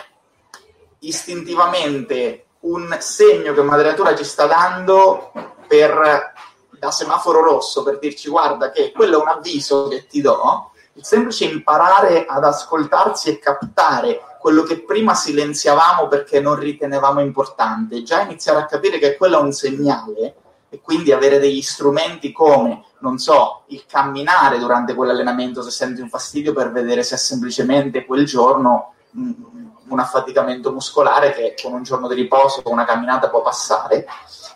istintivamente 0.98 2.46
un 2.62 2.96
segno 3.00 3.52
che 3.52 3.62
Madre 3.62 3.90
Natura 3.90 4.16
ci 4.16 4.24
sta 4.24 4.46
dando 4.46 5.30
per, 5.72 6.34
da 6.78 6.90
semaforo 6.90 7.42
rosso 7.42 7.82
per 7.82 7.98
dirci 7.98 8.28
guarda 8.28 8.70
che 8.70 8.92
quello 8.92 9.18
è 9.18 9.22
un 9.22 9.28
avviso 9.28 9.88
che 9.88 10.06
ti 10.06 10.20
do, 10.20 10.72
il 10.92 11.02
semplice 11.02 11.46
imparare 11.46 12.26
ad 12.26 12.44
ascoltarsi 12.44 13.30
e 13.30 13.38
captare 13.38 14.20
quello 14.38 14.64
che 14.64 14.82
prima 14.82 15.14
silenziavamo 15.14 16.08
perché 16.08 16.40
non 16.40 16.56
ritenevamo 16.56 17.22
importante, 17.22 18.02
già 18.02 18.20
iniziare 18.20 18.58
a 18.58 18.66
capire 18.66 18.98
che 18.98 19.16
quello 19.16 19.38
è 19.38 19.40
un 19.42 19.52
segnale 19.52 20.34
e 20.68 20.82
quindi 20.82 21.10
avere 21.10 21.38
degli 21.38 21.62
strumenti 21.62 22.32
come, 22.32 22.84
non 22.98 23.16
so, 23.16 23.62
il 23.68 23.84
camminare 23.86 24.58
durante 24.58 24.94
quell'allenamento 24.94 25.62
se 25.62 25.70
senti 25.70 26.02
un 26.02 26.10
fastidio 26.10 26.52
per 26.52 26.70
vedere 26.70 27.02
se 27.02 27.14
è 27.14 27.18
semplicemente 27.18 28.04
quel 28.04 28.26
giorno 28.26 28.92
un 29.12 29.98
affaticamento 29.98 30.70
muscolare 30.72 31.32
che 31.32 31.54
con 31.62 31.72
un 31.72 31.82
giorno 31.82 32.08
di 32.08 32.14
riposo, 32.14 32.60
con 32.60 32.72
una 32.72 32.84
camminata 32.84 33.30
può 33.30 33.40
passare 33.40 34.06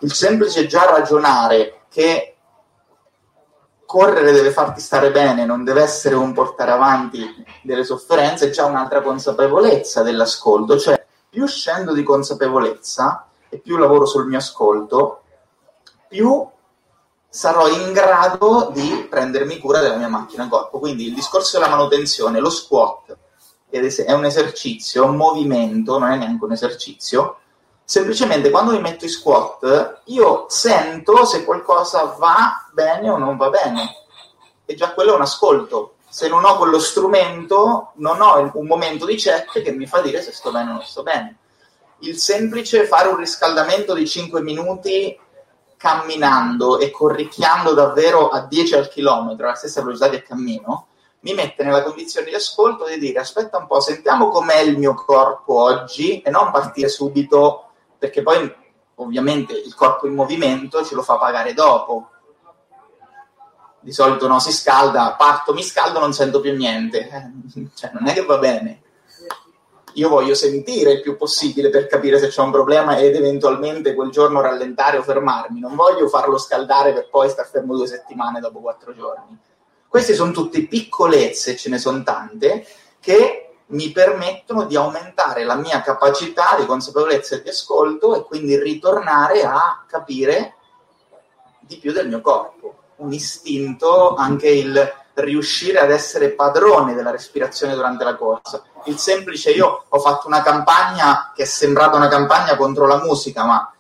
il 0.01 0.13
semplice 0.13 0.67
già 0.67 0.85
ragionare 0.85 1.83
che 1.89 2.37
correre 3.87 4.33
deve 4.33 4.51
farti 4.51 4.81
stare 4.81 5.11
bene, 5.11 5.47
non 5.47 5.65
deve 5.65 5.83
essere 5.83 6.17
un 6.17 6.33
portare 6.33 6.73
avanti 6.73 7.25
delle 7.63 7.85
sofferenze, 7.85 8.47
è 8.47 8.51
già 8.51 8.65
un'altra 8.67 9.01
consapevolezza 9.01 10.03
dell'ascolto, 10.03 10.79
cioè 10.79 11.07
più 11.29 11.47
scendo 11.47 11.93
di 11.93 12.03
consapevolezza 12.03 13.29
e 13.49 13.59
più 13.59 13.77
lavoro 13.77 14.05
sul 14.05 14.27
mio 14.27 14.39
ascolto, 14.39 15.23
più 16.09 16.49
sarò 17.29 17.69
in 17.69 17.93
grado 17.93 18.71
di 18.73 19.07
prendermi 19.09 19.59
cura 19.59 19.81
della 19.81 19.97
mia 19.97 20.09
macchina 20.09 20.49
corpo. 20.49 20.79
Quindi 20.79 21.07
il 21.07 21.15
discorso 21.15 21.59
della 21.59 21.71
manutenzione, 21.71 22.41
lo 22.41 22.51
squat, 22.51 23.17
è 23.69 24.13
un 24.13 24.25
esercizio, 24.25 25.05
un 25.05 25.17
movimento, 25.17 25.99
non 25.99 26.11
è 26.11 26.17
neanche 26.17 26.45
un 26.45 26.53
esercizio, 26.53 27.39
semplicemente 27.89 28.51
quando 28.51 28.73
mi 28.73 28.81
metto 28.81 29.05
in 29.05 29.11
squat 29.11 30.01
io 30.07 30.47
sento 30.49 31.25
se 31.25 31.45
qualcosa 31.45 32.17
va 32.19 32.69
bene 32.73 33.09
o 33.09 33.17
non 33.17 33.37
va 33.37 33.49
bene. 33.49 34.05
E 34.65 34.75
già 34.75 34.93
quello 34.93 35.13
è 35.13 35.15
un 35.15 35.23
ascolto. 35.23 35.95
Se 36.09 36.29
non 36.29 36.45
ho 36.45 36.57
quello 36.57 36.81
strumento 36.81 37.93
non 37.95 38.21
ho 38.21 38.51
un 38.55 38.67
momento 38.67 39.07
di 39.07 39.15
check 39.15 39.63
che 39.63 39.71
mi 39.71 39.87
fa 39.87 40.01
dire 40.01 40.21
se 40.21 40.33
sto 40.33 40.51
bene 40.51 40.71
o 40.71 40.75
non 40.75 40.83
sto 40.83 41.05
bene. 41.05 41.39
Il 42.01 42.19
semplice 42.19 42.87
fare 42.87 43.09
un 43.09 43.17
riscaldamento 43.17 43.95
di 43.95 44.07
5 44.07 44.43
minuti 44.43 45.19
camminando 45.77 46.81
e 46.81 46.91
corricchiando 46.91 47.73
davvero 47.73 48.29
a 48.29 48.41
10 48.41 48.75
al 48.75 48.89
chilometro 48.89 49.47
alla 49.47 49.55
stessa 49.55 49.83
velocità 49.83 50.09
che 50.09 50.23
cammino 50.23 50.89
mi 51.21 51.35
mette 51.35 51.65
nella 51.65 51.83
condizione 51.83 52.29
di 52.29 52.35
ascolto 52.35 52.87
di 52.87 52.99
dire 52.99 53.19
aspetta 53.19 53.59
un 53.59 53.67
po', 53.67 53.81
sentiamo 53.81 54.29
com'è 54.29 54.61
il 54.61 54.79
mio 54.79 54.95
corpo 54.95 55.61
oggi 55.61 56.21
e 56.21 56.31
non 56.31 56.53
partire 56.53 56.89
subito 56.89 57.66
perché 57.99 58.23
poi 58.23 58.53
ovviamente 58.97 59.53
il 59.53 59.75
corpo 59.75 60.07
in 60.07 60.15
movimento 60.15 60.85
ce 60.85 60.95
lo 60.95 61.03
fa 61.03 61.17
pagare 61.17 61.55
dopo. 61.55 62.11
Di 63.81 63.93
solito 63.93 64.27
no, 64.27 64.41
si 64.41 64.53
scalda, 64.53 65.15
parto, 65.17 65.53
mi 65.53 65.63
scaldo, 65.63 66.01
non 66.01 66.13
sento 66.13 66.41
più 66.41 66.55
niente. 66.57 67.09
Eh, 67.09 67.69
cioè, 67.75 67.91
non 67.93 68.09
è 68.09 68.13
che 68.13 68.25
va 68.25 68.39
bene. 68.39 68.83
io 69.95 70.09
voglio 70.09 70.35
sentire 70.35 70.93
il 70.93 71.01
più 71.03 71.17
possibile 71.17 71.71
per 71.71 71.87
capire 71.87 72.19
se 72.19 72.29
c'è 72.29 72.43
un 72.43 72.51
problema 72.51 72.99
ed 72.99 73.15
eventualmente 73.15 73.95
quel 73.95 74.11
giorno 74.11 74.41
rallentare 74.41 74.99
o 74.99 75.03
fermarmi, 75.03 75.61
non 75.61 75.75
voglio 75.75 76.09
farlo 76.09 76.37
scaldare 76.37 76.93
per 76.93 77.09
poi 77.09 77.31
star 77.31 77.49
fermo 77.49 77.77
due 77.77 77.87
settimane 77.87 78.41
dopo 78.41 78.61
quattro 78.61 78.93
giorni. 78.93 79.39
Queste 79.89 80.15
sono 80.15 80.33
tutte 80.33 80.67
piccolezze, 80.67 81.57
ce 81.57 81.71
ne 81.71 81.79
sono 81.79 82.03
tante, 82.03 82.67
che 83.01 83.46
mi 83.69 83.91
permettono 83.91 84.65
di 84.65 84.77
aumentare 84.77 85.45
la 85.45 85.57
mia 85.57 85.81
capacità 85.81 86.57
di 86.59 86.67
consapevolezza 86.67 87.37
e 87.37 87.43
di 87.43 87.49
ascolto 87.49 88.15
e 88.15 88.23
quindi 88.23 88.59
ritornare 88.59 89.43
a 89.43 89.85
capire 89.89 90.55
di 91.61 91.77
più 91.79 91.93
del 91.93 92.09
mio 92.09 92.21
corpo. 92.21 92.75
Un 92.97 93.13
istinto, 93.13 94.15
anche 94.15 94.49
il 94.49 94.95
riuscire 95.15 95.79
ad 95.79 95.91
essere 95.91 96.31
padrone 96.31 96.95
della 96.95 97.11
respirazione 97.11 97.75
durante 97.75 98.05
la 98.05 98.17
corsa. 98.17 98.63
Il 98.85 98.99
semplice, 98.99 99.51
io 99.51 99.85
ho 99.89 99.99
fatto 99.99 100.27
una 100.27 100.43
campagna 100.43 101.33
che 101.35 101.43
è 101.43 101.47
sembrata 101.47 101.97
una 101.97 102.09
campagna 102.09 102.57
contro 102.57 102.87
la 102.87 103.03
musica, 103.03 103.45
ma 103.45 103.71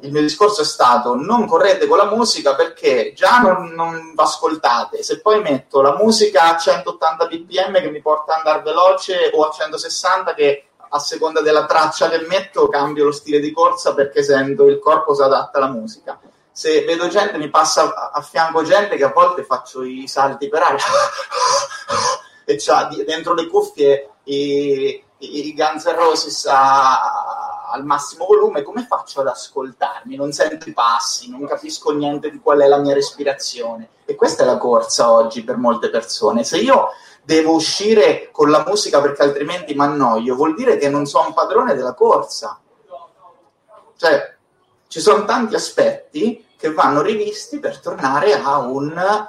il 0.00 0.12
mio 0.12 0.20
discorso 0.20 0.62
è 0.62 0.64
stato 0.64 1.14
non 1.14 1.46
correte 1.46 1.86
con 1.86 1.98
la 1.98 2.04
musica 2.04 2.54
perché 2.54 3.12
già 3.14 3.38
non, 3.38 3.70
non 3.70 4.12
ascoltate, 4.14 5.02
se 5.02 5.20
poi 5.20 5.40
metto 5.40 5.80
la 5.80 5.96
musica 5.96 6.54
a 6.54 6.56
180 6.56 7.26
bpm 7.26 7.80
che 7.80 7.90
mi 7.90 8.00
porta 8.00 8.32
ad 8.32 8.38
andare 8.38 8.62
veloce 8.62 9.30
o 9.34 9.44
a 9.44 9.50
160 9.50 10.34
che 10.34 10.68
a 10.90 10.98
seconda 10.98 11.40
della 11.40 11.66
traccia 11.66 12.08
che 12.08 12.26
metto 12.28 12.68
cambio 12.68 13.04
lo 13.04 13.12
stile 13.12 13.40
di 13.40 13.52
corsa 13.52 13.94
perché 13.94 14.22
sento 14.22 14.66
il 14.66 14.78
corpo 14.78 15.14
si 15.14 15.22
adatta 15.22 15.58
alla 15.58 15.68
musica. 15.68 16.18
Se 16.50 16.82
vedo 16.84 17.08
gente, 17.08 17.38
mi 17.38 17.50
passa 17.50 18.10
a 18.10 18.20
fianco 18.20 18.62
gente 18.62 18.96
che 18.96 19.04
a 19.04 19.12
volte 19.12 19.44
faccio 19.44 19.82
i 19.84 20.08
salti 20.08 20.48
per 20.48 20.62
aria 20.62 20.84
e 22.44 22.56
c'ha 22.58 22.88
dentro 23.04 23.34
le 23.34 23.46
cuffie 23.46 24.10
i, 24.24 25.04
i 25.18 25.54
Guns 25.54 25.84
N' 25.84 25.94
Roses 25.94 26.46
a, 26.46 27.37
al 27.70 27.84
massimo 27.84 28.26
volume, 28.26 28.62
come 28.62 28.86
faccio 28.86 29.20
ad 29.20 29.26
ascoltarmi? 29.26 30.16
Non 30.16 30.32
sento 30.32 30.68
i 30.68 30.72
passi, 30.72 31.30
non 31.30 31.46
capisco 31.46 31.92
niente 31.92 32.30
di 32.30 32.40
qual 32.40 32.60
è 32.60 32.66
la 32.66 32.78
mia 32.78 32.94
respirazione. 32.94 33.88
E 34.04 34.14
questa 34.14 34.42
è 34.42 34.46
la 34.46 34.56
corsa 34.56 35.10
oggi 35.10 35.44
per 35.44 35.56
molte 35.56 35.90
persone. 35.90 36.44
Se 36.44 36.58
io 36.58 36.88
devo 37.22 37.52
uscire 37.52 38.30
con 38.32 38.50
la 38.50 38.64
musica 38.66 39.00
perché 39.00 39.22
altrimenti 39.22 39.74
mi 39.74 39.82
annoio, 39.82 40.34
vuol 40.34 40.54
dire 40.54 40.78
che 40.78 40.88
non 40.88 41.06
sono 41.06 41.32
padrone 41.32 41.74
della 41.74 41.92
corsa. 41.92 42.58
Cioè, 43.96 44.36
ci 44.86 45.00
sono 45.00 45.24
tanti 45.24 45.54
aspetti 45.54 46.46
che 46.56 46.72
vanno 46.72 47.02
rivisti 47.02 47.58
per 47.58 47.80
tornare 47.80 48.34
a 48.34 48.58
un 48.58 49.28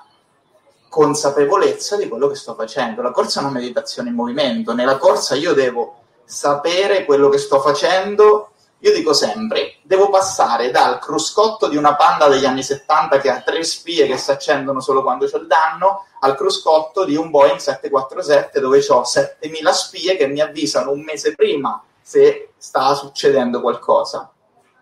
consapevolezza 0.87 1.97
di 1.97 2.07
quello 2.07 2.27
che 2.27 2.35
sto 2.35 2.55
facendo. 2.55 3.01
La 3.01 3.11
corsa 3.11 3.39
è 3.39 3.43
una 3.43 3.51
meditazione 3.51 4.09
in 4.09 4.15
movimento. 4.15 4.73
Nella 4.73 4.97
corsa 4.97 5.35
io 5.35 5.53
devo 5.53 5.97
sapere 6.29 7.05
quello 7.05 7.27
che 7.27 7.39
sto 7.39 7.59
facendo, 7.59 8.51
io 8.77 8.93
dico 8.93 9.13
sempre, 9.13 9.77
devo 9.81 10.09
passare 10.09 10.69
dal 10.69 10.99
cruscotto 10.99 11.67
di 11.67 11.75
una 11.75 11.95
panda 11.95 12.27
degli 12.27 12.45
anni 12.45 12.61
70 12.61 13.17
che 13.17 13.31
ha 13.31 13.41
tre 13.41 13.63
spie 13.63 14.05
che 14.05 14.15
si 14.15 14.29
accendono 14.29 14.79
solo 14.79 15.01
quando 15.01 15.25
c'è 15.25 15.37
il 15.37 15.47
danno, 15.47 16.05
al 16.19 16.35
cruscotto 16.35 17.03
di 17.03 17.15
un 17.15 17.31
Boeing 17.31 17.57
747 17.57 18.59
dove 18.59 18.85
ho 18.87 19.03
7000 19.03 19.73
spie 19.73 20.17
che 20.17 20.27
mi 20.27 20.39
avvisano 20.39 20.91
un 20.91 21.01
mese 21.01 21.33
prima 21.33 21.81
se 21.99 22.51
sta 22.57 22.93
succedendo 22.93 23.59
qualcosa. 23.59 24.31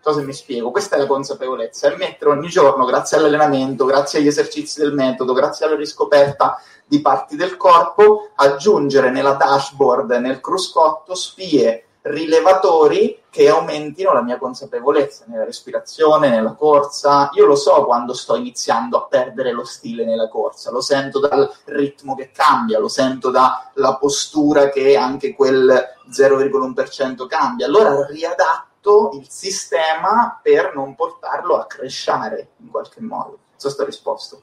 Cosa 0.02 0.22
mi 0.22 0.32
spiego? 0.32 0.70
Questa 0.70 0.96
è 0.96 0.98
la 0.98 1.06
consapevolezza, 1.06 1.92
è 1.92 1.96
mettere 1.96 2.30
ogni 2.30 2.48
giorno, 2.48 2.84
grazie 2.84 3.16
all'allenamento, 3.16 3.84
grazie 3.84 4.20
agli 4.20 4.26
esercizi 4.26 4.80
del 4.80 4.94
metodo, 4.94 5.32
grazie 5.32 5.66
alla 5.66 5.76
riscoperta 5.76 6.60
di 6.86 7.00
parti 7.00 7.36
del 7.36 7.56
corpo, 7.56 8.30
aggiungere 8.34 9.10
nella 9.10 9.34
dashboard, 9.34 10.10
nel 10.12 10.40
cruscotto, 10.40 11.14
spie 11.14 11.84
rilevatori 12.02 13.24
che 13.28 13.48
aumentino 13.48 14.12
la 14.12 14.22
mia 14.22 14.38
consapevolezza 14.38 15.24
nella 15.26 15.44
respirazione, 15.44 16.30
nella 16.30 16.54
corsa. 16.54 17.30
Io 17.34 17.44
lo 17.44 17.56
so 17.56 17.84
quando 17.84 18.14
sto 18.14 18.34
iniziando 18.36 18.96
a 18.96 19.04
perdere 19.04 19.52
lo 19.52 19.64
stile 19.64 20.04
nella 20.04 20.28
corsa, 20.28 20.70
lo 20.70 20.80
sento 20.80 21.18
dal 21.20 21.50
ritmo 21.66 22.14
che 22.14 22.30
cambia, 22.32 22.78
lo 22.78 22.88
sento 22.88 23.30
dalla 23.30 23.96
postura 24.00 24.70
che 24.70 24.96
anche 24.96 25.34
quel 25.34 25.96
0,1% 26.10 27.26
cambia. 27.26 27.66
Allora 27.66 28.06
riadatto 28.06 28.67
il 29.12 29.28
sistema 29.28 30.38
per 30.42 30.74
non 30.74 30.94
portarlo 30.94 31.56
a 31.56 31.66
crescere 31.66 32.50
in 32.58 32.70
qualche 32.70 33.00
modo. 33.00 33.38
So 33.56 33.68
sto 33.68 33.84
risposto. 33.84 34.42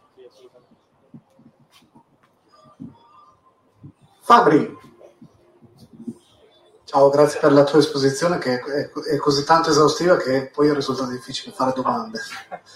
Fabri, 4.21 4.75
ciao, 6.83 7.09
grazie 7.09 7.39
per 7.39 7.51
la 7.53 7.63
tua 7.63 7.77
esposizione 7.77 8.39
che 8.39 8.59
è, 8.59 8.91
è 8.91 9.17
così 9.17 9.43
tanto 9.43 9.69
esaustiva 9.69 10.17
che 10.17 10.49
poi 10.51 10.73
risulta 10.73 11.05
difficile 11.05 11.53
fare 11.53 11.73
domande. 11.73 12.19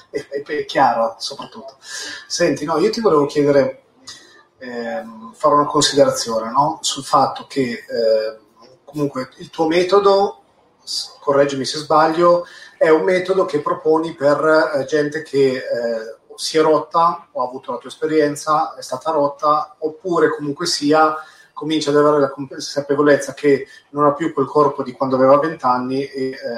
È, 0.10 0.19
è, 0.30 0.44
è 0.44 0.65
chiaro 0.65 1.15
soprattutto. 1.18 1.77
Senti, 1.80 2.65
no, 2.65 2.77
io 2.77 2.91
ti 2.91 3.02
volevo 3.02 3.26
chiedere, 3.26 3.84
eh, 4.60 5.03
fare 5.34 5.56
una 5.56 5.65
considerazione 5.65 6.52
no? 6.52 6.77
sul 6.81 7.03
fatto 7.03 7.48
che 7.48 7.72
eh, 7.72 8.40
comunque 8.86 9.30
il 9.38 9.49
tuo 9.49 9.68
metodo, 9.68 10.39
correggimi 11.20 11.66
se 11.66 11.78
sbaglio, 11.78 12.45
è 12.78 12.90
un 12.90 13.03
metodo 13.03 13.45
che 13.45 13.61
proponi 13.61 14.14
per 14.14 14.74
eh, 14.76 14.86
gente 14.86 15.22
che 15.22 15.56
eh, 15.56 16.18
si 16.36 16.57
è 16.57 16.61
rotta 16.61 17.28
o 17.32 17.41
ha 17.41 17.45
avuto 17.45 17.72
la 17.72 17.78
tua 17.78 17.90
esperienza, 17.90 18.76
è 18.76 18.82
stata 18.82 19.11
rotta, 19.11 19.76
oppure 19.80 20.30
comunque 20.30 20.66
sia 20.66 21.16
comincia 21.60 21.90
ad 21.90 21.98
avere 21.98 22.20
la 22.20 22.30
consapevolezza 22.30 23.34
che 23.34 23.68
non 23.90 24.06
ha 24.06 24.14
più 24.14 24.34
quel 24.34 24.45
corpo 24.45 24.82
di 24.82 24.94
quando 24.94 25.18
aveva 25.18 25.38
20 25.38 25.66
anni 25.66 26.06
e 26.06 26.30
eh, 26.30 26.57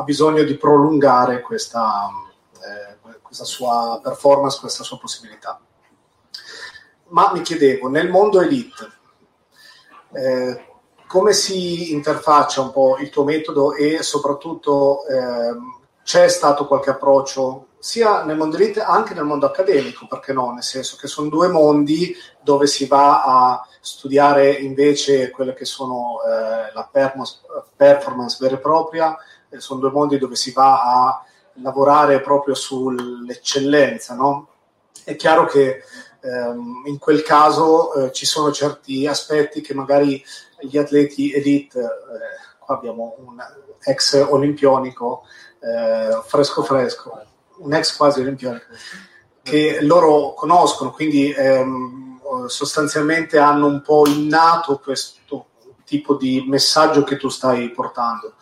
ha 0.00 0.02
bisogno 0.02 0.42
di 0.42 0.56
prolungare 0.56 1.42
questa, 1.42 2.08
eh, 2.54 3.18
questa 3.20 3.44
sua 3.44 4.00
performance, 4.02 4.58
questa 4.58 4.82
sua 4.82 4.98
possibilità. 4.98 5.60
Ma 7.08 7.30
mi 7.32 7.42
chiedevo, 7.42 7.88
nel 7.88 8.08
mondo 8.08 8.40
elite, 8.40 8.90
eh, 10.12 10.64
come 11.06 11.32
si 11.32 11.92
interfaccia 11.92 12.62
un 12.62 12.70
po' 12.70 12.96
il 12.98 13.10
tuo 13.10 13.24
metodo 13.24 13.74
e 13.74 14.02
soprattutto 14.02 15.06
eh, 15.06 15.56
c'è 16.02 16.28
stato 16.28 16.66
qualche 16.66 16.90
approccio 16.90 17.66
sia 17.78 18.24
nel 18.24 18.36
mondo 18.36 18.56
elite 18.56 18.80
anche 18.80 19.14
nel 19.14 19.24
mondo 19.24 19.46
accademico, 19.46 20.06
perché 20.06 20.32
no? 20.32 20.52
Nel 20.52 20.62
senso 20.62 20.96
che 20.96 21.08
sono 21.08 21.28
due 21.28 21.48
mondi 21.48 22.14
dove 22.40 22.66
si 22.66 22.86
va 22.86 23.24
a 23.24 23.66
studiare 23.80 24.50
invece 24.50 25.30
quelle 25.30 25.54
che 25.54 25.64
sono 25.64 26.18
eh, 26.22 26.72
la 26.72 26.88
performance 27.76 28.36
vera 28.38 28.54
e 28.54 28.58
propria, 28.58 29.16
sono 29.58 29.80
due 29.80 29.90
mondi 29.90 30.18
dove 30.18 30.36
si 30.36 30.52
va 30.52 30.82
a 30.82 31.24
lavorare 31.54 32.20
proprio 32.20 32.54
sull'eccellenza, 32.54 34.14
no? 34.14 34.48
È 35.04 35.16
chiaro 35.16 35.46
che 35.46 35.82
ehm, 36.20 36.82
in 36.86 36.98
quel 36.98 37.22
caso 37.22 37.94
eh, 37.94 38.12
ci 38.12 38.26
sono 38.26 38.52
certi 38.52 39.06
aspetti 39.06 39.60
che 39.60 39.74
magari 39.74 40.22
gli 40.60 40.76
atleti 40.76 41.32
elite, 41.32 41.78
eh, 41.78 42.58
qua 42.58 42.76
abbiamo 42.76 43.16
un 43.18 43.36
ex 43.82 44.26
olimpionico 44.28 45.24
eh, 45.60 46.20
fresco 46.26 46.62
fresco, 46.62 47.22
un 47.58 47.74
ex 47.74 47.96
quasi 47.96 48.20
olimpionico, 48.20 48.66
che 49.42 49.78
loro 49.82 50.34
conoscono, 50.34 50.90
quindi 50.90 51.32
ehm, 51.32 52.20
sostanzialmente 52.46 53.38
hanno 53.38 53.66
un 53.66 53.82
po' 53.82 54.06
innato 54.06 54.78
questo 54.78 55.46
tipo 55.84 56.14
di 56.14 56.44
messaggio 56.46 57.02
che 57.02 57.16
tu 57.16 57.28
stai 57.28 57.70
portando. 57.70 58.34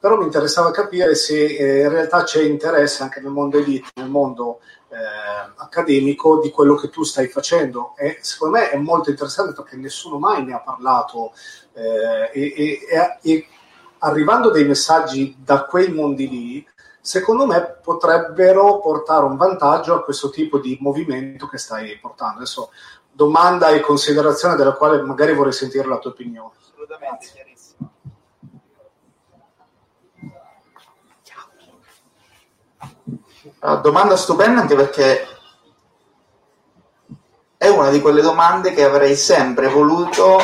Però 0.00 0.16
mi 0.16 0.24
interessava 0.24 0.70
capire 0.70 1.14
se 1.14 1.44
eh, 1.44 1.82
in 1.82 1.88
realtà 1.88 2.22
c'è 2.22 2.42
interesse 2.42 3.02
anche 3.02 3.20
nel 3.20 3.32
mondo 3.32 3.58
elite, 3.58 3.88
nel 3.94 4.08
mondo 4.08 4.60
eh, 4.90 4.96
accademico 5.56 6.40
di 6.40 6.50
quello 6.50 6.74
che 6.76 6.88
tu 6.88 7.02
stai 7.02 7.28
facendo. 7.28 7.94
E 7.96 8.18
secondo 8.20 8.58
me 8.58 8.70
è 8.70 8.76
molto 8.76 9.10
interessante 9.10 9.52
perché 9.52 9.76
nessuno 9.76 10.18
mai 10.18 10.44
ne 10.44 10.54
ha 10.54 10.60
parlato 10.60 11.32
eh, 11.74 12.30
e, 12.32 12.54
e, 12.56 13.18
e, 13.22 13.46
arrivando 13.98 14.50
dei 14.50 14.64
messaggi 14.64 15.36
da 15.38 15.64
quei 15.64 15.92
mondi 15.92 16.28
lì, 16.28 16.68
secondo 17.00 17.46
me 17.46 17.78
potrebbero 17.82 18.78
portare 18.80 19.24
un 19.24 19.36
vantaggio 19.36 19.94
a 19.94 20.04
questo 20.04 20.30
tipo 20.30 20.58
di 20.58 20.78
movimento 20.80 21.48
che 21.48 21.58
stai 21.58 21.98
portando. 21.98 22.36
Adesso 22.36 22.70
domanda 23.10 23.70
e 23.70 23.80
considerazione 23.80 24.54
della 24.54 24.74
quale 24.74 25.02
magari 25.02 25.34
vorrei 25.34 25.52
sentire 25.52 25.88
la 25.88 25.98
tua 25.98 26.12
opinione. 26.12 26.52
Assolutamente, 26.60 27.26
domanda 33.80 34.16
stupenda 34.16 34.60
anche 34.60 34.74
perché 34.74 35.26
è 37.56 37.68
una 37.68 37.90
di 37.90 38.00
quelle 38.00 38.22
domande 38.22 38.72
che 38.72 38.84
avrei 38.84 39.16
sempre 39.16 39.68
voluto 39.68 40.38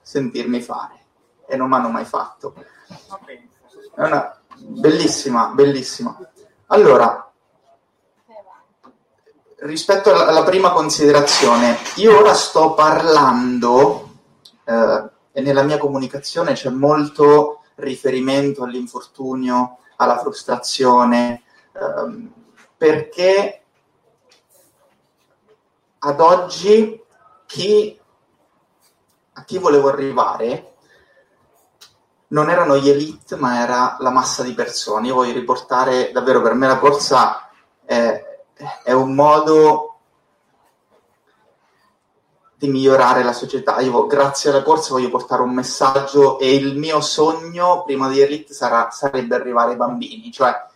sentirmi 0.00 0.60
fare 0.62 1.04
e 1.46 1.56
non 1.56 1.68
mi 1.68 1.74
hanno 1.74 1.90
mai 1.90 2.04
fatto. 2.04 2.54
È 3.94 4.02
una 4.02 4.40
bellissima, 4.56 5.48
bellissima. 5.48 6.16
Allora, 6.68 7.30
rispetto 9.56 10.10
alla, 10.10 10.26
alla 10.26 10.42
prima 10.42 10.70
considerazione, 10.70 11.76
io 11.96 12.18
ora 12.18 12.32
sto 12.32 12.72
parlando 12.72 14.10
eh, 14.64 15.10
e 15.32 15.40
nella 15.40 15.62
mia 15.62 15.78
comunicazione 15.78 16.54
c'è 16.54 16.70
molto 16.70 17.60
riferimento 17.76 18.64
all'infortunio, 18.64 19.78
alla 19.96 20.18
frustrazione, 20.18 21.42
ehm, 21.72 22.32
perché 22.76 23.62
ad 25.98 26.20
oggi 26.20 27.00
chi, 27.46 27.98
a 29.34 29.44
chi 29.44 29.58
volevo 29.58 29.88
arrivare 29.88 30.74
non 32.28 32.50
erano 32.50 32.76
gli 32.76 32.88
elite, 32.88 33.36
ma 33.36 33.60
era 33.60 33.96
la 34.00 34.10
massa 34.10 34.42
di 34.42 34.54
persone. 34.54 35.08
Io 35.08 35.14
voglio 35.14 35.32
riportare 35.32 36.10
davvero 36.12 36.40
per 36.40 36.54
me 36.54 36.66
la 36.66 36.78
corsa 36.78 37.50
è, 37.84 38.40
è 38.82 38.92
un 38.92 39.14
modo 39.14 39.88
di 42.56 42.68
migliorare 42.68 43.22
la 43.22 43.32
società. 43.32 43.80
Io 43.80 44.06
grazie 44.06 44.50
alla 44.50 44.62
corsa 44.62 44.94
voglio 44.94 45.10
portare 45.10 45.42
un 45.42 45.52
messaggio 45.52 46.38
e 46.38 46.54
il 46.54 46.76
mio 46.78 47.00
sogno 47.00 47.82
prima 47.84 48.08
di 48.08 48.20
Elite 48.20 48.54
sarà, 48.54 48.90
sarebbe 48.90 49.34
arrivare 49.34 49.72
ai 49.72 49.76
bambini, 49.76 50.32
cioè 50.32 50.70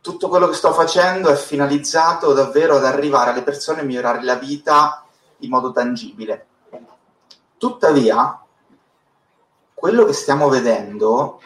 tutto 0.00 0.28
quello 0.28 0.48
che 0.48 0.54
sto 0.54 0.72
facendo 0.72 1.30
è 1.30 1.36
finalizzato 1.36 2.32
davvero 2.32 2.76
ad 2.76 2.84
arrivare 2.84 3.30
alle 3.30 3.42
persone 3.42 3.80
e 3.80 3.84
migliorare 3.84 4.22
la 4.22 4.34
vita 4.34 5.04
in 5.38 5.50
modo 5.50 5.72
tangibile. 5.72 6.46
Tuttavia, 7.56 8.40
quello 9.74 10.04
che 10.04 10.12
stiamo 10.12 10.48
vedendo 10.48 11.40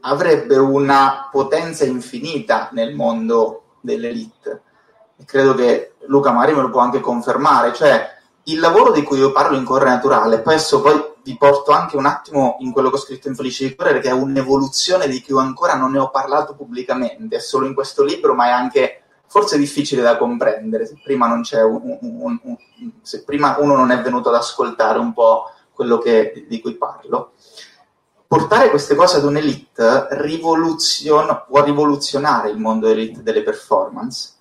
avrebbe 0.00 0.56
una 0.56 1.28
potenza 1.30 1.84
infinita 1.84 2.68
nel 2.72 2.94
mondo 2.94 3.76
dell'elite. 3.80 4.62
E 5.16 5.24
credo 5.24 5.54
che 5.54 5.94
Luca 6.06 6.32
Mari 6.32 6.54
me 6.54 6.62
lo 6.62 6.70
può 6.70 6.80
anche 6.80 7.00
confermare, 7.00 7.72
cioè 7.72 8.21
il 8.44 8.58
lavoro 8.58 8.90
di 8.90 9.02
cui 9.02 9.18
io 9.18 9.32
parlo 9.32 9.56
in 9.56 9.64
Corre 9.64 9.88
Naturale, 9.88 10.42
adesso 10.44 10.80
poi 10.80 11.10
vi 11.22 11.36
porto 11.36 11.70
anche 11.70 11.96
un 11.96 12.06
attimo 12.06 12.56
in 12.60 12.72
quello 12.72 12.90
che 12.90 12.96
ho 12.96 13.00
scritto 13.00 13.28
in 13.28 13.36
Felice 13.36 13.66
di 13.66 13.74
Correre, 13.74 14.00
che 14.00 14.08
è 14.08 14.12
un'evoluzione 14.12 15.06
di 15.06 15.22
cui 15.22 15.38
ancora 15.38 15.74
non 15.74 15.92
ne 15.92 15.98
ho 15.98 16.10
parlato 16.10 16.54
pubblicamente, 16.54 17.36
è 17.36 17.40
solo 17.40 17.66
in 17.66 17.74
questo 17.74 18.02
libro, 18.02 18.34
ma 18.34 18.46
è 18.46 18.50
anche 18.50 19.02
forse 19.26 19.56
difficile 19.56 20.02
da 20.02 20.18
comprendere, 20.18 20.86
se 20.86 21.00
prima, 21.02 21.26
un, 21.26 21.42
un, 22.00 22.38
un, 22.42 22.56
se 23.00 23.24
prima 23.24 23.56
uno 23.60 23.76
non 23.76 23.90
è 23.90 24.02
venuto 24.02 24.28
ad 24.28 24.34
ascoltare 24.34 24.98
un 24.98 25.12
po' 25.12 25.50
quello 25.72 25.98
che, 25.98 26.44
di 26.48 26.60
cui 26.60 26.74
parlo. 26.74 27.32
Portare 28.26 28.70
queste 28.70 28.94
cose 28.94 29.18
ad 29.18 29.24
un'elite 29.24 30.08
rivoluzion, 30.10 31.44
può 31.46 31.62
rivoluzionare 31.62 32.50
il 32.50 32.58
mondo 32.58 32.88
elite 32.88 33.22
delle 33.22 33.42
performance. 33.42 34.32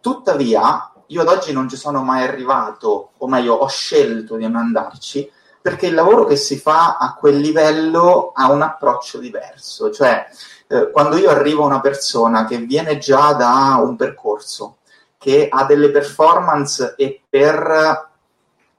Tuttavia, 0.00 0.92
io 1.08 1.22
ad 1.22 1.28
oggi 1.28 1.52
non 1.52 1.68
ci 1.68 1.76
sono 1.76 2.02
mai 2.02 2.22
arrivato, 2.22 3.10
o 3.16 3.28
meglio, 3.28 3.54
ho 3.54 3.68
scelto 3.68 4.36
di 4.36 4.44
non 4.44 4.56
andarci, 4.56 5.30
perché 5.60 5.86
il 5.86 5.94
lavoro 5.94 6.24
che 6.24 6.36
si 6.36 6.58
fa 6.58 6.96
a 6.98 7.14
quel 7.14 7.38
livello 7.38 8.32
ha 8.34 8.50
un 8.50 8.62
approccio 8.62 9.18
diverso. 9.18 9.90
Cioè, 9.90 10.26
eh, 10.66 10.90
quando 10.90 11.16
io 11.16 11.30
arrivo 11.30 11.62
a 11.62 11.66
una 11.66 11.80
persona 11.80 12.44
che 12.44 12.58
viene 12.58 12.98
già 12.98 13.32
da 13.32 13.78
un 13.82 13.96
percorso, 13.96 14.78
che 15.16 15.48
ha 15.50 15.64
delle 15.64 15.90
performance 15.90 16.94
e 16.96 17.22
per 17.28 18.06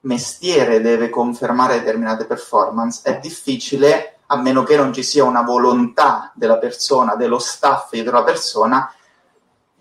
mestiere 0.02 0.82
deve 0.82 1.10
confermare 1.10 1.80
determinate 1.80 2.26
performance, 2.26 3.02
è 3.04 3.20
difficile, 3.20 4.20
a 4.28 4.38
meno 4.38 4.64
che 4.64 4.78
non 4.78 4.94
ci 4.94 5.04
sia 5.04 5.24
una 5.24 5.42
volontà 5.42 6.32
della 6.36 6.58
persona, 6.58 7.16
dello 7.16 7.40
staff 7.40 7.92
dietro 7.92 8.14
la 8.14 8.24
persona, 8.24 8.94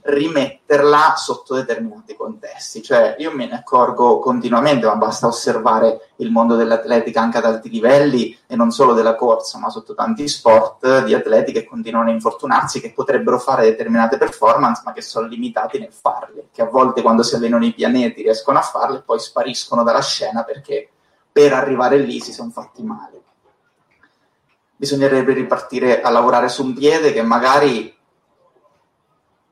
rimetterla 0.09 1.15
sotto 1.17 1.55
determinati 1.55 2.17
contesti. 2.17 2.83
Cioè, 2.83 3.17
io 3.19 3.31
me 3.31 3.47
ne 3.47 3.57
accorgo 3.57 4.19
continuamente, 4.21 4.87
ma 4.87 4.97
basta 4.97 5.27
osservare 5.27 6.13
il 6.17 6.31
mondo 6.31 6.57
dell'atletica 6.57 7.21
anche 7.21 7.39
ad 7.39 7.45
alti 7.45 7.69
livelli 7.69 8.37
e 8.47 8.57
non 8.57 8.71
solo 8.71 8.95
della 8.95 9.15
corsa, 9.15 9.59
ma 9.59 9.69
sotto 9.69 9.95
tanti 9.95 10.27
sport 10.27 11.05
di 11.05 11.13
atleti 11.13 11.53
che 11.53 11.65
continuano 11.65 12.09
a 12.09 12.13
infortunarsi, 12.13 12.81
che 12.81 12.93
potrebbero 12.93 13.39
fare 13.39 13.65
determinate 13.65 14.17
performance, 14.17 14.83
ma 14.85 14.93
che 14.93 15.03
sono 15.03 15.27
limitati 15.27 15.79
nel 15.79 15.93
farle, 15.93 16.49
che 16.53 16.63
a 16.63 16.67
volte 16.67 17.03
quando 17.03 17.23
si 17.23 17.35
allenano 17.35 17.67
i 17.67 17.75
pianeti 17.75 18.23
riescono 18.23 18.59
a 18.59 18.63
farle 18.63 18.99
e 18.99 19.03
poi 19.03 19.21
spariscono 19.21 19.83
dalla 19.83 20.03
scena 20.03 20.43
perché 20.43 20.89
per 21.31 21.53
arrivare 21.53 21.99
lì 21.99 22.19
si 22.21 22.33
sono 22.33 22.51
fatti 22.51 22.83
male. 22.83 23.23
Bisognerebbe 24.75 25.35
ripartire 25.35 26.01
a 26.01 26.09
lavorare 26.09 26.49
su 26.49 26.65
un 26.65 26.73
piede 26.73 27.13
che 27.13 27.23
magari 27.23 27.98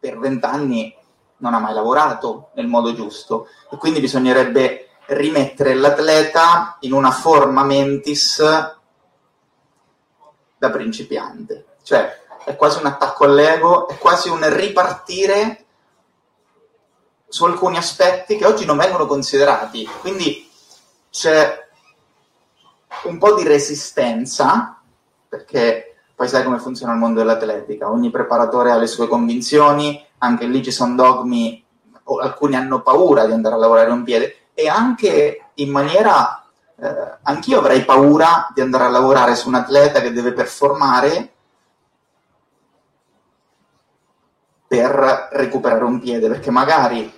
per 0.06 0.18
vent'anni 0.20 0.94
non 1.38 1.52
ha 1.52 1.58
mai 1.58 1.74
lavorato 1.74 2.50
nel 2.54 2.68
modo 2.68 2.94
giusto 2.94 3.48
e 3.68 3.76
quindi 3.76 3.98
bisognerebbe 3.98 4.90
rimettere 5.06 5.74
l'atleta 5.74 6.76
in 6.80 6.92
una 6.92 7.10
forma 7.10 7.64
mentis 7.64 8.40
da 10.58 10.70
principiante. 10.70 11.76
Cioè, 11.82 12.22
è 12.44 12.54
quasi 12.54 12.78
un 12.78 12.86
attacco 12.86 13.24
all'ego, 13.24 13.88
è 13.88 13.98
quasi 13.98 14.28
un 14.28 14.48
ripartire 14.56 15.64
su 17.26 17.44
alcuni 17.44 17.76
aspetti 17.76 18.36
che 18.36 18.46
oggi 18.46 18.64
non 18.64 18.76
vengono 18.76 19.06
considerati. 19.06 19.84
Quindi 20.00 20.48
c'è 21.10 21.68
un 23.04 23.18
po' 23.18 23.34
di 23.34 23.42
resistenza, 23.42 24.80
perché 25.28 25.95
poi 26.16 26.28
sai 26.28 26.44
come 26.44 26.58
funziona 26.58 26.94
il 26.94 26.98
mondo 26.98 27.20
dell'atletica, 27.20 27.90
ogni 27.90 28.10
preparatore 28.10 28.70
ha 28.70 28.76
le 28.78 28.86
sue 28.86 29.06
convinzioni, 29.06 30.02
anche 30.18 30.46
lì 30.46 30.62
ci 30.64 30.70
sono 30.70 30.94
dogmi, 30.94 31.62
alcuni 32.22 32.56
hanno 32.56 32.80
paura 32.80 33.26
di 33.26 33.32
andare 33.32 33.54
a 33.54 33.58
lavorare 33.58 33.90
un 33.90 34.02
piede 34.02 34.48
e 34.54 34.66
anche 34.66 35.50
in 35.52 35.70
maniera, 35.70 36.42
eh, 36.80 37.18
anch'io 37.22 37.58
avrei 37.58 37.84
paura 37.84 38.50
di 38.54 38.62
andare 38.62 38.84
a 38.84 38.88
lavorare 38.88 39.34
su 39.34 39.48
un 39.48 39.56
atleta 39.56 40.00
che 40.00 40.10
deve 40.10 40.32
performare 40.32 41.32
per 44.66 45.28
recuperare 45.32 45.84
un 45.84 46.00
piede, 46.00 46.28
perché 46.28 46.50
magari 46.50 47.12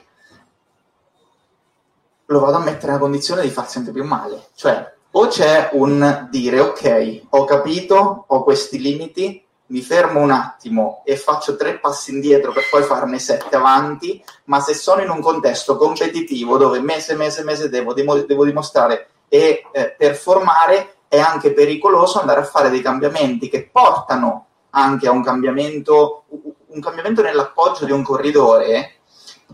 lo 2.27 2.41
vado 2.41 2.57
a 2.57 2.61
mettere 2.61 2.89
nella 2.89 2.99
condizione 2.99 3.43
di 3.43 3.51
far 3.51 3.69
sempre 3.69 3.93
più 3.93 4.03
male, 4.03 4.49
cioè 4.57 4.97
o 5.19 5.27
c'è 5.27 5.70
un 5.73 6.28
dire 6.31 6.61
ok, 6.61 7.23
ho 7.31 7.45
capito, 7.45 8.24
ho 8.28 8.45
questi 8.45 8.78
limiti, 8.78 9.45
mi 9.66 9.82
fermo 9.82 10.20
un 10.20 10.31
attimo 10.31 11.03
e 11.05 11.16
faccio 11.16 11.57
tre 11.57 11.81
passi 11.81 12.12
indietro 12.12 12.53
per 12.53 12.69
poi 12.70 12.85
farne 12.85 13.19
sette 13.19 13.57
avanti, 13.57 14.23
ma 14.45 14.61
se 14.61 14.74
sono 14.74 15.03
in 15.03 15.11
un 15.11 15.20
contesto 15.20 15.77
competitivo 15.77 16.57
dove 16.57 16.78
mese, 16.78 17.16
mese, 17.16 17.43
mese 17.43 17.69
devo, 17.69 17.93
devo 17.93 18.45
dimostrare 18.45 19.09
e 19.28 19.65
eh, 19.73 19.95
performare, 19.99 20.99
è 21.09 21.19
anche 21.19 21.53
pericoloso 21.53 22.20
andare 22.20 22.40
a 22.40 22.45
fare 22.45 22.70
dei 22.70 22.81
cambiamenti 22.81 23.49
che 23.49 23.69
portano 23.73 24.47
anche 24.70 25.09
a 25.09 25.11
un 25.11 25.24
cambiamento, 25.24 26.27
un 26.28 26.81
cambiamento 26.81 27.23
nell'appoggio 27.23 27.86
di 27.86 27.90
un 27.93 28.05
corridore 28.05 28.98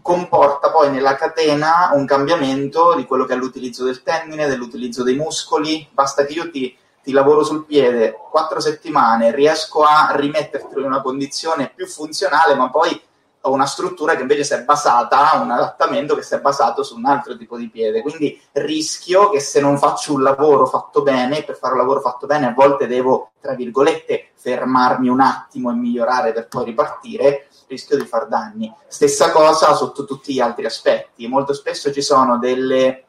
comporta 0.02 0.70
poi 0.70 0.90
nella 0.90 1.14
catena 1.16 1.90
un 1.94 2.06
cambiamento 2.06 2.94
di 2.94 3.04
quello 3.04 3.24
che 3.24 3.34
è 3.34 3.36
l'utilizzo 3.36 3.84
del 3.84 4.02
tendine, 4.02 4.46
dell'utilizzo 4.46 5.02
dei 5.02 5.16
muscoli. 5.16 5.88
Basta 5.90 6.24
che 6.24 6.32
io 6.32 6.50
ti, 6.50 6.76
ti 7.02 7.12
lavoro 7.12 7.44
sul 7.44 7.64
piede 7.64 8.16
quattro 8.30 8.60
settimane, 8.60 9.34
riesco 9.34 9.82
a 9.82 10.12
rimetterti 10.14 10.78
in 10.78 10.84
una 10.84 11.00
condizione 11.00 11.72
più 11.74 11.86
funzionale, 11.86 12.54
ma 12.54 12.70
poi 12.70 13.00
ho 13.46 13.52
una 13.52 13.66
struttura 13.66 14.16
che 14.16 14.22
invece 14.22 14.42
si 14.42 14.54
è 14.54 14.62
basata, 14.62 15.38
un 15.42 15.50
adattamento 15.50 16.14
che 16.14 16.22
si 16.22 16.34
è 16.34 16.40
basato 16.40 16.82
su 16.82 16.96
un 16.96 17.04
altro 17.04 17.36
tipo 17.36 17.58
di 17.58 17.68
piede. 17.68 18.00
Quindi 18.00 18.40
rischio 18.52 19.28
che 19.28 19.38
se 19.38 19.60
non 19.60 19.76
faccio 19.76 20.14
un 20.14 20.22
lavoro 20.22 20.66
fatto 20.66 21.02
bene, 21.02 21.42
per 21.42 21.56
fare 21.56 21.74
un 21.74 21.80
lavoro 21.80 22.00
fatto 22.00 22.26
bene 22.26 22.46
a 22.46 22.54
volte 22.54 22.86
devo, 22.86 23.32
tra 23.40 23.54
virgolette, 23.54 24.30
fermarmi 24.34 25.08
un 25.08 25.20
attimo 25.20 25.70
e 25.70 25.74
migliorare 25.74 26.32
per 26.32 26.48
poi 26.48 26.64
ripartire, 26.64 27.48
rischio 27.74 27.96
di 27.96 28.06
far 28.06 28.26
danni. 28.26 28.72
Stessa 28.86 29.30
cosa 29.30 29.74
sotto 29.74 30.04
tutti 30.04 30.32
gli 30.32 30.40
altri 30.40 30.64
aspetti. 30.64 31.28
Molto 31.28 31.52
spesso 31.52 31.92
ci 31.92 32.02
sono 32.02 32.38
delle... 32.38 33.04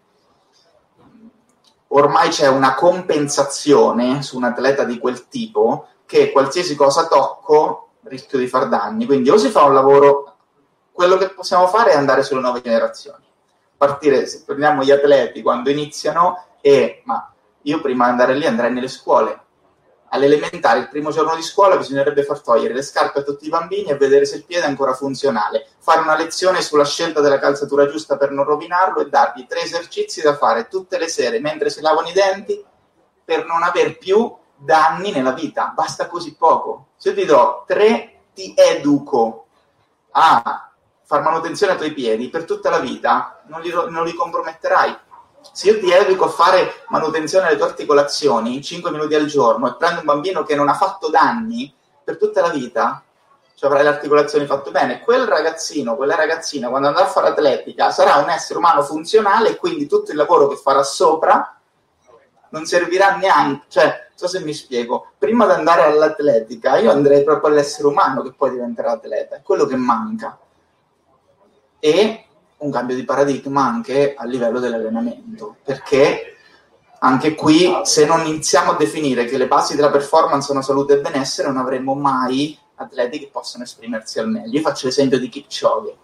Ormai 1.87 2.29
c'è 2.29 2.47
una 2.47 2.75
compensazione 2.75 4.21
su 4.21 4.35
un 4.35 4.43
atleta 4.43 4.83
di 4.83 4.97
quel 4.97 5.27
tipo 5.27 5.87
che 6.05 6.31
qualsiasi 6.31 6.75
cosa 6.75 7.07
tocco 7.07 7.89
rischio 8.03 8.37
di 8.37 8.47
far 8.47 8.67
danni. 8.67 9.05
Quindi 9.05 9.29
o 9.29 9.37
si 9.37 9.49
fa 9.49 9.63
un 9.63 9.73
lavoro, 9.73 10.35
quello 10.91 11.17
che 11.17 11.29
possiamo 11.29 11.67
fare 11.67 11.91
è 11.91 11.95
andare 11.95 12.23
sulle 12.23 12.41
nuove 12.41 12.61
generazioni. 12.61 13.23
Partire, 13.77 14.25
se 14.25 14.43
prendiamo 14.45 14.83
gli 14.83 14.91
atleti 14.91 15.41
quando 15.41 15.69
iniziano, 15.69 16.45
e 16.61 17.01
ma 17.05 17.31
io 17.61 17.81
prima 17.81 18.05
di 18.05 18.11
andare 18.11 18.33
lì 18.35 18.45
andrei 18.45 18.71
nelle 18.71 18.87
scuole. 18.87 19.43
All'elementare, 20.15 20.79
il 20.79 20.87
primo 20.87 21.11
giorno 21.11 21.35
di 21.35 21.41
scuola, 21.41 21.75
bisognerebbe 21.75 22.23
far 22.23 22.39
togliere 22.39 22.73
le 22.73 22.83
scarpe 22.83 23.19
a 23.19 23.23
tutti 23.23 23.47
i 23.47 23.49
bambini 23.49 23.89
e 23.89 23.97
vedere 23.97 24.23
se 24.23 24.37
il 24.37 24.45
piede 24.45 24.65
è 24.65 24.69
ancora 24.69 24.93
funzionale. 24.93 25.67
Fare 25.79 25.99
una 25.99 26.15
lezione 26.15 26.61
sulla 26.61 26.85
scelta 26.85 27.19
della 27.19 27.37
calzatura 27.37 27.85
giusta 27.85 28.15
per 28.15 28.31
non 28.31 28.45
rovinarlo 28.45 29.01
e 29.01 29.09
dargli 29.09 29.45
tre 29.45 29.63
esercizi 29.63 30.21
da 30.21 30.37
fare 30.37 30.69
tutte 30.69 30.97
le 30.97 31.09
sere 31.09 31.41
mentre 31.41 31.69
si 31.69 31.81
lavano 31.81 32.07
i 32.07 32.13
denti 32.13 32.63
per 33.25 33.45
non 33.45 33.61
aver 33.61 33.97
più 33.97 34.33
danni 34.55 35.11
nella 35.11 35.33
vita. 35.33 35.73
Basta 35.75 36.07
così 36.07 36.33
poco. 36.35 36.91
Se 36.95 37.09
io 37.09 37.15
ti 37.15 37.25
do 37.25 37.65
tre, 37.67 38.21
ti 38.33 38.53
educo 38.55 39.47
a 40.11 40.71
far 41.03 41.21
manutenzione 41.23 41.73
ai 41.73 41.77
tuoi 41.77 41.91
piedi 41.91 42.29
per 42.29 42.45
tutta 42.45 42.69
la 42.69 42.79
vita, 42.79 43.41
non 43.47 43.59
li, 43.59 43.69
non 43.69 44.05
li 44.05 44.13
comprometterai. 44.13 44.97
Se 45.51 45.69
io 45.69 45.79
ti 45.79 45.91
educo 45.91 46.25
a 46.25 46.29
fare 46.29 46.83
manutenzione 46.89 47.47
alle 47.47 47.57
tue 47.57 47.67
articolazioni 47.67 48.61
5 48.61 48.91
minuti 48.91 49.15
al 49.15 49.25
giorno 49.25 49.67
e 49.67 49.75
prendo 49.75 49.99
un 49.99 50.05
bambino 50.05 50.43
che 50.43 50.55
non 50.55 50.69
ha 50.69 50.73
fatto 50.73 51.09
danni 51.09 51.73
per 52.03 52.17
tutta 52.17 52.41
la 52.41 52.49
vita, 52.49 53.03
cioè 53.55 53.69
avrai 53.69 53.83
le 53.83 53.89
articolazioni 53.89 54.45
fatte 54.45 54.71
bene, 54.71 54.99
quel 54.99 55.25
ragazzino, 55.25 55.95
quella 55.95 56.15
ragazzina, 56.15 56.69
quando 56.69 56.89
andrà 56.89 57.03
a 57.03 57.07
fare 57.07 57.29
atletica, 57.29 57.89
sarà 57.89 58.17
un 58.17 58.29
essere 58.29 58.59
umano 58.59 58.83
funzionale 58.83 59.51
e 59.51 59.55
quindi 59.55 59.87
tutto 59.87 60.11
il 60.11 60.17
lavoro 60.17 60.47
che 60.47 60.57
farà 60.57 60.83
sopra 60.83 61.57
non 62.49 62.65
servirà 62.65 63.15
neanche, 63.15 63.65
cioè 63.69 64.07
so 64.13 64.27
se 64.27 64.39
mi 64.39 64.53
spiego, 64.53 65.11
prima 65.17 65.45
di 65.45 65.51
andare 65.51 65.83
all'atletica 65.83 66.77
io 66.77 66.91
andrei 66.91 67.23
proprio 67.23 67.51
all'essere 67.51 67.87
umano 67.87 68.21
che 68.21 68.33
poi 68.33 68.51
diventerà 68.51 68.91
atleta, 68.91 69.35
è 69.35 69.41
quello 69.41 69.65
che 69.65 69.75
manca. 69.75 70.37
E 71.79 72.24
un 72.57 72.71
cambio 72.71 72.95
di 72.95 73.03
paradigma 73.03 73.65
anche 73.65 74.15
a 74.15 74.25
livello 74.25 74.59
dell'allenamento, 74.59 75.57
perché 75.63 76.37
anche 76.99 77.35
qui 77.35 77.81
se 77.83 78.05
non 78.05 78.25
iniziamo 78.25 78.71
a 78.71 78.75
definire 78.75 79.25
che 79.25 79.37
le 79.37 79.47
basi 79.47 79.75
della 79.75 79.91
performance 79.91 80.47
sono 80.47 80.61
salute 80.61 80.93
e 80.93 81.01
benessere 81.01 81.47
non 81.47 81.57
avremo 81.57 81.93
mai 81.93 82.57
atleti 82.75 83.19
che 83.19 83.29
possono 83.31 83.63
esprimersi 83.63 84.19
al 84.19 84.29
meglio. 84.29 84.57
Io 84.57 84.61
faccio 84.61 84.87
l'esempio 84.87 85.19
di 85.19 85.29
Kipchoge. 85.29 85.97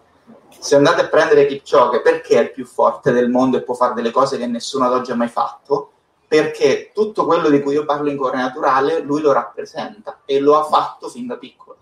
Se 0.59 0.75
andate 0.75 1.01
a 1.01 1.07
prendere 1.07 1.47
Kipchoge 1.47 2.01
perché 2.01 2.37
è 2.37 2.41
il 2.41 2.51
più 2.51 2.65
forte 2.65 3.11
del 3.11 3.29
mondo 3.29 3.57
e 3.57 3.63
può 3.63 3.73
fare 3.73 3.93
delle 3.93 4.11
cose 4.11 4.37
che 4.37 4.45
nessuno 4.45 4.85
ad 4.85 4.93
oggi 4.93 5.11
ha 5.11 5.15
mai 5.15 5.29
fatto, 5.29 5.91
perché 6.27 6.91
tutto 6.93 7.25
quello 7.25 7.49
di 7.49 7.61
cui 7.61 7.73
io 7.73 7.83
parlo 7.83 8.09
in 8.09 8.17
cuore 8.17 8.37
naturale 8.37 8.99
lui 8.99 9.21
lo 9.21 9.31
rappresenta 9.31 10.21
e 10.25 10.39
lo 10.39 10.57
ha 10.57 10.63
fatto 10.63 11.09
fin 11.09 11.25
da 11.27 11.37
piccolo. 11.37 11.77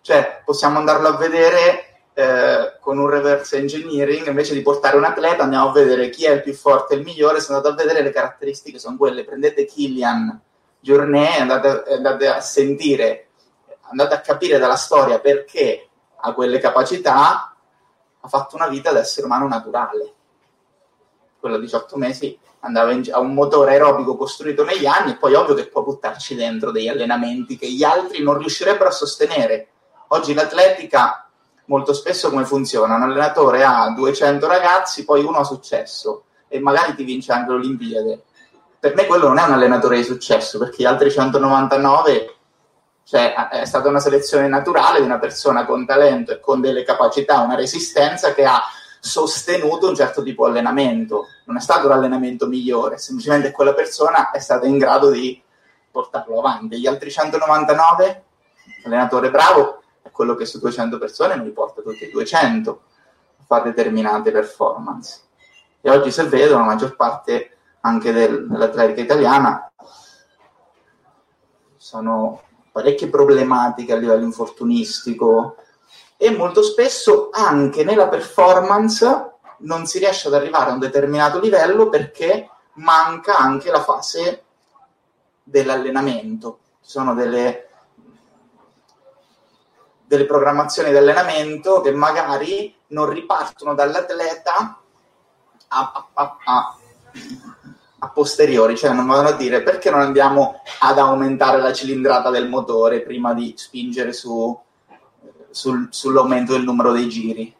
Cioè, 0.00 0.42
possiamo 0.44 0.78
andarlo 0.78 1.08
a 1.08 1.16
vedere 1.16 1.93
eh, 2.14 2.76
con 2.80 2.98
un 2.98 3.08
reverse 3.08 3.56
engineering, 3.56 4.28
invece 4.28 4.54
di 4.54 4.62
portare 4.62 4.96
un 4.96 5.04
atleta 5.04 5.42
andiamo 5.42 5.70
a 5.70 5.72
vedere 5.72 6.10
chi 6.10 6.24
è 6.24 6.30
il 6.30 6.42
più 6.42 6.54
forte 6.54 6.94
e 6.94 6.98
il 6.98 7.02
migliore, 7.02 7.40
se 7.40 7.52
andate 7.52 7.74
a 7.74 7.84
vedere 7.84 8.02
le 8.02 8.12
caratteristiche 8.12 8.78
sono 8.78 8.96
quelle, 8.96 9.24
prendete 9.24 9.64
Killian 9.64 10.40
Journey, 10.78 11.40
andate, 11.40 11.92
andate 11.92 12.28
a 12.28 12.40
sentire, 12.40 13.30
andate 13.90 14.14
a 14.14 14.20
capire 14.20 14.58
dalla 14.58 14.76
storia 14.76 15.18
perché 15.18 15.88
ha 16.14 16.32
quelle 16.32 16.58
capacità, 16.58 17.54
ha 18.20 18.28
fatto 18.28 18.54
una 18.56 18.68
vita 18.68 18.92
da 18.92 19.00
essere 19.00 19.26
umano 19.26 19.48
naturale. 19.48 20.12
Quello 21.40 21.56
a 21.56 21.60
18 21.60 21.96
mesi 21.96 22.38
andava 22.60 22.92
in, 22.92 23.02
a 23.10 23.18
un 23.18 23.34
motore 23.34 23.72
aerobico 23.72 24.16
costruito 24.16 24.62
negli 24.64 24.86
anni 24.86 25.12
e 25.12 25.16
poi 25.16 25.34
ovvio 25.34 25.54
che 25.54 25.66
può 25.66 25.82
buttarci 25.82 26.34
dentro 26.34 26.70
degli 26.70 26.88
allenamenti 26.88 27.58
che 27.58 27.70
gli 27.70 27.82
altri 27.82 28.22
non 28.22 28.38
riuscirebbero 28.38 28.88
a 28.88 28.92
sostenere. 28.92 29.68
Oggi 30.08 30.32
l'atletica 30.32 31.23
molto 31.66 31.92
spesso 31.92 32.30
come 32.30 32.44
funziona? 32.44 32.96
Un 32.96 33.02
allenatore 33.02 33.64
ha 33.64 33.90
200 33.90 34.46
ragazzi, 34.46 35.04
poi 35.04 35.22
uno 35.22 35.38
ha 35.38 35.44
successo 35.44 36.24
e 36.48 36.60
magari 36.60 36.94
ti 36.94 37.04
vince 37.04 37.32
anche 37.32 37.50
l'Olimpiade. 37.50 38.22
Per 38.78 38.94
me 38.94 39.06
quello 39.06 39.28
non 39.28 39.38
è 39.38 39.44
un 39.44 39.52
allenatore 39.52 39.96
di 39.96 40.04
successo 40.04 40.58
perché 40.58 40.82
gli 40.82 40.86
altri 40.86 41.10
199 41.10 42.34
cioè, 43.04 43.34
è 43.34 43.64
stata 43.66 43.88
una 43.88 44.00
selezione 44.00 44.48
naturale 44.48 45.00
di 45.00 45.04
una 45.04 45.18
persona 45.18 45.66
con 45.66 45.84
talento 45.84 46.32
e 46.32 46.40
con 46.40 46.60
delle 46.60 46.84
capacità, 46.84 47.40
una 47.40 47.54
resistenza 47.54 48.32
che 48.32 48.44
ha 48.44 48.62
sostenuto 48.98 49.88
un 49.88 49.94
certo 49.94 50.22
tipo 50.22 50.44
di 50.44 50.52
allenamento. 50.52 51.28
Non 51.44 51.58
è 51.58 51.60
stato 51.60 51.86
l'allenamento 51.86 52.46
migliore, 52.46 52.96
semplicemente 52.96 53.52
quella 53.52 53.74
persona 53.74 54.30
è 54.30 54.38
stata 54.38 54.66
in 54.66 54.78
grado 54.78 55.10
di 55.10 55.40
portarlo 55.90 56.38
avanti. 56.38 56.78
Gli 56.78 56.86
altri 56.86 57.10
199, 57.10 58.24
l'allenatore 58.84 59.30
bravo 59.30 59.82
quello 60.14 60.36
che 60.36 60.46
su 60.46 60.60
200 60.60 60.96
persone 60.96 61.36
li 61.42 61.50
porta 61.50 61.82
tutti 61.82 62.04
e 62.04 62.10
200 62.10 62.82
a 63.40 63.44
fare 63.44 63.72
determinate 63.72 64.30
performance. 64.30 65.22
E 65.80 65.90
oggi 65.90 66.12
se 66.12 66.22
vedo 66.24 66.56
la 66.56 66.64
maggior 66.64 66.94
parte 66.94 67.56
anche 67.80 68.12
del, 68.12 68.46
dell'atletica 68.46 69.00
italiana 69.00 69.70
sono 71.76 72.42
parecchie 72.70 73.10
problematiche 73.10 73.92
a 73.92 73.96
livello 73.96 74.24
infortunistico, 74.24 75.56
e 76.16 76.30
molto 76.30 76.62
spesso 76.62 77.30
anche 77.32 77.84
nella 77.84 78.08
performance 78.08 79.32
non 79.58 79.86
si 79.86 79.98
riesce 79.98 80.28
ad 80.28 80.34
arrivare 80.34 80.70
a 80.70 80.74
un 80.74 80.78
determinato 80.78 81.40
livello 81.40 81.88
perché 81.88 82.48
manca 82.74 83.36
anche 83.36 83.70
la 83.70 83.82
fase 83.82 84.44
dell'allenamento. 85.42 86.60
Ci 86.82 86.90
sono 86.90 87.14
delle, 87.14 87.68
delle 90.06 90.26
programmazioni 90.26 90.90
di 90.90 90.96
allenamento 90.96 91.80
che 91.80 91.92
magari 91.92 92.74
non 92.88 93.08
ripartono 93.08 93.74
dall'atleta 93.74 94.80
a, 95.68 96.08
a, 96.12 96.38
a, 96.44 96.76
a, 97.98 98.08
posteriori, 98.08 98.76
cioè 98.76 98.92
non 98.92 99.06
vanno 99.06 99.28
a 99.28 99.32
dire 99.32 99.62
perché 99.62 99.90
non 99.90 100.00
andiamo 100.00 100.60
ad 100.80 100.98
aumentare 100.98 101.58
la 101.58 101.72
cilindrata 101.72 102.30
del 102.30 102.48
motore 102.48 103.00
prima 103.00 103.32
di 103.32 103.54
spingere 103.56 104.12
su 104.12 104.62
sul, 105.54 105.86
sull'aumento 105.90 106.52
del 106.52 106.64
numero 106.64 106.92
dei 106.92 107.08
giri. 107.08 107.54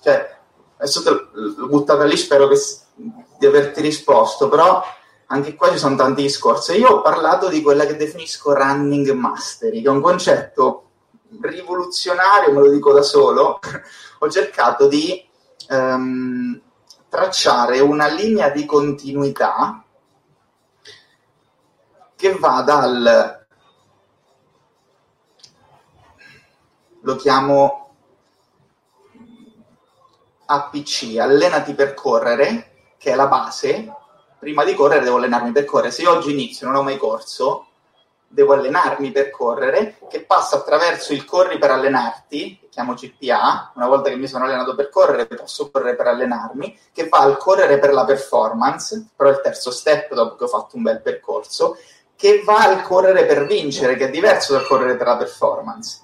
Cioè, 0.00 0.36
adesso 0.76 1.02
te 1.02 1.10
l'ho 1.32 1.66
buttata 1.66 2.04
lì, 2.04 2.16
spero 2.16 2.46
che, 2.46 2.56
di 3.38 3.46
averti 3.46 3.80
risposto, 3.80 4.48
però 4.48 4.82
anche 5.26 5.54
qua 5.54 5.70
ci 5.70 5.78
sono 5.78 5.96
tanti 5.96 6.22
discorsi. 6.22 6.76
Io 6.76 6.88
ho 6.88 7.02
parlato 7.02 7.48
di 7.48 7.62
quella 7.62 7.86
che 7.86 7.96
definisco 7.96 8.52
running 8.52 9.10
mastery, 9.12 9.80
che 9.80 9.88
è 9.88 9.90
un 9.90 10.02
concetto 10.02 10.83
rivoluzionario, 11.40 12.52
me 12.52 12.60
lo 12.60 12.70
dico 12.70 12.92
da 12.92 13.02
solo. 13.02 13.58
ho 14.18 14.30
cercato 14.30 14.88
di 14.88 15.26
um, 15.68 16.60
tracciare 17.08 17.80
una 17.80 18.08
linea 18.08 18.50
di 18.50 18.64
continuità 18.64 19.84
che 22.16 22.34
va 22.38 22.62
dal 22.62 23.42
lo 27.00 27.16
chiamo 27.16 27.94
APC, 30.46 31.18
allenati 31.18 31.74
per 31.74 31.94
correre, 31.94 32.92
che 32.98 33.12
è 33.12 33.14
la 33.14 33.26
base. 33.26 33.92
Prima 34.38 34.64
di 34.64 34.74
correre 34.74 35.04
devo 35.04 35.16
allenarmi 35.16 35.52
per 35.52 35.64
correre. 35.64 35.90
Se 35.90 36.02
io 36.02 36.12
oggi 36.12 36.32
inizio 36.32 36.66
non 36.66 36.76
ho 36.76 36.82
mai 36.82 36.96
corso, 36.96 37.68
devo 38.34 38.52
allenarmi 38.52 39.12
per 39.12 39.30
correre, 39.30 39.96
che 40.10 40.24
passa 40.24 40.56
attraverso 40.56 41.12
il 41.12 41.24
corri 41.24 41.56
per 41.56 41.70
allenarti, 41.70 42.58
che 42.60 42.68
chiamo 42.68 42.94
CPA, 42.94 43.72
una 43.76 43.86
volta 43.86 44.10
che 44.10 44.16
mi 44.16 44.26
sono 44.26 44.44
allenato 44.44 44.74
per 44.74 44.90
correre 44.90 45.26
posso 45.26 45.70
correre 45.70 45.94
per 45.94 46.08
allenarmi, 46.08 46.76
che 46.92 47.08
va 47.08 47.18
al 47.18 47.36
correre 47.36 47.78
per 47.78 47.92
la 47.92 48.04
performance, 48.04 49.10
però 49.14 49.30
è 49.30 49.34
il 49.34 49.40
terzo 49.40 49.70
step 49.70 50.12
dopo 50.14 50.34
che 50.34 50.44
ho 50.44 50.48
fatto 50.48 50.76
un 50.76 50.82
bel 50.82 51.00
percorso, 51.00 51.78
che 52.16 52.42
va 52.44 52.64
al 52.64 52.82
correre 52.82 53.24
per 53.24 53.46
vincere, 53.46 53.94
che 53.94 54.06
è 54.06 54.10
diverso 54.10 54.52
dal 54.52 54.66
correre 54.66 54.96
per 54.96 55.06
la 55.06 55.16
performance. 55.16 56.00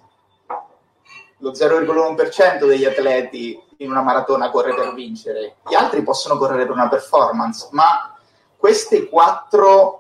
Lo 1.39 1.51
0,1% 1.51 2.67
degli 2.67 2.85
atleti 2.85 3.61
in 3.79 3.91
una 3.91 4.03
maratona 4.03 4.51
corre 4.51 4.75
per 4.75 4.95
vincere, 4.95 5.57
gli 5.67 5.75
altri 5.75 6.03
possono 6.03 6.37
correre 6.39 6.65
per 6.65 6.73
una 6.73 6.89
performance, 6.89 7.69
ma 7.73 8.15
questi 8.57 9.09
quattro 9.09 10.00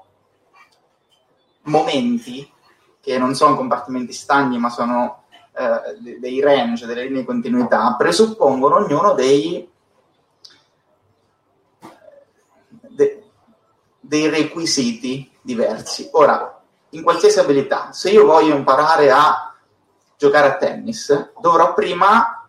momenti, 1.62 2.50
che 3.00 3.18
non 3.18 3.34
sono 3.34 3.56
compartimenti 3.56 4.12
stagni, 4.12 4.58
ma 4.58 4.68
sono 4.68 5.24
eh, 5.52 6.18
dei 6.18 6.40
range, 6.40 6.86
delle 6.86 7.04
linee 7.04 7.20
di 7.20 7.26
continuità, 7.26 7.94
presuppongono 7.96 8.76
ognuno 8.76 9.14
dei, 9.14 9.68
de, 12.88 13.24
dei 14.00 14.28
requisiti 14.28 15.30
diversi. 15.40 16.08
Ora, 16.12 16.62
in 16.90 17.02
qualsiasi 17.02 17.38
abilità, 17.38 17.92
se 17.92 18.10
io 18.10 18.24
voglio 18.24 18.54
imparare 18.54 19.10
a 19.10 19.54
giocare 20.16 20.48
a 20.48 20.56
tennis, 20.56 21.32
dovrò 21.40 21.72
prima 21.72 22.46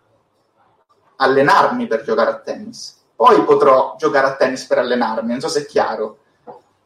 allenarmi 1.16 1.86
per 1.86 2.02
giocare 2.02 2.30
a 2.30 2.38
tennis. 2.38 3.00
Poi 3.14 3.42
potrò 3.44 3.94
giocare 3.98 4.26
a 4.26 4.36
tennis 4.36 4.64
per 4.66 4.78
allenarmi, 4.78 5.30
non 5.30 5.40
so 5.40 5.48
se 5.48 5.60
è 5.60 5.66
chiaro. 5.66 6.18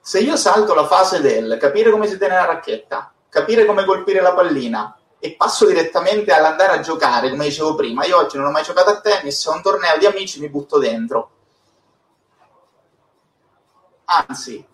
Se 0.07 0.21
io 0.21 0.37
salto 0.37 0.73
la 0.73 0.87
fase 0.87 1.21
del 1.21 1.57
capire 1.61 1.91
come 1.91 2.07
si 2.07 2.17
tiene 2.17 2.37
la 2.37 2.45
racchetta, 2.45 3.13
capire 3.29 3.65
come 3.65 3.85
colpire 3.85 4.21
la 4.21 4.35
pallina 4.35 4.97
e 5.19 5.33
passo 5.33 5.67
direttamente 5.67 6.31
all'andare 6.33 6.75
a 6.75 6.81
giocare, 6.81 7.29
come 7.29 7.47
dicevo 7.47 7.75
prima, 7.75 8.07
io 8.07 8.19
oggi 8.19 8.37
non 8.37 8.47
ho 8.47 8.51
mai 8.53 8.63
giocato 8.63 8.91
a 8.91 9.01
tennis, 9.01 9.45
ho 9.47 9.55
un 9.55 9.63
torneo 9.63 9.99
di 9.99 10.07
amici, 10.07 10.39
mi 10.39 10.49
butto 10.49 10.79
dentro. 10.79 11.31
Anzi, 14.05 14.65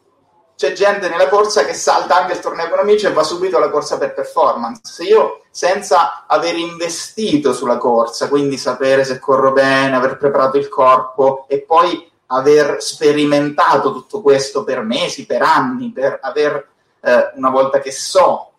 c'è 0.54 0.72
gente 0.74 1.08
nella 1.08 1.28
corsa 1.30 1.64
che 1.64 1.72
salta 1.72 2.14
anche 2.14 2.34
il 2.34 2.40
torneo 2.40 2.68
con 2.68 2.80
amici 2.80 3.06
e 3.06 3.12
va 3.14 3.22
subito 3.22 3.56
alla 3.56 3.70
corsa 3.70 3.96
per 3.96 4.12
performance. 4.12 4.80
Se 4.82 5.04
io, 5.04 5.44
senza 5.50 6.26
aver 6.26 6.56
investito 6.56 7.54
sulla 7.54 7.78
corsa, 7.78 8.28
quindi 8.28 8.58
sapere 8.58 9.02
se 9.02 9.18
corro 9.18 9.52
bene, 9.52 9.96
aver 9.96 10.18
preparato 10.18 10.58
il 10.58 10.68
corpo 10.68 11.46
e 11.48 11.62
poi 11.62 12.11
aver 12.32 12.82
sperimentato 12.82 13.92
tutto 13.92 14.20
questo 14.20 14.64
per 14.64 14.82
mesi, 14.82 15.26
per 15.26 15.42
anni, 15.42 15.90
per 15.90 16.18
aver, 16.22 16.68
eh, 17.00 17.32
una 17.34 17.50
volta 17.50 17.80
che 17.80 17.92
so, 17.92 18.52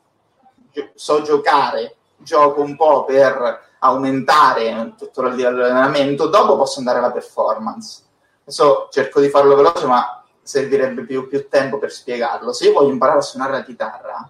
so 0.94 1.22
giocare, 1.22 1.96
gioco 2.18 2.62
un 2.62 2.76
po' 2.76 3.04
per 3.04 3.72
aumentare 3.80 4.94
tutto 4.98 5.22
l'allenamento, 5.22 6.28
dopo 6.28 6.56
posso 6.56 6.80
andare 6.80 7.00
alla 7.00 7.12
performance. 7.12 8.02
Adesso 8.44 8.90
cerco 8.92 9.20
di 9.20 9.30
farlo 9.30 9.56
veloce, 9.56 9.86
ma 9.86 10.24
servirebbe 10.42 11.04
più, 11.06 11.28
più 11.28 11.48
tempo 11.50 11.80
per 11.80 11.92
spiegarlo. 11.92 12.54
Se 12.54 12.66
io 12.66 12.74
voglio 12.74 12.92
imparare 12.92 13.20
a 13.20 13.22
suonare 13.22 13.54
la 13.54 13.64
chitarra, 13.64 14.30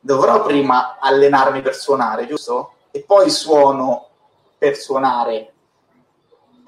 dovrò 0.00 0.42
prima 0.42 0.96
allenarmi 0.98 1.60
per 1.60 1.74
suonare, 1.74 2.26
giusto? 2.26 2.72
E 2.90 3.02
poi 3.02 3.28
suono 3.30 4.08
per 4.56 4.76
suonare. 4.76 5.52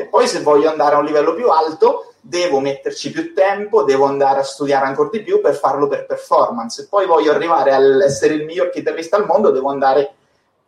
E 0.00 0.06
poi 0.06 0.28
se 0.28 0.42
voglio 0.42 0.70
andare 0.70 0.94
a 0.94 0.98
un 0.98 1.04
livello 1.04 1.34
più 1.34 1.48
alto, 1.48 2.12
devo 2.20 2.60
metterci 2.60 3.10
più 3.10 3.34
tempo, 3.34 3.82
devo 3.82 4.04
andare 4.04 4.38
a 4.38 4.44
studiare 4.44 4.86
ancora 4.86 5.08
di 5.10 5.24
più 5.24 5.40
per 5.40 5.56
farlo 5.56 5.88
per 5.88 6.06
performance. 6.06 6.82
Se 6.82 6.88
poi 6.88 7.04
voglio 7.04 7.32
arrivare 7.32 7.72
all'essere 7.72 8.34
il 8.34 8.44
miglior 8.44 8.70
chitarrista 8.70 9.16
al 9.16 9.26
mondo, 9.26 9.50
devo 9.50 9.70
andare 9.70 10.14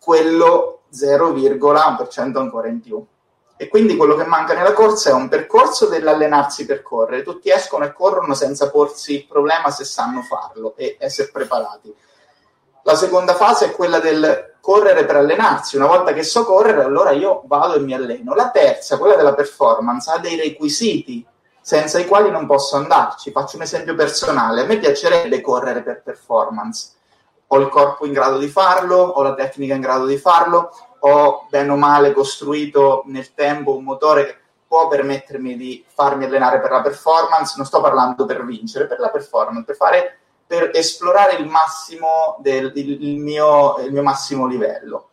quello 0.01 0.81
0,1% 0.93 2.39
ancora 2.39 2.66
in 2.66 2.81
più. 2.81 3.07
E 3.57 3.69
quindi 3.69 3.94
quello 3.94 4.16
che 4.16 4.24
manca 4.24 4.52
nella 4.52 4.73
corsa 4.73 5.11
è 5.11 5.12
un 5.12 5.28
percorso 5.28 5.86
dell'allenarsi 5.86 6.66
per 6.66 6.82
correre. 6.82 7.23
Tutti 7.23 7.51
escono 7.51 7.85
e 7.85 7.93
corrono 7.93 8.35
senza 8.35 8.69
porsi 8.69 9.15
il 9.15 9.27
problema 9.28 9.70
se 9.70 9.85
sanno 9.85 10.23
farlo 10.23 10.74
e 10.77 10.97
essere 10.98 11.31
preparati. 11.31 11.94
La 12.85 12.94
seconda 12.94 13.35
fase 13.35 13.66
è 13.66 13.70
quella 13.73 13.98
del 13.98 14.55
correre 14.61 15.05
per 15.05 15.16
allenarsi. 15.16 15.77
Una 15.77 15.86
volta 15.86 16.12
che 16.12 16.23
so 16.23 16.44
correre, 16.44 16.82
allora 16.82 17.11
io 17.11 17.43
vado 17.47 17.74
e 17.74 17.81
mi 17.81 17.94
alleno. 17.94 18.35
La 18.35 18.51
terza, 18.51 18.98
quella 18.98 19.16
della 19.16 19.35
performance, 19.35 20.11
ha 20.11 20.19
dei 20.19 20.36
requisiti 20.36 21.27
senza 21.61 21.98
i 21.98 22.07
quali 22.07 22.31
non 22.31 22.47
posso 22.47 22.77
andarci. 22.77 23.32
Faccio 23.32 23.57
un 23.57 23.62
esempio 23.62 23.94
personale. 23.94 24.62
A 24.62 24.66
me 24.66 24.78
piacerebbe 24.78 25.40
correre 25.40 25.82
per 25.82 26.02
performance. 26.02 26.93
Ho 27.48 27.59
il 27.59 27.69
corpo 27.69 28.07
in 28.07 28.12
grado 28.12 28.39
di 28.39 28.48
farlo, 28.48 28.97
ho 28.97 29.23
la 29.23 29.35
tecnica 29.35 29.74
in 29.74 29.81
grado 29.81 30.07
di 30.07 30.16
farlo, 30.16 30.70
ho 31.01 31.47
bene 31.51 31.73
o 31.73 31.77
male 31.77 32.12
costruito 32.12 33.02
nel 33.07 33.35
tempo 33.35 33.74
un 33.74 33.82
motore 33.82 34.27
che 34.27 34.36
può 34.69 34.86
permettermi 34.86 35.57
di 35.57 35.85
farmi 35.93 36.27
allenare 36.27 36.61
per 36.61 36.70
la 36.70 36.81
performance, 36.81 37.55
non 37.57 37.66
sto 37.66 37.81
parlando 37.81 38.24
per 38.24 38.44
vincere, 38.44 38.86
per 38.86 39.01
la 39.01 39.09
performance, 39.09 39.65
per, 39.65 39.74
fare, 39.74 40.19
per 40.51 40.73
esplorare 40.75 41.37
il 41.37 41.47
massimo 41.47 42.41
del 42.43 42.73
il, 42.75 43.19
mio, 43.19 43.79
il 43.79 43.93
mio 43.93 44.03
massimo 44.03 44.49
livello. 44.49 45.11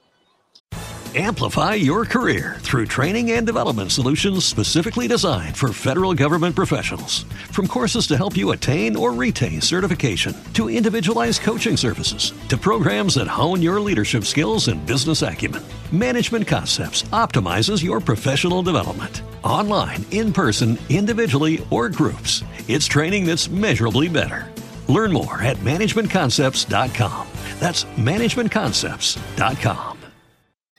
Amplify 1.13 1.75
your 1.75 2.05
career 2.05 2.57
through 2.59 2.87
training 2.87 3.31
and 3.31 3.45
development 3.45 3.91
solutions 3.91 4.45
specifically 4.45 5.07
designed 5.07 5.55
for 5.55 5.71
federal 5.71 6.15
government 6.15 6.55
professionals. 6.55 7.23
From 7.51 7.67
courses 7.67 8.07
to 8.07 8.17
help 8.17 8.35
you 8.35 8.51
attain 8.51 8.95
or 8.95 9.13
retain 9.13 9.61
certification, 9.61 10.35
to 10.53 10.69
individualized 10.69 11.41
coaching 11.41 11.77
services, 11.77 12.33
to 12.49 12.57
programs 12.57 13.13
that 13.15 13.27
hone 13.27 13.61
your 13.61 13.79
leadership 13.79 14.25
skills 14.25 14.67
and 14.69 14.83
business 14.87 15.21
acumen, 15.21 15.63
Management 15.91 16.47
Concepts 16.47 17.03
optimizes 17.13 17.83
your 17.83 17.99
professional 17.99 18.63
development. 18.63 19.21
Online, 19.43 20.03
in 20.09 20.33
person, 20.33 20.79
individually, 20.89 21.63
or 21.69 21.89
groups, 21.89 22.43
it's 22.67 22.87
training 22.87 23.25
that's 23.27 23.49
measurably 23.49 24.09
better. 24.09 24.47
Learn 24.87 25.11
more 25.11 25.41
at 25.41 25.57
managementconcepts.com. 25.57 27.27
That's 27.59 27.85
managementconcepts.com. 27.95 29.97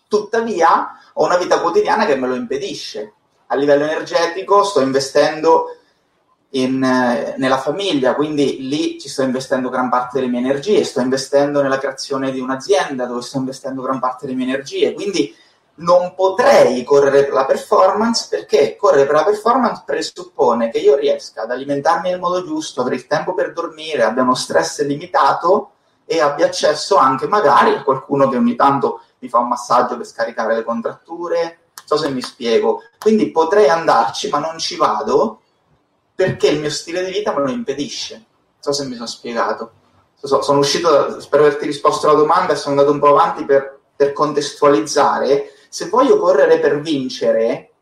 tuttavia 0.08 0.98
ho 1.12 1.24
una 1.24 1.36
vita 1.36 1.60
quotidiana 1.60 2.06
che 2.06 2.16
me 2.16 2.26
lo 2.26 2.34
impedisce. 2.34 3.12
A 3.48 3.54
livello 3.54 3.84
energetico 3.84 4.64
sto 4.64 4.80
investendo 4.80 5.76
in, 6.50 6.82
eh, 6.82 7.34
nella 7.36 7.58
famiglia, 7.58 8.14
quindi 8.14 8.68
lì 8.68 8.98
ci 8.98 9.08
sto 9.08 9.22
investendo 9.22 9.68
gran 9.68 9.88
parte 9.88 10.18
delle 10.18 10.30
mie 10.30 10.40
energie, 10.40 10.84
sto 10.84 11.00
investendo 11.00 11.62
nella 11.62 11.78
creazione 11.78 12.30
di 12.30 12.40
un'azienda 12.40 13.06
dove 13.06 13.22
sto 13.22 13.38
investendo 13.38 13.82
gran 13.82 14.00
parte 14.00 14.26
delle 14.26 14.36
mie 14.36 14.46
energie, 14.46 14.92
quindi 14.92 15.34
non 15.78 16.14
potrei 16.14 16.82
correre 16.84 17.24
per 17.24 17.32
la 17.32 17.44
performance 17.44 18.26
perché 18.30 18.76
correre 18.76 19.06
per 19.06 19.14
la 19.14 19.24
performance 19.24 19.82
presuppone 19.84 20.70
che 20.70 20.78
io 20.78 20.96
riesca 20.96 21.42
ad 21.42 21.50
alimentarmi 21.50 22.10
nel 22.10 22.18
modo 22.18 22.44
giusto, 22.44 22.80
avere 22.80 22.96
il 22.96 23.06
tempo 23.06 23.34
per 23.34 23.52
dormire, 23.52 24.02
abbia 24.02 24.22
uno 24.22 24.34
stress 24.34 24.84
limitato 24.84 25.72
e 26.04 26.20
abbia 26.20 26.46
accesso 26.46 26.96
anche 26.96 27.28
magari 27.28 27.74
a 27.74 27.82
qualcuno 27.82 28.28
che 28.28 28.36
ogni 28.36 28.56
tanto 28.56 29.02
mi 29.18 29.28
fa 29.28 29.38
un 29.38 29.48
massaggio 29.48 29.96
per 29.96 30.06
scaricare 30.06 30.54
le 30.54 30.64
contratture, 30.64 31.42
non 31.42 31.84
so 31.84 31.96
se 31.96 32.10
mi 32.10 32.22
spiego. 32.22 32.82
Quindi 32.98 33.30
potrei 33.30 33.68
andarci, 33.68 34.28
ma 34.28 34.38
non 34.38 34.58
ci 34.58 34.76
vado 34.76 35.40
perché 36.14 36.48
il 36.48 36.60
mio 36.60 36.70
stile 36.70 37.04
di 37.04 37.12
vita 37.12 37.32
me 37.32 37.42
lo 37.42 37.50
impedisce. 37.50 38.14
Non 38.14 38.24
so 38.58 38.72
se 38.72 38.84
mi 38.86 38.94
sono 38.94 39.06
spiegato. 39.06 39.72
So, 40.20 40.42
sono 40.42 40.58
uscito, 40.58 41.20
spero 41.20 41.44
averti 41.44 41.66
risposto 41.66 42.08
alla 42.08 42.18
domanda 42.18 42.56
sono 42.56 42.74
andato 42.74 42.92
un 42.92 42.98
po' 42.98 43.10
avanti 43.10 43.44
per, 43.44 43.78
per 43.94 44.12
contestualizzare. 44.12 45.52
Se 45.68 45.88
voglio 45.88 46.18
correre 46.18 46.58
per 46.58 46.80
vincere, 46.80 47.72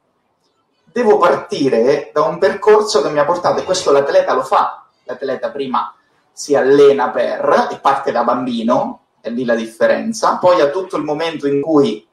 devo 0.85 1.19
partire 1.19 2.11
da 2.13 2.23
un 2.23 2.39
percorso 2.39 3.03
che 3.03 3.11
mi 3.11 3.19
ha 3.19 3.25
portato, 3.25 3.61
e 3.61 3.65
questo 3.65 3.93
l'atleta 3.93 4.35
lo 4.35 4.43
fa, 4.43 4.87
l'atleta 5.05 5.51
prima 5.51 5.95
si 6.33 6.55
allena 6.55 7.11
per 7.11 7.69
e 7.71 7.79
parte 7.79 8.13
da 8.13 8.25
bambino, 8.25 9.01
è 9.21 9.31
lì 9.31 9.45
la 9.45 9.55
differenza, 9.55 10.37
poi 10.37 10.61
ha 10.61 10.69
tutto 10.69 10.97
il 10.97 11.05
momento 11.05 11.47
in 11.47 11.61
cui 11.63 12.07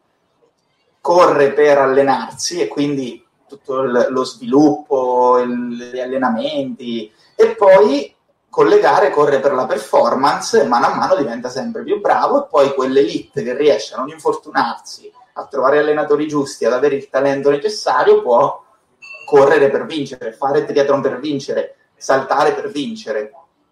corre 1.02 1.52
per 1.52 1.78
allenarsi 1.78 2.62
e 2.62 2.68
quindi 2.68 3.26
tutto 3.46 3.82
il, 3.82 4.08
lo 4.10 4.24
sviluppo, 4.24 5.40
il, 5.40 5.92
gli 5.92 6.00
allenamenti 6.00 7.12
e 7.36 7.56
poi 7.56 8.16
con 8.50 8.68
le 8.68 8.80
gare 8.80 9.10
corre 9.10 9.40
per 9.40 9.54
la 9.54 9.66
performance 9.66 10.62
e 10.62 10.66
mano 10.66 10.86
a 10.86 10.96
mano 10.96 11.16
diventa 11.16 11.50
sempre 11.50 11.84
più 11.84 12.00
bravo 12.00 12.44
e 12.44 12.48
poi 12.50 12.74
quell'elite 12.74 13.44
che 13.44 13.56
riesce 13.56 13.96
a 13.96 13.98
non 13.98 14.10
infortunarsi, 14.10 15.12
a 15.34 15.46
trovare 15.46 15.80
allenatori 15.80 16.28
giusti, 16.28 16.66
ad 16.66 16.74
avere 16.74 16.96
il 16.96 17.10
talento 17.10 17.50
necessario 17.50 18.22
può 18.22 18.64
correre 19.26 19.70
per 19.70 19.86
vincere, 19.86 20.34
fare 20.34 20.66
triathlon 20.66 21.02
per 21.02 21.20
vincere, 21.20 21.76
saltare 21.96 22.54
per 22.54 22.70
vincere. 22.70 23.32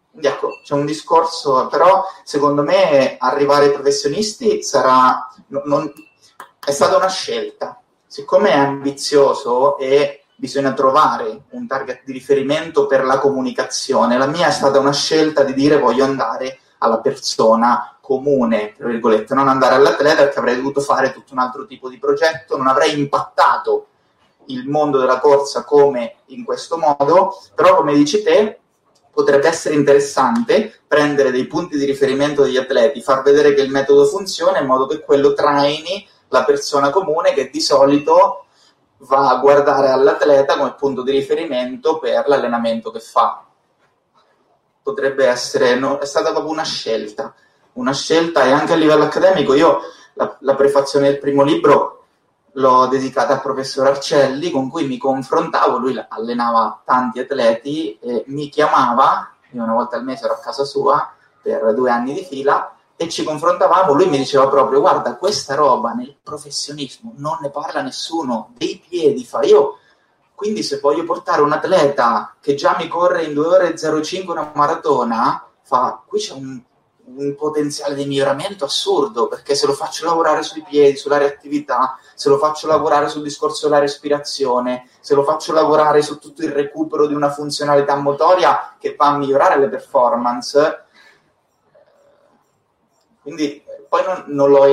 Quindi 0.10 0.28
ecco, 0.28 0.60
c'è 0.64 0.74
un 0.74 0.86
discorso, 0.86 1.68
però 1.68 2.04
secondo 2.24 2.64
me 2.64 3.18
arrivare 3.20 3.66
ai 3.66 3.72
professionisti 3.72 4.62
sarà, 4.64 5.30
non, 5.48 5.92
è 6.66 6.72
stata 6.72 6.98
una 6.98 7.10
scelta. 7.10 7.80
Siccome 8.06 8.50
è 8.50 8.58
ambizioso 8.58 9.78
e 9.78 10.26
bisogna 10.36 10.74
trovare 10.74 11.44
un 11.52 11.68
target 11.68 12.02
di 12.04 12.12
riferimento 12.12 12.88
per 12.88 13.06
la 13.06 13.20
comunicazione, 13.20 14.18
la 14.18 14.26
mia 14.26 14.48
è 14.48 14.52
stata 14.52 14.80
una 14.80 14.92
scelta 14.92 15.44
di 15.44 15.54
dire 15.54 15.78
voglio 15.78 16.04
andare 16.04 16.60
alla 16.84 17.00
persona 17.00 17.98
comune, 18.02 18.74
tra 18.76 18.88
virgolette, 18.88 19.34
non 19.34 19.48
andare 19.48 19.76
all'atleta 19.76 20.24
perché 20.24 20.40
avrei 20.40 20.56
dovuto 20.56 20.82
fare 20.82 21.14
tutto 21.14 21.34
un 21.34 21.40
altro 21.40 21.66
tipo 21.66 21.90
di 21.90 21.98
progetto, 21.98 22.58
non 22.58 22.68
avrei 22.68 22.98
impattato 23.00 23.88
il 24.48 24.68
mondo 24.68 25.00
della 25.00 25.20
corsa 25.20 25.64
come 25.64 26.16
in 26.28 26.44
questo 26.44 26.78
modo, 26.78 27.40
però 27.56 27.76
come 27.76 27.94
dici 27.94 28.22
te, 28.24 28.60
potrebbe 29.12 29.48
essere 29.48 29.76
interessante 29.76 30.82
prendere 30.88 31.32
dei 31.32 31.46
punti 31.46 31.78
di 31.78 31.86
riferimento 31.86 32.44
degli 32.44 32.58
atleti, 32.58 33.02
far 33.02 33.22
vedere 33.22 33.54
che 33.54 33.62
il 33.62 33.70
metodo 33.70 34.06
funziona 34.06 34.60
in 34.60 34.66
modo 34.66 34.88
che 34.88 35.02
quello 35.02 35.34
traini 35.34 36.08
la 36.30 36.44
persona 36.44 36.90
comune 36.90 37.34
che 37.34 37.50
di 37.50 37.60
solito 37.60 38.46
va 39.00 39.30
a 39.30 39.38
guardare 39.38 39.90
all'atleta 39.90 40.58
come 40.58 40.76
punto 40.76 41.04
di 41.04 41.12
riferimento 41.12 42.00
per 42.00 42.28
l'allenamento 42.28 42.92
che 42.92 43.00
fa. 43.00 43.46
Potrebbe 44.84 45.28
essere, 45.28 45.76
no, 45.76 46.00
è 46.00 46.06
stata 46.06 46.32
proprio 46.32 46.52
una 46.52 46.64
scelta, 46.64 47.34
una 47.74 47.94
scelta 47.94 48.44
e 48.44 48.52
anche 48.52 48.74
a 48.74 48.76
livello 48.76 49.04
accademico. 49.04 49.54
Io 49.54 49.80
la, 50.14 50.38
la 50.40 50.56
prefazione 50.56 51.10
del 51.10 51.20
primo 51.20 51.44
libro 51.44 52.02
l'ho 52.54 52.88
dedicata 52.88 53.34
al 53.34 53.42
professor 53.42 53.88
Arcelli 53.88 54.52
con 54.52 54.70
cui 54.70 54.86
mi 54.86 54.98
confrontavo, 54.98 55.78
lui 55.78 56.04
allenava 56.10 56.82
tanti 56.84 57.20
atleti 57.20 57.98
e 58.00 58.24
mi 58.28 58.50
chiamava, 58.50 59.32
io 59.52 59.64
una 59.64 59.74
volta 59.74 59.96
al 59.96 60.04
mese 60.04 60.26
ero 60.26 60.34
a 60.34 60.40
casa 60.40 60.66
sua 60.66 61.14
per 61.42 61.74
due 61.74 61.90
anni 61.90 62.14
di 62.14 62.24
fila 62.24 62.76
e 62.96 63.10
ci 63.10 63.24
confrontavamo, 63.24 63.94
lui 63.94 64.08
mi 64.08 64.18
diceva 64.18 64.48
proprio 64.48 64.80
guarda 64.80 65.16
questa 65.16 65.56
roba 65.56 65.92
nel 65.94 66.16
professionismo 66.22 67.14
non 67.16 67.40
ne 67.42 67.50
parla 67.50 67.82
nessuno, 67.82 68.52
dei 68.58 68.84
piedi 68.88 69.26
fa 69.26 69.42
io, 69.42 69.80
quindi 70.42 70.64
se 70.64 70.80
voglio 70.80 71.04
portare 71.04 71.44
un 71.44 71.52
atleta 71.52 72.36
che 72.42 72.56
già 72.56 72.76
mi 72.80 72.88
corre 72.88 73.26
in 73.26 73.36
2 73.36 73.46
ore 73.46 73.76
05 73.78 74.34
una 74.34 74.52
maratona, 74.56 75.46
fa 75.62 76.02
qui 76.04 76.20
c'è 76.20 76.34
un 76.34 76.60
un 77.04 77.36
potenziale 77.36 77.94
di 77.94 78.06
miglioramento 78.06 78.64
assurdo, 78.64 79.28
perché 79.28 79.54
se 79.54 79.68
lo 79.68 79.74
faccio 79.74 80.06
lavorare 80.06 80.44
sui 80.44 80.64
piedi, 80.64 80.96
sulla 80.96 81.18
reattività, 81.18 81.98
se 82.16 82.30
lo 82.30 82.38
faccio 82.38 82.68
lavorare 82.68 83.10
sul 83.10 83.24
discorso 83.24 83.68
della 83.68 83.82
respirazione, 83.82 84.88
se 85.02 85.14
lo 85.14 85.24
faccio 85.24 85.52
lavorare 85.52 86.02
su 86.02 86.20
tutto 86.20 86.44
il 86.44 86.52
recupero 86.52 87.08
di 87.08 87.14
una 87.14 87.30
funzionalità 87.30 87.96
motoria 87.96 88.78
che 88.80 88.96
va 88.96 89.08
a 89.08 89.18
migliorare 89.18 89.60
le 89.60 89.68
performance, 89.68 90.86
quindi 93.22 93.62
poi 93.90 94.04
non, 94.06 94.24
non 94.28 94.50
l'ho 94.50 94.66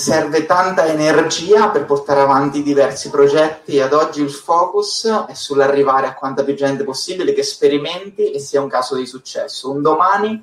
serve 0.00 0.46
tanta 0.46 0.86
energia 0.86 1.68
per 1.68 1.84
portare 1.84 2.20
avanti 2.20 2.62
diversi 2.62 3.10
progetti 3.10 3.76
e 3.76 3.82
ad 3.82 3.92
oggi 3.92 4.22
il 4.22 4.30
focus 4.30 5.26
è 5.28 5.34
sull'arrivare 5.34 6.06
a 6.06 6.14
quanta 6.14 6.42
più 6.42 6.54
gente 6.54 6.84
possibile 6.84 7.34
che 7.34 7.42
sperimenti 7.42 8.30
e 8.30 8.38
sia 8.38 8.62
un 8.62 8.68
caso 8.70 8.96
di 8.96 9.04
successo. 9.04 9.70
Un 9.70 9.82
domani 9.82 10.42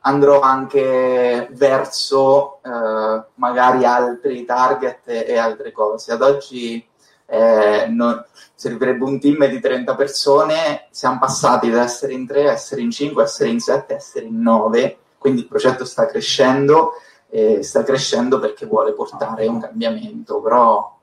andrò 0.00 0.40
anche 0.40 1.48
verso 1.52 2.58
eh, 2.64 3.22
magari 3.34 3.84
altri 3.84 4.44
target 4.44 5.02
e, 5.04 5.26
e, 5.28 5.38
altre 5.38 5.70
cose. 5.70 6.10
Ad 6.10 6.22
oggi 6.22 6.84
eh, 7.26 7.86
non, 7.88 8.24
servirebbe 8.56 9.04
un 9.04 9.20
team 9.20 9.46
di 9.46 9.60
30 9.60 9.94
persone, 9.94 10.88
siamo 10.90 11.20
passati 11.20 11.70
da 11.70 11.84
essere 11.84 12.14
in 12.14 12.26
3 12.26 12.48
a 12.48 12.52
essere 12.52 12.80
in 12.80 12.90
5, 12.90 13.22
a 13.22 13.26
essere 13.26 13.50
in 13.50 13.60
7, 13.60 13.92
a 13.92 13.96
essere 13.96 14.26
in 14.26 14.40
9, 14.42 14.98
quindi 15.18 15.42
il 15.42 15.46
progetto 15.46 15.84
sta 15.84 16.06
crescendo 16.06 16.94
e 17.30 17.62
sta 17.62 17.84
crescendo 17.84 18.38
perché 18.38 18.66
vuole 18.66 18.92
portare 18.92 19.46
un 19.46 19.60
cambiamento, 19.60 20.40
però 20.40 20.98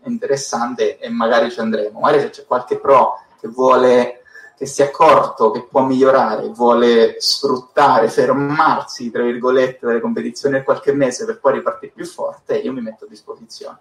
è 0.00 0.08
interessante 0.08 0.98
e 0.98 1.08
magari 1.08 1.50
ci 1.50 1.60
andremo. 1.60 2.00
Magari 2.00 2.20
se 2.20 2.30
c'è 2.30 2.44
qualche 2.44 2.78
pro 2.78 3.18
che 3.40 3.48
vuole 3.48 4.22
che 4.56 4.66
si 4.66 4.82
è 4.82 4.86
accorto 4.86 5.50
che 5.50 5.64
può 5.64 5.82
migliorare, 5.82 6.48
vuole 6.50 7.16
sfruttare, 7.18 8.08
fermarsi, 8.08 9.10
tra 9.10 9.22
virgolette, 9.22 9.86
dalle 9.86 10.00
competizioni 10.00 10.54
per 10.56 10.64
qualche 10.64 10.92
mese 10.92 11.24
per 11.24 11.40
poi 11.40 11.54
ripartire 11.54 11.90
più 11.92 12.06
forte, 12.06 12.58
io 12.58 12.72
mi 12.72 12.80
metto 12.80 13.06
a 13.06 13.08
disposizione. 13.08 13.78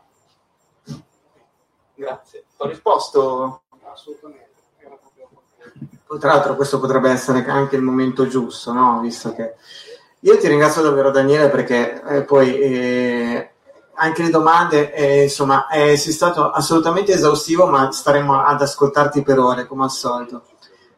Grazie. 1.93 2.45
Ho 2.57 2.68
risposto? 2.68 3.61
Assolutamente. 3.84 4.49
Tra 6.19 6.34
l'altro 6.34 6.55
questo 6.55 6.80
potrebbe 6.80 7.11
essere 7.11 7.45
anche 7.45 7.76
il 7.76 7.84
momento 7.84 8.26
giusto, 8.26 8.73
no? 8.73 8.99
visto 9.01 9.34
che 9.34 9.55
io 10.22 10.38
ti 10.38 10.48
ringrazio 10.48 10.81
davvero 10.81 11.11
Daniele 11.11 11.49
perché 11.49 12.02
eh, 12.03 12.23
poi 12.23 12.60
eh, 12.60 13.49
anche 13.95 14.23
le 14.23 14.30
domande, 14.30 14.93
eh, 14.93 15.23
insomma, 15.23 15.68
sei 15.69 15.98
stato 15.98 16.49
assolutamente 16.49 17.14
esaustivo, 17.14 17.68
ma 17.68 17.91
staremo 17.91 18.41
ad 18.41 18.61
ascoltarti 18.61 19.22
per 19.22 19.39
ore 19.39 19.68
come 19.68 19.84
al 19.84 19.91
solito. 19.91 20.43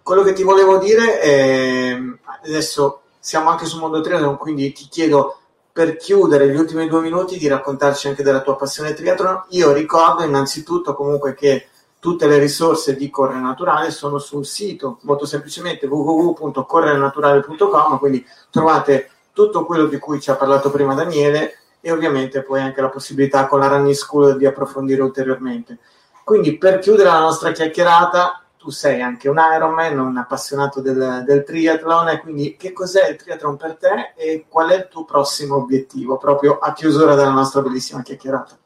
Quello 0.01 0.23
che 0.23 0.33
ti 0.33 0.43
volevo 0.43 0.77
dire, 0.77 1.19
è, 1.19 1.97
adesso 2.45 3.01
siamo 3.19 3.49
anche 3.49 3.65
su 3.65 3.79
Mondo 3.79 4.01
Triathlon, 4.01 4.37
quindi 4.37 4.71
ti 4.73 4.87
chiedo 4.89 5.37
per 5.73 5.97
chiudere 5.97 6.47
gli 6.49 6.55
ultimi 6.55 6.87
due 6.87 7.01
minuti 7.01 7.37
di 7.37 7.47
raccontarci 7.47 8.07
anche 8.07 8.21
della 8.21 8.41
tua 8.41 8.55
passione 8.55 8.93
triathlon. 8.93 9.45
Io 9.49 9.73
ricordo 9.73 10.23
innanzitutto 10.23 10.93
comunque 10.93 11.33
che 11.33 11.67
tutte 11.97 12.27
le 12.27 12.37
risorse 12.37 12.95
di 12.95 13.09
Corre 13.09 13.39
Naturale 13.39 13.89
sono 13.89 14.19
sul 14.19 14.45
sito, 14.45 14.99
molto 15.01 15.25
semplicemente 15.25 15.87
www.correnaturale.com, 15.87 17.97
quindi 17.97 18.23
trovate 18.51 19.09
tutto 19.33 19.65
quello 19.65 19.87
di 19.87 19.97
cui 19.97 20.21
ci 20.21 20.29
ha 20.29 20.35
parlato 20.35 20.69
prima 20.71 20.93
Daniele 20.93 21.57
e 21.81 21.91
ovviamente 21.91 22.43
poi 22.43 22.61
anche 22.61 22.79
la 22.79 22.89
possibilità 22.89 23.47
con 23.47 23.59
la 23.59 23.67
Running 23.67 23.93
School 23.93 24.37
di 24.37 24.45
approfondire 24.45 25.01
ulteriormente. 25.01 25.79
Quindi 26.23 26.57
per 26.57 26.79
chiudere 26.79 27.09
la 27.09 27.19
nostra 27.19 27.51
chiacchierata, 27.51 28.41
tu 28.55 28.69
sei 28.69 29.01
anche 29.01 29.27
un 29.27 29.37
Ironman, 29.37 29.99
un 29.99 30.15
appassionato 30.15 30.79
del, 30.79 31.23
del 31.25 31.43
triathlon, 31.43 32.19
quindi 32.21 32.55
che 32.55 32.71
cos'è 32.71 33.09
il 33.09 33.17
triathlon 33.17 33.57
per 33.57 33.75
te 33.75 34.13
e 34.15 34.45
qual 34.47 34.69
è 34.69 34.75
il 34.75 34.87
tuo 34.87 35.03
prossimo 35.03 35.57
obiettivo, 35.57 36.17
proprio 36.17 36.59
a 36.59 36.71
chiusura 36.71 37.15
della 37.15 37.31
nostra 37.31 37.61
bellissima 37.61 38.01
chiacchierata? 38.01 38.57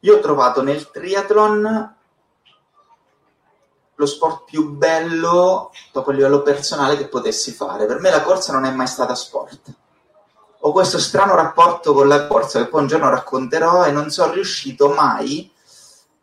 Io 0.00 0.16
ho 0.16 0.20
trovato 0.20 0.62
nel 0.62 0.90
triathlon 0.90 1.96
lo 4.00 4.06
sport 4.06 4.44
più 4.44 4.70
bello 4.70 5.70
proprio 5.92 6.14
a 6.14 6.16
livello 6.16 6.42
personale 6.42 6.96
che 6.96 7.06
potessi 7.06 7.52
fare. 7.52 7.84
Per 7.84 8.00
me 8.00 8.10
la 8.10 8.22
corsa 8.22 8.52
non 8.52 8.64
è 8.64 8.70
mai 8.70 8.86
stata 8.86 9.14
sport. 9.14 9.74
Ho 10.60 10.72
questo 10.72 10.98
strano 10.98 11.34
rapporto 11.34 11.92
con 11.92 12.08
la 12.08 12.26
corsa 12.26 12.60
che 12.60 12.68
poi 12.68 12.80
un 12.80 12.86
giorno 12.86 13.10
racconterò 13.10 13.84
e 13.84 13.92
non 13.92 14.10
sono 14.10 14.32
riuscito 14.32 14.88
mai 14.88 15.52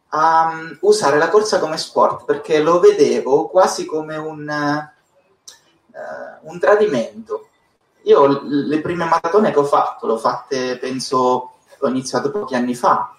a 0.09 0.49
um, 0.51 0.77
usare 0.81 1.17
la 1.17 1.29
corsa 1.29 1.59
come 1.59 1.77
sport 1.77 2.25
perché 2.25 2.61
lo 2.61 2.79
vedevo 2.79 3.47
quasi 3.47 3.85
come 3.85 4.15
un, 4.15 4.89
uh, 5.91 6.49
un 6.49 6.59
tradimento. 6.59 7.49
Io 8.03 8.41
le 8.43 8.81
prime 8.81 9.05
maratone 9.05 9.51
che 9.51 9.59
ho 9.59 9.65
fatto, 9.65 10.07
l'ho 10.07 10.17
fatte 10.17 10.77
penso, 10.77 11.19
ho 11.79 11.87
iniziato 11.87 12.31
pochi 12.31 12.55
anni 12.55 12.73
fa, 12.73 13.16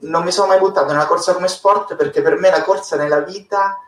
non 0.00 0.24
mi 0.24 0.32
sono 0.32 0.48
mai 0.48 0.58
buttato 0.58 0.92
nella 0.92 1.06
corsa 1.06 1.34
come 1.34 1.48
sport 1.48 1.96
perché 1.96 2.22
per 2.22 2.38
me 2.38 2.50
la 2.50 2.62
corsa 2.62 2.96
nella 2.96 3.20
vita 3.20 3.78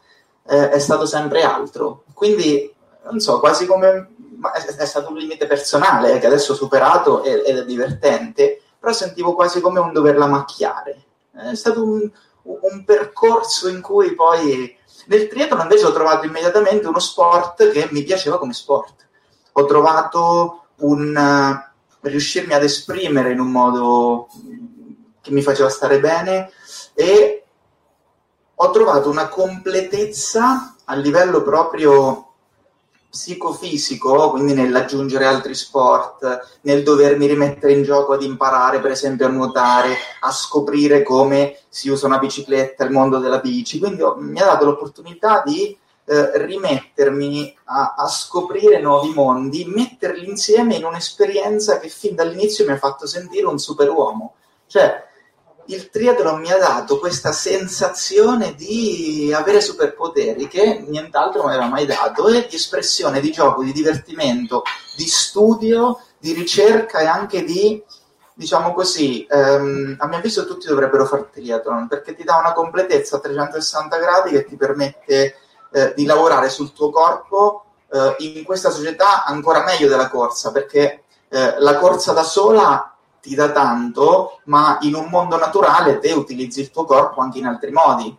eh, 0.47 0.71
è 0.71 0.79
stato 0.79 1.07
sempre 1.07 1.43
altro. 1.43 2.05
Quindi, 2.15 2.73
non 3.05 3.21
so, 3.21 3.39
quasi 3.41 3.67
come 3.67 4.15
è, 4.53 4.75
è 4.77 4.85
stato 4.85 5.11
un 5.11 5.17
limite 5.17 5.47
personale 5.47 6.19
che 6.19 6.27
adesso 6.27 6.53
ho 6.53 6.57
superato 6.57 7.23
ed 7.23 7.45
è 7.45 7.65
divertente, 7.65 8.61
però 8.79 8.93
sentivo 8.93 9.35
quasi 9.35 9.61
come 9.61 9.81
un 9.81 9.93
doverla 9.93 10.27
macchiare. 10.27 11.05
È 11.33 11.55
stato 11.55 11.83
un, 11.85 12.11
un 12.43 12.85
percorso 12.85 13.69
in 13.69 13.81
cui 13.81 14.15
poi 14.15 14.77
nel 15.07 15.29
triathlon 15.29 15.63
invece 15.63 15.87
ho 15.87 15.93
trovato 15.93 16.27
immediatamente 16.27 16.87
uno 16.87 16.99
sport 16.99 17.71
che 17.71 17.89
mi 17.91 18.03
piaceva 18.03 18.39
come 18.39 18.53
sport. 18.53 19.07
Ho 19.53 19.65
trovato 19.65 20.65
un 20.77 21.61
riuscirmi 22.01 22.55
ad 22.55 22.63
esprimere 22.63 23.33
in 23.33 23.41
un 23.41 23.51
modo 23.51 24.29
che 25.21 25.31
mi 25.31 25.43
faceva 25.43 25.69
stare 25.69 26.01
bene 26.01 26.51
e 26.95 27.45
ho 28.55 28.71
trovato 28.71 29.09
una 29.09 29.29
completezza 29.29 30.75
a 30.85 30.95
livello 30.95 31.43
proprio 31.43 32.31
psicofisico, 33.11 34.31
quindi 34.31 34.55
nell'aggiungere 34.55 35.25
altri 35.25 35.55
sport, 35.55 36.59
nel 36.63 36.85
dovermi 36.85 37.27
rimettere 37.27 37.73
in 37.73 37.83
gioco 37.83 38.13
ad 38.13 38.23
imparare, 38.23 38.81
per 38.81 38.93
esempio, 38.93 39.27
a 39.27 39.31
nuotare, 39.31 39.97
a 40.21 40.31
scoprire 40.31 41.03
come 41.03 41.59
si 41.69 41.89
usa 41.89 42.07
una 42.07 42.19
bicicletta, 42.19 42.85
il 42.85 42.93
mondo 42.93 43.19
della 43.19 43.39
bici. 43.39 43.81
Quindi 43.81 44.03
ho, 44.03 44.15
mi 44.17 44.41
ha 44.41 44.45
dato 44.45 44.65
l'opportunità 44.65 45.43
di 45.45 45.77
eh, 46.05 46.47
rimettermi 46.47 47.57
a, 47.65 47.95
a, 47.97 48.07
scoprire 48.07 48.81
nuovi 48.81 49.13
mondi, 49.13 49.65
metterli 49.65 50.29
insieme 50.29 50.77
in 50.77 50.85
un'esperienza 50.85 51.79
che 51.81 51.89
fin 51.89 52.15
dall'inizio 52.15 52.65
mi 52.65 52.73
ha 52.73 52.79
fatto 52.79 53.07
sentire 53.07 53.47
un 53.47 53.59
superuomo. 53.59 54.35
Cioè, 54.67 55.09
il 55.71 55.89
triathlon 55.89 56.41
mi 56.41 56.51
ha 56.51 56.59
dato 56.59 56.99
questa 56.99 57.33
sensazione 57.33 58.55
di 58.55 59.33
avere 59.35 59.61
superpoteri 59.61 60.49
che 60.49 60.85
nient'altro 60.87 61.45
mi 61.45 61.51
aveva 61.51 61.69
mai 61.69 61.87
dato 61.87 62.27
e 62.29 62.47
di 62.49 62.57
espressione, 62.57 63.21
di 63.21 63.31
gioco, 63.31 63.63
di 63.63 63.73
divertimento, 63.73 64.63
di 64.97 65.07
studio, 65.07 66.01
di 66.19 66.33
ricerca 66.33 66.99
e 66.99 67.07
anche 67.07 67.45
di, 67.45 67.83
diciamo 68.35 68.75
così, 68.75 69.25
ehm, 69.31 69.97
a 69.99 70.07
mio 70.07 70.17
avviso 70.17 70.45
tutti 70.45 70.67
dovrebbero 70.67 71.07
fare 71.07 71.31
triathlon 71.33 71.87
perché 71.87 72.15
ti 72.15 72.25
dà 72.25 72.37
una 72.37 72.53
completezza 72.53 73.17
a 73.17 73.21
360 73.21 73.97
gradi 73.99 74.31
che 74.31 74.45
ti 74.45 74.57
permette 74.57 75.37
eh, 75.73 75.93
di 75.95 76.05
lavorare 76.05 76.49
sul 76.49 76.73
tuo 76.73 76.91
corpo 76.91 77.65
eh, 77.93 78.17
in 78.19 78.43
questa 78.43 78.71
società 78.71 79.25
ancora 79.25 79.63
meglio 79.63 79.89
della 79.89 80.09
corsa 80.09 80.51
perché 80.51 81.05
eh, 81.29 81.61
la 81.61 81.77
corsa 81.77 82.13
da 82.13 82.25
sola 82.25 82.90
ti 83.21 83.35
dà 83.35 83.51
tanto, 83.51 84.41
ma 84.45 84.79
in 84.83 84.95
un 84.95 85.09
mondo 85.09 85.37
naturale 85.37 85.99
te 85.99 86.13
utilizzi 86.13 86.61
il 86.61 86.71
tuo 86.71 86.85
corpo 86.85 87.21
anche 87.21 87.39
in 87.39 87.47
altri 87.47 87.71
modi. 87.71 88.17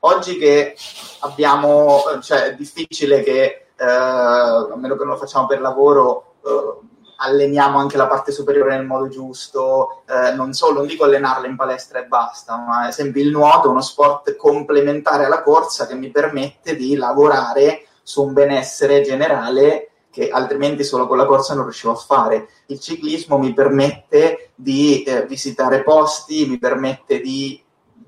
Oggi 0.00 0.36
che 0.36 0.76
abbiamo, 1.20 2.02
cioè 2.20 2.46
è 2.46 2.54
difficile 2.54 3.22
che, 3.22 3.66
eh, 3.76 3.84
a 3.84 4.74
meno 4.76 4.96
che 4.96 5.04
non 5.04 5.14
lo 5.14 5.16
facciamo 5.16 5.46
per 5.46 5.60
lavoro, 5.60 6.34
eh, 6.44 6.90
alleniamo 7.24 7.78
anche 7.78 7.96
la 7.96 8.08
parte 8.08 8.32
superiore 8.32 8.76
nel 8.76 8.84
modo 8.84 9.08
giusto, 9.08 10.02
eh, 10.08 10.32
non 10.32 10.52
solo, 10.52 10.78
non 10.78 10.86
dico 10.86 11.04
allenarla 11.04 11.46
in 11.46 11.56
palestra 11.56 12.00
e 12.00 12.06
basta, 12.06 12.56
ma 12.56 12.80
ad 12.80 12.88
esempio 12.88 13.22
il 13.22 13.30
nuoto 13.30 13.68
è 13.68 13.70
uno 13.70 13.80
sport 13.80 14.34
complementare 14.34 15.24
alla 15.24 15.42
corsa 15.42 15.86
che 15.86 15.94
mi 15.94 16.10
permette 16.10 16.74
di 16.74 16.96
lavorare 16.96 17.86
su 18.02 18.24
un 18.24 18.32
benessere 18.32 19.02
generale 19.02 19.91
che 20.12 20.28
altrimenti 20.28 20.84
solo 20.84 21.06
con 21.06 21.16
la 21.16 21.24
corsa 21.24 21.54
non 21.54 21.64
riuscivo 21.64 21.94
a 21.94 21.96
fare. 21.96 22.48
Il 22.66 22.78
ciclismo 22.78 23.38
mi 23.38 23.54
permette 23.54 24.50
di 24.54 25.02
eh, 25.04 25.24
visitare 25.24 25.82
posti, 25.82 26.46
mi 26.46 26.58
permette 26.58 27.20
di 27.20 27.60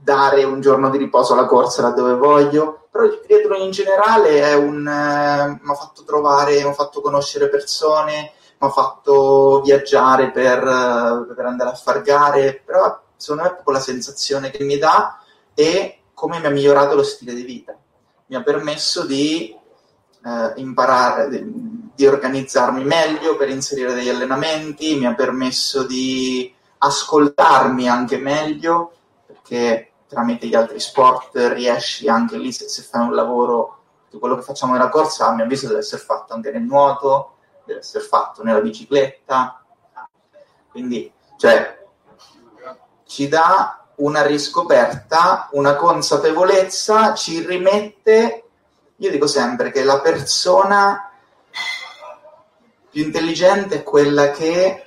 dare 0.05 0.45
un 0.45 0.61
giorno 0.61 0.91
di 0.91 0.99
riposo 0.99 1.33
alla 1.33 1.47
corsa 1.47 1.81
laddove 1.81 2.15
voglio, 2.15 2.89
però 2.91 3.05
il 3.05 3.23
triathlon 3.25 3.63
in 3.63 3.71
generale 3.71 4.43
è 4.43 4.55
un, 4.55 4.87
eh, 4.87 5.61
mi 5.63 5.71
ha 5.71 5.75
fatto 5.75 6.05
trovare, 6.05 6.63
mi 6.63 6.69
ha 6.69 6.75
fatto 6.75 7.01
conoscere 7.01 7.49
persone, 7.49 8.33
mi 8.59 8.69
ha 8.69 8.69
fatto 8.69 9.63
viaggiare 9.65 10.31
per, 10.31 10.59
eh, 10.59 11.35
per 11.35 11.47
andare 11.47 11.71
a 11.71 11.75
far 11.75 12.03
gare, 12.03 12.61
però 12.63 13.01
secondo 13.17 13.45
me 13.45 13.49
è 13.49 13.53
proprio 13.55 13.77
la 13.77 13.81
sensazione 13.81 14.51
che 14.51 14.63
mi 14.63 14.77
dà 14.77 15.21
e 15.55 16.01
come 16.13 16.39
mi 16.39 16.47
ha 16.47 16.51
migliorato 16.51 16.95
lo 16.95 17.03
stile 17.03 17.33
di 17.33 17.45
vita. 17.45 17.75
Mi 18.27 18.37
ha 18.37 18.43
permesso 18.43 19.07
di 19.07 19.57
eh, 20.25 20.53
imparare, 20.57 21.29
di, 21.31 21.83
di 21.95 22.07
organizzarmi 22.07 22.85
meglio 22.85 23.37
per 23.37 23.49
inserire 23.49 23.95
degli 23.95 24.09
allenamenti, 24.09 24.97
mi 24.97 25.07
ha 25.07 25.15
permesso 25.15 25.85
di 25.85 26.53
ascoltarmi 26.79 27.89
anche 27.89 28.19
meglio, 28.19 28.93
perché 29.27 29.93
tramite 30.09 30.47
gli 30.47 30.55
altri 30.55 30.81
sport 30.81 31.37
riesci 31.53 32.09
anche 32.09 32.37
lì, 32.37 32.53
se, 32.53 32.69
se 32.69 32.83
fai 32.83 33.07
un 33.07 33.15
lavoro, 33.15 33.79
quello 34.19 34.37
che 34.37 34.43
facciamo 34.43 34.73
nella 34.73 34.89
corsa, 34.89 35.27
a 35.27 35.35
mio 35.35 35.45
avviso 35.45 35.67
deve 35.67 35.81
essere 35.81 36.03
fatto 36.03 36.35
anche 36.35 36.51
nel 36.51 36.63
nuoto, 36.63 37.37
deve 37.65 37.81
essere 37.81 38.05
fatto 38.05 38.43
nella 38.43 38.61
bicicletta, 38.61 39.65
quindi 40.71 41.13
cioè, 41.37 41.85
ci 43.07 43.29
dà 43.29 43.85
una 43.97 44.23
riscoperta, 44.23 45.49
una 45.53 45.77
consapevolezza, 45.77 47.15
ci 47.15 47.45
rimette, 47.45 48.45
io 48.97 49.11
dico 49.11 49.27
sempre 49.27 49.71
che 49.71 49.85
la 49.85 50.01
persona 50.01 51.11
più 52.95 53.03
intelligente 53.03 53.75
è 53.75 53.83
quella 53.83 54.31
che 54.31 54.85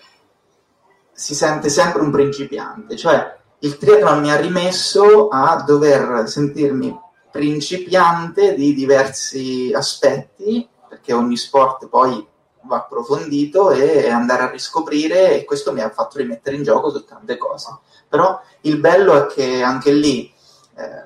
si 1.12 1.36
sente 1.36 1.68
sempre 1.68 2.02
un 2.02 2.10
principiante, 2.10 2.96
cioè 2.96 3.36
il 3.60 3.78
triathlon 3.78 4.22
mi 4.22 4.32
ha 4.32 4.38
rimesso 4.38 5.28
a 5.28 5.62
dover 5.62 6.24
sentirmi 6.26 6.98
principiante 7.30 8.56
di 8.56 8.74
diversi 8.74 9.74
aspetti, 9.76 10.66
perché 10.88 11.12
ogni 11.12 11.36
sport 11.36 11.90
poi 11.90 12.26
va 12.62 12.78
approfondito 12.78 13.72
e 13.72 14.10
andare 14.10 14.44
a 14.44 14.52
riscoprire 14.52 15.34
e 15.34 15.44
questo 15.44 15.74
mi 15.74 15.82
ha 15.82 15.90
fatto 15.90 16.18
rimettere 16.18 16.56
in 16.56 16.64
gioco 16.64 16.90
su 16.90 17.04
tante 17.04 17.36
cose. 17.36 17.80
Però 18.08 18.40
il 18.62 18.80
bello 18.80 19.22
è 19.22 19.26
che 19.26 19.62
anche 19.64 19.92
lì 19.92 20.34
eh, 20.78 21.04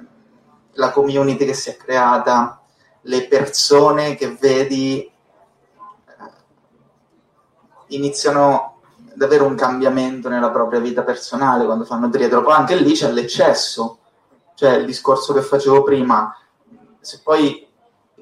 la 0.74 0.92
community 0.92 1.46
che 1.46 1.56
si 1.56 1.72
è 1.72 1.78
creata, 1.78 2.62
le 3.04 3.28
persone 3.28 4.14
che 4.14 4.38
vedi 4.40 5.12
iniziano 7.96 8.80
ad 9.14 9.22
avere 9.22 9.44
un 9.44 9.56
cambiamento 9.56 10.30
nella 10.30 10.52
propria 10.52 10.80
vita 10.80 11.04
personale 11.04 11.66
quando 11.66 11.86
fanno 11.86 12.10
triathlon. 12.10 12.44
Poi 12.44 12.54
anche 12.54 12.76
lì 12.76 12.94
c'è 12.94 13.12
l'eccesso, 13.12 14.00
cioè 14.56 14.74
il 14.74 14.86
discorso 14.86 15.34
che 15.34 15.42
facevo 15.42 15.84
prima, 15.84 16.36
se 17.00 17.20
poi 17.24 17.68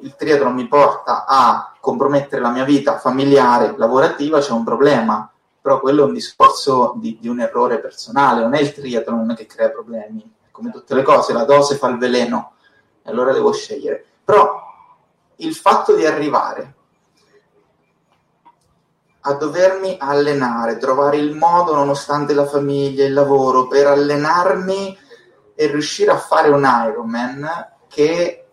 il 0.02 0.16
triathlon 0.16 0.54
mi 0.54 0.68
porta 0.68 1.26
a 1.26 1.74
compromettere 1.80 2.42
la 2.42 2.52
mia 2.52 2.64
vita 2.64 2.98
familiare, 2.98 3.76
lavorativa, 3.78 4.40
c'è 4.40 4.52
un 4.52 4.64
problema. 4.64 5.32
Però 5.62 5.82
quello 5.82 6.04
è 6.04 6.06
un 6.06 6.14
discorso 6.14 6.94
di, 6.96 7.18
di 7.20 7.28
un 7.28 7.42
errore 7.42 7.80
personale, 7.80 8.42
non 8.42 8.54
è 8.54 8.62
il 8.62 8.74
triathlon 8.74 9.34
che 9.36 9.46
crea 9.46 9.70
problemi. 9.70 10.34
Come 10.52 10.72
tutte 10.72 10.96
le 10.96 11.04
cose, 11.04 11.34
la 11.34 11.44
dose 11.44 11.76
fa 11.76 11.88
il 11.90 11.98
veleno, 11.98 12.54
e 13.04 13.10
allora 13.10 13.34
devo 13.34 13.52
scegliere. 13.52 14.04
Però 14.24 14.58
il 15.38 15.54
fatto 15.54 15.96
di 15.96 16.06
arrivare 16.06 16.76
a 19.22 19.34
dovermi 19.34 19.98
allenare, 20.00 20.78
trovare 20.78 21.18
il 21.18 21.36
modo, 21.36 21.74
nonostante 21.76 22.34
la 22.34 22.46
famiglia, 22.46 23.06
il 23.06 23.14
lavoro, 23.14 23.68
per 23.68 23.88
allenarmi 23.88 24.98
e 25.56 25.68
riuscire 25.68 26.12
a 26.12 26.18
fare 26.18 26.50
un 26.50 26.64
Ironman 26.64 27.74
che 27.88 28.46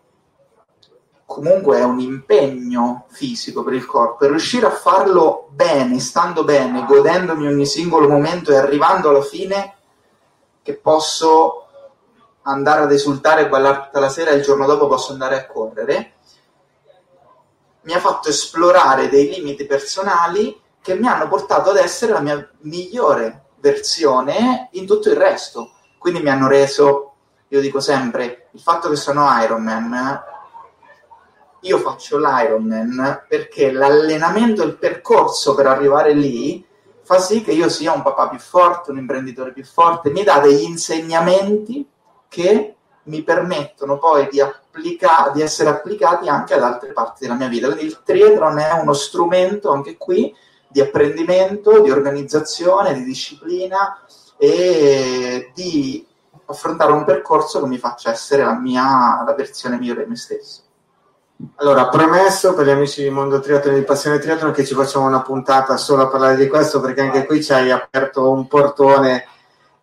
comunque 1.25 1.77
è 1.77 1.83
un 1.83 1.99
impegno 1.99 3.05
fisico 3.09 3.63
per 3.63 3.73
il 3.73 3.85
corpo. 3.85 4.25
E 4.25 4.27
riuscire 4.27 4.65
a 4.65 4.71
farlo 4.71 5.47
bene, 5.51 5.99
stando 5.99 6.43
bene, 6.43 6.85
godendomi 6.85 7.47
ogni 7.47 7.65
singolo 7.65 8.09
momento 8.09 8.51
e 8.51 8.57
arrivando 8.57 9.09
alla 9.09 9.21
fine 9.21 9.75
che 10.61 10.73
posso 10.75 11.65
andare 12.41 12.83
ad 12.83 12.91
esultare 12.91 13.41
e 13.41 13.49
ballare 13.49 13.83
tutta 13.85 13.99
la 13.99 14.09
sera 14.09 14.31
e 14.31 14.35
il 14.35 14.43
giorno 14.43 14.65
dopo 14.65 14.87
posso 14.87 15.11
andare 15.11 15.35
a 15.35 15.45
correre 15.45 16.13
mi 17.87 17.93
ha 17.93 17.99
fatto 17.99 18.27
esplorare 18.27 19.07
dei 19.07 19.29
limiti 19.29 19.65
personali 19.65 20.59
che 20.81 20.95
mi 20.95 21.07
hanno 21.07 21.29
portato 21.29 21.69
ad 21.69 21.77
essere 21.77 22.11
la 22.11 22.19
mia 22.19 22.49
migliore 22.59 23.45
versione 23.59 24.67
in 24.73 24.85
tutto 24.85 25.09
il 25.09 25.15
resto. 25.15 25.71
Quindi 25.97 26.21
mi 26.21 26.29
hanno 26.29 26.49
reso, 26.49 27.13
io 27.47 27.61
dico 27.61 27.79
sempre, 27.79 28.49
il 28.51 28.59
fatto 28.59 28.89
che 28.89 28.97
sono 28.97 29.25
Ironman, 29.41 30.21
io 31.61 31.77
faccio 31.77 32.17
l'Ironman 32.17 33.23
perché 33.25 33.71
l'allenamento, 33.71 34.63
il 34.63 34.75
percorso 34.75 35.55
per 35.55 35.67
arrivare 35.67 36.11
lì 36.13 36.65
fa 37.03 37.19
sì 37.19 37.41
che 37.41 37.53
io 37.53 37.69
sia 37.69 37.93
un 37.93 38.01
papà 38.01 38.27
più 38.27 38.39
forte, 38.39 38.91
un 38.91 38.97
imprenditore 38.97 39.53
più 39.53 39.63
forte, 39.63 40.09
mi 40.09 40.25
dà 40.25 40.39
degli 40.39 40.63
insegnamenti 40.63 41.87
che 42.27 42.75
mi 43.03 43.23
permettono 43.23 43.97
poi 43.97 44.27
di, 44.29 44.41
applica- 44.77 45.31
di 45.33 45.41
essere 45.41 45.69
applicati 45.69 46.29
anche 46.29 46.53
ad 46.53 46.63
altre 46.63 46.93
parti 46.93 47.21
della 47.21 47.35
mia 47.35 47.47
vita. 47.47 47.67
Quindi 47.67 47.85
il 47.85 48.01
triathlon 48.03 48.59
è 48.59 48.79
uno 48.79 48.93
strumento 48.93 49.71
anche 49.71 49.97
qui 49.97 50.33
di 50.69 50.81
apprendimento, 50.81 51.81
di 51.81 51.89
organizzazione, 51.89 52.93
di 52.93 53.03
disciplina 53.03 53.99
e 54.37 55.51
di 55.53 56.05
affrontare 56.45 56.91
un 56.91 57.03
percorso 57.03 57.61
che 57.61 57.67
mi 57.67 57.77
faccia 57.77 58.11
essere 58.11 58.43
la 58.43 58.57
mia 58.57 59.23
la 59.25 59.33
versione 59.35 59.77
migliore 59.77 60.03
di 60.03 60.09
me 60.09 60.15
stesso. 60.15 60.61
Allora, 61.55 61.87
premesso 61.89 62.53
per 62.53 62.65
gli 62.65 62.71
amici 62.71 63.03
di 63.03 63.09
Mondo 63.09 63.39
Triathlon 63.39 63.75
e 63.75 63.79
di 63.79 63.85
Passione 63.85 64.17
Triathlon 64.17 64.51
che 64.51 64.65
ci 64.65 64.73
facciamo 64.73 65.05
una 65.05 65.21
puntata 65.21 65.77
solo 65.77 66.03
a 66.03 66.07
parlare 66.07 66.35
di 66.35 66.47
questo 66.47 66.79
perché 66.79 67.01
anche 67.01 67.25
qui 67.25 67.43
ci 67.43 67.53
hai 67.53 67.69
aperto 67.69 68.31
un 68.31 68.47
portone 68.47 69.25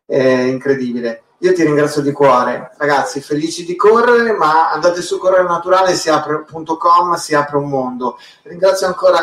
eh, 0.06 0.46
incredibile. 0.46 1.23
Io 1.44 1.52
ti 1.52 1.62
ringrazio 1.62 2.00
di 2.00 2.10
cuore, 2.10 2.70
ragazzi, 2.78 3.20
felici 3.20 3.66
di 3.66 3.76
correre, 3.76 4.32
ma 4.32 4.70
andate 4.72 5.02
su 5.02 5.18
correrenaturale.com, 5.18 7.14
si 7.16 7.34
apre 7.34 7.58
un 7.58 7.68
mondo. 7.68 8.18
Ringrazio 8.44 8.86
ancora 8.86 9.18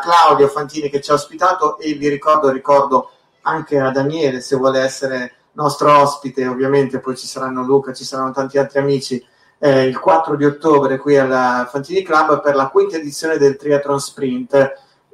Claudio 0.00 0.48
Fantini 0.48 0.88
che 0.88 1.02
ci 1.02 1.10
ha 1.10 1.14
ospitato 1.14 1.78
e 1.78 1.92
vi 1.92 2.08
ricordo, 2.08 2.48
ricordo 2.48 3.10
anche 3.42 3.78
a 3.78 3.90
Daniele 3.90 4.40
se 4.40 4.56
vuole 4.56 4.80
essere 4.80 5.34
nostro 5.52 5.94
ospite, 5.94 6.46
ovviamente 6.46 7.00
poi 7.00 7.18
ci 7.18 7.26
saranno 7.26 7.62
Luca, 7.62 7.92
ci 7.92 8.04
saranno 8.04 8.30
tanti 8.30 8.56
altri 8.56 8.78
amici, 8.78 9.22
eh, 9.58 9.84
il 9.84 9.98
4 9.98 10.36
di 10.36 10.46
ottobre 10.46 10.96
qui 10.96 11.18
al 11.18 11.68
Fantini 11.70 12.02
Club 12.02 12.40
per 12.40 12.54
la 12.54 12.68
quinta 12.68 12.96
edizione 12.96 13.36
del 13.36 13.56
Triathlon 13.56 14.00
Sprint. 14.00 14.72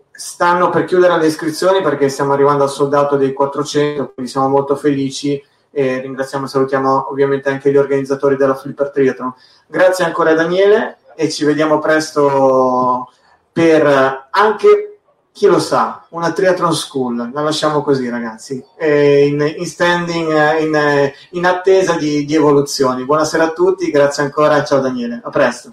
Stanno 0.09 0.71
per 0.71 0.85
chiudere 0.85 1.19
le 1.19 1.27
iscrizioni 1.27 1.83
perché 1.83 2.09
stiamo 2.09 2.33
arrivando 2.33 2.63
al 2.63 2.71
soldato 2.71 3.17
dei 3.17 3.33
400, 3.33 4.13
quindi 4.15 4.31
siamo 4.31 4.49
molto 4.49 4.77
felici 4.77 5.45
e 5.75 6.01
ringraziamo 6.01 6.47
e 6.47 6.49
salutiamo 6.49 7.11
ovviamente 7.11 7.51
anche 7.51 7.71
gli 7.71 7.77
organizzatori 7.77 8.37
della 8.37 8.55
Flipper 8.55 8.91
Triathlon. 8.91 9.35
Grazie 9.67 10.05
ancora 10.05 10.33
Daniele 10.33 10.99
e 11.17 11.29
ci 11.31 11.45
vediamo 11.45 11.81
presto 11.81 13.11
per 13.53 14.29
anche, 14.31 14.99
chi 15.33 15.47
lo 15.47 15.59
sa, 15.59 16.07
una 16.11 16.33
triathlon 16.33 16.75
school, 16.75 17.31
la 17.33 17.41
lasciamo 17.41 17.83
così 17.83 18.09
ragazzi, 18.09 18.65
in, 18.79 19.55
in, 19.57 19.67
standing, 19.67 20.61
in, 20.61 21.13
in 21.31 21.45
attesa 21.45 21.95
di, 21.97 22.25
di 22.25 22.35
evoluzioni. 22.35 23.05
Buonasera 23.05 23.45
a 23.45 23.53
tutti, 23.53 23.91
grazie 23.91 24.23
ancora, 24.23 24.63
ciao 24.65 24.81
Daniele, 24.81 25.21
a 25.23 25.31
presto. 25.31 25.73